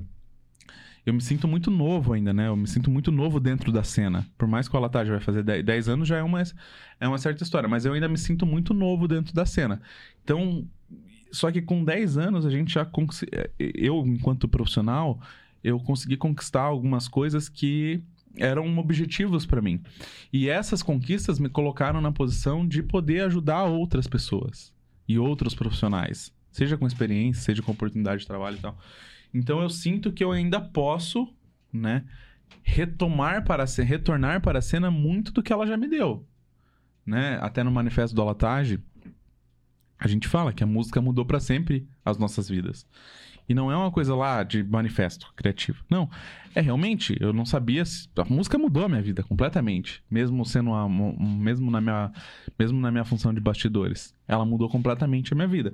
[1.05, 2.47] eu me sinto muito novo ainda, né?
[2.47, 4.25] Eu me sinto muito novo dentro da cena.
[4.37, 6.41] Por mais que o Alatagem vai fazer 10 10 anos, já é uma,
[6.99, 7.69] é uma certa história.
[7.69, 9.81] Mas eu ainda me sinto muito novo dentro da cena.
[10.23, 10.67] Então,
[11.31, 12.83] só que com 10 anos, a gente já...
[12.85, 13.27] consi-
[13.59, 15.21] Eu, enquanto profissional,
[15.63, 18.01] eu consegui conquistar algumas coisas que
[18.37, 19.81] eram objetivos pra mim.
[20.31, 24.73] E essas conquistas me colocaram na posição de poder ajudar outras pessoas
[25.07, 26.33] e outros profissionais.
[26.51, 28.77] Seja com experiência, seja com oportunidade de trabalho e tal.
[29.33, 31.27] Então eu sinto que eu ainda posso,
[31.71, 32.05] né,
[32.63, 36.25] retomar para a cena, retornar para a cena muito do que ela já me deu,
[37.05, 37.37] né?
[37.41, 38.79] Até no manifesto do Alatage,
[39.99, 42.87] a gente fala que a música mudou para sempre as nossas vidas.
[43.47, 45.83] E não é uma coisa lá de manifesto criativo.
[45.89, 46.09] Não,
[46.55, 47.83] é realmente, eu não sabia,
[48.17, 52.11] a música mudou a minha vida completamente, mesmo sendo um- mesmo na minha
[52.57, 54.15] mesmo na minha função de bastidores.
[54.27, 55.73] Ela mudou completamente a minha vida.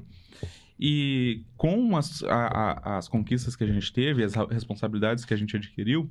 [0.80, 2.48] E com as, a-
[2.83, 6.09] a- as conquistas que a gente teve, as responsabilidades que a gente adquiriu,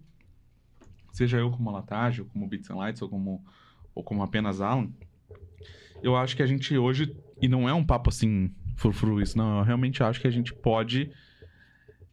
[1.13, 3.45] seja eu como Latage, ou como Beats and Lights, ou como,
[3.95, 4.89] ou como apenas Alan,
[6.03, 9.59] eu acho que a gente hoje, e não é um papo assim, frufru isso, não,
[9.59, 11.11] eu realmente acho que a gente pode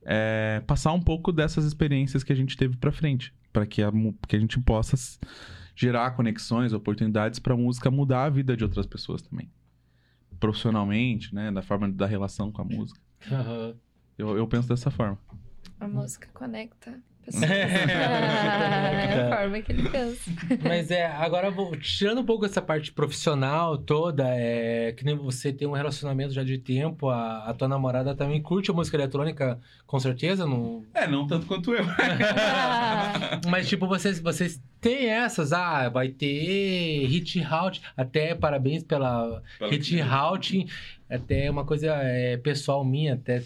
[0.09, 3.91] é, passar um pouco dessas experiências que a gente teve pra frente, para que, a
[4.25, 4.95] que a gente possa
[5.75, 9.51] gerar conexões, oportunidades pra música mudar a vida de outras pessoas também.
[10.39, 12.99] Profissionalmente, né, da forma da relação com a música.
[13.29, 13.75] Aham.
[14.17, 15.19] Eu, eu penso dessa forma.
[15.79, 17.43] A música conecta pessoas.
[17.51, 20.31] é a forma que ele pensa.
[20.63, 25.51] Mas é, agora vou, tirando um pouco essa parte profissional toda, é que nem você
[25.51, 29.59] tem um relacionamento já de tempo, a, a tua namorada também curte a música eletrônica,
[29.85, 30.83] com certeza, não.
[30.93, 31.85] É, não tanto quanto eu.
[33.47, 40.01] Mas tipo, vocês, vocês têm essas, ah, vai ter hit out, até parabéns pela hit
[40.01, 40.65] out,
[41.09, 43.41] até uma coisa é, pessoal minha, até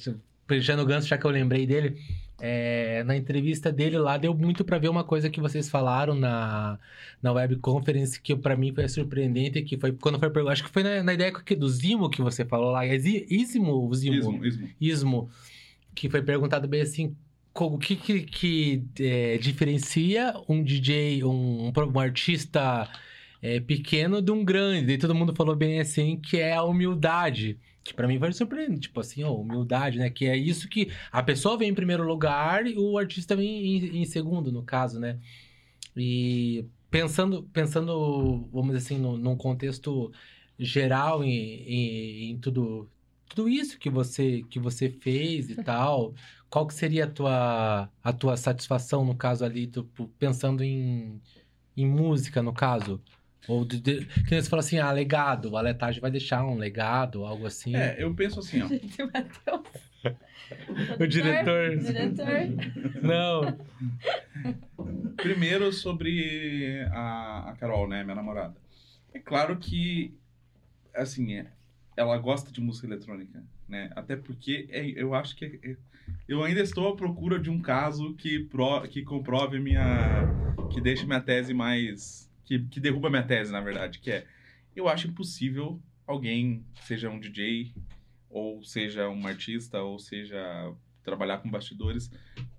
[0.48, 1.98] Cristiano Ganso, já que eu lembrei dele,
[2.42, 6.80] é, na entrevista dele lá, deu muito pra ver uma coisa que vocês falaram na,
[7.22, 10.82] na web conference que pra mim foi surpreendente, que foi quando foi acho que foi
[10.84, 14.16] na, na ideia que- do Zimo que você falou lá, é Zi- Ismo Zimo?
[14.16, 14.70] Ismo, ismo.
[14.82, 15.30] Ismo,
[15.96, 17.16] que foi perguntado bem assim,
[17.54, 22.90] o que, que, que, é, diferencia um DJ, um, um um artista
[23.42, 24.94] é, pequeno de um grande?
[24.94, 27.60] E todo mundo falou bem assim, que é a humildade.
[27.84, 30.10] Que pra mim vai surpreender, tipo assim, ó, humildade, né?
[30.10, 34.02] Que é isso que a pessoa vem em primeiro lugar e o artista vem em,
[34.02, 35.20] em segundo, no caso, né?
[35.96, 40.12] E pensando, pensando vamos dizer assim, no, num contexto
[40.60, 42.90] geral em, em, em tudo,
[43.28, 46.14] tudo isso que você, que você fez e tal,
[46.50, 49.84] qual que seria a tua, a tua satisfação, no caso ali, tu,
[50.20, 51.22] pensando em,
[51.76, 53.02] em música, no caso?
[53.48, 56.56] Ou de, de, que nem você fala assim, ah, legado, a Letagem vai deixar um
[56.58, 57.76] legado, algo assim.
[57.76, 58.68] É, eu penso assim, ó.
[58.70, 59.92] Gente, o Matheus.
[61.00, 61.78] O diretor.
[61.78, 63.02] Diretor.
[63.02, 63.58] Não.
[65.16, 68.56] Primeiro sobre a, a Carol, né, minha namorada.
[69.14, 70.14] É claro que,
[70.96, 71.48] assim, é,
[71.98, 73.90] ela gosta de música eletrônica, né?
[73.96, 75.78] Até porque é, eu acho que é- é-
[76.28, 80.28] eu ainda estou à procura de um caso que, pro, que comprove minha.
[80.72, 82.30] que deixe minha tese mais.
[82.52, 84.26] Que, que derruba minha tese, na verdade, que é.
[84.76, 87.74] Eu acho impossível alguém, seja um DJ,
[88.30, 92.12] ou seja um artista, ou seja trabalhar com bastidores,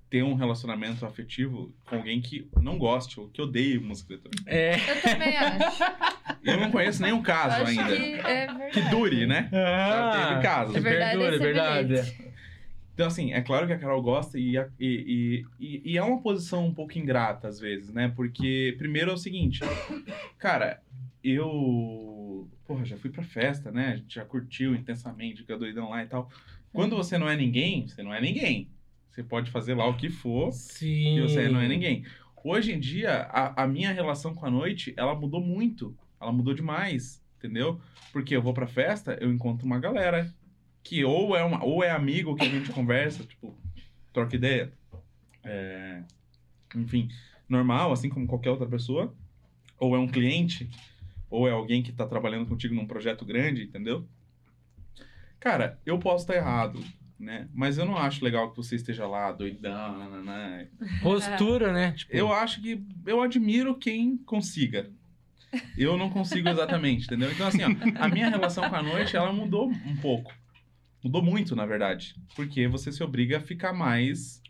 [0.09, 4.51] ter um relacionamento afetivo com alguém que não goste ou que odeie música eletrônica.
[4.51, 4.77] É.
[4.77, 5.83] Eu também acho.
[6.43, 8.91] Eu não conheço nenhum caso acho ainda que que, é verdade.
[8.91, 9.51] dure, né?
[9.53, 10.75] Já teve casos.
[10.77, 12.32] É verdade, Perdura, é verdade.
[12.95, 16.21] Então, assim, é claro que a Carol gosta e, e, e, e- e é uma
[16.21, 18.13] posição um pouco ingrata, às vezes, né?
[18.15, 19.61] Porque, primeiro é o seguinte,
[20.39, 20.83] cara,
[21.25, 22.49] eu.
[22.67, 23.89] Porra, já fui pra festa, né?
[23.93, 26.31] A gente já curtiu intensamente, fica doidão lá e tal.
[26.73, 28.69] Quando você não é ninguém, você não é ninguém.
[29.11, 31.19] Você pode fazer lá o que for, Sim.
[31.19, 32.05] e você não é ninguém.
[32.45, 35.95] Hoje em dia, a, a minha relação com a noite, ela mudou muito.
[36.21, 37.81] Ela mudou demais, entendeu?
[38.13, 40.33] Porque eu vou pra festa, eu encontro uma galera
[40.83, 43.57] que ou é, uma, ou é amigo que a gente conversa, tipo,
[44.13, 44.73] troca ideia.
[45.45, 46.03] É,
[46.75, 47.09] enfim,
[47.49, 49.15] normal, assim como qualquer outra pessoa.
[49.79, 50.71] Ou é um cliente,
[51.29, 54.07] ou é alguém que tá trabalhando contigo num projeto grande, entendeu?
[55.41, 56.85] Cara, eu posso estar errado,
[57.19, 57.49] né?
[57.53, 60.69] Mas eu não acho legal que você esteja lá, doidão, nananã,
[61.03, 61.93] Postura, né?
[61.93, 64.89] Tipo, eu acho que eu admiro quem consiga.
[65.77, 67.31] Eu não consigo exatamente, entendeu?
[67.31, 67.69] Então, assim, ó,
[68.03, 70.33] a minha relação com a noite, ela mudou um pouco.
[71.03, 72.15] Mudou muito, na verdade.
[72.37, 74.41] Porque você se obriga a ficar mais.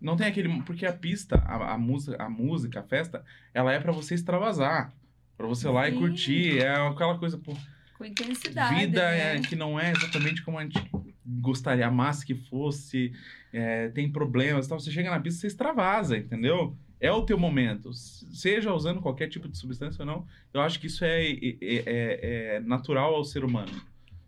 [0.00, 0.62] Não tem aquele.
[0.62, 4.92] Porque a pista, a, a música, a música, a festa, ela é pra você extravasar.
[5.36, 6.58] Pra você ir lá e curtir.
[6.58, 7.56] É aquela coisa, pô,
[7.96, 8.74] Com intensidade.
[8.74, 9.36] vida né?
[9.36, 10.80] é, que não é exatamente como a gente
[11.24, 13.12] gostaria, amasse que fosse,
[13.52, 14.80] é, tem problemas e tal.
[14.80, 16.76] Você chega na pista, você extravasa, entendeu?
[17.00, 17.92] É o teu momento.
[17.92, 22.54] Seja usando qualquer tipo de substância ou não, eu acho que isso é, é, é-
[22.56, 23.70] é natural ao ser humano,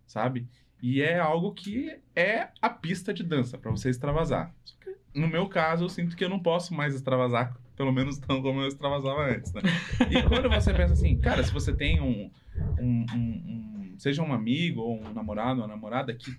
[0.06, 0.46] sabe?
[0.82, 4.54] E é algo que é a pista de dança, pra você extravasar.
[4.64, 8.18] Só que, no meu caso, eu sinto que eu não posso mais extravasar, pelo menos
[8.18, 9.60] tão como eu extravasava antes, né?
[10.10, 12.30] E quando você pensa assim, cara, se você tem um,
[12.78, 16.34] um, um- um- seja um amigo ou um namorado ou uma namorada que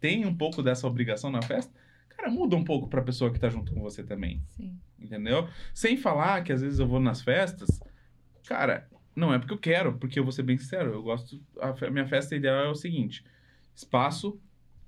[0.00, 1.72] tem um pouco dessa obrigação na festa,
[2.10, 4.78] cara, muda um pouco pra pessoa que tá junto com você também, Sim.
[4.98, 5.48] entendeu?
[5.72, 7.80] Sem falar que às vezes eu vou nas festas,
[8.46, 11.90] cara, não é porque eu quero, porque eu vou ser bem sincero, eu gosto, a
[11.90, 13.24] minha festa ideal é o seguinte,
[13.74, 14.38] espaço,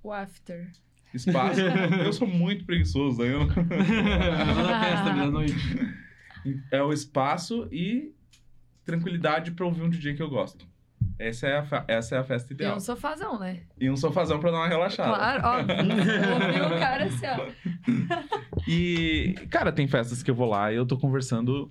[0.02, 0.70] O after.
[1.14, 1.60] espaço,
[2.04, 3.46] eu sou muito preguiçoso, aí eu não...
[3.46, 5.54] na festa da noite.
[6.70, 8.14] é o espaço e
[8.84, 10.66] tranquilidade pra ouvir um DJ que eu gosto.
[11.18, 12.76] Essa é a, essa é a festa E ideal.
[12.76, 13.62] um sofazão, né?
[13.80, 15.14] E um sofazão pra dar uma relaxada.
[15.16, 15.76] Claro, óbvio.
[15.78, 18.60] Ouvi o cara assim, ó.
[18.68, 21.70] E, cara, tem festas que eu vou lá e eu tô conversando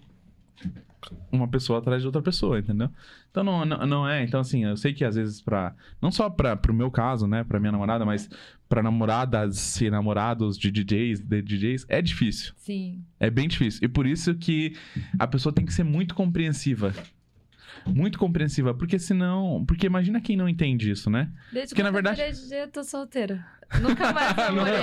[1.32, 2.90] uma pessoa atrás de outra pessoa, entendeu?
[3.32, 4.24] Então não, não, não é.
[4.24, 5.74] Então, assim, eu sei que às vezes pra.
[6.02, 7.44] Não só pra, pro meu caso, né?
[7.44, 8.30] Pra minha namorada, mas
[8.68, 12.54] pra namoradas e namorados de DJs, de DJs, é difícil.
[12.58, 13.04] Sim.
[13.20, 13.82] É bem difícil.
[13.84, 14.76] E por isso que
[15.20, 16.94] a pessoa tem que ser muito compreensiva.
[17.86, 19.64] Muito compreensiva, porque senão.
[19.68, 21.30] Porque imagina quem não entende isso, né?
[21.52, 23.46] Desde Porque, na eu verdade- DJ, eu tô solteira.
[23.82, 24.74] Nunca mais namorei.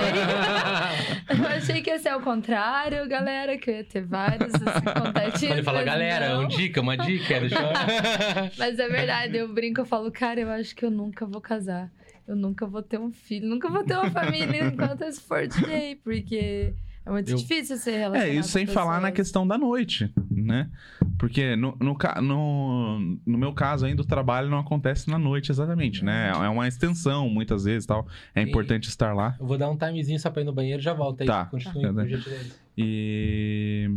[1.29, 5.53] eu achei que ia ser o contrário, galera, que eu ia ter vários assim, contatinhos.
[5.53, 6.43] Ele fala, galera, não.
[6.43, 7.61] um dica, uma dica, deixa eu...
[8.57, 11.89] Mas é verdade, eu brinco, eu falo, cara, eu acho que eu nunca vou casar.
[12.27, 15.95] Eu nunca vou ter um filho, nunca vou ter uma família enquanto eu for DJ,
[16.03, 16.73] porque
[17.05, 20.09] é muito Eu- difícil ser relacionado É, isso sem falar na questão da noite,
[20.43, 20.69] né?
[21.17, 26.03] Porque no, no, no, no meu caso ainda o trabalho não acontece na noite exatamente,
[26.03, 26.29] né?
[26.33, 28.07] É uma extensão muitas vezes tal.
[28.35, 29.35] É E- importante estar lá.
[29.39, 31.27] Eu vou dar um timezinho só pra ir no banheiro e já volto aí.
[31.27, 31.45] Tá.
[31.45, 32.05] Continue, Tá.
[32.05, 32.55] gentileza.
[32.77, 33.89] E.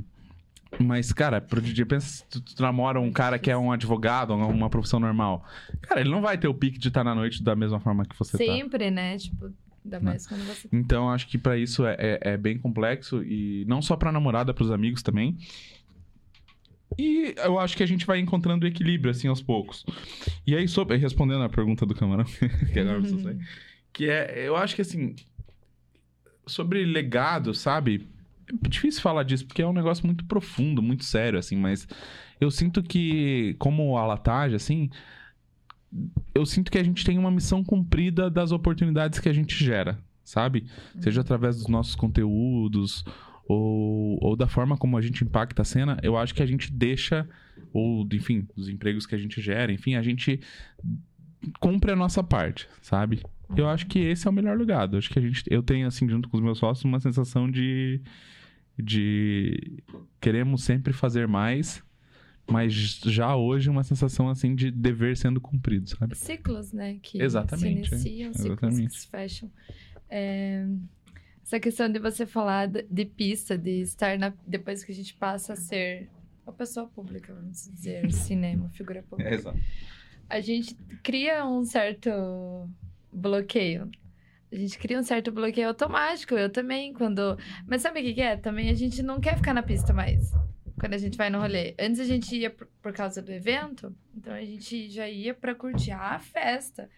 [0.80, 4.34] Mas, cara, pro DJ, pensa se tu, tu namora um cara que é um advogado,
[4.34, 5.44] uma profissão normal.
[5.82, 8.18] Cara, ele não vai ter o pique de estar na noite da mesma forma que
[8.18, 8.44] você tá.
[8.44, 9.16] Sempre, né?
[9.16, 9.46] Tipo,
[9.84, 10.04] Ainda né?
[10.10, 10.68] mais quando você.
[10.72, 14.52] Então, acho que pra isso é, é, é bem complexo e não só pra namorada,
[14.52, 15.36] pros amigos também.
[16.98, 19.84] E eu acho que a gente vai encontrando equilíbrio, assim, aos poucos.
[20.46, 22.24] E aí, sobre, respondendo a pergunta do camarão,
[22.72, 23.38] que agora você sai,
[23.92, 25.14] que é, eu acho que, assim,
[26.46, 28.06] sobre legado, sabe?
[28.64, 31.88] É difícil falar disso, porque é um negócio muito profundo, muito sério, assim, mas
[32.40, 34.88] eu sinto que, como a Latage, assim,
[36.34, 39.98] eu sinto que a gente tem uma missão cumprida das oportunidades que a gente gera,
[40.22, 40.66] sabe?
[41.00, 43.04] Seja através dos nossos conteúdos
[43.48, 46.72] ou, ou da forma como a gente impacta a cena, eu acho que a gente
[46.72, 47.28] deixa,
[47.72, 50.40] ou enfim, dos empregos que a gente gera, enfim, a gente
[51.60, 53.22] cumpre a nossa parte, sabe?
[53.54, 54.96] Eu acho que esse é o melhor legado.
[54.96, 58.00] Acho que a gente, eu tenho, assim, junto com os meus sócios, uma sensação de.
[58.76, 59.82] de.
[60.20, 61.80] queremos sempre fazer mais,
[62.50, 66.16] mas já hoje uma sensação, assim, de dever sendo cumprido, sabe?
[66.16, 66.98] Ciclos, né?
[67.00, 67.98] Que Exatamente, se é.
[67.98, 68.88] iniciam, ciclos Exatamente.
[68.88, 69.50] que se fecham.
[70.08, 70.66] É,
[71.46, 74.32] Essa questão de você falar de, pista, de estar na.
[74.44, 76.10] Depois que a gente passa a ser
[76.44, 79.32] uma pessoa pública, vamos dizer, cinema, figura pública.
[79.32, 79.56] exato.
[80.28, 82.10] a gente cria um certo
[83.12, 83.88] bloqueio.
[84.50, 87.38] A gente cria um certo bloqueio automático, eu também, quando...
[87.64, 88.36] Mas sabe o que que é?
[88.36, 90.32] Também a gente não quer ficar na pista mais,
[90.80, 91.76] quando a gente vai no rolê.
[91.78, 95.54] Antes a gente ia por, por causa do evento, então a gente já ia pra
[95.54, 96.90] curtir a festa.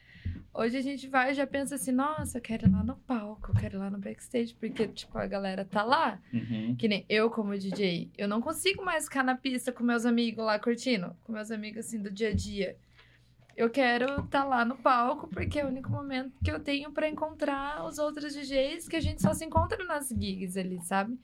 [0.53, 3.53] Hoje a gente vai e já pensa assim, nossa, eu quero ir lá no palco,
[3.53, 6.21] eu quero ir lá no backstage, porque, tipo, a galera tá lá.
[6.33, 6.75] Uhum.
[6.77, 10.45] Que nem eu, como DJ, eu não consigo mais ficar na pista com meus amigos
[10.45, 12.77] lá curtindo, com meus amigos assim do dia a dia.
[13.57, 17.09] Eu quero estar lá no palco porque é o único momento que eu tenho pra
[17.09, 21.19] encontrar os outros DJs que a gente só se encontra nas gigs ali, sabe?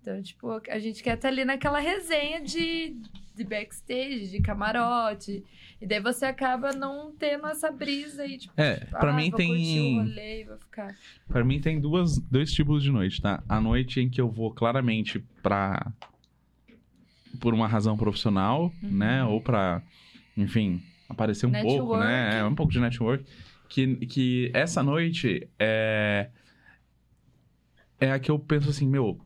[0.00, 2.96] Então, tipo, a gente quer estar ali naquela resenha de,
[3.34, 5.44] de backstage, de camarote.
[5.80, 9.38] E daí você acaba não tendo essa brisa aí, tipo, É, pra ah, mim vou
[9.40, 9.98] curtir o tem.
[9.98, 10.96] rolê, vou ficar.
[11.28, 13.42] Pra mim tem duas, dois tipos de noite, tá?
[13.48, 15.92] A noite em que eu vou claramente pra.
[17.40, 18.90] por uma razão profissional, Uhum.
[18.90, 19.24] né?
[19.24, 19.82] Ou pra,
[20.36, 22.24] enfim, aparecer um pouco, né?
[22.24, 22.36] Network.
[22.36, 23.24] É, um pouco de network.
[23.68, 26.30] Que, que essa noite é.
[28.00, 29.20] É a que eu penso assim, meu.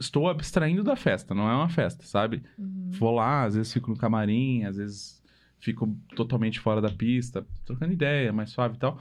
[0.00, 2.42] Estou abstraindo da festa, não é uma festa, sabe?
[2.58, 2.90] Uhum.
[2.92, 5.22] Vou lá, às vezes fico no camarim, às vezes
[5.60, 9.00] fico totalmente fora da pista, trocando ideia, mais suave e tal.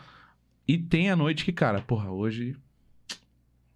[0.68, 2.56] E tem a noite que, cara, porra, hoje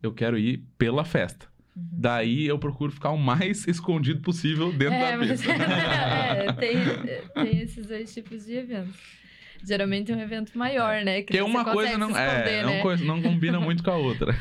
[0.02, 1.48] eu quero ir pela festa.
[1.76, 1.84] Uhum.
[1.92, 5.52] Daí eu procuro ficar o mais escondido possível dentro É, da mas pista.
[5.64, 6.78] é, tem,
[7.34, 8.96] tem esses dois tipos de eventos.
[9.68, 11.22] Geralmente é um evento maior, né?
[11.24, 12.82] Porque você uma coisa não, é, né?
[12.82, 14.36] coisa- não combina muito com a outra.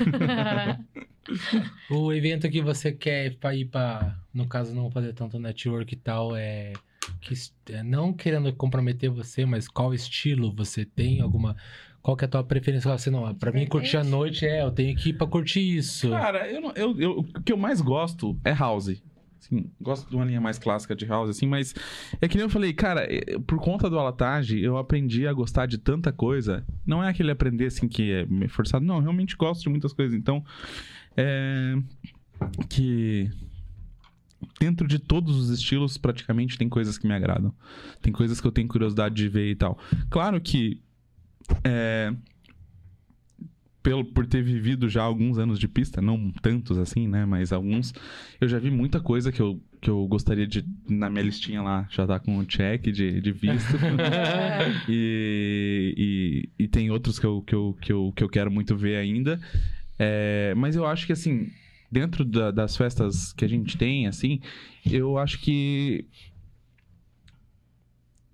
[1.90, 5.96] O evento que você quer pra ir pra, no caso, não fazer tanto network e
[5.96, 6.72] tal, é.
[7.20, 7.34] Que,
[7.72, 11.20] é, não querendo comprometer você, mas qual estilo você tem?
[11.20, 11.54] Alguma.
[12.00, 12.90] Qual que é a tua preferência?
[12.90, 16.08] Você não, pra mim curtir a noite é, eu tenho que ir pra curtir isso.
[16.10, 19.02] Cara, eu, eu, eu- o que eu mais gosto é house.
[19.40, 21.74] Assim, gosto de uma linha mais clássica de house, assim, mas
[22.18, 25.66] é que nem eu falei, cara, eh, por conta do alatage, eu aprendi a gostar
[25.66, 26.64] de tanta coisa.
[26.86, 28.82] Não é aquele aprender, assim, que é meio forçado.
[28.84, 30.16] Não, eu realmente gosto de muitas coisas.
[30.18, 30.42] Então,
[31.16, 31.74] é.
[32.68, 33.30] Que.
[34.60, 37.52] Dentro de todos os estilos, praticamente tem coisas que me agradam.
[38.00, 39.78] Tem coisas que eu tenho curiosidade de ver e tal.
[40.10, 40.80] Claro que.
[41.62, 42.14] É,
[43.84, 47.26] pelo, por ter vivido já alguns anos de pista, não tantos assim, né?
[47.26, 47.92] Mas alguns.
[48.40, 50.64] Eu já vi muita coisa que eu, que eu gostaria de.
[50.88, 53.76] Na minha listinha lá, já tá com o check de, de visto.
[54.88, 55.94] e,
[56.58, 58.96] e, e tem outros que eu, que, eu, que, eu, que eu quero muito ver
[58.96, 59.38] ainda.
[59.98, 61.50] É, mas eu acho que, assim,
[61.90, 64.40] dentro da- das festas que a gente tem, assim,
[64.90, 66.06] eu acho que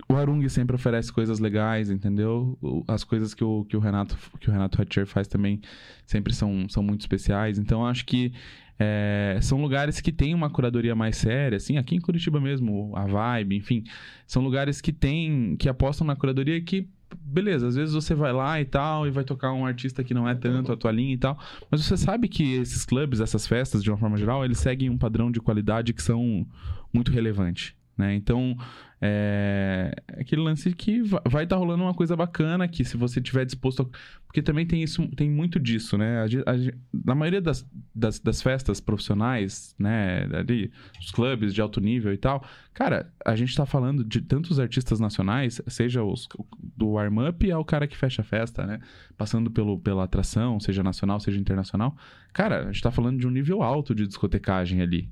[0.08, 2.58] o Arung sempre oferece coisas legais, entendeu?
[2.88, 5.60] As coisas que o, que o Renato que o Renato Hatcher faz também
[6.04, 7.58] sempre são, são muito especiais.
[7.58, 8.32] Então, acho que
[8.76, 13.06] é, são lugares que têm uma curadoria mais séria, assim, aqui em Curitiba mesmo, a
[13.06, 13.84] Vibe, enfim.
[14.26, 18.60] São lugares que tem, que apostam na curadoria que, beleza, às vezes você vai lá
[18.60, 21.18] e tal, e vai tocar um artista que não é tanto a tua linha e
[21.18, 21.38] tal,
[21.70, 24.98] mas você sabe que esses clubes, essas festas, de uma forma geral, eles seguem um
[24.98, 26.46] padrão de qualidade que são
[26.92, 28.14] muito relevante, né?
[28.14, 28.56] Então,
[29.02, 33.46] é aquele lance que va- vai estar rolando uma coisa bacana que se você tiver
[33.46, 33.86] disposto a...
[34.26, 36.20] porque também tem isso tem muito disso né?
[36.20, 36.54] A a
[36.92, 40.70] na maioria das, das, das festas profissionais né ali
[41.00, 45.00] os clubes de alto nível e tal cara a gente tá falando de tantos artistas
[45.00, 46.28] nacionais seja os
[46.76, 48.80] do warm up ao cara que fecha a festa né?
[49.16, 51.96] Passando pelo pela atração seja nacional seja internacional.
[52.34, 55.10] Cara a gente tá falando de um nível alto de discotecagem ali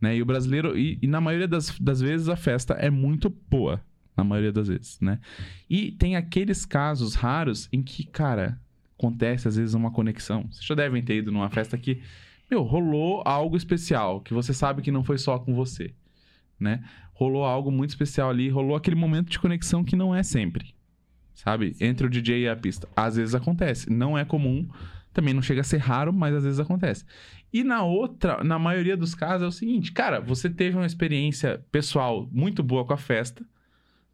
[0.00, 0.16] né?
[0.16, 3.80] E o brasileiro, e, e na maioria das, das vezes a festa é muito boa,
[4.16, 5.18] na maioria das vezes, né?
[5.68, 8.60] E tem aqueles casos raros em que, cara,
[8.98, 10.46] acontece às vezes uma conexão.
[10.50, 12.02] Vocês já devem ter ido numa festa que,
[12.50, 15.94] meu, rolou algo especial, que você sabe que não foi só com você,
[16.58, 16.82] né?
[17.12, 20.74] Rolou algo muito especial ali, rolou aquele momento de conexão que não é sempre,
[21.34, 21.76] sabe?
[21.80, 22.88] Entre o DJ e a pista.
[22.96, 24.68] Às vezes acontece, não é comum,
[25.18, 27.04] também não chega a ser raro, mas às vezes acontece.
[27.52, 31.60] E na outra, na maioria dos casos é o seguinte, cara, você teve uma experiência
[31.72, 33.44] pessoal muito boa com a festa,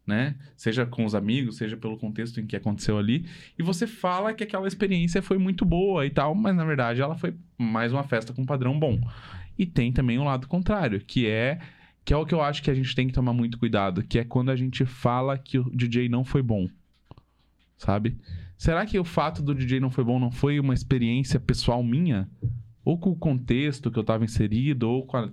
[0.07, 0.35] né?
[0.57, 3.27] Seja com os amigos, seja pelo contexto em que aconteceu ali,
[3.57, 7.15] e você fala que aquela experiência foi muito boa e tal, mas na verdade ela
[7.15, 8.99] foi mais uma festa com padrão bom.
[9.59, 11.59] E tem também o um lado contrário, que é
[12.03, 14.17] que é o que eu acho que a gente tem que tomar muito cuidado, que
[14.17, 16.67] é quando a gente fala que o DJ não foi bom.
[17.77, 18.17] Sabe?
[18.57, 22.29] Será que o fato do DJ não foi bom não foi uma experiência pessoal minha?
[22.83, 25.29] Ou com o contexto que eu estava inserido, ou com a,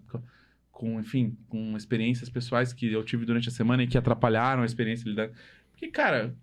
[0.71, 4.67] com, enfim, com experiências pessoais que eu tive durante a semana e que atrapalharam a
[4.67, 5.33] experiência dele.
[5.71, 6.35] Porque, cara,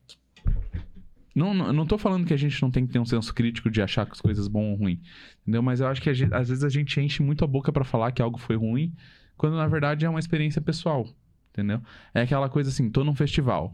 [1.36, 3.70] não, não, não tô falando que a gente não tem que ter um senso crítico
[3.70, 5.02] de achar que as coisas bom ou ruim,
[5.42, 5.62] entendeu?
[5.62, 8.12] Mas eu acho que gente, às vezes a gente enche muito a boca para falar
[8.12, 8.94] que algo foi ruim,
[9.38, 11.08] quando na verdade é uma experiência pessoal,
[11.52, 11.82] entendeu?
[12.14, 13.74] É aquela coisa assim, tô num festival,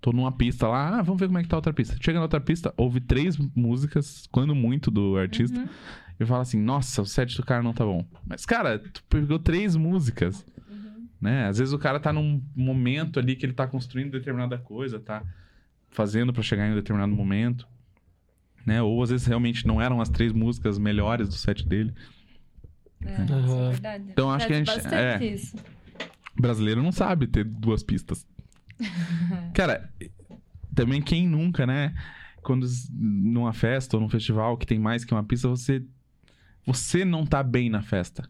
[0.00, 1.96] tô numa pista lá, ah, vamos ver como é que tá a outra pista.
[2.00, 5.58] Chega na outra pista, ouve três músicas, quando muito, do artista.
[5.58, 5.68] Uhum
[6.20, 8.04] e fala assim: nossa, o set do cara não tá bom.
[8.26, 10.44] Mas, cara, tu pegou três músicas.
[10.68, 11.08] Uhum.
[11.20, 11.46] Né?
[11.46, 15.22] Às vezes o cara tá num momento ali que ele tá construindo determinada coisa, tá
[15.90, 17.68] fazendo para chegar em um determinado momento.
[18.66, 18.82] Né?
[18.82, 21.94] Ou às vezes realmente não eram as três músicas melhores do set dele.
[23.00, 23.66] É, uhum.
[23.66, 24.04] é verdade.
[24.10, 24.70] Então acho que a gente.
[24.92, 25.56] É, isso.
[26.34, 28.26] Brasileiro não sabe ter duas pistas.
[29.54, 29.92] cara,
[30.74, 31.94] também quem nunca, né?
[32.42, 35.82] Quando numa festa ou num festival que tem mais que uma pista, você
[36.66, 38.28] você não tá bem na festa.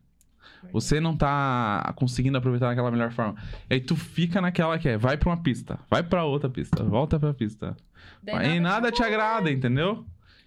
[0.72, 3.36] Você não tá conseguindo aproveitar daquela melhor forma.
[3.70, 6.82] E aí tu fica naquela que é, vai pra uma pista, vai pra outra pista,
[6.84, 7.76] volta pra pista.
[8.22, 10.04] Daí e nada, te agrada, entendeu?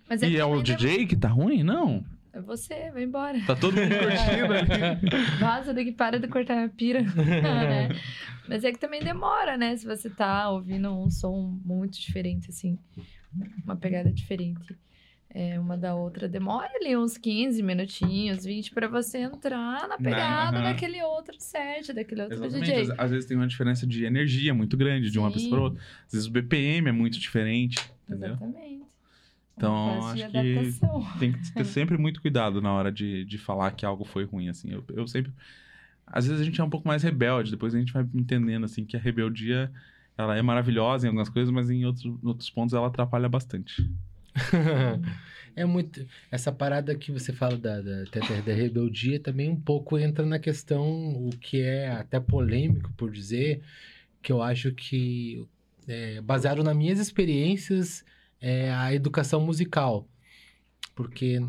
[0.10, 1.64] Mas é e é o DJ que tá ruim?
[1.64, 2.04] Não.
[2.34, 3.40] É você, vai embora.
[3.46, 5.40] Tá todo mundo curtindo ali.
[5.40, 7.02] Vaza daqui, para de cortar a pira.
[7.02, 7.90] né?
[8.48, 9.76] Mas é que também demora, né?
[9.76, 12.78] Se você tá ouvindo um som muito diferente, assim.
[13.64, 14.76] Uma pegada diferente
[15.34, 20.58] é, uma da outra, demora ali uns 15 minutinhos, 20 para você entrar na pegada
[20.58, 20.64] uhum.
[20.64, 22.70] daquele outro set, daquele outro Exatamente.
[22.70, 22.92] DJ.
[22.94, 25.20] Às, às, vezes tem uma diferença de energia muito grande de Sim.
[25.20, 25.82] uma pessoa para outra.
[26.06, 28.32] Às vezes o BPM é muito diferente, entendeu?
[28.32, 28.81] Exatamente.
[29.62, 30.80] Então, acho que
[31.20, 34.50] tem que ter sempre muito cuidado na hora de, de falar que algo foi ruim,
[34.50, 34.72] assim.
[34.72, 35.32] Eu, eu sempre...
[36.08, 38.84] Às vezes a gente é um pouco mais rebelde, depois a gente vai entendendo, assim,
[38.84, 39.72] que a rebeldia,
[40.18, 43.88] ela é maravilhosa em algumas coisas, mas em outros, em outros pontos ela atrapalha bastante.
[45.56, 46.06] é muito.
[46.30, 51.14] Essa parada que você fala da, da, da rebeldia também um pouco entra na questão,
[51.14, 53.62] o que é até polêmico por dizer,
[54.22, 55.48] que eu acho que,
[55.88, 58.04] é, baseado nas minhas experiências,
[58.42, 60.08] é a educação musical.
[60.96, 61.40] Porque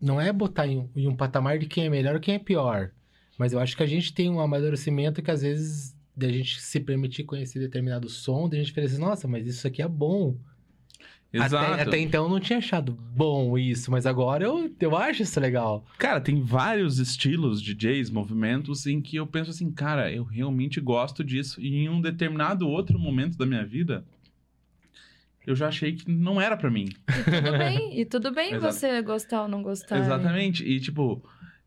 [0.00, 2.92] não é botar em, em um patamar de quem é melhor ou quem é pior.
[3.36, 6.80] Mas eu acho que a gente tem um amadurecimento que às vezes da gente se
[6.80, 10.34] permitir conhecer determinado som, da gente falar assim, nossa, mas isso aqui é bom.
[11.32, 11.56] Exato.
[11.56, 15.38] Até, até, então eu não tinha achado bom isso, mas agora eu, eu acho isso
[15.38, 15.84] legal.
[15.98, 20.80] Cara, tem vários estilos de DJs, movimentos, em que eu penso assim, cara, eu realmente
[20.80, 21.60] gosto disso.
[21.60, 24.06] E em um determinado outro momento da minha vida,
[25.46, 26.88] eu já achei que não era para mim.
[27.08, 29.98] E tudo bem, e tudo bem você gostar ou não gostar.
[29.98, 30.64] Exatamente.
[30.64, 31.22] E tipo,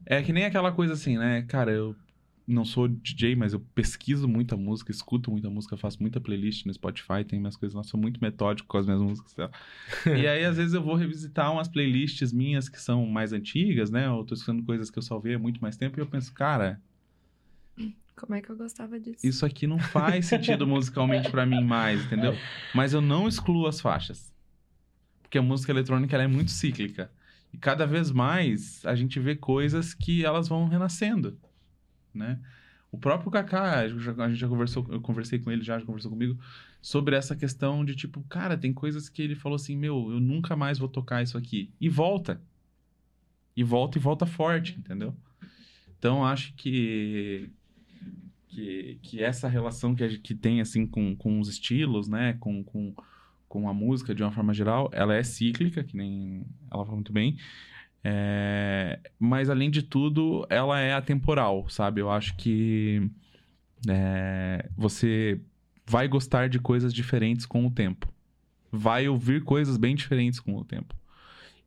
[0.06, 1.44] é que nem aquela coisa assim, né?
[1.44, 1.96] Cara, eu
[2.46, 6.74] não sou DJ, mas eu pesquiso muita música, escuto muita música, faço muita playlist no
[6.74, 9.34] Spotify, tem minhas coisas, nossa, sou muito metódico com as minhas músicas.
[9.34, 9.50] Tá?
[10.08, 14.10] e aí, às vezes, eu vou revisitar umas playlists minhas que são mais antigas, né?
[14.10, 16.82] Ou tô escutando coisas que eu salvei há muito mais tempo e eu penso, cara.
[18.20, 19.26] Como é que eu gostava disso?
[19.26, 22.36] Isso aqui não faz sentido musicalmente para mim mais, entendeu?
[22.74, 24.34] Mas eu não excluo as faixas.
[25.22, 27.12] Porque a música eletrônica ela é muito cíclica.
[27.54, 31.38] E cada vez mais a gente vê coisas que elas vão renascendo
[32.14, 32.40] né?
[32.92, 36.40] O próprio Kaká, a gente já conversou, eu conversei com ele, já, já conversou comigo,
[36.82, 40.56] sobre essa questão de tipo, cara, tem coisas que ele falou assim, meu, eu nunca
[40.56, 41.72] mais vou tocar isso aqui.
[41.80, 42.42] E volta.
[43.56, 45.16] E volta e volta forte, entendeu?
[45.98, 47.52] Então, acho que
[48.50, 52.64] que, que essa relação que, a, que tem, assim, com, com os estilos, né, com,
[52.64, 52.94] com,
[53.48, 57.14] com a música de uma forma geral, ela é cíclica, que nem ela falou muito
[57.14, 57.38] bem,
[58.04, 62.02] é, mas além de tudo, ela é atemporal, sabe?
[62.02, 63.10] Eu acho que
[63.88, 65.40] é, você
[65.86, 68.12] vai gostar de coisas diferentes com o tempo.
[68.72, 70.96] Vai ouvir coisas bem diferentes com o tempo.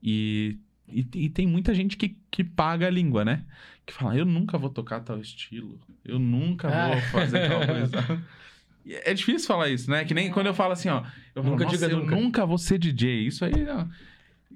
[0.02, 0.58] E,
[0.92, 3.44] e, e, tem muita gente que, que paga a língua, né?
[3.86, 5.78] Que fala, eu nunca vou tocar tal estilo.
[6.04, 7.00] Eu nunca vou ah.
[7.10, 8.22] fazer tal coisa.
[9.04, 10.04] É difícil falar isso, né?
[10.04, 11.04] Que nem quando eu falo assim, ó.
[11.34, 13.26] Eu falo, Nunca "Nossa, diga eu nunca." nunca vou ser DJ.
[13.26, 13.66] Isso aí.
[13.68, 13.86] ó,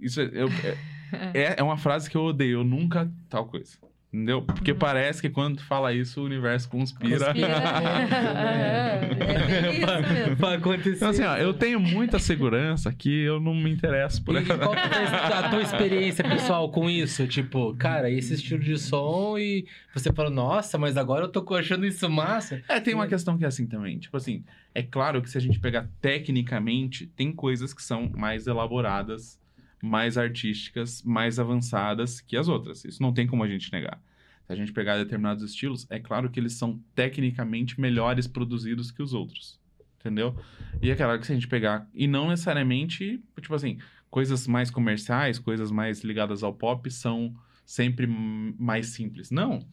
[0.01, 0.49] Isso é, eu-
[1.35, 2.61] é, é uma frase que eu odeio.
[2.61, 3.79] Eu nunca tal coisa.
[4.17, 4.41] Entendeu?
[4.41, 7.27] Porque parece que quando tu fala isso, o universo conspira.
[7.27, 7.47] Conspira.
[8.47, 10.37] É, é bem isso mesmo.
[10.37, 10.97] Vai acontecer.
[10.97, 14.59] Então, assim, ó, eu tenho muita segurança que eu não me interesso por E ela.
[14.59, 17.27] qual que foi a tua experiência pessoal com isso?
[17.27, 21.85] Tipo, cara, esse estilo de som e você falou, nossa, mas agora eu tô achando
[21.85, 22.63] isso massa.
[22.69, 23.99] É, tem uma questão que é assim também.
[23.99, 24.43] Tipo assim,
[24.75, 29.39] é claro que se a gente pegar tecnicamente, tem coisas que são mais elaboradas,
[29.83, 32.85] mais artísticas, mais avançadas que as outras.
[32.85, 34.01] Isso não tem como a gente negar.
[34.47, 39.03] Se a gente pegar determinados estilos, é claro que eles são tecnicamente melhores produzidos que
[39.03, 39.59] os outros.
[39.99, 40.37] Entendeu?
[40.81, 41.89] E é claro que se a gente pegar.
[41.93, 47.35] E não necessariamente, tipo assim, coisas mais comerciais, coisas mais ligadas ao pop são
[47.65, 49.33] sempre mais simples.
[49.33, 49.67] Não.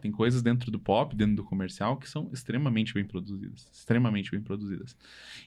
[0.00, 3.70] Tem coisas dentro do pop, dentro do comercial, que são extremamente bem produzidas.
[3.72, 4.96] Extremamente bem produzidas.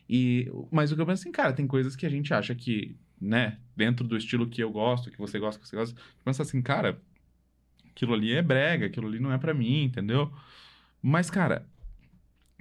[0.07, 2.95] E, mas o que eu penso assim, cara, tem coisas que a gente acha que,
[3.19, 6.61] né, dentro do estilo que eu gosto, que você gosta, que você gosta, pensa assim,
[6.61, 7.01] cara,
[7.97, 10.31] aquilo ali é brega, aquilo ali não é pra mim, entendeu?
[11.01, 11.65] Mas, cara,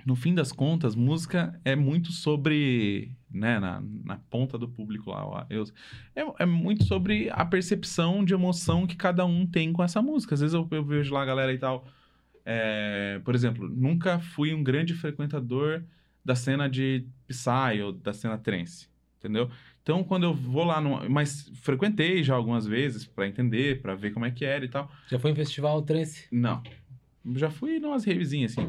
[0.05, 5.47] no fim das contas, música é muito sobre, né, na, na ponta do público lá,
[5.51, 5.65] eu,
[6.15, 10.35] é, é muito sobre a percepção de emoção que cada um tem com essa música.
[10.35, 11.87] Às vezes eu, eu vejo lá a galera e tal,
[12.45, 15.85] é, por exemplo, nunca fui um grande frequentador
[16.25, 19.51] da cena de Psy ou da cena trance, entendeu?
[19.87, 24.11] Então, quando eu vou lá, numa, mas frequentei já algumas vezes pra entender, pra ver
[24.11, 24.91] como é que era e tal.
[25.09, 26.27] Já foi em festival trance?
[26.33, 26.61] Não.
[27.37, 28.69] Já fui numas revisinhas assim.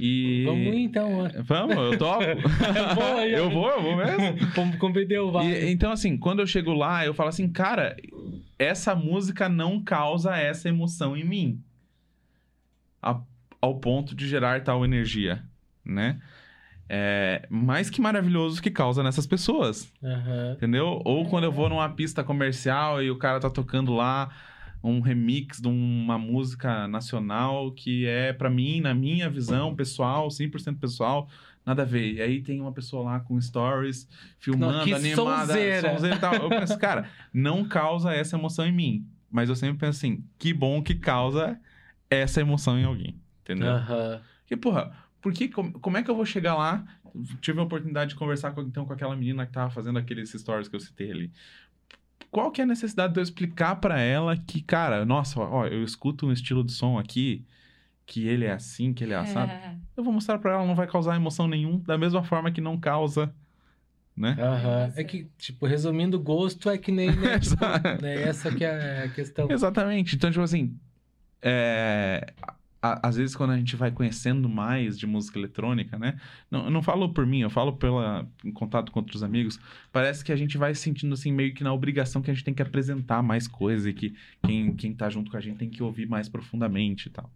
[0.00, 1.28] E Vamos ir então, ó.
[1.44, 2.24] Vamos, eu topo.
[3.30, 4.36] Eu vou, eu vou mesmo.
[4.56, 5.70] Vamos convidar o E, vai.
[5.70, 7.94] então, assim, quando eu chego lá, eu falo assim, cara,
[8.58, 11.62] essa música não causa essa emoção em mim.
[13.00, 13.20] A-
[13.60, 15.40] ao ponto de gerar tal energia,
[15.84, 16.20] né?
[16.88, 20.52] É, mas que maravilhoso que causa nessas pessoas, Aham.
[20.56, 21.02] entendeu?
[21.04, 24.30] Ou quando eu vou numa pista comercial e o cara tá tocando lá
[24.82, 30.78] um remix de uma música nacional que é, pra mim, na minha visão pessoal, 100%
[30.78, 31.28] pessoal,
[31.66, 32.14] nada a ver.
[32.14, 34.08] E aí tem uma pessoa lá com stories,
[34.38, 35.90] filmando, Não, que animada, sonzeira.
[35.90, 36.34] sonzeira e tal.
[36.36, 39.06] Eu penso, cara, não causa essa emoção em mim.
[39.30, 41.60] Mas eu sempre penso assim, que bom que causa
[42.08, 43.72] essa emoção em alguém, entendeu?
[43.72, 44.22] Aham.
[44.40, 44.90] Porque, porra,
[45.28, 46.82] por que, como, é que eu vou chegar lá?
[47.42, 50.68] Tive a oportunidade de conversar com, então, com aquela menina que tava fazendo aqueles stories
[50.68, 51.30] que eu citei ali.
[52.30, 55.84] Qual que é a necessidade de eu explicar pra ela que, cara, nossa, ó, eu
[55.84, 57.44] escuto um estilo de som aqui,
[58.06, 59.52] que ele é assim, que ele é assado.
[59.52, 59.76] É.
[59.94, 62.80] Eu vou mostrar pra ela, não vai causar emoção nenhum, da mesma forma que não
[62.80, 63.30] causa,
[64.16, 64.34] né?
[64.40, 64.92] Aham.
[64.96, 67.10] É que, tipo, resumindo, gosto é que nem.
[67.14, 67.64] Né, tipo,
[68.00, 69.50] né, essa que é a questão.
[69.50, 70.16] Exatamente.
[70.16, 70.74] Então, tipo assim,
[71.42, 72.32] é,
[72.80, 76.18] às vezes quando a gente vai conhecendo mais de música eletrônica, né?
[76.50, 79.58] Não, eu não falo por mim, eu falo pela, em contato com outros amigos.
[79.92, 82.44] Parece que a gente vai se sentindo assim, meio que na obrigação que a gente
[82.44, 85.68] tem que apresentar mais coisas e que quem, quem tá junto com a gente tem
[85.68, 87.30] que ouvir mais profundamente e tal.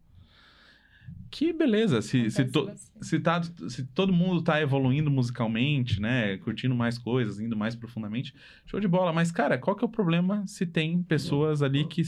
[1.30, 6.36] Que beleza, se, se, to- se, tá, se todo mundo tá evoluindo musicalmente, né?
[6.38, 8.34] Curtindo mais coisas, indo mais profundamente,
[8.66, 9.12] show de bola.
[9.14, 12.02] Mas, cara, qual que é o problema se tem pessoas ali que.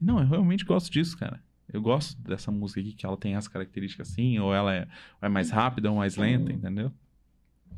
[0.00, 1.42] Não, eu realmente gosto disso, cara.
[1.72, 4.86] Eu gosto dessa música aqui, que ela tem as características assim, ou ela é,
[5.20, 6.92] é mais rápida ou mais lenta, entendeu?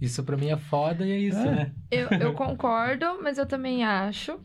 [0.01, 1.45] Isso pra mim é foda e é isso, É.
[1.51, 1.73] né?
[1.91, 4.39] Eu, eu concordo, mas eu também acho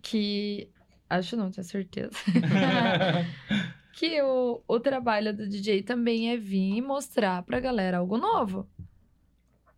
[0.00, 0.68] que.
[1.08, 2.10] Acho não, tenho certeza.
[3.92, 8.68] que o, o trabalho do DJ também é vir e mostrar pra galera algo novo.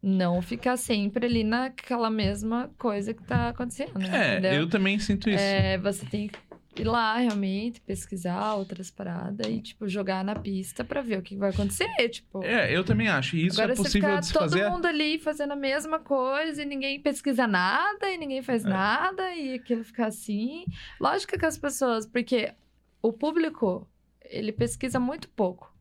[0.00, 4.00] Não ficar sempre ali naquela mesma coisa que tá acontecendo.
[4.02, 4.52] É, entendeu?
[4.52, 5.42] eu também sinto isso.
[5.42, 6.38] É, você tem que
[6.76, 11.36] ir lá realmente, pesquisar outras paradas e, tipo, jogar na pista pra ver o que
[11.36, 11.88] vai acontecer.
[12.08, 13.36] Tipo, É, eu também acho.
[13.36, 14.68] E isso agora é você possível ficar de todo fazer.
[14.68, 18.42] mundo ali fazendo a mesma coisa e ninguém pesquisa nada e ninguém É.
[18.42, 20.64] faz nada e aquilo fica assim.
[21.00, 22.52] Lógico que as pessoas, porque
[23.00, 23.88] o público,
[24.24, 25.72] ele pesquisa muito pouco.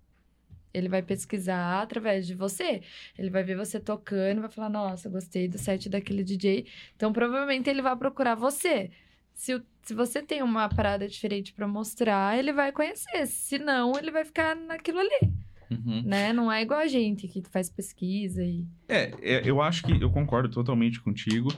[0.73, 2.81] Ele vai pesquisar através de você.
[3.17, 6.65] Ele vai ver você tocando, vai falar: Nossa, gostei do set daquele DJ.
[6.95, 8.89] Então, provavelmente, ele vai procurar você.
[9.33, 13.25] Se, o- se você tem uma parada diferente pra mostrar, ele vai conhecer.
[13.27, 15.33] Se não, ele vai ficar naquilo ali,
[15.71, 16.03] Uhum.
[16.05, 16.31] né?
[16.31, 18.65] Não é igual a gente que faz pesquisa e.
[18.87, 21.49] É, é, eu acho que eu concordo totalmente contigo.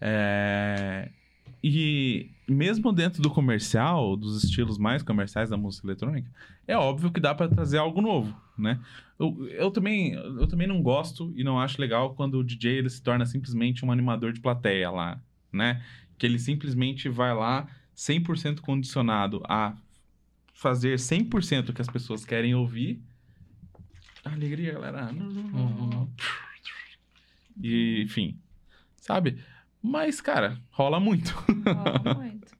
[0.00, 1.10] É,
[1.64, 6.28] E mesmo dentro do comercial, dos estilos mais comerciais da música eletrônica,
[6.66, 8.80] é óbvio que dá pra trazer algo novo, né?
[9.16, 12.90] Eu, eu, também, eu também não gosto e não acho legal quando o DJ ele
[12.90, 15.20] se torna simplesmente um animador de plateia lá,
[15.52, 15.80] né?
[16.22, 19.76] Que ele simplesmente vai lá 100% condicionado a
[20.54, 23.02] fazer 100% o que as pessoas querem ouvir
[24.24, 25.10] Alegria, galera.
[25.12, 26.08] Uhum.
[27.60, 28.38] E, enfim,
[28.96, 29.42] sabe?
[29.82, 31.30] Mas, cara, rola muito.
[31.66, 32.56] Rola muito.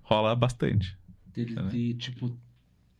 [0.00, 0.96] rola bastante.
[1.34, 1.68] De, É, né?
[1.68, 2.34] de, tipo,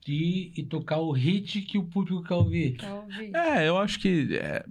[0.06, 2.76] ir e tocar o hit que o público quer ouvir.
[2.76, 3.34] Quer ouvir?
[3.34, 4.36] É, eu acho que.
[4.36, 4.62] é,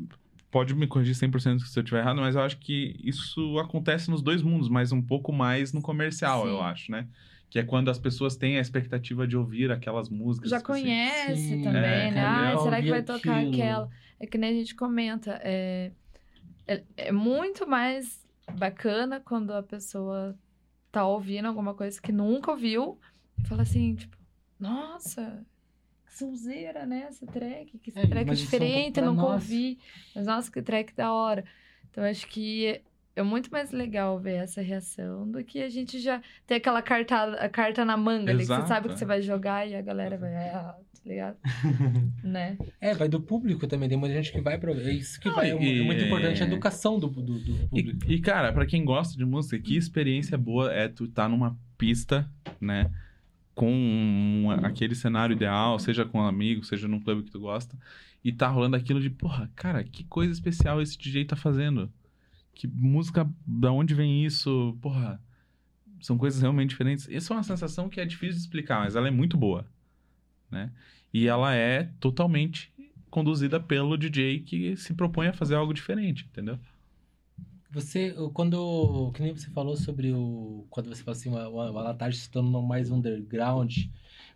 [0.51, 4.21] pode me corrigir 100% se eu estiver errado, mas eu acho que isso acontece nos
[4.21, 6.49] dois mundos, mas um pouco mais no comercial, Sim.
[6.49, 7.07] eu acho, né?
[7.49, 10.49] Que é quando as pessoas têm a expectativa de ouvir aquelas músicas.
[10.49, 10.83] Já tipo assim.
[10.83, 12.25] conhece também, é, né?
[12.25, 13.53] Ah, eu será que vai tocar aquilo.
[13.53, 13.89] aquela?
[14.19, 15.39] É que nem a gente comenta.
[15.43, 15.91] É,
[16.67, 18.25] é, é muito mais
[18.57, 20.37] bacana quando a pessoa
[20.91, 22.99] tá ouvindo alguma coisa que nunca ouviu
[23.37, 24.17] e fala assim, tipo,
[24.59, 25.45] nossa,
[26.11, 27.05] sonzeira, né?
[27.07, 29.33] Essa track, que É, track é diferente, nunca nós.
[29.43, 29.79] ouvi.
[30.15, 31.43] Mas nossa, que track da hora.
[31.89, 32.81] Então acho que
[33.15, 37.23] é muito mais legal ver essa reação do que a gente já ter aquela carta,
[37.33, 38.93] a carta na manga ali, que você Exato, sabe é.
[38.93, 41.37] que você vai jogar e a galera vai, ah, tá ligado?
[42.23, 42.57] né?
[42.79, 43.89] É, vai do público também.
[43.89, 44.71] Tem muita gente que vai pra.
[44.71, 45.51] É isso que Não, vai.
[45.51, 48.11] é, e- muito importante a educação do, do, do E, público.
[48.11, 52.29] e, cara, pra quem gosta de música, que experiência boa é tu tá numa pista,
[52.61, 52.89] né?
[53.61, 57.77] Com aquele cenário ideal, seja com um amigo, seja num clube que tu gosta,
[58.23, 61.93] e tá rolando aquilo de, porra, cara, que coisa especial esse DJ tá fazendo.
[62.55, 64.75] Que música, da onde vem isso?
[64.81, 65.21] Porra,
[65.99, 67.07] são coisas realmente diferentes.
[67.07, 69.67] Essa é uma sensação que é difícil de explicar, mas ela é muito boa,
[70.49, 70.71] né?
[71.13, 72.73] E ela é totalmente
[73.11, 76.59] conduzida pelo DJ que se propõe a fazer algo diferente, entendeu?
[77.71, 79.11] Você, quando.
[79.13, 80.65] Que nem você falou sobre o.
[80.69, 83.85] Quando você fala assim, o o Alatagem se tornou mais underground.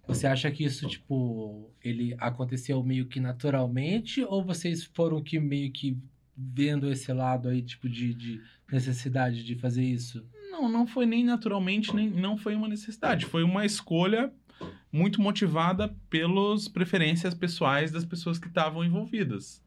[0.07, 4.23] Você acha que isso, tipo, ele aconteceu meio que naturalmente?
[4.23, 5.97] Ou vocês foram que meio que
[6.37, 8.41] vendo esse lado aí, tipo, de, de
[8.71, 10.23] necessidade de fazer isso?
[10.51, 13.25] Não, não foi nem naturalmente, nem não foi uma necessidade.
[13.25, 14.31] Foi uma escolha
[14.91, 19.61] muito motivada pelas preferências pessoais das pessoas que estavam envolvidas,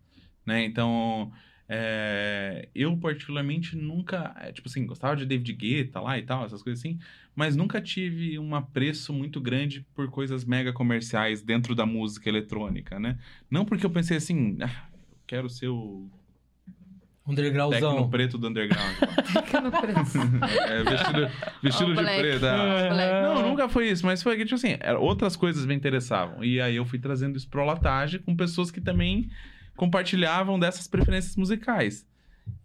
[0.46, 0.64] né?
[0.64, 1.32] Então,
[1.68, 6.62] é, eu particularmente nunca, é, tipo assim, gostava de David Guetta lá e tal, essas
[6.62, 6.98] coisas assim,
[7.36, 12.98] mas nunca tive um apreço muito grande por coisas mega comerciais dentro da música eletrônica,
[12.98, 13.18] né?
[13.50, 16.08] Não porque eu pensei assim, ah, eu quero ser o
[17.28, 18.08] Undergroundzão.
[18.08, 18.96] preto do underground.
[19.26, 20.18] Fica no preço.
[20.66, 21.30] É, vestido
[21.62, 22.40] vestido All de preto.
[22.40, 23.22] Black.
[23.22, 26.42] Não, nunca foi isso, mas foi que, tipo assim, outras coisas me interessavam.
[26.42, 29.28] E aí eu fui trazendo isso pro Latage com pessoas que também
[29.78, 32.04] compartilhavam dessas preferências musicais.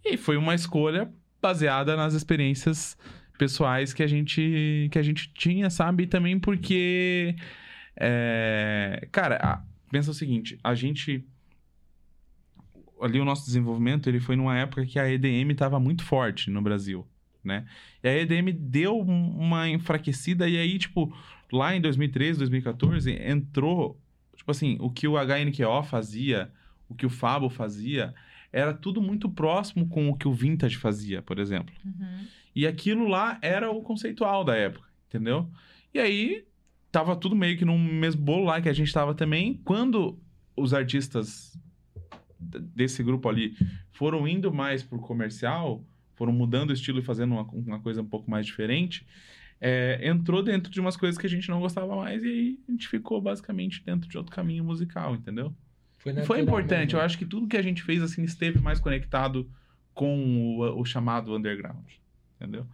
[0.04, 1.10] E foi uma escolha
[1.40, 2.98] baseada nas experiências
[3.38, 6.02] pessoais que a gente, que a gente tinha, sabe?
[6.02, 7.34] E também porque.
[7.96, 11.24] é, cara, pensa o seguinte: a gente.
[13.00, 16.62] Ali o nosso desenvolvimento ele foi numa época que a EDM estava muito forte no
[16.62, 17.06] Brasil,
[17.44, 17.66] né?
[18.02, 21.14] E a EDM deu um- uma enfraquecida e aí, tipo,
[21.52, 24.00] lá em 2013, 2014, entrou,
[24.34, 26.50] tipo assim, o que o HNQO fazia,
[26.88, 28.14] o que o Fabo fazia,
[28.52, 31.74] era tudo muito próximo com o que o Vintage fazia, por exemplo.
[31.84, 32.26] Uhum.
[32.54, 35.50] E aquilo lá era o conceitual da época, entendeu?
[35.92, 36.44] E aí
[36.92, 39.60] tava tudo meio que no mesmo bolo lá que a gente tava também.
[39.64, 40.16] Quando
[40.56, 41.58] os artistas
[42.38, 43.56] desse grupo ali
[43.90, 48.06] foram indo mais pro comercial, foram mudando o estilo e fazendo uma, uma coisa um
[48.06, 49.04] pouco mais diferente,
[49.60, 52.72] é, entrou dentro de umas coisas que a gente não gostava mais e aí a
[52.72, 55.54] gente ficou basicamente dentro de outro caminho musical, entendeu?
[56.12, 56.94] Natural foi importante.
[56.94, 59.48] Eu acho que tudo que a gente fez assim esteve mais conectado
[59.94, 61.84] com o, o chamado underground,
[62.36, 62.66] entendeu?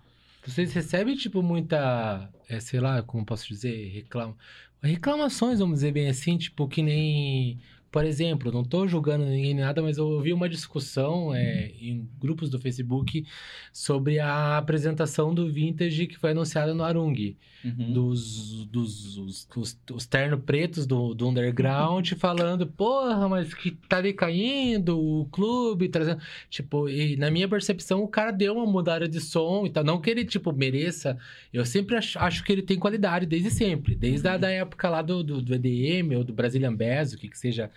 [0.45, 4.35] Vocês recebem, tipo, muita, é, sei lá, como posso dizer, reclama...
[4.83, 7.61] reclamações, vamos dizer bem assim, tipo, que nem...
[7.91, 12.49] Por exemplo, não tô julgando ninguém nada, mas eu ouvi uma discussão é, em grupos
[12.49, 13.27] do Facebook
[13.73, 17.37] sobre a apresentação do Vintage que foi anunciada no Arung.
[17.63, 24.01] Dos, dos os, os, os terno pretos do, do underground falando, porra, mas que tá
[24.01, 26.23] decaindo o clube, trazendo...
[26.49, 29.85] Tipo, e na minha percepção, o cara deu uma mudada de som e tal.
[29.85, 31.19] Não que ele, tipo, mereça.
[31.53, 33.95] Eu sempre acho, acho que ele tem qualidade, desde sempre.
[33.95, 37.29] Desde a da época lá do, do, do EDM ou do Brazilian Bass, o que
[37.29, 37.71] que seja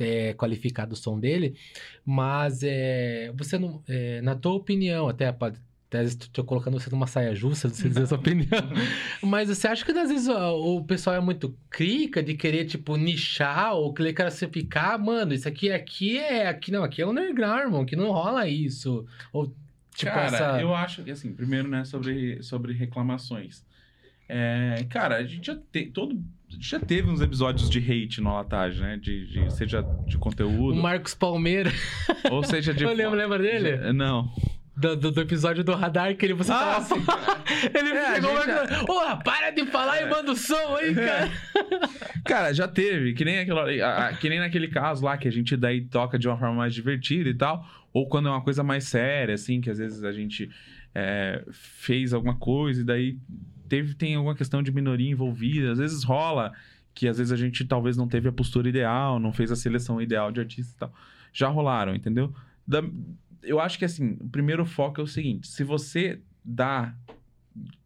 [0.00, 1.54] é, qualificado o som dele.
[2.04, 3.82] Mas, é, você não...
[3.88, 5.58] é, na tua opinião, até pode...
[5.88, 8.60] Até estou colocando você numa saia justa, não sei dizer a sua opinião.
[9.22, 12.94] Mas você acha que às vezes ó, o pessoal é muito crica de querer, tipo,
[12.98, 15.02] nichar ou querer classificar?
[15.02, 16.46] Mano, isso aqui, aqui é.
[16.46, 19.06] Aqui não, aqui é underground, irmão, que não rola isso.
[19.32, 19.46] Ou,
[19.94, 20.60] tipo, cara, essa.
[20.60, 23.64] eu acho que assim, primeiro, né, sobre, sobre reclamações.
[24.28, 26.22] É, cara, a gente já, te, todo,
[26.60, 28.96] já teve uns episódios de hate no Latagem, né?
[28.96, 31.70] De, de- seja de O conteúdo, Marcos Palmeira.
[32.30, 32.84] ou seja de.
[32.84, 33.76] Eu lembro, lembra dele?
[33.76, 34.30] de- Não.
[34.76, 37.04] do, do- do episódio do radar que ele você Ah, falava assim.
[37.74, 38.84] Ele É, gente uma coisa.
[38.84, 41.30] Porra, para de falar e manda o som aí, cara.
[42.24, 45.32] Cara, já teve, que nem, aquela, a- a- que nem naquele caso lá que a
[45.32, 47.66] gente daí toca de uma forma mais divertida e tal.
[47.92, 50.50] Ou quando é uma coisa mais séria, assim, que às vezes a gente
[50.94, 53.16] é, fez alguma coisa e daí
[53.68, 55.72] teve, tem alguma questão de minoria envolvida.
[55.72, 56.52] Às vezes rola
[56.94, 60.02] que às vezes a gente talvez não teve a postura ideal, não fez a seleção
[60.02, 60.92] ideal de artista e tal.
[61.32, 62.34] Já rolaram, entendeu?
[62.66, 62.82] Da-
[63.42, 66.92] eu acho que assim, o primeiro foco é o seguinte: se você dá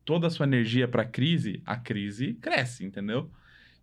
[0.05, 3.31] toda a sua energia pra crise, a crise cresce, entendeu?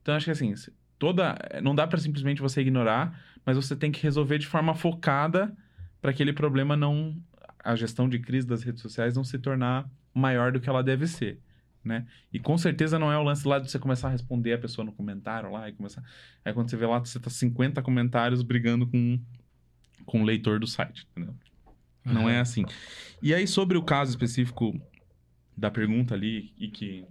[0.02, 0.54] Então acho que assim,
[0.98, 5.56] toda não dá pra simplesmente você ignorar, mas você tem que resolver de forma focada
[6.02, 7.16] para aquele problema não
[7.64, 11.06] a gestão de crise das redes sociais não se tornar maior do que ela deve
[11.08, 11.40] ser,
[11.84, 12.06] né?
[12.32, 14.86] E com certeza não é o lance lá de você começar a responder a pessoa
[14.86, 16.04] no comentário lá e começar
[16.44, 19.20] aí quando você vê lá você tá 50 comentários brigando com
[20.06, 21.36] com o leitor do site, entendeu?
[22.04, 22.66] Não é assim.
[23.22, 24.80] E aí, sobre o caso específico
[25.56, 27.06] da pergunta ali e que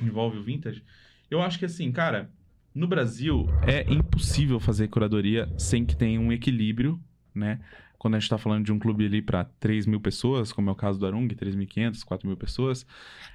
[0.00, 0.84] envolve o vintage,
[1.30, 2.30] eu acho que assim, cara,
[2.74, 7.00] no Brasil é impossível fazer curadoria sem que tenha um equilíbrio,
[7.34, 7.60] né?
[8.02, 10.72] Quando a gente tá falando de um clube ali para 3 mil pessoas, como é
[10.72, 12.84] o caso do Arung, 3.500, 4 mil pessoas,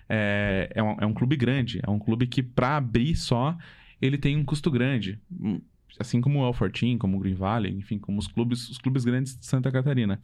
[0.10, 1.80] é, é, um, é um clube grande.
[1.82, 3.58] É um clube que, para abrir só,
[4.02, 5.22] ele tem um custo grande.
[6.00, 9.38] Assim como o Alfortin, como o Green Valley, enfim, como os clubes, os clubes grandes
[9.38, 10.22] de Santa Catarina.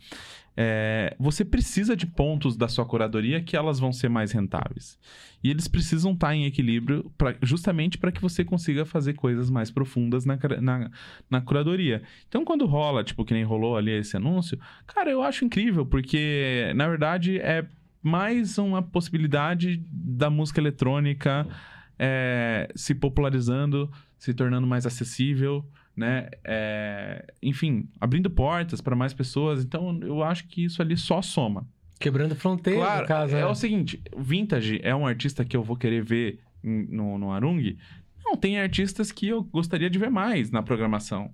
[0.56, 5.00] É, você precisa de pontos da sua curadoria que elas vão ser mais rentáveis.
[5.43, 9.72] E eles precisam estar em equilíbrio pra, justamente para que você consiga fazer coisas mais
[9.72, 10.92] profundas na, na,
[11.30, 12.03] na curadoria.
[12.27, 16.72] Então, quando rola, tipo, que nem rolou ali esse anúncio, cara, eu acho incrível, porque,
[16.75, 17.66] na verdade, é
[18.01, 21.48] mais uma possibilidade da música eletrônica
[21.97, 25.65] é, se popularizando, se tornando mais acessível,
[25.95, 26.30] né?
[26.43, 29.63] É, enfim, abrindo portas para mais pessoas.
[29.63, 31.67] Então, eu acho que isso ali só soma.
[31.99, 33.35] Quebrando fronteira, Claro, no caso.
[33.35, 33.45] é né?
[33.45, 37.77] o seguinte, o Vintage é um artista que eu vou querer ver no, no Arung.
[38.25, 41.33] Não, tem artistas que eu gostaria de ver mais na programação.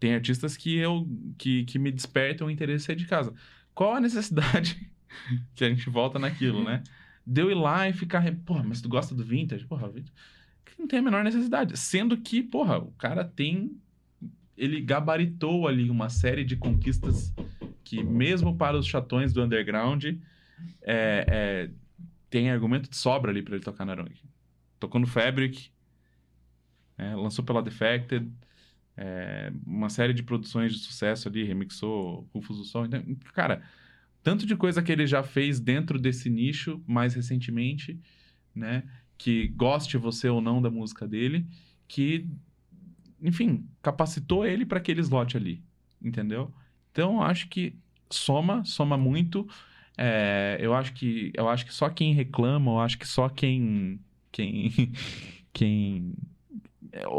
[0.00, 3.32] Tem artistas que eu que, que me despertam o interesse de sair de casa.
[3.74, 4.90] Qual a necessidade
[5.54, 6.82] que a gente volta naquilo, né?
[7.30, 9.66] De eu ir lá e ficar, porra, mas tu gosta do Vintage?
[9.66, 10.14] Porra, Vintage.
[10.78, 11.76] Não tem a menor necessidade.
[11.76, 13.76] Sendo que, porra, o cara tem.
[14.56, 17.34] Ele gabaritou ali uma série de conquistas
[17.84, 20.16] que, mesmo para os chatões do underground, é,
[20.82, 21.70] é,
[22.30, 24.10] tem argumento de sobra ali pra ele tocar na Arung.
[24.80, 25.70] Tocou no Fabric,
[26.96, 28.26] é, lançou pela Defected,
[28.96, 32.86] é, uma série de produções de sucesso ali, remixou Rufus do Sol.
[32.86, 33.02] Então,
[33.34, 33.62] cara,
[34.22, 37.98] tanto de coisa que ele já fez dentro desse nicho mais recentemente,
[38.54, 38.82] né?
[39.16, 41.46] Que goste você ou não da música dele,
[41.86, 42.26] que,
[43.22, 45.62] enfim, capacitou ele para aquele slot ali,
[46.02, 46.52] entendeu?
[46.92, 47.74] Então, eu acho que
[48.10, 49.48] soma, soma muito.
[49.96, 53.98] É, eu acho que eu acho que só quem reclama, eu acho que só quem
[54.30, 54.70] quem
[55.52, 56.12] quem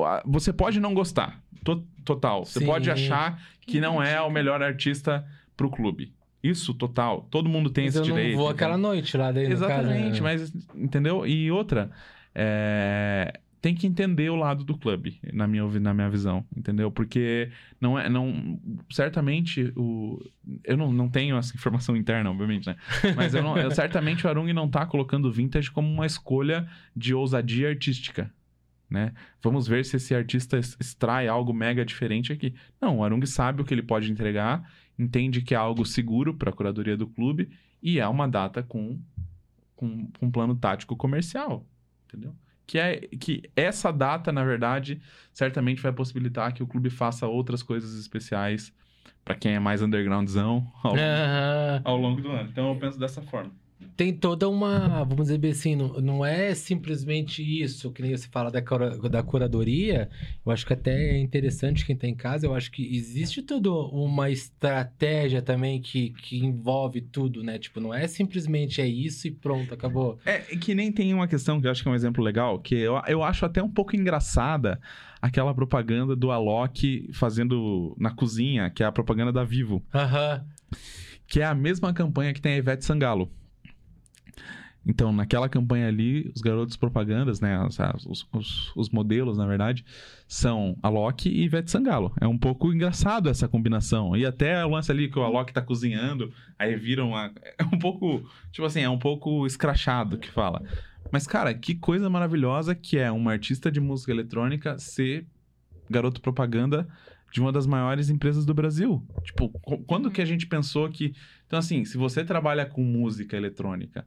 [0.06, 2.46] a- você pode não gostar, to- total.
[2.46, 2.66] Você Sim.
[2.66, 6.14] pode achar que não é o melhor artista pro clube.
[6.42, 7.28] Isso, total.
[7.30, 8.36] Todo mundo tem Mas esse eu direito.
[8.38, 8.56] vou entendeu?
[8.68, 11.28] aquela noite lá no Exatamente, mas entendeu?
[11.28, 11.92] E outra,
[12.34, 16.90] é, tem que entender o lado do clube, na minha, na minha visão, entendeu?
[16.90, 17.52] Porque
[17.82, 18.58] não é, não,
[18.90, 20.18] certamente o,
[20.64, 22.78] eu não, não tenho essa informação interna, obviamente, né?
[23.18, 26.68] Mas eu não, eu- certamente o Arung não tá colocando o vintage como uma escolha
[26.96, 28.32] de ousadia artística.
[28.90, 29.14] Né?
[29.44, 32.56] Vamos ver se esse artista extrai algo mega diferente aqui.
[32.82, 34.68] Não, o Arung sabe o que ele pode entregar,
[35.00, 37.50] entende que é algo seguro para a curadoria do clube
[37.82, 39.00] e é uma data com,
[39.76, 41.66] com, com um plano tático comercial,
[42.06, 42.36] entendeu?
[42.68, 45.02] Que é que essa data, na verdade,
[45.34, 48.72] certamente vai possibilitar que o clube faça outras coisas especiais
[49.24, 50.94] para quem é mais undergroundzão ao,
[51.84, 52.50] ao longo do ano.
[52.50, 53.52] Então eu penso dessa forma.
[54.00, 58.30] Tem toda uma, vamos dizer bem assim, não, não é simplesmente isso, que nem você
[58.30, 60.10] fala da, cura- da curadoria.
[60.46, 62.46] Eu acho que até é interessante quem tá em casa.
[62.46, 67.60] Eu acho que existe toda uma estratégia também que, que envolve tudo, né?
[67.60, 70.18] Tipo, não é simplesmente é isso e pronto, acabou.
[70.26, 72.76] É que nem tem uma questão que eu acho que é um exemplo legal, que
[72.76, 74.80] eu, eu acho até um pouco engraçada
[75.22, 80.46] aquela propaganda do Alok fazendo na cozinha, que é a propaganda da Vivo, Aham.
[81.28, 83.30] que é a mesma campanha que tem a Ivete Sangalo.
[84.86, 87.60] Então, naquela campanha ali, os garotos propagandas, né,
[88.08, 89.86] os, os- os modelos, na verdade,
[90.28, 92.14] são Alok e Ivete Sangalo.
[92.20, 94.16] É um pouco engraçado essa combinação.
[94.16, 97.32] E até o lance ali que o Alok tá cozinhando, aí viram uma...
[97.58, 100.64] É um pouco, tipo assim, é um pouco escrachado que fala.
[101.12, 105.26] Mas, cara, que coisa maravilhosa que é uma artista de música eletrônica ser
[105.90, 106.88] garoto propaganda
[107.32, 109.04] de uma das maiores empresas do Brasil.
[109.24, 111.14] Tipo, qu- quando que a gente pensou que.
[111.46, 114.06] Então, assim, se você trabalha com música eletrônica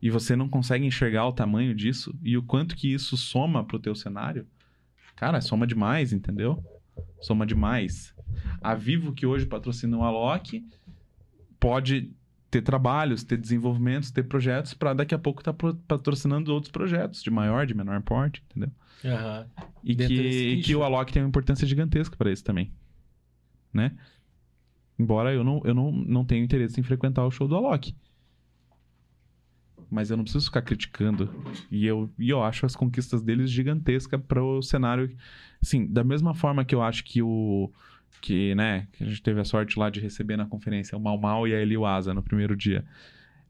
[0.00, 3.78] e você não consegue enxergar o tamanho disso e o quanto que isso soma pro
[3.78, 4.46] teu cenário,
[5.16, 6.62] cara, soma demais, entendeu?
[7.20, 8.14] Soma demais.
[8.60, 10.64] A Vivo, que hoje patrocina o Alok,
[11.58, 12.12] pode
[12.50, 15.54] ter trabalhos, ter desenvolvimentos, ter projetos para daqui a pouco estar
[15.86, 18.70] patrocinando outros projetos de maior, de menor porte, entendeu?
[19.04, 19.46] Aham.
[19.84, 22.72] E Dentro que, e que o Alok tem uma importância gigantesca para isso também.
[23.72, 23.92] Né?
[24.98, 27.94] Embora eu não, eu não, não tenha interesse em frequentar o show do Alok.
[29.90, 31.30] Mas eu não preciso ficar criticando.
[31.70, 35.16] E eu, e eu acho as conquistas deles gigantescas para o cenário.
[35.62, 37.70] Assim, da mesma forma que eu acho que o.
[38.20, 41.16] Que, né, que a gente teve a sorte lá de receber na conferência o Mal
[41.18, 42.84] Mal e a Eli Waza no primeiro dia.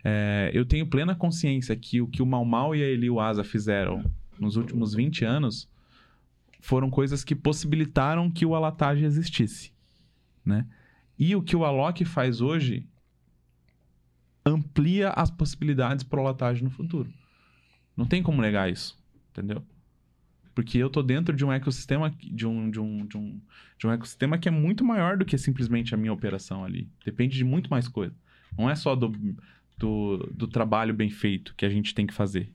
[0.05, 3.43] É, eu tenho plena consciência que o que o Mal Mal e a Eli Waza
[3.43, 4.05] fizeram
[4.39, 5.69] nos últimos 20 anos
[6.61, 9.73] foram coisas que possibilitaram que o Alatage existisse,
[10.45, 10.67] né?
[11.19, 12.87] E o que o Alok faz hoje
[14.49, 17.13] amplia as possibilidades para o Alatage no futuro.
[17.97, 18.99] Não tem como negar isso,
[19.31, 19.63] entendeu?
[20.55, 23.41] Porque eu tô dentro de um ecossistema de um, de um, de um,
[23.79, 26.89] de um ecossistema que é muito maior do que simplesmente a minha operação ali.
[27.05, 28.15] Depende de muito mais coisa.
[28.57, 29.13] Não é só do,
[29.77, 32.53] do, do trabalho bem feito que a gente tem que fazer.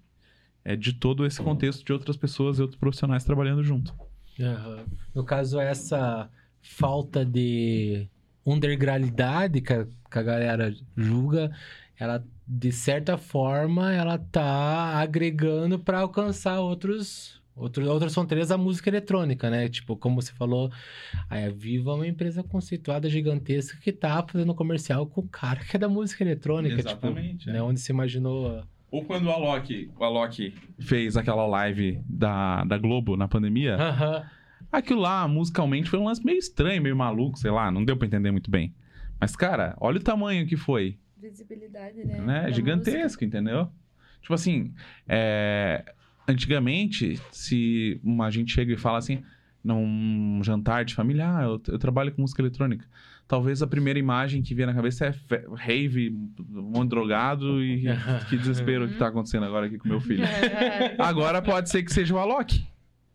[0.66, 3.94] É de todo esse contexto de outras pessoas e outros profissionais trabalhando junto.
[4.40, 4.86] Aham.
[5.14, 6.30] No caso, essa
[6.62, 8.08] falta de
[8.46, 11.52] undergralidade que a, que a galera julga,
[12.00, 18.90] ela, de certa forma, ela tá agregando para alcançar outros, outros, outras fronteiras da música
[18.90, 19.70] eletrônica, né?
[19.70, 20.72] Tipo, como você falou,
[21.30, 25.76] a Viva é uma empresa conceituada gigantesca que tá fazendo comercial com o cara que
[25.76, 27.54] é da música eletrônica, Exatamente, tipo, é.
[27.54, 27.62] né?
[27.62, 28.64] Onde se imaginou...
[28.90, 34.24] Ou quando o Alok, o Alok fez aquela live da, da Globo na pandemia, Aham.
[34.72, 38.06] aquilo lá, musicalmente, foi um lance meio estranho, meio maluco, sei lá, não deu pra
[38.06, 38.72] entender muito bem.
[39.20, 42.20] Mas, cara, olha o tamanho que foi, Visibilidade, né?
[42.20, 42.52] né?
[42.52, 43.70] Gigantesco, entendeu?
[44.22, 44.74] Tipo assim,
[45.08, 45.84] é,
[46.28, 49.24] antigamente, se uma gente chega e fala assim,
[49.64, 52.86] num jantar de família, ah, eu, eu trabalho com música eletrônica.
[53.28, 55.14] Talvez a primeira imagem que vier na cabeça é
[55.56, 56.10] rave,
[56.50, 57.86] um monte de drogado e
[58.30, 60.26] que desespero que tá acontecendo agora aqui com meu filho.
[60.26, 62.66] É, Agora pode ser que seja o Alok.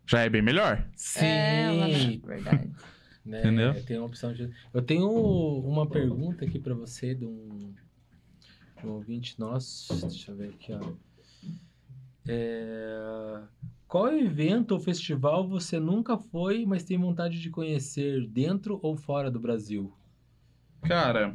[0.06, 0.86] Já é bem melhor.
[0.96, 1.26] Sim!
[1.26, 2.70] é, verdade.
[3.24, 3.40] né?
[3.40, 3.74] Entendeu?
[3.84, 4.50] Tem uma opção de...
[4.72, 7.74] Eu tenho uma pergunta aqui pra você de um,
[8.80, 10.06] de um ouvinte nosso.
[10.06, 10.80] Deixa eu ver aqui, ó.
[12.26, 13.42] É,
[13.86, 19.30] Qual evento ou festival você nunca foi, mas tem vontade de conhecer dentro ou fora
[19.30, 19.92] do Brasil?
[20.82, 21.34] Cara.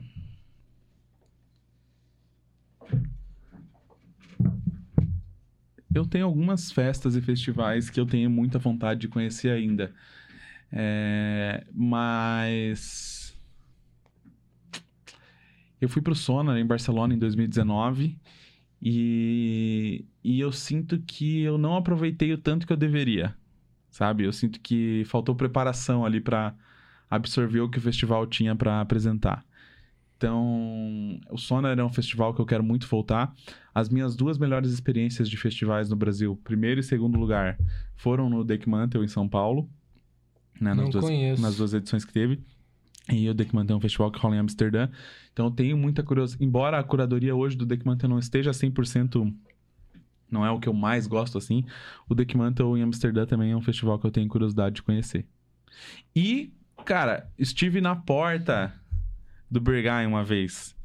[5.93, 9.93] Eu tenho algumas festas e festivais que eu tenho muita vontade de conhecer ainda.
[10.72, 13.12] É, mas.
[15.83, 18.17] Eu fui pro Sonar em Barcelona em 2019
[18.81, 23.35] e, e eu sinto que eu não aproveitei o tanto que eu deveria.
[23.91, 24.23] Sabe?
[24.23, 26.55] Eu sinto que faltou preparação ali para
[27.09, 29.43] absorver o que o festival tinha para apresentar.
[30.15, 33.35] Então, o Sonar é um festival que eu quero muito voltar.
[33.75, 37.59] As minhas duas melhores experiências de festivais no Brasil, primeiro e segundo lugar,
[37.97, 39.69] foram no Deckmantel em São Paulo,
[40.61, 42.41] né, nas, duas, nas duas edições que teve.
[43.11, 44.90] E o Deckmantel é um festival que rola em Amsterdã.
[45.32, 46.43] Então, eu tenho muita curiosidade.
[46.43, 49.33] Embora a curadoria hoje do Deckmantel não esteja 100%,
[50.32, 51.65] não é o que eu mais gosto assim,
[52.07, 55.25] o Deckmantel em Amsterdã também é um festival que eu tenho curiosidade de conhecer.
[56.15, 56.53] E,
[56.85, 58.73] cara, estive na porta
[59.49, 60.75] do Berghain uma vez.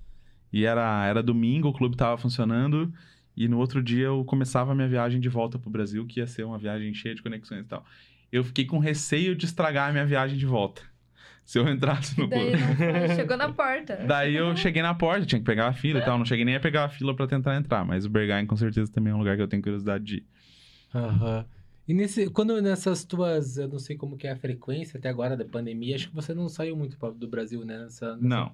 [0.52, 2.92] E era, era domingo, o clube tava funcionando.
[3.36, 6.26] E no outro dia eu começava a minha viagem de volta pro Brasil, que ia
[6.26, 7.84] ser uma viagem cheia de conexões e tal.
[8.32, 10.82] Eu fiquei com receio de estragar a minha viagem de volta.
[11.48, 13.96] Se eu entrasse no Daí foi, chegou na porta.
[14.06, 16.18] Daí eu cheguei na porta, tinha que pegar a fila e tal.
[16.18, 17.86] Não cheguei nem a pegar a fila pra tentar entrar.
[17.86, 20.26] Mas o Berghain com certeza também é um lugar que eu tenho curiosidade de ir.
[20.94, 21.46] Aham.
[21.88, 25.38] E nesse, quando nessas tuas, eu não sei como que é a frequência até agora
[25.38, 27.78] da pandemia, acho que você não saiu muito do Brasil, né?
[27.78, 28.52] Nessa, nessa- Não.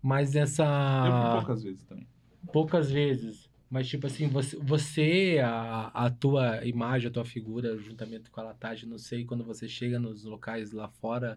[0.00, 0.62] Mas nessa.
[1.04, 2.06] Eu fui poucas vezes também.
[2.52, 3.50] poucas vezes.
[3.68, 8.44] Mas, tipo assim, você, você a, a tua imagem, a tua figura, juntamente com a
[8.44, 11.36] Latagem, não sei, quando você chega nos locais lá fora,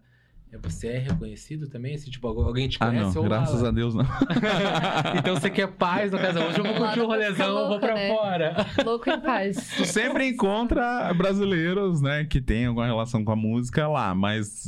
[0.62, 1.96] você é reconhecido também?
[1.96, 3.16] Assim, tipo, alguém te Ah, conhece?
[3.16, 3.22] não.
[3.22, 3.70] ou Graças fala?
[3.70, 4.06] a Deus, não.
[5.18, 6.40] então você quer paz no caso.
[6.40, 8.08] Hoje eu vou curtir o rolezão, eu vou pra né?
[8.10, 8.56] fora.
[8.86, 9.74] Louco em paz.
[9.78, 14.66] Tu sempre encontra brasileiros, né, que tem alguma relação com a música lá, mas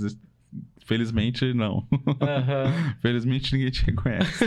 [0.85, 1.85] felizmente não.
[2.21, 2.71] Aham.
[3.01, 4.45] felizmente ninguém te reconhece.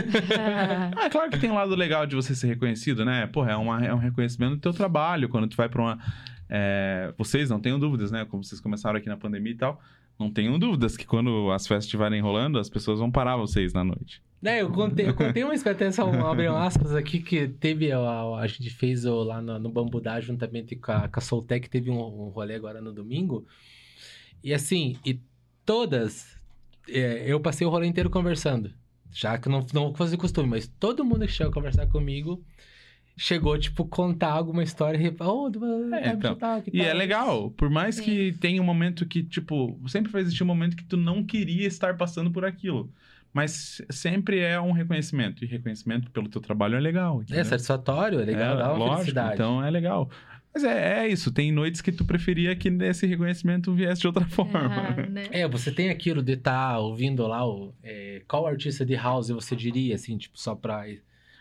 [0.97, 3.27] Ah, claro que tem um lado legal de você ser reconhecido, né?
[3.27, 5.27] Porra, é, uma, é um reconhecimento do teu trabalho.
[5.29, 5.99] Quando tu vai pra uma.
[6.49, 8.25] é, vocês, não tenho dúvidas, né?
[8.25, 9.81] Como vocês começaram aqui na pandemia e tal.
[10.19, 13.83] Não tenho dúvidas que quando as festas estiverem rolando, as pessoas vão parar vocês na
[13.85, 14.21] noite.
[14.43, 17.99] É, eu contei, eu contei uma experiência, um, abrir aspas aqui, que teve, a,
[18.35, 21.89] a gente fez o, lá no, no Bambudá, juntamente com a, com a Soltec, teve
[21.89, 23.45] um, um rolê agora no domingo.
[24.43, 25.19] E assim, e
[25.65, 26.37] todas,
[26.89, 28.71] é, eu passei o rolê inteiro conversando.
[29.11, 32.43] Já que não, não vou fazer costume, mas todo mundo que chegou a conversar comigo
[33.19, 34.97] chegou, tipo, contar alguma história.
[34.97, 38.03] e, Oh, do- É, então, tal, que E é tal." legal, por mais Sim.
[38.03, 41.67] que tenha um momento que, tipo, sempre vai existir um momento que tu não queria
[41.67, 42.91] estar passando por aquilo.
[43.31, 45.43] Mas sempre é um reconhecimento.
[45.43, 47.19] E reconhecimento pelo teu trabalho é legal.
[47.19, 47.45] É entendeu?
[47.45, 49.33] satisfatório, é legal, dá uma lógico, felicidade.
[49.35, 50.09] Então é legal.
[50.51, 54.25] Mas é, é isso, tem noites que tu preferia que esse reconhecimento viesse de outra
[54.25, 54.59] forma.
[54.59, 55.27] Ah, né?
[55.29, 59.55] É, você tem aquilo de estar ouvindo lá o, é, qual artista de house você
[59.55, 60.85] diria, assim, tipo, só pra,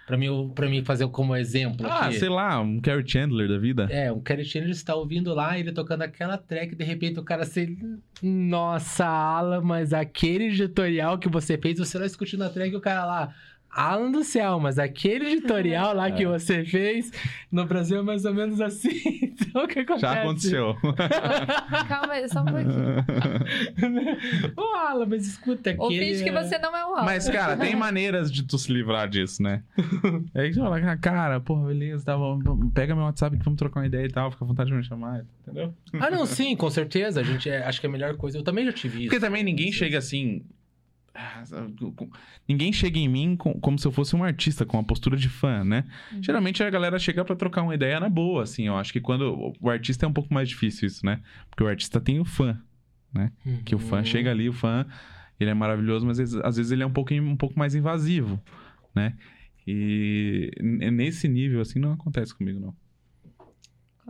[0.08, 2.18] pra, mim, pra mim fazer como exemplo Ah, aqui.
[2.18, 3.86] sei lá, um Carrie Chandler da vida.
[3.90, 7.42] É, o Kerry Chandler está ouvindo lá, ele tocando aquela track, de repente o cara
[7.42, 7.76] assim,
[8.22, 12.80] nossa, Alan, mas aquele editorial que você fez, você lá escutando a track e o
[12.80, 13.34] cara lá,
[13.70, 16.26] Alan do céu, mas aquele editorial lá que É.
[16.26, 17.10] você fez,
[17.52, 18.88] no Brasil é mais ou menos assim.
[19.48, 20.00] Então, o que acontece?
[20.02, 20.76] Já aconteceu.
[21.88, 23.04] Calma aí, só um pouquinho.
[24.56, 25.82] Ô, Alan, mas escuta aquele...
[25.82, 27.04] Ou finge que é- você não é o Alan.
[27.04, 29.62] Mas, cara, tem maneiras de tu se livrar disso, né?
[30.34, 33.80] É que tu fala, cara, porra, beleza, tá, vamos- pega meu WhatsApp que vamos trocar
[33.80, 35.72] uma ideia e tal, fica à vontade de me chamar, entendeu?
[35.94, 37.20] Ah, não, sim, com certeza.
[37.20, 38.36] A gente é- acho que é a melhor coisa.
[38.38, 39.06] Eu também já tive isso.
[39.08, 40.42] Porque também ninguém chega assim.
[42.48, 45.28] Ninguém chega em mim com- como se eu fosse um artista, com uma postura de
[45.28, 45.84] fã, né?
[46.12, 46.22] Uhum.
[46.22, 48.66] Geralmente a galera chega pra trocar uma ideia na boa, assim.
[48.66, 49.52] Eu acho que quando.
[49.60, 51.20] O artista é um pouco mais difícil isso, né?
[51.50, 52.60] Porque o artista tem o fã.
[53.64, 54.04] Que o fã Uhum.
[54.04, 54.86] chega ali, o fã,
[55.40, 58.40] ele é maravilhoso, mas às vezes, ele é um pouco, um pouco mais invasivo,
[58.94, 59.14] né?
[59.66, 62.74] E nesse nível, assim, não acontece comigo, não.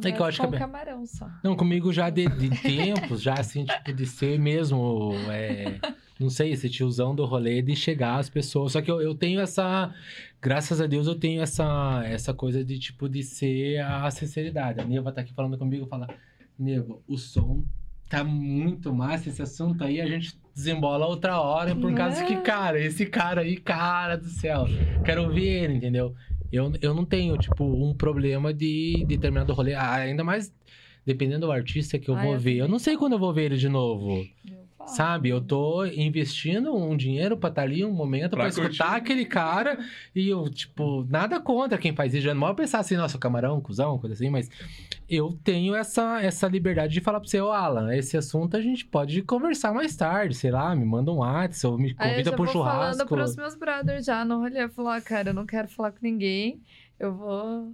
[0.04, 1.28] É que eu acho que é camarão só.
[1.42, 5.78] Não, comigo já de, de tempos, já assim, tipo, de ser mesmo, é,
[6.18, 8.72] não sei, esse tiozão do rolê de chegar às pessoas.
[8.72, 9.92] Só que eu, eu tenho essa,
[10.40, 14.80] graças a Deus, eu tenho essa, essa coisa de, tipo, de ser a sinceridade.
[14.80, 16.08] A Neva tá aqui falando comigo, fala,
[16.58, 17.64] Neva, o som
[18.08, 22.24] tá muito massa, esse assunto aí a gente desembola outra hora, por Não causa é?
[22.24, 24.66] que, cara, esse cara aí, cara do céu,
[25.04, 26.14] quero ouvir ele, entendeu?
[26.50, 29.74] Eu, eu não tenho, tipo, um problema de determinado rolê.
[29.74, 30.52] Ah, ainda mais
[31.04, 32.56] dependendo do artista que eu Ah, vou eu ver.
[32.56, 34.26] Eu não sei quando eu vou ver ele de novo.
[34.46, 34.67] Eu.
[34.88, 35.28] Sabe?
[35.28, 39.78] Eu tô investindo um dinheiro pra estar ali um momento pra, Pra escutar aquele cara.
[40.14, 42.24] E eu, tipo, nada contra quem faz isso.
[42.24, 44.48] Já não é pensar assim, nossa, camarão, cuzão, coisa assim, mas
[45.08, 48.84] eu tenho essa, essa liberdade de falar pra você, ô Alan, esse assunto a gente
[48.84, 52.44] pode conversar mais tarde, sei lá, me manda um WhatsApp, ou me eu convida pro
[52.44, 52.96] vou churrasco.
[52.96, 54.68] falando pros meus brothers já no rolê.
[54.68, 56.60] Falar, cara, eu não quero falar com ninguém.
[56.98, 57.72] Eu vou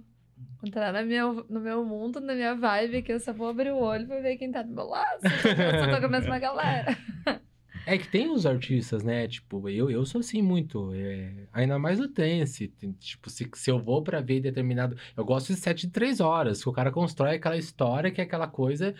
[0.63, 3.77] entrar na minha, no meu mundo, na minha vibe, que eu só vou abrir o
[3.77, 5.19] olho pra ver quem tá do meu lado.
[5.23, 6.97] Eu eu tô com a mesma galera.
[7.87, 9.27] É que tem os artistas, né?
[9.27, 10.91] Tipo, eu, eu sou assim muito.
[10.95, 12.67] é, ainda mais no trance.
[12.67, 14.97] tem- Tipo, se, se eu vou pra ver determinado.
[15.15, 18.23] Eu gosto de sete de três horas, que o cara constrói aquela história, que é
[18.23, 18.95] aquela coisa,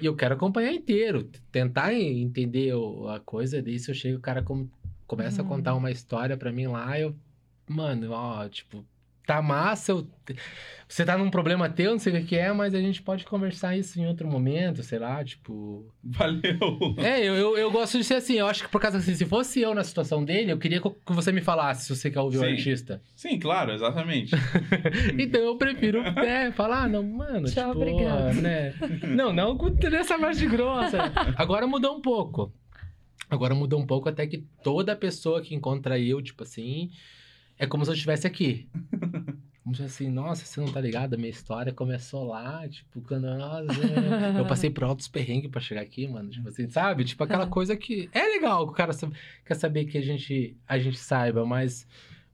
[0.00, 1.30] e eu quero acompanhar inteiro.
[1.52, 4.66] Tentar en- entender o- a coisa, daí se eu chego, o cara com-
[5.06, 5.46] começa Uhum.
[5.46, 7.14] a contar uma história pra mim lá, eu.
[7.68, 8.82] Mano, ó, tipo.
[9.30, 10.08] Tá massa, eu-
[10.88, 13.76] você tá num problema teu, não sei o que é, mas a gente pode conversar
[13.76, 15.86] isso em outro momento, sei lá, tipo.
[16.02, 16.96] Valeu!
[16.98, 18.34] É, eu, eu, eu gosto de ser assim.
[18.34, 21.12] Eu acho que por causa assim, se fosse eu na situação dele, eu queria que
[21.12, 22.46] você me falasse se você quer ouvir o Sim.
[22.48, 23.00] artista.
[23.14, 24.34] Sim, claro, exatamente.
[25.16, 28.32] Então eu prefiro né, falar, não, mano, Tchau, tipo, obrigada.
[28.32, 28.74] né?
[29.14, 30.98] Não, não com essa voz de grossa.
[31.36, 32.52] Agora mudou um pouco.
[33.28, 36.90] Agora mudou um pouco até que toda pessoa que encontra eu, tipo assim,
[37.60, 38.68] é como se eu estivesse aqui.
[39.62, 41.14] Como se assim, nossa, você não tá ligado?
[41.14, 43.80] A minha história começou lá, tipo, quando nossa,
[44.38, 46.30] eu passei por altos perrengues pra chegar aqui, mano.
[46.30, 47.04] Tipo assim, sabe?
[47.04, 49.14] Tipo aquela coisa que é legal que o cara sabe-
[49.44, 51.86] quer saber que a gente, a gente saiba, mas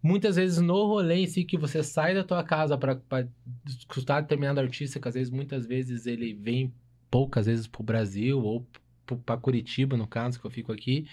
[0.03, 3.27] muitas vezes no rolê em si que você sai da tua casa pra, pra
[3.67, 6.73] escutar determinado artista, que às vezes, muitas vezes ele vem
[7.11, 8.65] poucas vezes pro Brasil ou
[9.25, 11.07] pra Curitiba, no caso, que eu fico aqui.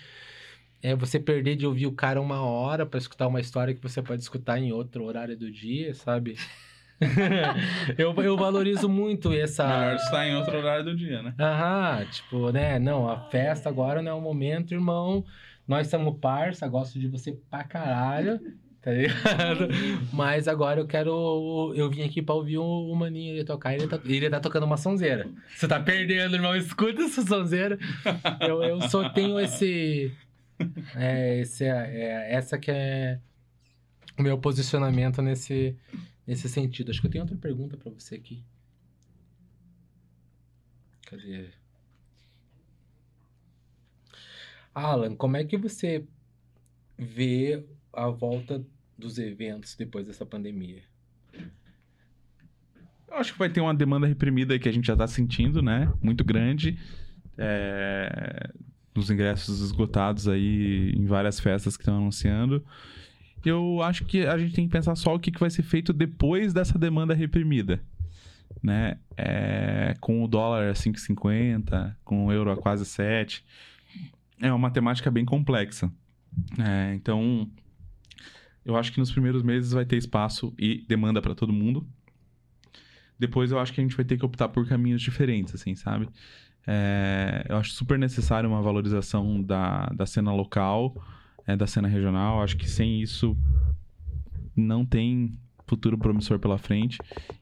[0.84, 4.02] É você perder de ouvir o cara uma hora pra escutar uma história que você
[4.02, 6.36] pode escutar em outro horário do dia, sabe?
[7.98, 9.66] eu, eu valorizo muito essa.
[9.66, 11.34] Melhor estar em outro horário do dia, né?
[11.40, 12.80] Aham, tipo, né?
[12.80, 15.24] Não, a festa agora não é o momento, irmão.
[15.66, 18.40] Nós estamos parça, gosto de você pra caralho,
[18.82, 19.70] tá ligado?
[20.12, 21.74] Mas agora eu quero.
[21.76, 23.74] Eu vim aqui pra ouvir o, o maninho ele tocar.
[23.74, 25.28] Ele tá, ele tá tocando uma sonzeira.
[25.56, 26.56] Você tá perdendo, irmão.
[26.56, 27.80] Escuta essa sonzeira.
[28.42, 30.12] Eu, eu só tenho esse.
[30.96, 33.20] É, esse é, essa que é
[34.18, 35.76] o meu posicionamento nesse,
[36.26, 36.92] nesse sentido.
[36.92, 38.44] Acho que eu tenho outra pergunta pra você aqui.
[41.06, 41.50] Cadê?
[44.74, 46.06] Alan, como é que você
[46.98, 48.66] vê a volta
[48.98, 50.84] dos eventos depois dessa pandemia?
[53.08, 55.94] Eu acho que vai ter uma demanda reprimida que a gente já tá sentindo, né?
[56.02, 56.80] Muito grande.
[57.38, 58.50] É...
[58.96, 62.64] Os ingressos esgotados aí em várias festas que estão anunciando.
[63.44, 65.92] Eu acho que a gente tem que pensar só o que que vai ser feito
[65.92, 67.82] depois dessa demanda reprimida.
[68.62, 68.98] Né?
[69.18, 69.96] É...
[70.00, 73.44] Com o dólar a 5,50, com o euro a quase 7.
[74.40, 75.92] É uma matemática bem complexa.
[76.60, 77.50] É, então,
[78.66, 81.88] eu acho que nos primeiros meses vai ter espaço e demanda para todo mundo.
[83.18, 86.10] Depois eu acho que a gente vai ter que optar por caminhos diferentes, assim, sabe?
[86.66, 90.96] É, eu acho super necessário uma valorização da, da cena local,
[91.46, 92.42] é, da cena regional.
[92.42, 93.38] Acho que sem isso
[94.56, 96.98] não tem futuro promissor pela frente.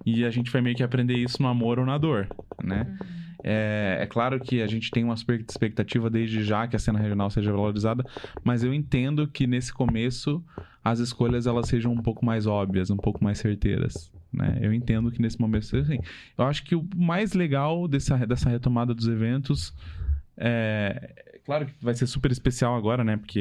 [0.06, 2.28] E a gente vai meio que aprender isso no amor ou na dor,
[2.64, 2.88] né?
[3.02, 3.22] Uhum.
[3.44, 7.30] É, é, claro que a gente tem uma expectativa desde já que a cena regional
[7.30, 8.06] seja valorizada,
[8.44, 10.44] mas eu entendo que nesse começo
[10.84, 14.12] as escolhas elas sejam um pouco mais óbvias, um pouco mais certeiras.
[14.34, 14.60] Né?
[14.62, 16.00] Eu entendo que nesse momento assim.
[16.38, 19.74] Eu acho que o mais legal dessa, dessa retomada dos eventos
[20.38, 21.40] é.
[21.46, 23.18] Claro que vai ser super especial agora, né?
[23.18, 23.40] Porque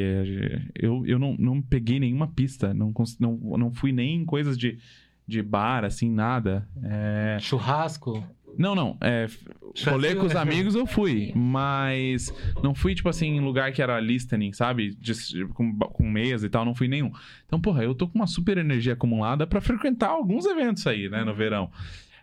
[0.74, 4.78] eu, eu não, não peguei nenhuma pista, não, não, não fui nem em coisas de,
[5.26, 6.66] de bar, assim, nada.
[6.82, 7.38] É...
[7.40, 8.24] Churrasco?
[8.58, 8.96] Não, não.
[9.00, 9.26] É,
[9.86, 13.98] rolê com os amigos eu fui, mas não fui, tipo assim, em lugar que era
[14.00, 14.94] listening, sabe?
[14.94, 17.12] De, com, com mesa e tal, não fui nenhum.
[17.46, 21.24] Então, porra, eu tô com uma super energia acumulada para frequentar alguns eventos aí, né,
[21.24, 21.70] no verão.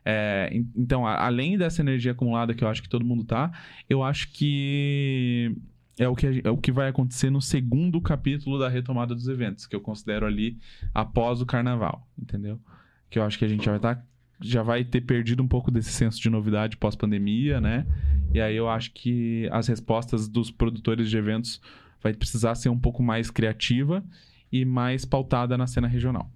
[0.09, 3.51] É, então, além dessa energia acumulada que eu acho que todo mundo tá,
[3.89, 5.53] eu acho que
[5.99, 9.65] é o que, é o que vai acontecer no segundo capítulo da retomada dos eventos,
[9.65, 10.57] que eu considero ali
[10.93, 12.59] após o carnaval, entendeu?
[13.09, 13.95] Que eu acho que a gente já vai estar.
[13.95, 14.03] Tá
[14.39, 17.85] já vai ter perdido um pouco desse senso de novidade pós-pandemia, né?
[18.33, 21.61] E aí eu acho que as respostas dos produtores de eventos
[22.01, 24.03] vai precisar ser um pouco mais criativa
[24.51, 26.29] e mais pautada na cena regional.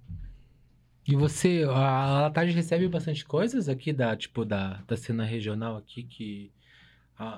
[1.06, 6.02] E você, a Latage recebe bastante coisas aqui da, tipo, da, da cena regional aqui
[6.04, 6.52] que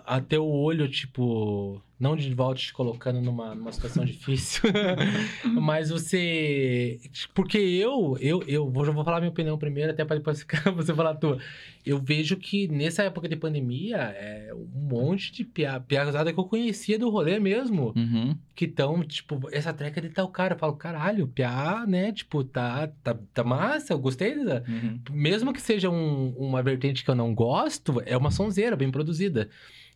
[0.07, 4.63] até o olho, tipo, não de volta te colocando numa, numa situação difícil,
[5.61, 7.01] mas você.
[7.33, 10.95] Porque eu, eu, eu vou, já vou falar minha opinião primeiro, até para depois você
[10.95, 11.39] falar a tua.
[11.87, 16.99] Eu vejo que nessa época de pandemia, é um monte de piazada que eu conhecia
[16.99, 18.37] do rolê mesmo, uhum.
[18.55, 20.55] que estão, tipo, essa treca de tal cara.
[20.55, 22.11] Eu falo, caralho, piá, né?
[22.11, 24.65] Tipo, tá, tá, tá massa, eu gostei da.
[24.67, 25.01] Uhum.
[25.13, 29.49] Mesmo que seja um, uma vertente que eu não gosto, é uma sonzeira bem produzida.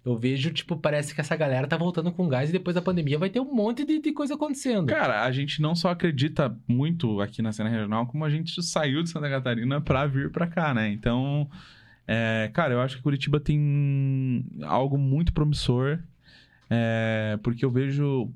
[0.09, 3.19] Eu vejo, tipo, parece que essa galera tá voltando com gás e depois da pandemia
[3.19, 4.87] vai ter um monte de, de, coisa acontecendo.
[4.87, 9.03] Cara, a gente não só acredita muito aqui na cena regional, como a gente saiu
[9.03, 10.89] de Santa Catarina pra vir pra cá, né?
[10.91, 11.47] Então,
[12.07, 15.99] é, cara, eu acho que Curitiba tem algo muito promissor,
[16.70, 18.33] é, porque eu vejo.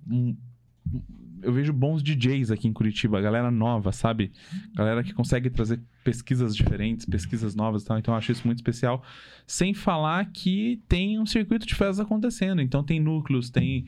[1.43, 4.33] Eu vejo bons DJs aqui em Curitiba, galera nova, sabe?
[4.75, 7.99] Galera que consegue trazer pesquisas diferentes, pesquisas novas e tal.
[7.99, 9.03] Então eu acho isso muito especial.
[9.47, 12.63] Sem falar que tem um circuito de festas acontecendo.
[12.63, 13.87] Então tem núcleos, tem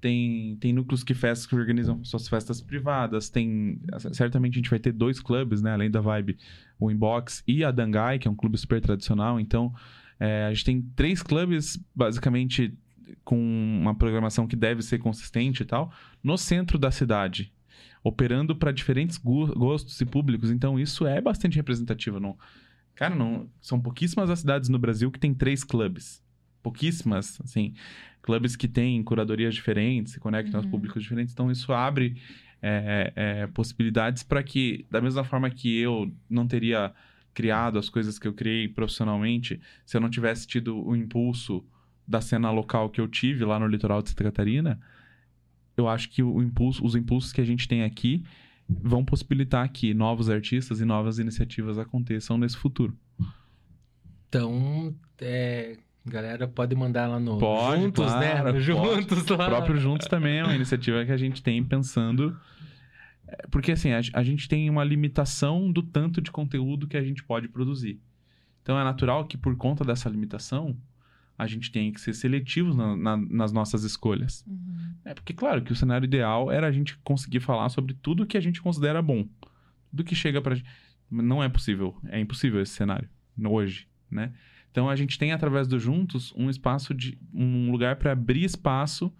[0.00, 3.28] tem, tem núcleos que festas que organizam suas festas privadas.
[3.28, 3.80] Tem
[4.12, 5.72] certamente a gente vai ter dois clubes, né?
[5.72, 6.36] Além da Vibe,
[6.78, 9.40] o Inbox e a Dangai, que é um clube super tradicional.
[9.40, 9.72] Então
[10.18, 12.76] é, a gente tem três clubes basicamente
[13.24, 17.52] com uma programação que deve ser consistente e tal, no centro da cidade
[18.06, 20.52] operando para diferentes gostos e públicos.
[20.52, 22.20] Então, isso é bastante representativo.
[22.20, 22.38] Não...
[22.94, 23.50] Cara, não...
[23.60, 26.22] são pouquíssimas as cidades no Brasil que tem três clubes.
[26.62, 27.74] Pouquíssimas, assim.
[28.22, 30.64] Clubes que têm curadorias diferentes, se conectam uhum.
[30.64, 31.32] aos públicos diferentes.
[31.32, 32.16] Então, isso abre
[32.62, 36.94] é, é, possibilidades para que, da mesma forma que eu não teria
[37.34, 41.64] criado as coisas que eu criei profissionalmente, se eu não tivesse tido o impulso
[42.06, 44.80] da cena local que eu tive lá no litoral de Santa Catarina,
[45.76, 48.24] eu acho que impulso, os impulsos que a gente tem aqui
[48.68, 52.96] vão possibilitar que novos artistas e novas iniciativas aconteçam nesse futuro.
[54.28, 58.32] Então, é, galera, pode mandar lá no pode, Juntos, né?
[58.32, 58.60] claro, né?
[58.60, 59.40] Juntos pode.
[59.40, 59.46] lá.
[59.46, 62.36] O próprio Juntos também é uma iniciativa que a gente tem pensando.
[63.28, 67.02] É, porque assim, a, a gente tem uma limitação do tanto de conteúdo que a
[67.02, 68.00] gente pode produzir.
[68.62, 70.76] Então é natural que por conta dessa limitação,
[71.38, 74.44] a gente tem que ser seletivos na, na, nas nossas escolhas.
[74.46, 74.94] Uhum.
[75.04, 78.36] É porque, claro, que o cenário ideal era a gente conseguir falar sobre tudo que
[78.36, 79.28] a gente considera bom.
[79.90, 80.68] Tudo que chega pra gente.
[81.10, 81.96] Não é possível.
[82.08, 83.08] É impossível esse cenário
[83.44, 84.32] hoje, né?
[84.70, 89.12] Então a gente tem através do Juntos um espaço de um lugar para abrir espaço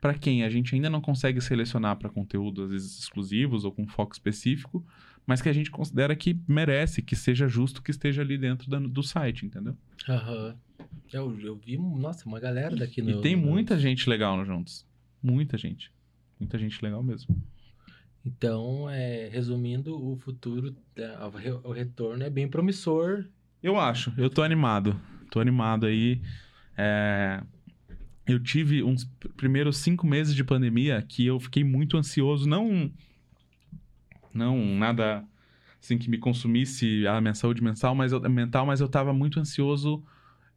[0.00, 3.86] para quem a gente ainda não consegue selecionar para conteúdo às vezes exclusivos ou com
[3.86, 4.84] foco específico,
[5.26, 8.88] mas que a gente considera que merece, que seja justo que esteja ali dentro do,
[8.88, 9.76] do site, entendeu?
[10.08, 10.48] Aham.
[10.48, 10.63] Uhum.
[11.12, 13.10] Eu, eu vi, nossa, uma galera daqui no.
[13.10, 14.84] E tem muita gente legal no Juntos.
[15.22, 15.92] Muita gente.
[16.40, 17.40] Muita gente legal mesmo.
[18.26, 23.24] Então, é, resumindo, o futuro, é, o re- o retorno é bem promissor.
[23.62, 24.98] Eu acho, eu tô animado.
[25.30, 26.20] Tô animado aí.
[26.76, 27.42] É,
[28.26, 32.90] Eu tive uns pr- primeiros cinco meses de pandemia que eu fiquei muito ansioso, não.
[34.32, 35.24] Não nada
[35.80, 39.38] assim que me consumisse a minha saúde mental, mas eu, mental, mas eu tava muito
[39.38, 40.02] ansioso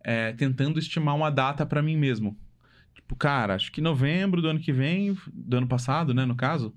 [0.08, 2.38] é, tentando estimar uma data pra mim mesmo.
[2.95, 6.74] Tipo, cara, acho que novembro do ano que vem, do ano passado, né, no caso,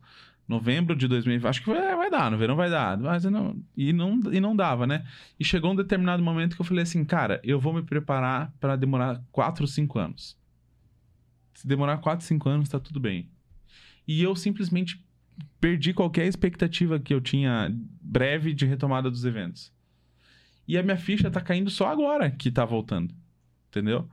[0.49, 3.93] novembro de 2020, acho que vai, vai dar, no verão vai dar, mas não, e
[3.93, 5.07] não e não dava, né?
[5.39, 8.75] E chegou um determinado momento que eu falei assim, cara, eu vou me preparar pra
[8.75, 10.37] demorar 4 ou 5 anos.
[11.55, 13.31] Se demorar 4, 5 anos, tá tudo bem.
[14.09, 15.01] E eu simplesmente
[15.61, 19.73] perdi qualquer expectativa que eu tinha breve de retomada dos eventos.
[20.67, 23.20] E a minha ficha tá caindo só agora que tá voltando.
[23.71, 24.07] Entendeu?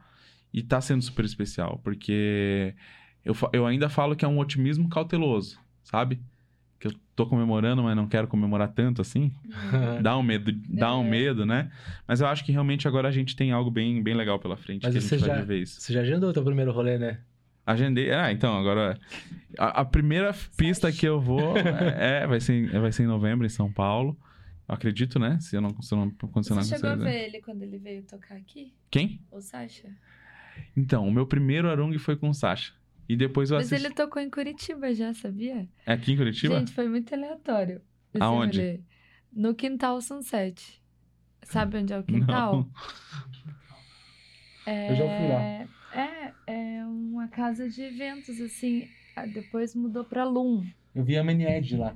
[0.54, 2.74] E tá sendo super especial, porque
[3.26, 6.22] eu, eu ainda falo que é um otimismo cauteloso, sabe?
[6.80, 9.32] Que eu tô comemorando, mas não quero comemorar tanto assim.
[10.02, 11.10] Dá um medo, dá um É.
[11.10, 11.72] medo, né?
[12.08, 14.84] Mas eu acho que realmente agora a gente tem algo bem, bem legal pela frente.
[14.84, 15.82] Mas que a você gente vai já- viver isso.
[15.82, 17.20] Você já agendou o teu primeiro rolê, né?
[17.66, 18.14] Agendei.
[18.14, 18.98] Ah, então, agora.
[19.58, 23.50] A, a primeira pista que eu vou é, vai, ser, vai ser em novembro, em
[23.50, 24.16] São Paulo.
[24.68, 25.40] Eu acredito, né?
[25.40, 27.12] Se eu não, se eu não acontecer nada Você chegou a com você, né?
[27.12, 28.74] ver ele quando ele veio tocar aqui?
[28.92, 29.22] Quem?
[29.32, 29.90] O Sasha?
[30.76, 32.74] Então, o meu primeiro Arung foi com o Sasha.
[33.08, 33.86] E depois eu Mas assisti.
[33.86, 35.68] ele tocou em Curitiba já, sabia?
[35.86, 36.60] É aqui em Curitiba?
[36.60, 37.82] Gente, foi muito aleatório.
[38.20, 38.60] Aonde?
[38.60, 38.80] rolê.
[39.32, 40.82] No Quintal Sunset.
[41.44, 42.54] Sabe onde é o quintal?
[42.56, 42.72] Não.
[44.66, 44.92] É...
[44.92, 45.68] Eu já fui lá.
[45.94, 48.90] É, é uma casa de eventos, assim.
[49.16, 50.66] Ah, Depois mudou pra Loom.
[50.94, 51.96] Eu vi a Manied lá.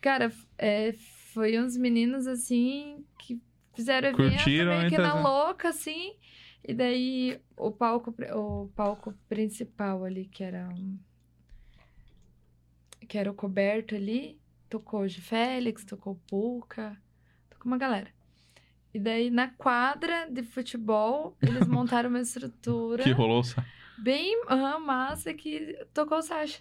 [0.00, 0.94] Cara, é,
[1.32, 3.40] foi uns meninos, assim, que
[3.74, 6.14] fizeram evento Curtiram, meio que na louca, assim.
[6.66, 10.98] E daí, o palco, o palco principal ali, que era um...
[13.08, 15.20] Que era o coberto ali, tocou o G.
[15.20, 16.96] Félix, tocou o Pulca,
[17.48, 18.08] tocou uma galera.
[18.92, 23.42] E daí, na quadra de futebol, eles montaram uma estrutura Que rolou.
[23.42, 23.64] sa-
[23.98, 24.44] bem
[24.80, 26.60] massa que tocou o Sasha.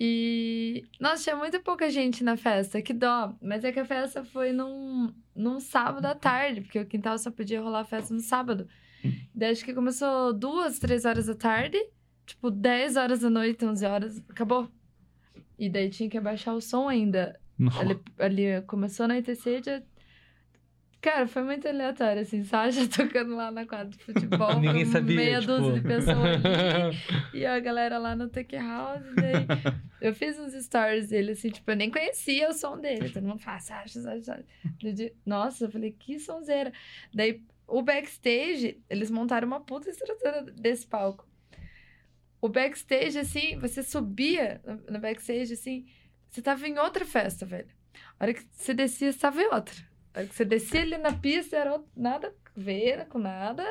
[0.00, 3.34] E, nossa, tinha muito pouca gente na festa, que dó.
[3.42, 7.30] Mas é que a festa foi num, num sábado à tarde, porque o quintal só
[7.30, 8.68] podia rolar a festa no sábado.
[9.34, 11.78] Daí acho que começou duas, três horas da tarde,
[12.26, 14.68] tipo 10 horas da noite, 11 horas, acabou.
[15.58, 17.38] E daí tinha que abaixar o som ainda.
[17.58, 17.76] Não.
[17.78, 19.82] Ali, ali começou na ITC, já...
[21.00, 24.54] Cara, foi muito aleatório, assim, Sasha tocando lá na quadra de futebol.
[24.58, 25.52] Ninguém com sabia, Meia tipo...
[25.56, 26.98] dúzia de pessoas ali.
[27.38, 29.46] E a galera lá no Tech House, daí
[30.00, 33.10] eu fiz uns stories dele, assim, tipo, eu nem conhecia o som dele.
[33.10, 35.12] Todo mundo fala, Sasha, Sasha, Sasha.
[35.24, 36.72] Nossa, eu falei, que sonzeira.
[37.14, 41.28] Daí, o backstage, eles montaram uma puta estrutura desse palco.
[42.40, 45.86] O backstage, assim, você subia no- no backstage, assim,
[46.28, 47.68] você tava em outra festa, velho.
[48.18, 49.76] A hora que você descia, você tava em outra.
[50.14, 53.64] A hora que você descia ali na pista, era nada a ver com nada.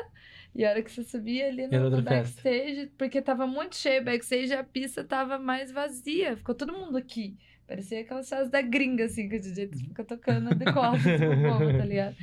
[0.54, 2.10] E a hora que você subia ali no, no festa.
[2.10, 6.36] backstage, porque tava muito cheio o backstage, a pista tava mais vazia.
[6.36, 7.36] Ficou todo mundo aqui.
[7.66, 11.78] Parecia aquelas festas da gringa, assim, que o DJ fica tocando de costas pro povo,
[11.78, 12.16] tá ligado?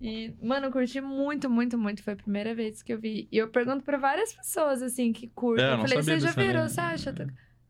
[0.00, 2.02] E, mano, eu curti muito, muito, muito.
[2.02, 3.28] Foi a primeira vez que eu vi.
[3.30, 5.64] E eu pergunto pra várias pessoas, assim, que curtem.
[5.64, 7.14] É, eu falei, você já virou, né?" Sasha?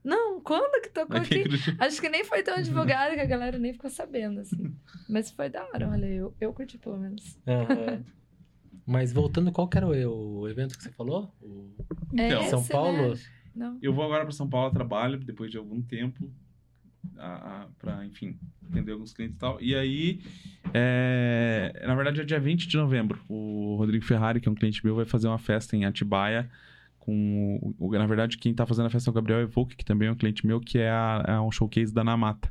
[0.04, 1.44] Não, quando que tocou Aqui.
[1.78, 4.74] Acho que nem foi tão divulgado que a galera nem ficou sabendo, assim.
[5.08, 7.38] Mas foi da hora, olha, eu, eu curti pelo menos.
[7.46, 8.04] Aham.
[8.86, 11.34] Mas voltando, qual que era o, o evento que você falou?
[11.40, 11.70] O-
[12.12, 12.42] Então.
[12.42, 13.14] É São esse, Paulo?
[13.14, 13.20] Né?
[13.54, 13.78] Não.
[13.80, 16.30] Eu vou agora para São Paulo trabalho, depois de algum tempo,
[17.78, 18.38] para, enfim,
[18.70, 19.60] atender alguns clientes e tal.
[19.60, 20.20] E aí,
[20.74, 23.22] é, na verdade, é dia 20 de novembro.
[23.28, 26.50] O Rodrigo Ferrari, que é um cliente meu, vai fazer uma festa em Atibaia.
[27.04, 29.84] Com, o- o- na verdade, quem tá fazendo a festa é o Gabriel Evoque, que
[29.84, 32.50] também é um cliente meu, que é, a- é um showcase da Namata,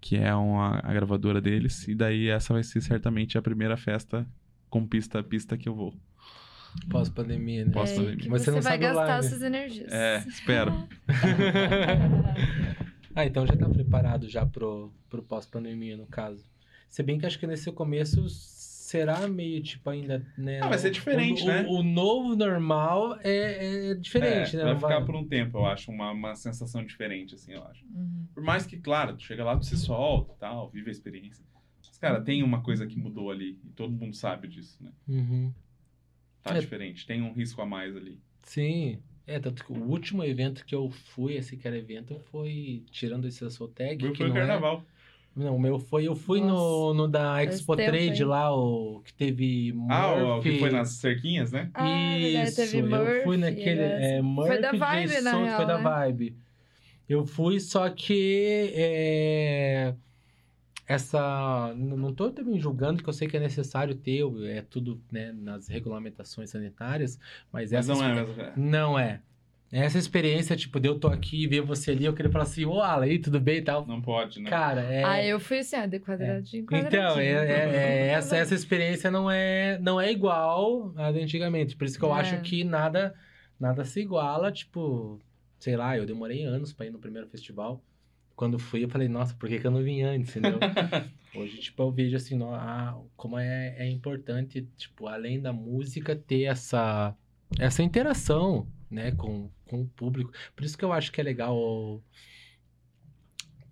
[0.00, 1.88] que é uma, a gravadora deles.
[1.88, 4.24] E daí, essa vai ser certamente a primeira festa
[4.70, 5.94] com pista a pista que eu vou.
[6.88, 7.72] Pós-pandemia, né?
[7.72, 9.28] Pós- É, Mas você, você não vai sabe gastar online.
[9.28, 9.92] suas energias.
[9.92, 10.72] É, espero.
[13.14, 16.44] ah, então já tá preparado já pro, pro pós-pandemia, no caso.
[16.88, 18.26] Se bem que acho que nesse começo
[18.92, 20.60] será meio tipo ainda, né?
[20.60, 21.64] Ah, vai ser diferente, o, né?
[21.66, 24.64] O, o novo normal é, é diferente, É, né?
[24.64, 27.82] vai ficar por um tempo, eu acho, uma, uma sensação diferente, assim, eu acho.
[27.86, 28.26] Uhum.
[28.34, 31.42] Por mais que, claro, tu chega lá, tu se solta e tal, vive a experiência.
[31.86, 34.92] Mas, cara, tem uma coisa que mudou ali, e todo mundo sabe disso, né?
[35.08, 35.52] Uhum.
[36.42, 36.60] Tá É.
[36.60, 38.20] diferente, tem um risco a mais ali.
[38.42, 38.98] Sim.
[39.26, 43.26] É, tanto que o último evento que eu fui, esse que era evento, foi tirando
[43.28, 44.84] esse Soul Tag, Foi que o não é- carnaval.
[45.34, 46.06] Não, o meu foi.
[46.06, 49.74] Eu fui no, Nossa, no da Expo Trade lá, o que teve.
[49.88, 50.52] Ah, o Murphy.
[50.52, 51.70] que foi nas cerquinhas, né?
[51.72, 51.84] Ah,
[52.18, 53.74] verdade, Isso, teve eu fui Murphy, naquele.
[53.80, 54.16] né?
[54.18, 55.82] É, Murphy, Foi da Vibe, Jay na real, Foi da né?
[55.84, 56.36] Vibe.
[57.08, 58.72] Eu fui, só que.
[58.74, 59.94] é,
[60.86, 61.72] essa.
[61.76, 65.68] Não tô também julgando que eu sei que é necessário ter, é tudo né, nas
[65.68, 67.18] regulamentações sanitárias,
[67.52, 67.94] mas Mas essa.
[67.94, 68.34] não é mesmo.
[68.56, 69.20] Não é.
[69.72, 72.66] Essa experiência, tipo, de eu tô aqui e ver você ali, eu queria falar assim,
[72.66, 73.86] ô Alan, aí, tudo bem e tal.
[73.86, 74.50] Não pode, né?
[74.50, 75.02] Cara, é.
[75.02, 77.00] Ah, eu fui assim, ó, de quadradinho, quadradinho.
[77.02, 81.74] Então, é, é- é- essa, essa experiência não é, não é igual à de antigamente.
[81.74, 82.20] Por isso que eu É.
[82.20, 83.14] acho que nada,
[83.58, 84.52] nada se iguala.
[84.52, 85.18] Tipo,
[85.58, 87.82] sei lá, eu demorei anos pra ir no primeiro festival.
[88.36, 90.58] Quando fui, eu falei, nossa, por que, que eu não vim antes, entendeu?
[91.34, 96.14] Hoje, tipo, eu vejo assim, no- ah, como é, é importante, tipo, além da música,
[96.14, 97.16] ter essa,
[97.64, 100.32] essa interação, né, com, com o público.
[100.54, 102.02] Por isso que eu acho que é legal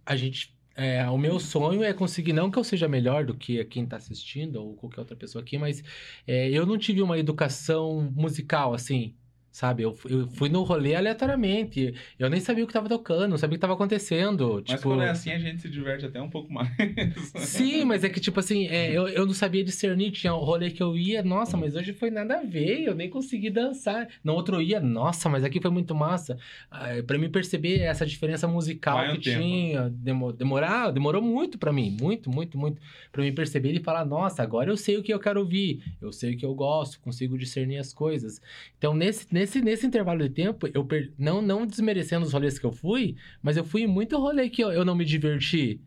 [0.04, 3.62] a gente é, o meu sonho é conseguir, não que eu seja melhor do que
[3.66, 5.82] quem tá assistindo ou qualquer outra pessoa aqui, mas
[6.26, 9.14] é, eu não tive uma educação musical, assim,
[9.50, 9.82] sabe?
[9.82, 13.54] Eu, eu fui no rolê aleatoriamente, eu nem sabia o que tava tocando, não sabia
[13.54, 14.62] o que tava acontecendo.
[14.66, 14.90] Mas tipo...
[14.90, 16.70] quando é assim, a gente se diverte até um pouco mais.
[17.36, 20.10] Sim, mas é que, tipo assim, é, eu, eu não sabia discernir.
[20.12, 23.10] Tinha um rolê que eu ia, nossa, mas hoje foi nada a ver, eu nem
[23.10, 24.08] consegui dançar.
[24.22, 26.38] No outro eu ia, nossa, mas aqui foi muito massa.
[26.70, 31.72] Ah, Pra mim perceber essa diferença musical Vai que tinha, demo, demorar, demorou muito pra
[31.72, 32.80] mim, muito, muito, muito.
[33.10, 36.12] Pra mim perceber e falar, nossa, agora eu sei o que eu quero ouvir, eu
[36.12, 38.40] sei o que eu gosto, consigo discernir as coisas.
[38.78, 41.12] Então, nesse, nesse, nesse intervalo de tempo, eu per...
[41.18, 44.62] não, não desmerecendo os rolês que eu fui, mas eu fui em muito rolê que
[44.62, 45.80] eu, eu não me diverti.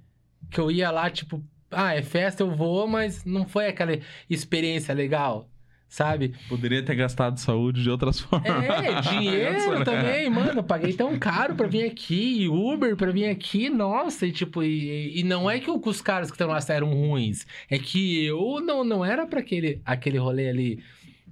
[0.50, 4.94] Que eu ia lá, tipo, ah, é festa, eu vou, mas não foi aquela experiência
[4.94, 5.50] legal,
[5.88, 6.34] sabe?
[6.50, 8.50] Poderia ter gastado saúde de outras formas.
[8.50, 9.86] É, dinheiro Isso, né?
[9.86, 10.60] também, mano.
[10.60, 15.20] Eu paguei tão caro pra vir aqui, Uber pra vir aqui, nossa, e tipo, e,
[15.20, 18.84] e não é que os caras que estão lá eram ruins, é que eu não,
[18.84, 20.84] não era pra aquele, aquele rolê ali.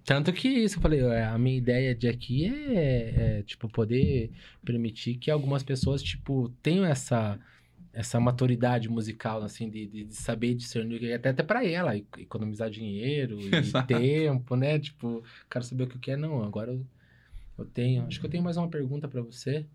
[0.03, 4.31] Tanto que isso, eu falei, é, a minha ideia de aqui é, é, tipo, poder
[4.65, 7.39] permitir que algumas pessoas, tipo, tenham essa,
[7.93, 13.39] essa maturidade musical, assim, de, de, de saber discernir, até, até pra ela, economizar dinheiro
[13.47, 13.87] e Exato.
[13.87, 14.79] tempo, né?
[14.79, 16.85] Tipo, quero saber o que que é, não, agora eu,
[17.59, 19.65] eu tenho, acho que eu tenho mais uma pergunta pra você.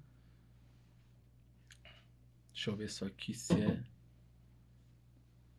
[2.52, 3.78] Deixa eu ver só aqui se é...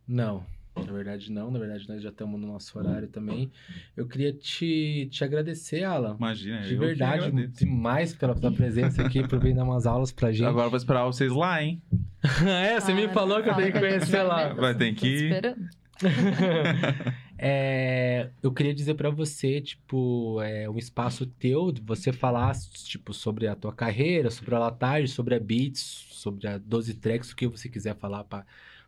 [0.08, 0.46] Não,
[0.86, 3.52] na verdade não, na verdade nós já estamos no nosso horário também.
[3.96, 6.16] Eu queria te, te agradecer, Alan.
[6.18, 10.46] Imagina, De verdade, demais pela tua presença aqui, por vir dar umas aulas pra gente.
[10.46, 11.82] Agora eu vou esperar vocês lá, hein?
[12.46, 14.54] é, você me Ah, falou que eu tenho que conhecer lá.
[14.54, 15.24] Vai ter que ir.
[15.32, 15.70] esperando.
[17.40, 23.14] É, eu queria dizer pra você, tipo, é um espaço teu, de você falar, tipo,
[23.14, 27.36] sobre a tua carreira, sobre a Latage, sobre a Beats, sobre a 12 Tracks, o
[27.36, 28.44] que você quiser falar pra,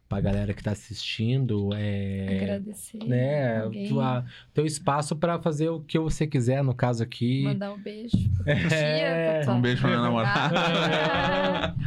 [0.09, 1.69] pra galera que tá assistindo.
[1.73, 2.97] É, Agradecer.
[3.05, 7.43] né, tua, teu espaço pra fazer o que você quiser, no caso aqui.
[7.43, 9.41] Mandar um beijo É.
[9.47, 11.75] Um beijo pra minha namorada.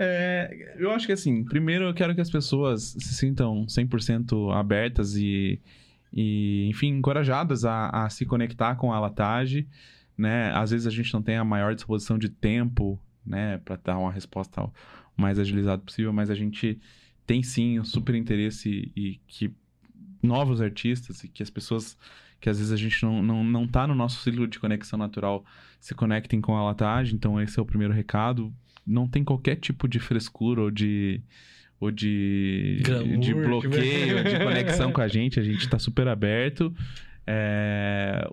[0.00, 5.16] É, eu acho que assim, primeiro eu quero que as pessoas se sintam 100% abertas
[5.16, 5.60] e,
[6.12, 9.66] e, enfim, encorajadas a, a se conectar com a Latage,
[10.16, 10.52] né?
[10.54, 14.12] Às vezes a gente não tem a maior disposição de tempo, né, para dar uma
[14.12, 14.72] resposta o
[15.16, 16.78] mais agilizada possível, mas a gente
[17.28, 19.52] tem sim um super interesse e que
[20.22, 21.96] novos artistas e que as pessoas
[22.40, 25.44] que às vezes a gente não, não, não tá no nosso ciclo de conexão natural
[25.78, 28.52] se conectem com a Latage, então esse é o primeiro recado.
[28.86, 31.20] Não tem qualquer tipo de frescura ou de
[31.78, 36.74] ou de, Glamour, de bloqueio, de conexão com a gente, a gente tá super aberto.
[37.26, 38.26] É,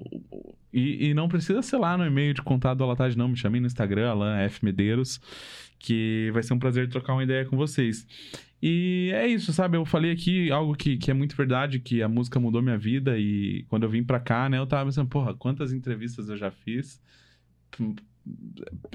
[0.76, 3.28] e, e não precisa ser lá no e-mail de contato da Latage, não.
[3.28, 4.64] Me chame no Instagram, Alan F.
[4.64, 5.20] Medeiros,
[5.80, 8.08] que vai ser um prazer trocar uma ideia com vocês.
[8.62, 9.78] E é isso, sabe?
[9.78, 13.18] Eu falei aqui algo que, que é muito verdade, que a música mudou minha vida.
[13.18, 16.50] E quando eu vim pra cá, né, eu tava pensando, porra, quantas entrevistas eu já
[16.50, 17.02] fiz.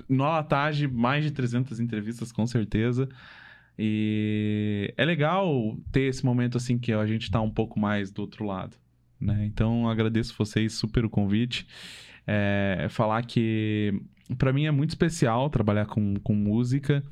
[0.09, 3.09] No Latage, mais de 300 entrevistas, com certeza.
[3.79, 8.23] E é legal ter esse momento assim que a gente tá um pouco mais do
[8.23, 8.77] outro lado,
[9.21, 9.47] né?
[9.47, 11.67] Então agradeço vocês super o convite.
[12.27, 13.99] É, falar que
[14.39, 17.03] para mim é muito especial trabalhar com, com música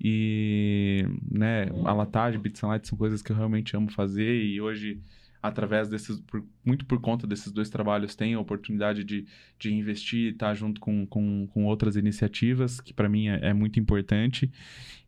[0.00, 4.60] e né, a Latage, Beats and Lights são coisas que eu realmente amo fazer e
[4.60, 5.00] hoje
[5.40, 9.24] através desses, por- muito por conta desses dois trabalhos, tenho a oportunidade de,
[9.56, 13.52] de investir e estar junto com, com, com outras iniciativas, que para mim é, é
[13.54, 14.50] muito importante.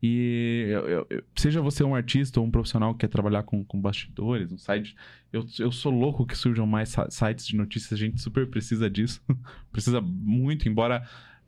[0.00, 3.80] E eu- eu- seja você um artista ou um profissional que quer trabalhar com, com
[3.80, 4.94] bastidores, um site.
[5.32, 9.20] Eu, eu sou louco que surjam mais sites de notícias, a gente super precisa disso.
[9.72, 11.02] precisa muito, embora.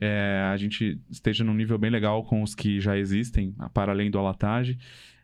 [0.05, 4.11] É, a gente esteja num nível bem legal com os que já existem, para além
[4.11, 4.77] do Alatage.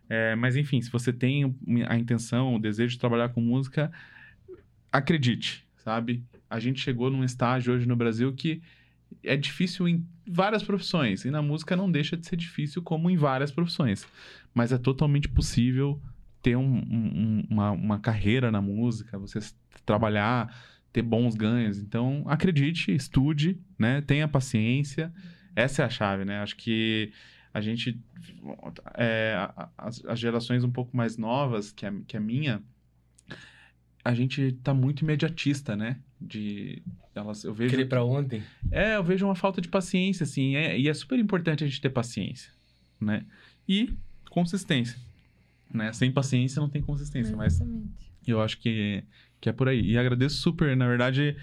[0.09, 1.53] É, mas enfim, se você tem
[1.89, 3.91] a intenção, o desejo de trabalhar com música,
[4.93, 6.23] acredite, sabe?
[6.49, 8.63] A gente chegou num estágio hoje no Brasil que
[9.25, 11.25] é difícil em várias profissões.
[11.25, 14.07] E na música não deixa de ser difícil, como em várias profissões.
[14.55, 16.01] Mas é totalmente possível
[16.41, 19.41] ter um, um, uma, uma carreira na música, você
[19.85, 20.55] trabalhar,
[20.93, 21.79] ter bons ganhos.
[21.79, 24.01] Então, acredite, estude, né?
[24.01, 25.13] Tenha paciência.
[25.55, 26.41] Essa é a chave, né?
[26.41, 27.13] Acho que
[27.53, 28.01] a gente.
[28.95, 29.37] É,
[29.77, 32.63] as, as, gerações um pouco mais novas que a, que a minha,
[34.05, 35.99] a gente tá muito imediatista, né?
[36.21, 36.83] De.
[37.15, 37.71] Elas, eu vejo.
[37.71, 38.43] Querer pra ontem?
[38.71, 40.57] É, eu vejo uma falta de paciência, assim.
[40.57, 42.51] É, e é super importante a gente ter paciência,
[43.01, 43.25] né?
[43.69, 43.93] E
[44.31, 44.99] consistência.
[45.73, 45.93] Né?
[45.93, 47.61] Sem paciência não tem consistência, Exatamente.
[47.61, 49.05] mas eu acho que,
[49.41, 49.81] que é por aí.
[49.81, 51.37] E agradeço super, na verdade,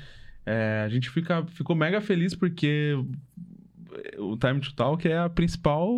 [0.45, 2.93] é, a gente fica, ficou mega feliz porque
[4.17, 5.90] o Time to Talk é a principal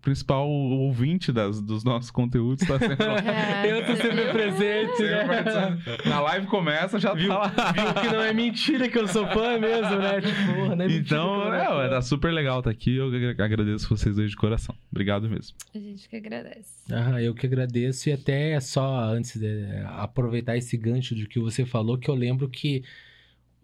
[0.00, 2.66] principal ouvinte das, dos nossos conteúdos.
[2.66, 3.04] Tá sempre...
[3.30, 5.78] é, eu tô sempre presente, né?
[6.06, 7.72] Na live começa, já viu, tá lá.
[7.72, 10.20] Viu que não é mentira que eu sou fã mesmo, né?
[10.20, 12.96] Tipo, não é então, é, é, tá super legal estar tá aqui.
[12.96, 13.08] Eu
[13.38, 14.74] agradeço vocês dois de coração.
[14.90, 15.56] Obrigado mesmo.
[15.74, 16.84] A gente que agradece.
[16.92, 18.08] Ah, eu que agradeço.
[18.08, 22.48] E até só antes de aproveitar esse gancho de que você falou, que eu lembro
[22.48, 22.82] que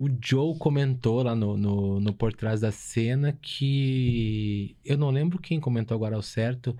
[0.01, 4.75] o Joe comentou lá no, no, no Por Trás da Cena que.
[4.83, 6.75] Eu não lembro quem comentou agora ao certo,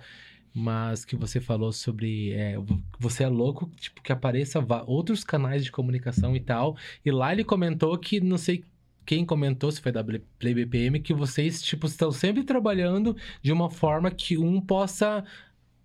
[0.55, 2.33] mas que você falou sobre.
[2.33, 2.57] É,
[2.99, 6.79] você é louco, tipo, que apareça outros canais de comunicação e tal.
[7.05, 8.65] E lá ele comentou que não sei
[9.05, 13.69] quem comentou, se foi da Play BPM, que vocês, tipo, estão sempre trabalhando de uma
[13.69, 15.23] forma que um possa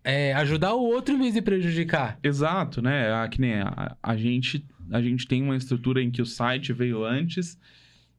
[0.06, 2.18] é, ajudar o outro em vez de prejudicar.
[2.24, 3.12] Exato, né?
[3.12, 6.74] A, que nem a, a gente a gente tem uma estrutura em que o site
[6.74, 7.60] veio antes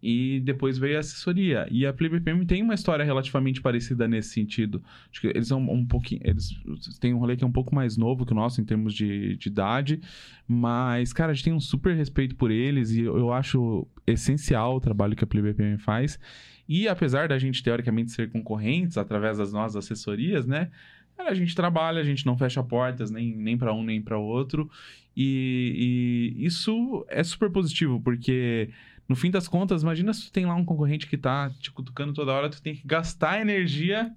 [0.02, 1.66] e depois veio a assessoria.
[1.70, 4.82] E a PlayBPM tem uma história relativamente parecida nesse sentido.
[5.10, 6.20] Acho que eles são um pouquinho.
[6.22, 6.50] Eles
[7.00, 9.36] têm um rolê que é um pouco mais novo que o nosso em termos de,
[9.36, 10.00] de idade.
[10.46, 14.80] Mas, cara, a gente tem um super respeito por eles e eu, acho essencial o
[14.80, 16.18] trabalho que a PlayBPM faz.
[16.68, 20.70] E apesar da gente, teoricamente, ser concorrentes através das nossas assessorias, né?
[21.18, 24.70] A gente trabalha, a gente não fecha portas nem, nem para um nem para outro.
[25.16, 28.70] E, e, isso é super positivo, porque
[29.08, 32.12] no fim das contas, imagina se tu tem lá um concorrente que tá te cutucando
[32.12, 34.12] toda hora, tu tem que gastar energia,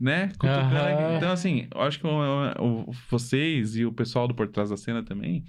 [0.00, 0.28] né?
[0.38, 0.74] Cutucando.
[0.74, 1.16] Uhum.
[1.16, 2.06] Então, assim, eu acho que
[3.10, 5.44] vocês e o pessoal do Por Trás da Cena também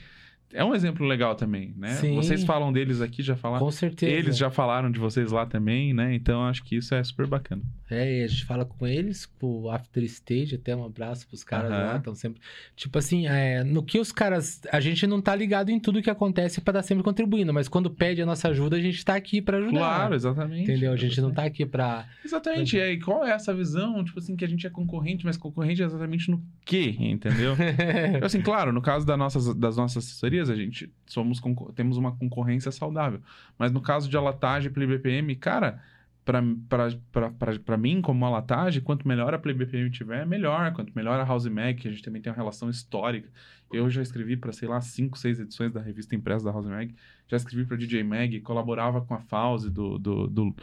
[0.53, 1.95] é um exemplo legal também, né?
[1.95, 2.15] Sim.
[2.15, 3.65] Vocês falam deles aqui, já falaram.
[3.65, 4.11] Com certeza.
[4.11, 6.13] Eles já falaram de vocês lá também, né?
[6.13, 7.61] Então acho que isso é super bacana.
[7.89, 11.71] É, e a gente fala com eles, pro After Stage, até um abraço pros caras
[11.71, 11.77] uhum.
[11.77, 12.41] lá, estão sempre.
[12.75, 14.61] Tipo assim, é, no que os caras.
[14.71, 17.89] A gente não tá ligado em tudo que acontece para dar sempre contribuindo, mas quando
[17.89, 19.79] pede a nossa ajuda, a gente tá aqui para ajudar.
[19.79, 20.63] Claro, exatamente.
[20.63, 20.91] Entendeu?
[20.91, 22.05] A gente não tá aqui pra.
[22.23, 22.77] Exatamente.
[22.77, 22.89] Pra...
[22.89, 24.03] E qual é essa visão?
[24.03, 26.95] Tipo assim, que a gente é concorrente, mas concorrente é exatamente no quê?
[26.99, 27.53] Entendeu?
[27.53, 31.41] Então, assim, claro, no caso das nossas, das nossas assessorias, a gente somos
[31.75, 33.21] temos uma concorrência saudável.
[33.57, 35.81] Mas no caso de alatagem e BPM, cara,
[36.23, 40.71] para mim, como alatagem, quanto melhor a Play BPM tiver, melhor.
[40.73, 43.29] Quanto melhor a House Mag, que a gente também tem uma relação histórica.
[43.71, 46.95] Eu já escrevi para, sei lá, 5, 6 edições da revista impressa da House Mag.
[47.27, 50.55] Já escrevi para DJ Mag, colaborava com a Fause do, do, do,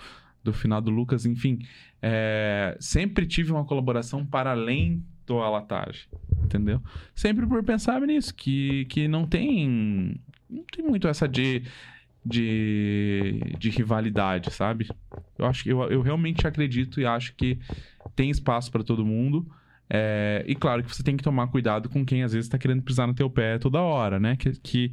[0.43, 1.27] do final do Lucas.
[1.27, 1.59] Enfim,
[2.01, 6.07] é, sempre tive uma colaboração para além do alatagem,
[6.43, 6.83] entendeu?
[7.15, 11.63] Sempre por pensar nisso, que, que não tem não tem muito essa de,
[12.27, 14.89] de, de rivalidade, sabe?
[15.39, 17.61] Eu acho eu, eu realmente acredito e acho que
[18.17, 19.49] tem espaço para todo mundo.
[19.89, 22.83] É, e claro que você tem que tomar cuidado com quem às vezes está querendo
[22.83, 24.35] pisar no teu pé toda hora, né?
[24.35, 24.93] Que, que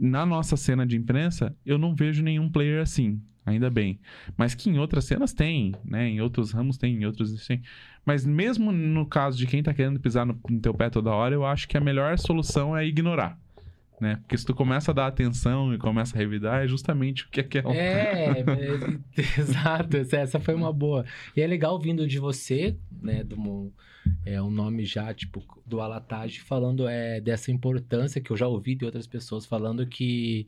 [0.00, 3.98] na nossa cena de imprensa eu não vejo nenhum player assim, ainda bem.
[4.36, 6.08] Mas que em outras cenas tem, né?
[6.08, 7.62] Em outros ramos tem, em outros tem.
[8.04, 11.34] Mas mesmo no caso de quem está querendo pisar no, no teu pé toda hora,
[11.34, 13.38] eu acho que a melhor solução é ignorar
[14.00, 14.16] né?
[14.16, 17.40] Porque se tu começa a dar atenção e começa a revidar, é justamente o que
[17.40, 17.62] é que é.
[17.66, 18.44] É,
[19.38, 19.96] exato.
[19.96, 21.04] Essa foi uma boa.
[21.36, 23.24] E é legal vindo de você, né?
[23.24, 23.36] Do
[24.24, 28.74] é um nome já tipo do Alatage falando é dessa importância que eu já ouvi
[28.74, 30.46] de outras pessoas falando que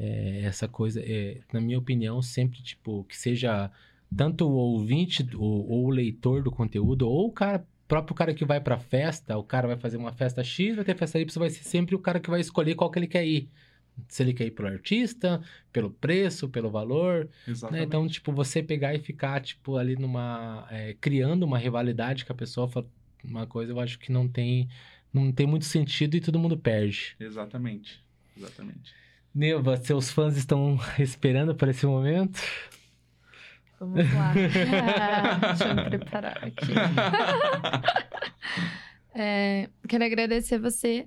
[0.00, 3.70] é, essa coisa, é, na minha opinião, sempre tipo que seja
[4.16, 8.44] tanto o ouvinte ou, ou o leitor do conteúdo ou o cara próprio cara que
[8.44, 11.50] vai pra festa, o cara vai fazer uma festa X, vai ter festa Y, vai
[11.50, 13.50] ser sempre o cara que vai escolher qual que ele quer ir.
[14.08, 17.28] Se ele quer ir pelo artista, pelo preço, pelo valor.
[17.72, 17.82] Né?
[17.82, 20.68] Então, tipo, você pegar e ficar, tipo, ali numa.
[20.70, 22.70] É, criando uma rivalidade com a pessoa,
[23.24, 24.68] uma coisa eu acho que não tem,
[25.12, 27.16] não tem muito sentido e todo mundo perde.
[27.18, 28.02] Exatamente.
[28.36, 28.94] Exatamente.
[29.34, 32.40] Neva, seus fãs estão esperando por esse momento?
[33.78, 34.34] Vamos lá.
[35.40, 36.72] Deixa eu me preparar aqui.
[39.14, 41.06] É, quero agradecer você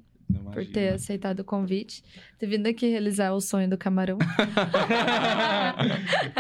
[0.51, 2.03] por ter aceitado o convite,
[2.39, 4.17] ter vindo aqui realizar o sonho do camarão.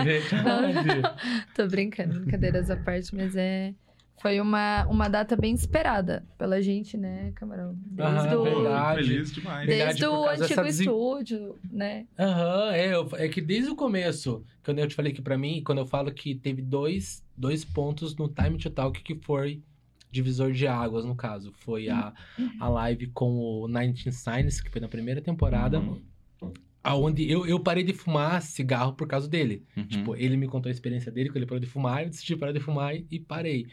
[0.03, 1.01] Verdade.
[1.55, 3.73] Tô brincando, brincadeiras à parte, mas é.
[4.21, 7.75] Foi uma, uma data bem esperada pela gente, né, Camarão?
[7.85, 9.03] Desde Aham, o, verdade.
[9.07, 9.67] Feliz demais.
[9.67, 12.07] Verdade, desde por o antigo dessa estúdio, né?
[12.17, 15.61] Aham, é, eu- é que desde o começo, quando eu te falei que pra mim,
[15.65, 19.61] quando eu falo que teve dois, dois pontos no Time to Talk que foi
[20.09, 21.51] divisor de águas, no caso.
[21.57, 22.13] Foi a,
[22.59, 26.01] a live com o 19 Signs, que foi na primeira temporada, Uhum.
[26.83, 29.63] Aonde eu, eu parei de fumar cigarro por causa dele.
[29.77, 29.87] Uhum.
[29.87, 32.51] Tipo, ele me contou a experiência dele, que ele parou de fumar, eu decidi parar
[32.51, 33.67] de fumar e parei.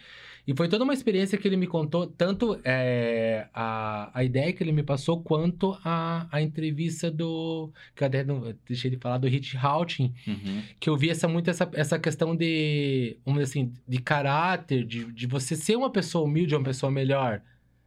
[0.47, 4.63] E foi toda uma experiência que ele me contou, tanto é, a, a ideia que
[4.63, 7.71] ele me passou, quanto a, a entrevista do.
[7.95, 10.63] Que eu até não, deixei de falar, do Hit Houghton, Uhum.
[10.79, 15.13] que eu vi essa, muito essa, essa questão de, vamos dizer assim, de caráter, de,
[15.13, 17.43] de você ser uma pessoa humilde, uma pessoa melhor.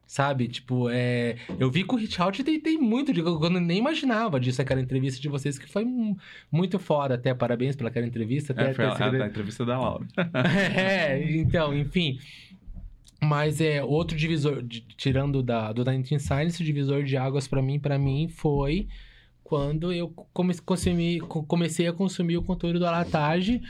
[0.06, 0.48] Sabe?
[0.48, 1.36] Tipo, é...
[1.58, 4.80] eu vi que o Hit Out tem, tem muito, de, eu nem imaginava disso, aquela
[4.80, 6.16] entrevista de vocês, que foi mu-
[6.52, 7.32] muito fora até.
[7.34, 8.52] Parabéns pela aquela entrevista.
[8.52, 10.06] Até, É, foi até a, esse- a, entrevista da Laura.
[10.76, 12.18] é, então, enfim.
[13.22, 17.62] Mas é outro divisor, de- tirando da, do 19 Science, o divisor de águas pra
[17.62, 18.86] mim, para mim foi
[19.42, 20.08] quando eu
[21.46, 23.60] comecei a consumir o conteúdo do Alatage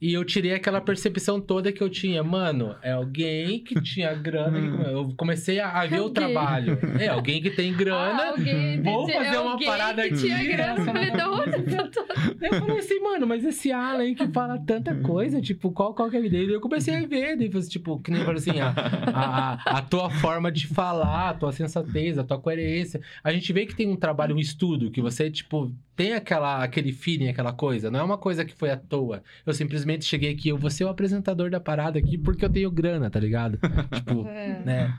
[0.00, 4.60] e eu tirei aquela percepção toda que eu tinha, mano, é alguém que tinha grana,
[4.60, 6.12] que- eu comecei a, a ver o Alguém.
[6.14, 6.78] trabalho.
[7.00, 8.22] É, alguém que tem grana.
[8.22, 10.22] Ah, alguém vou tinha- fazer uma alguém parada que aqui.
[10.22, 12.04] tinha grana, eu falei, da onde eu tô?
[12.40, 16.10] Eu falei assim, mano, mas esse Alan aí que fala tanta coisa, tipo, qual, qual
[16.10, 16.54] que é a vida dele?
[16.54, 18.74] Eu comecei a ver, daí, assim, tipo, que nem eu falei assim, a,
[19.14, 23.00] a, a tua forma de falar, a tua sensatez, a tua coerência.
[23.22, 26.92] A gente vê que tem um trabalho, um estudo, que você, tipo, tem aquela, aquele
[26.92, 27.90] feeling, aquela coisa.
[27.90, 29.22] Não é uma coisa que foi à toa.
[29.46, 32.70] Eu simplesmente cheguei aqui, eu vou ser o apresentador da parada aqui porque eu tenho
[32.70, 33.58] grana, tá ligado?
[33.94, 34.62] tipo, É.
[34.64, 34.98] né?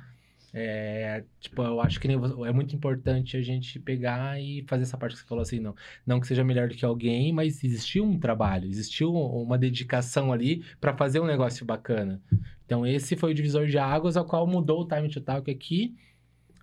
[0.58, 5.14] É, tipo, eu acho que é muito importante a gente pegar e fazer essa parte
[5.16, 5.76] que você falou assim, não,
[6.08, 10.32] não que seja melhor do que alguém, mas existiu um trabalho, existiu um- uma dedicação
[10.32, 12.22] ali pra fazer um negócio bacana.
[12.66, 15.94] Então esse foi o divisor de águas, ao qual mudou o Time to Talk aqui,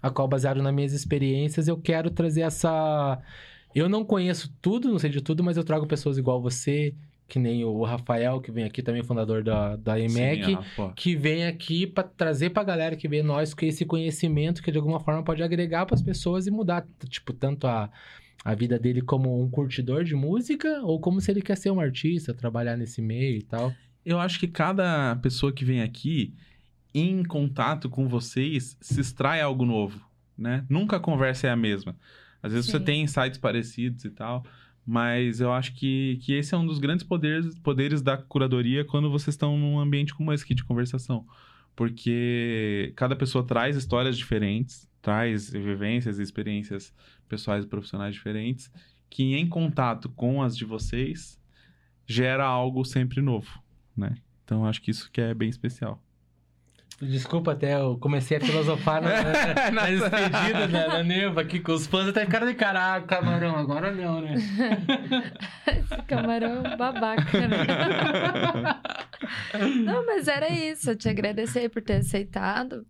[0.01, 3.21] a qual baseado nas minhas experiências, eu quero trazer essa
[3.75, 6.95] eu não conheço tudo, não sei de tudo, mas eu trago pessoas igual você,
[7.29, 10.59] que nem o Rafael, que vem aqui também fundador da da EMEC,
[10.95, 14.79] que vem aqui para trazer pra galera que vê nós com esse conhecimento que de
[14.79, 17.91] alguma forma pode agregar para as pessoas e mudar, tipo, tanto a,
[18.45, 21.81] a vida dele como um curtidor de música ou como se ele quer ser um
[21.81, 23.73] artista, trabalhar nesse meio e tal.
[24.05, 26.35] Eu acho que cada pessoa que vem aqui,
[26.93, 30.05] em contato com vocês, se extrai algo novo,
[30.37, 30.67] né?
[30.69, 31.97] Nunca a conversa é a mesma.
[32.43, 32.85] Às vezes você Sim.
[32.85, 34.45] tem insights parecidos e tal,
[34.85, 39.11] mas eu acho que, que esse é um dos grandes poderes, poderes da curadoria quando
[39.11, 41.27] vocês estão num ambiente como esse aqui de conversação.
[41.77, 46.93] Porque cada pessoa traz histórias diferentes, traz vivências e experiências
[47.29, 48.71] pessoais e profissionais diferentes,
[49.09, 51.41] que em contato com as de vocês
[52.07, 53.63] gera algo sempre novo,
[53.97, 54.17] né?
[54.45, 56.03] Então acho que isso que é bem especial.
[57.03, 61.73] Desculpa até, eu comecei a filosofar na, na, nas despedidas da, da Neva aqui com
[61.73, 64.37] os fãs, até ficaram de caraca, camarão, agora não, né?
[65.67, 67.57] Esse camarão babaca, né?
[69.85, 70.91] Não, mas era isso.
[70.91, 72.85] Eu te agradecer por ter aceitado.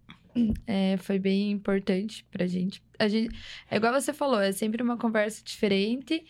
[0.67, 2.83] É, foi bem importante pra gente.
[2.99, 3.37] A gente.
[3.71, 6.25] É igual você falou, é sempre uma conversa diferente.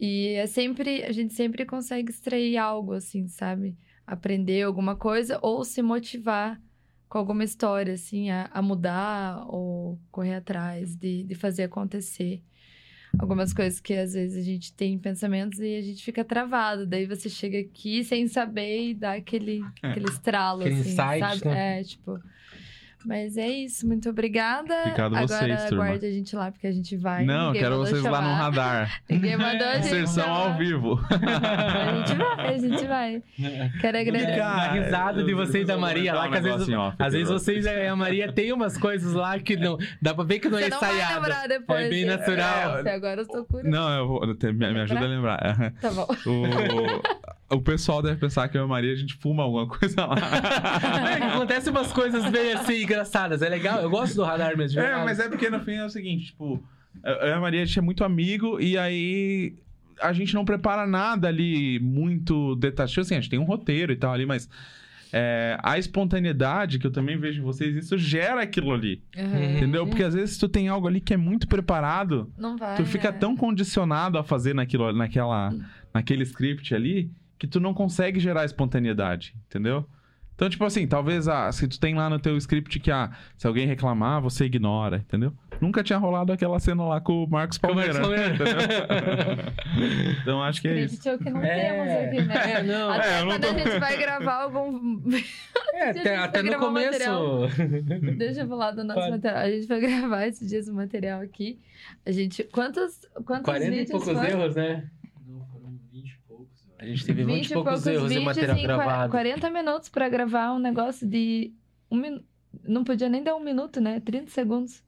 [0.00, 1.04] E é sempre.
[1.04, 3.76] A gente sempre consegue extrair algo, assim, sabe?
[4.06, 6.58] Aprender alguma coisa ou se motivar
[7.08, 12.42] com alguma história, assim, a, a mudar ou correr atrás de, de fazer acontecer
[13.18, 16.86] algumas coisas que às vezes a gente tem pensamentos e a gente fica travado.
[16.86, 21.48] Daí você chega aqui sem saber e dá aquele, aquele estralo, Aquele assim, insight, sabe?
[21.48, 21.80] né?
[21.80, 22.20] É, tipo...
[23.04, 24.74] Mas é isso, muito obrigada.
[24.80, 25.84] Obrigado a Agora vocês, turma.
[25.84, 27.24] aguarde a gente lá, porque a gente vai.
[27.24, 28.34] Não, Ninguém quero vocês lá no chamar.
[28.36, 29.00] radar.
[29.08, 30.38] Ninguém mandou a gente Inserção chamar.
[30.38, 31.00] ao vivo.
[31.06, 33.22] A gente vai, a gente vai.
[33.80, 34.40] Quero agradecer.
[34.40, 36.68] a risada de você e da Maria lá, que às vezes,
[36.98, 39.78] às vezes vocês e a Maria tem umas coisas lá que não.
[40.00, 41.20] Dá pra ver que não é Você não vai ensaiado.
[41.20, 41.86] lembrar depois.
[41.86, 42.78] É bem natural.
[42.86, 43.68] É, agora eu tô curiosa.
[43.68, 45.72] Não, eu vou, me, me ajuda a lembrar.
[45.80, 46.06] Tá bom.
[46.26, 50.04] O, o pessoal deve pensar que eu e a Maria a gente fuma alguma coisa
[50.04, 50.16] lá.
[51.20, 53.42] É, Acontece umas coisas bem assim, engraçadas.
[53.42, 54.80] É legal, eu gosto do radar mesmo.
[54.80, 56.62] É, mas é porque no fim é o seguinte, tipo,
[57.04, 59.54] eu e a Maria a gente é muito amigo e aí
[60.00, 63.00] a gente não prepara nada ali muito detalhado.
[63.00, 64.48] Assim, a gente tem um roteiro e tal ali, mas
[65.12, 69.02] é, a espontaneidade que eu também vejo em vocês, isso gera aquilo ali.
[69.16, 69.56] Uhum.
[69.56, 69.86] Entendeu?
[69.86, 72.76] Porque às vezes tu tem algo ali que é muito preparado, Não vai.
[72.76, 73.12] tu fica é.
[73.12, 75.54] tão condicionado a fazer naquilo, naquela,
[75.94, 79.86] naquele script ali que tu não consegue gerar espontaneidade, entendeu?
[80.34, 83.46] Então, tipo assim, talvez ah, se tu tem lá no teu script que ah, se
[83.46, 85.32] alguém reclamar, você ignora, entendeu?
[85.62, 88.02] Nunca tinha rolado aquela cena lá com o Marcos Com o Palmeira.
[90.20, 90.94] Então acho que é isso.
[90.94, 91.70] Script é o que não É.
[91.70, 92.52] temos aqui, né?
[92.52, 92.90] É, não.
[92.90, 95.00] Até É, quando tô- a gente vai gravar algum.
[95.72, 96.98] É, até, até no começo.
[98.18, 99.12] Deixa eu falar do nosso Pode.
[99.12, 99.42] material.
[99.42, 101.58] A gente vai gravar esses dias o material aqui.
[102.04, 102.44] A gente.
[102.44, 104.24] Quantos, quantos 40 e vídeos poucos foram?
[104.28, 104.90] erros, né?
[105.26, 106.65] Não, foram 20 e poucos.
[106.65, 109.10] eu A gente teve 20 e poucos, erros vídeos material em qua- gravado.
[109.10, 111.52] 40 minutos pra gravar um negócio de.
[111.90, 112.24] Um min...
[112.64, 114.00] Não podia nem dar um minuto, né?
[114.00, 114.82] 30 segundos.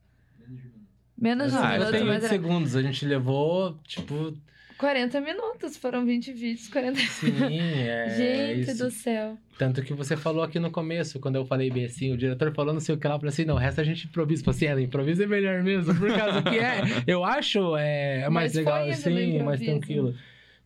[1.17, 1.65] Menos de um Menos de um minuto.
[1.65, 2.75] Ah, minuto, mas 20 era segundos.
[2.75, 4.37] A gente levou, tipo,
[4.77, 5.77] 40 minutos.
[5.77, 8.09] Foram 20 vídeos, 40 sim, é.
[8.15, 8.83] Gente isso.
[8.83, 9.37] do céu.
[9.57, 12.73] Tanto que você falou aqui no começo, quando eu falei bem assim, o diretor falou
[12.73, 14.43] não sei o que lá, falei assim, não, o resto a gente improvisa.
[14.43, 18.53] Falei assim, é, improvisa é melhor mesmo, por causa que é, eu acho é, mais
[18.53, 20.15] Mas legal assim, mais tranquilo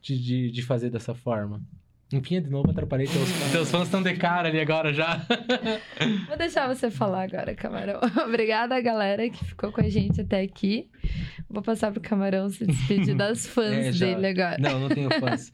[0.04, 1.60] de, de, de fazer dessa forma.
[2.12, 5.26] Enfim, de novo atrapalhei, teus, teus fãs estão de cara ali agora já.
[6.28, 8.00] Vou deixar você falar agora, Camarão.
[8.28, 10.88] Obrigada, galera, que ficou com a gente até aqui.
[11.50, 14.06] Vou passar pro Camarão se despedir das fãs É, já.
[14.06, 14.58] dele agora.
[14.60, 15.52] Não, não tenho fãs.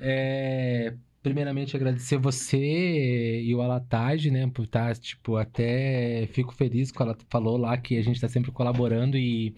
[0.00, 7.00] É, primeiramente, agradecer você e o Alatage, né, por estar, tipo, até fico feliz que
[7.00, 9.54] ela falou lá que a gente tá sempre colaborando e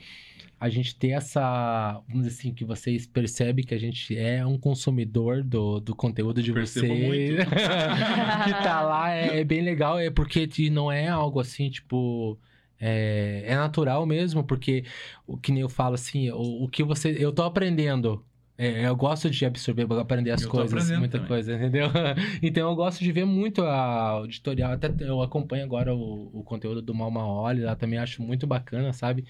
[0.64, 4.56] a gente ter essa, vamos dizer assim, que vocês percebem que a gente é um
[4.56, 7.06] consumidor do, do conteúdo de Percebo vocês.
[7.06, 7.36] muito.
[7.46, 12.38] que tá lá, é, é bem legal, é porque não é algo assim, tipo...
[12.80, 14.84] É, é natural mesmo, porque
[15.26, 17.14] o que nem eu falo assim, o, o que você.
[17.18, 18.24] Eu tô aprendendo.
[18.56, 21.28] É, eu gosto de absorver, aprender as Eu coisas, muita também.
[21.28, 21.88] coisa, entendeu?
[22.42, 24.72] então eu gosto de ver muito a auditorial.
[24.72, 28.92] Até eu acompanho agora o, o conteúdo do Malma Oli, lá também acho muito bacana,
[28.92, 29.24] sabe?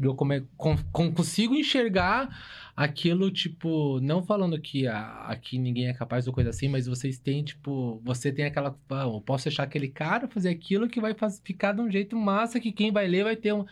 [0.00, 2.28] Eu come, com- com- consigo enxergar
[2.76, 7.42] aquilo, tipo, não falando que aqui ninguém é capaz ou coisa assim, mas vocês têm,
[7.42, 8.78] tipo, você tem aquela.
[8.90, 12.14] Ah, eu posso deixar aquele cara fazer aquilo que vai faz- ficar de um jeito
[12.16, 13.64] massa que quem vai ler vai ter um-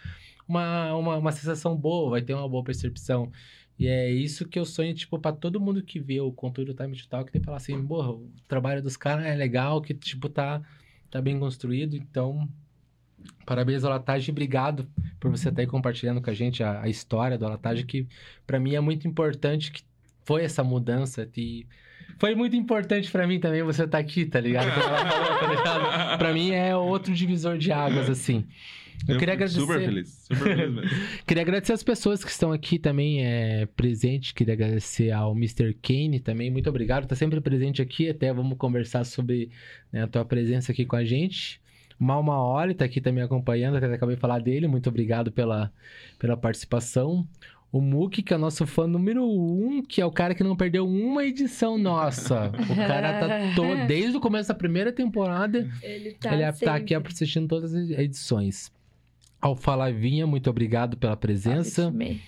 [0.48, 3.30] uma, uma, uma sensação boa, vai ter uma boa percepção.
[3.78, 6.76] E é isso que eu sonho, tipo, pra todo mundo que vê o conteúdo do
[6.82, 9.92] Time to Talk, tem que falar assim, porra, o trabalho dos caras é legal, que,
[9.92, 10.62] tipo, tá,
[11.10, 12.48] tá bem construído, então...
[13.46, 14.86] Parabéns ao Latage, obrigado
[15.20, 18.06] por você estar aí compartilhando com a gente a, a história do Latage, que
[18.46, 19.82] pra mim é muito importante que
[20.24, 21.66] foi essa mudança e
[22.18, 24.70] foi muito importante pra mim também você estar aqui, tá ligado?
[24.70, 26.16] Falou, tá?
[26.18, 28.44] Pra mim é outro divisor de águas, assim.
[29.08, 29.60] Eu, queria fico agradecer.
[29.60, 30.90] Super feliz, super feliz mesmo.
[31.26, 34.32] Queria agradecer as pessoas que estão aqui também é, presentes.
[34.32, 35.74] Queria agradecer ao Mr.
[35.82, 36.50] Kane também.
[36.50, 37.06] Muito obrigado.
[37.06, 38.08] Tá sempre presente aqui.
[38.08, 39.50] Até vamos conversar sobre
[39.92, 41.60] né, a tua presença aqui com a gente.
[41.98, 43.76] Malma Oli tá aqui também acompanhando.
[43.76, 44.66] Até acabei de falar dele.
[44.66, 45.72] Muito obrigado pela,
[46.18, 47.26] pela participação.
[47.72, 50.54] O Muki, que é o nosso fã número um, que é o cara que não
[50.54, 52.52] perdeu uma edição nossa.
[52.70, 55.68] O cara tá todo, desde o começo da primeira temporada.
[55.82, 56.74] Ele tá, Ele tá sempre.
[56.74, 58.72] aqui assistindo todas as edições.
[59.40, 61.88] Ao Falavinha, muito obrigado pela presença.
[61.88, 62.20] Ótimo.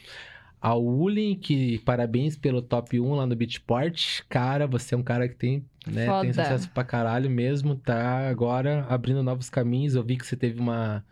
[0.60, 4.22] Ao Ulin, que parabéns pelo top 1 lá no Beatport.
[4.28, 6.22] Cara, você é um cara que tem, né, Foda.
[6.22, 7.76] tem sucesso pra caralho mesmo.
[7.76, 9.94] Tá agora abrindo novos caminhos.
[9.94, 11.04] Eu vi que você teve uma,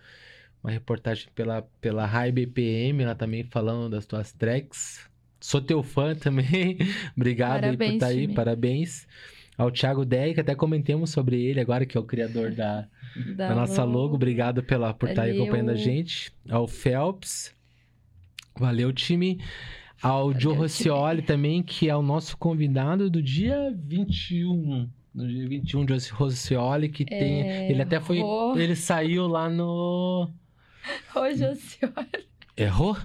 [0.63, 5.09] uma reportagem pela, pela High BPM lá também falando das tuas tracks.
[5.41, 6.79] Sou teu fã também.
[7.17, 8.21] Obrigado aí por Parabéns, estar aí.
[8.23, 8.35] time.
[8.35, 9.07] Parabéns.
[9.57, 12.89] Ao Thiago que até comentemos sobre ele agora, que é o criador da,
[13.37, 14.17] da nossa logo.
[14.17, 15.45] Obrigado pela, por estar aí Valeu.
[15.45, 16.33] acompanhando a gente.
[16.49, 17.55] Ao Phelps.
[18.59, 19.41] Valeu, time.
[20.03, 20.57] Ao Valeu, Joe.
[20.57, 24.89] Rossioli também, que é o nosso convidado do dia 21.
[25.15, 27.43] No dia 21, Joe Rossioli, que tem.
[27.49, 28.21] É, Ele até foi.
[28.57, 30.29] Ele saiu lá no.
[31.55, 32.09] Senhora.
[32.57, 32.97] Errou?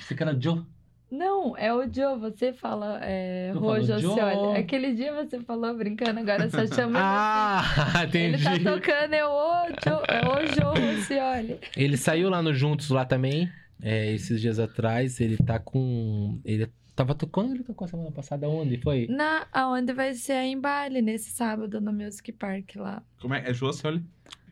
[0.00, 0.62] Você que era Joe?
[1.10, 3.52] Não, é o Joe, você fala é?
[3.82, 4.58] Josioli.
[4.58, 7.62] Aquele dia você falou brincando, agora só chama Ah,
[8.12, 8.64] Ele entendi.
[8.64, 11.60] tá tocando, é o Joe, é o Joe Rocioli.
[11.76, 13.48] Ele saiu lá no Juntos lá também,
[13.80, 15.20] é, esses dias atrás.
[15.20, 16.38] Ele tá com.
[16.44, 18.78] Ele tava tocando, ele tocou semana passada onde?
[18.78, 19.06] Foi?
[19.08, 23.02] Na, aonde vai ser em Bali, nesse sábado, no Music Park lá.
[23.20, 23.48] Como é?
[23.50, 24.02] É Josioli?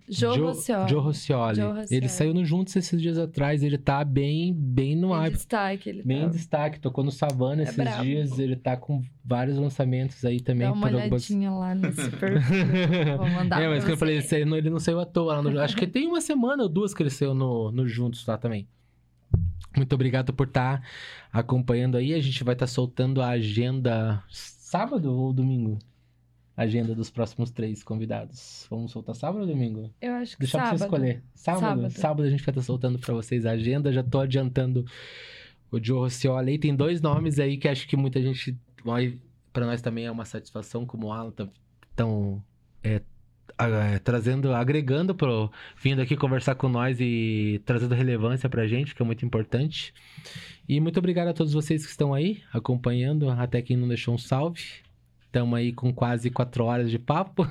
[0.09, 0.91] Joe Rocioli.
[0.91, 1.55] Joe Rossioli.
[1.55, 1.87] Joe Rossioli.
[1.97, 3.63] Ele saiu no Juntos esses dias atrás.
[3.63, 5.33] Ele tá bem, bem no Em hype.
[5.35, 6.29] destaque, ele Bem em tá.
[6.29, 6.81] destaque.
[6.81, 8.03] Tocou no Savana É esses brabo.
[8.03, 8.39] dias.
[8.39, 10.67] Ele tá com vários lançamentos aí também.
[10.67, 13.17] Dá uma por algumas- olhadinha lá nesse perfil.
[13.17, 15.77] Vou mandar é, mas que eu falei, ele não saiu à toa lá no Acho
[15.77, 18.67] que tem uma semana ou duas que ele saiu no, no Juntos lá também.
[19.77, 20.83] Muito obrigado por estar
[21.33, 22.15] acompanhando aí.
[22.15, 25.79] A gente vai estar soltando a agenda sábado ou domingo?
[26.57, 28.67] Agenda dos próximos três convidados.
[28.69, 29.91] Vamos soltar sábado ou domingo?
[30.01, 30.79] Eu acho que Deixa pra sábado.
[30.79, 31.23] você escolher.
[31.35, 31.61] Sábado?
[31.61, 31.91] Sábado.
[31.91, 32.23] Sábado.
[32.25, 33.93] a gente vai estar soltando pra vocês a agenda.
[33.93, 34.85] Já tô adiantando
[35.71, 36.53] o Joe Rossioli.
[36.53, 36.59] aí.
[36.59, 39.19] Tem dois nomes aí que acho que muita gente vai...
[39.53, 41.49] Pra nós também é uma satisfação, como o Alan tá
[41.97, 42.43] tão...
[42.83, 43.01] É,
[44.05, 45.51] trazendo, agregando pro,
[45.81, 49.95] vindo aqui conversar com nós e trazendo relevância pra gente, que é muito importante.
[50.69, 54.19] E muito obrigado a todos vocês que estão aí acompanhando, até quem não deixou um
[54.19, 54.63] salve.
[55.33, 57.49] Estamos aí com quase quatro horas de papo.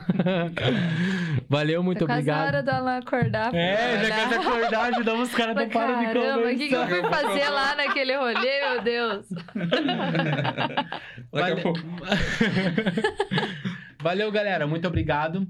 [1.50, 2.40] Valeu, muito tá quase obrigado.
[2.40, 3.56] a hora do Alan acordar.
[3.56, 4.30] É, já trabalhar.
[4.30, 7.10] quer acordar, ajudamos os caras não param de Caramba, o que, que eu conversar.
[7.10, 9.26] fui fazer lá naquele rolê, meu Deus?
[11.34, 11.80] Daqui a pouco.
[14.00, 14.68] Valeu, galera.
[14.68, 15.48] Muito obrigado.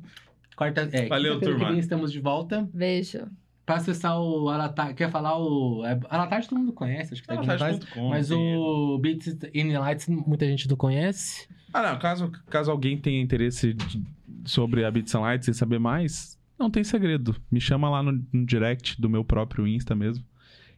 [0.62, 0.90] Quarta...
[0.92, 1.70] É, Valeu, quinta-feira que turma.
[1.72, 2.70] vem estamos de volta.
[2.74, 3.28] Beijo.
[3.66, 5.86] Pra acessar o Alatar, quer falar o.
[5.86, 7.80] É, Alatar todo mundo conhece, acho que tá aqui atrás.
[8.10, 11.48] Mas o Beats in Lights muita gente não conhece.
[11.74, 12.00] Ah, não.
[12.00, 14.04] Caso, caso alguém tenha interesse de-
[14.46, 17.36] sobre a Bits and Lights e saber mais, não tem segredo.
[17.52, 20.24] Me chama lá no, no direct do meu próprio Insta mesmo.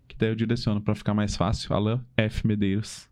[0.08, 1.74] Que daí eu direciono pra ficar mais fácil.
[1.74, 2.46] Alan F.
[2.46, 3.10] Medeiros.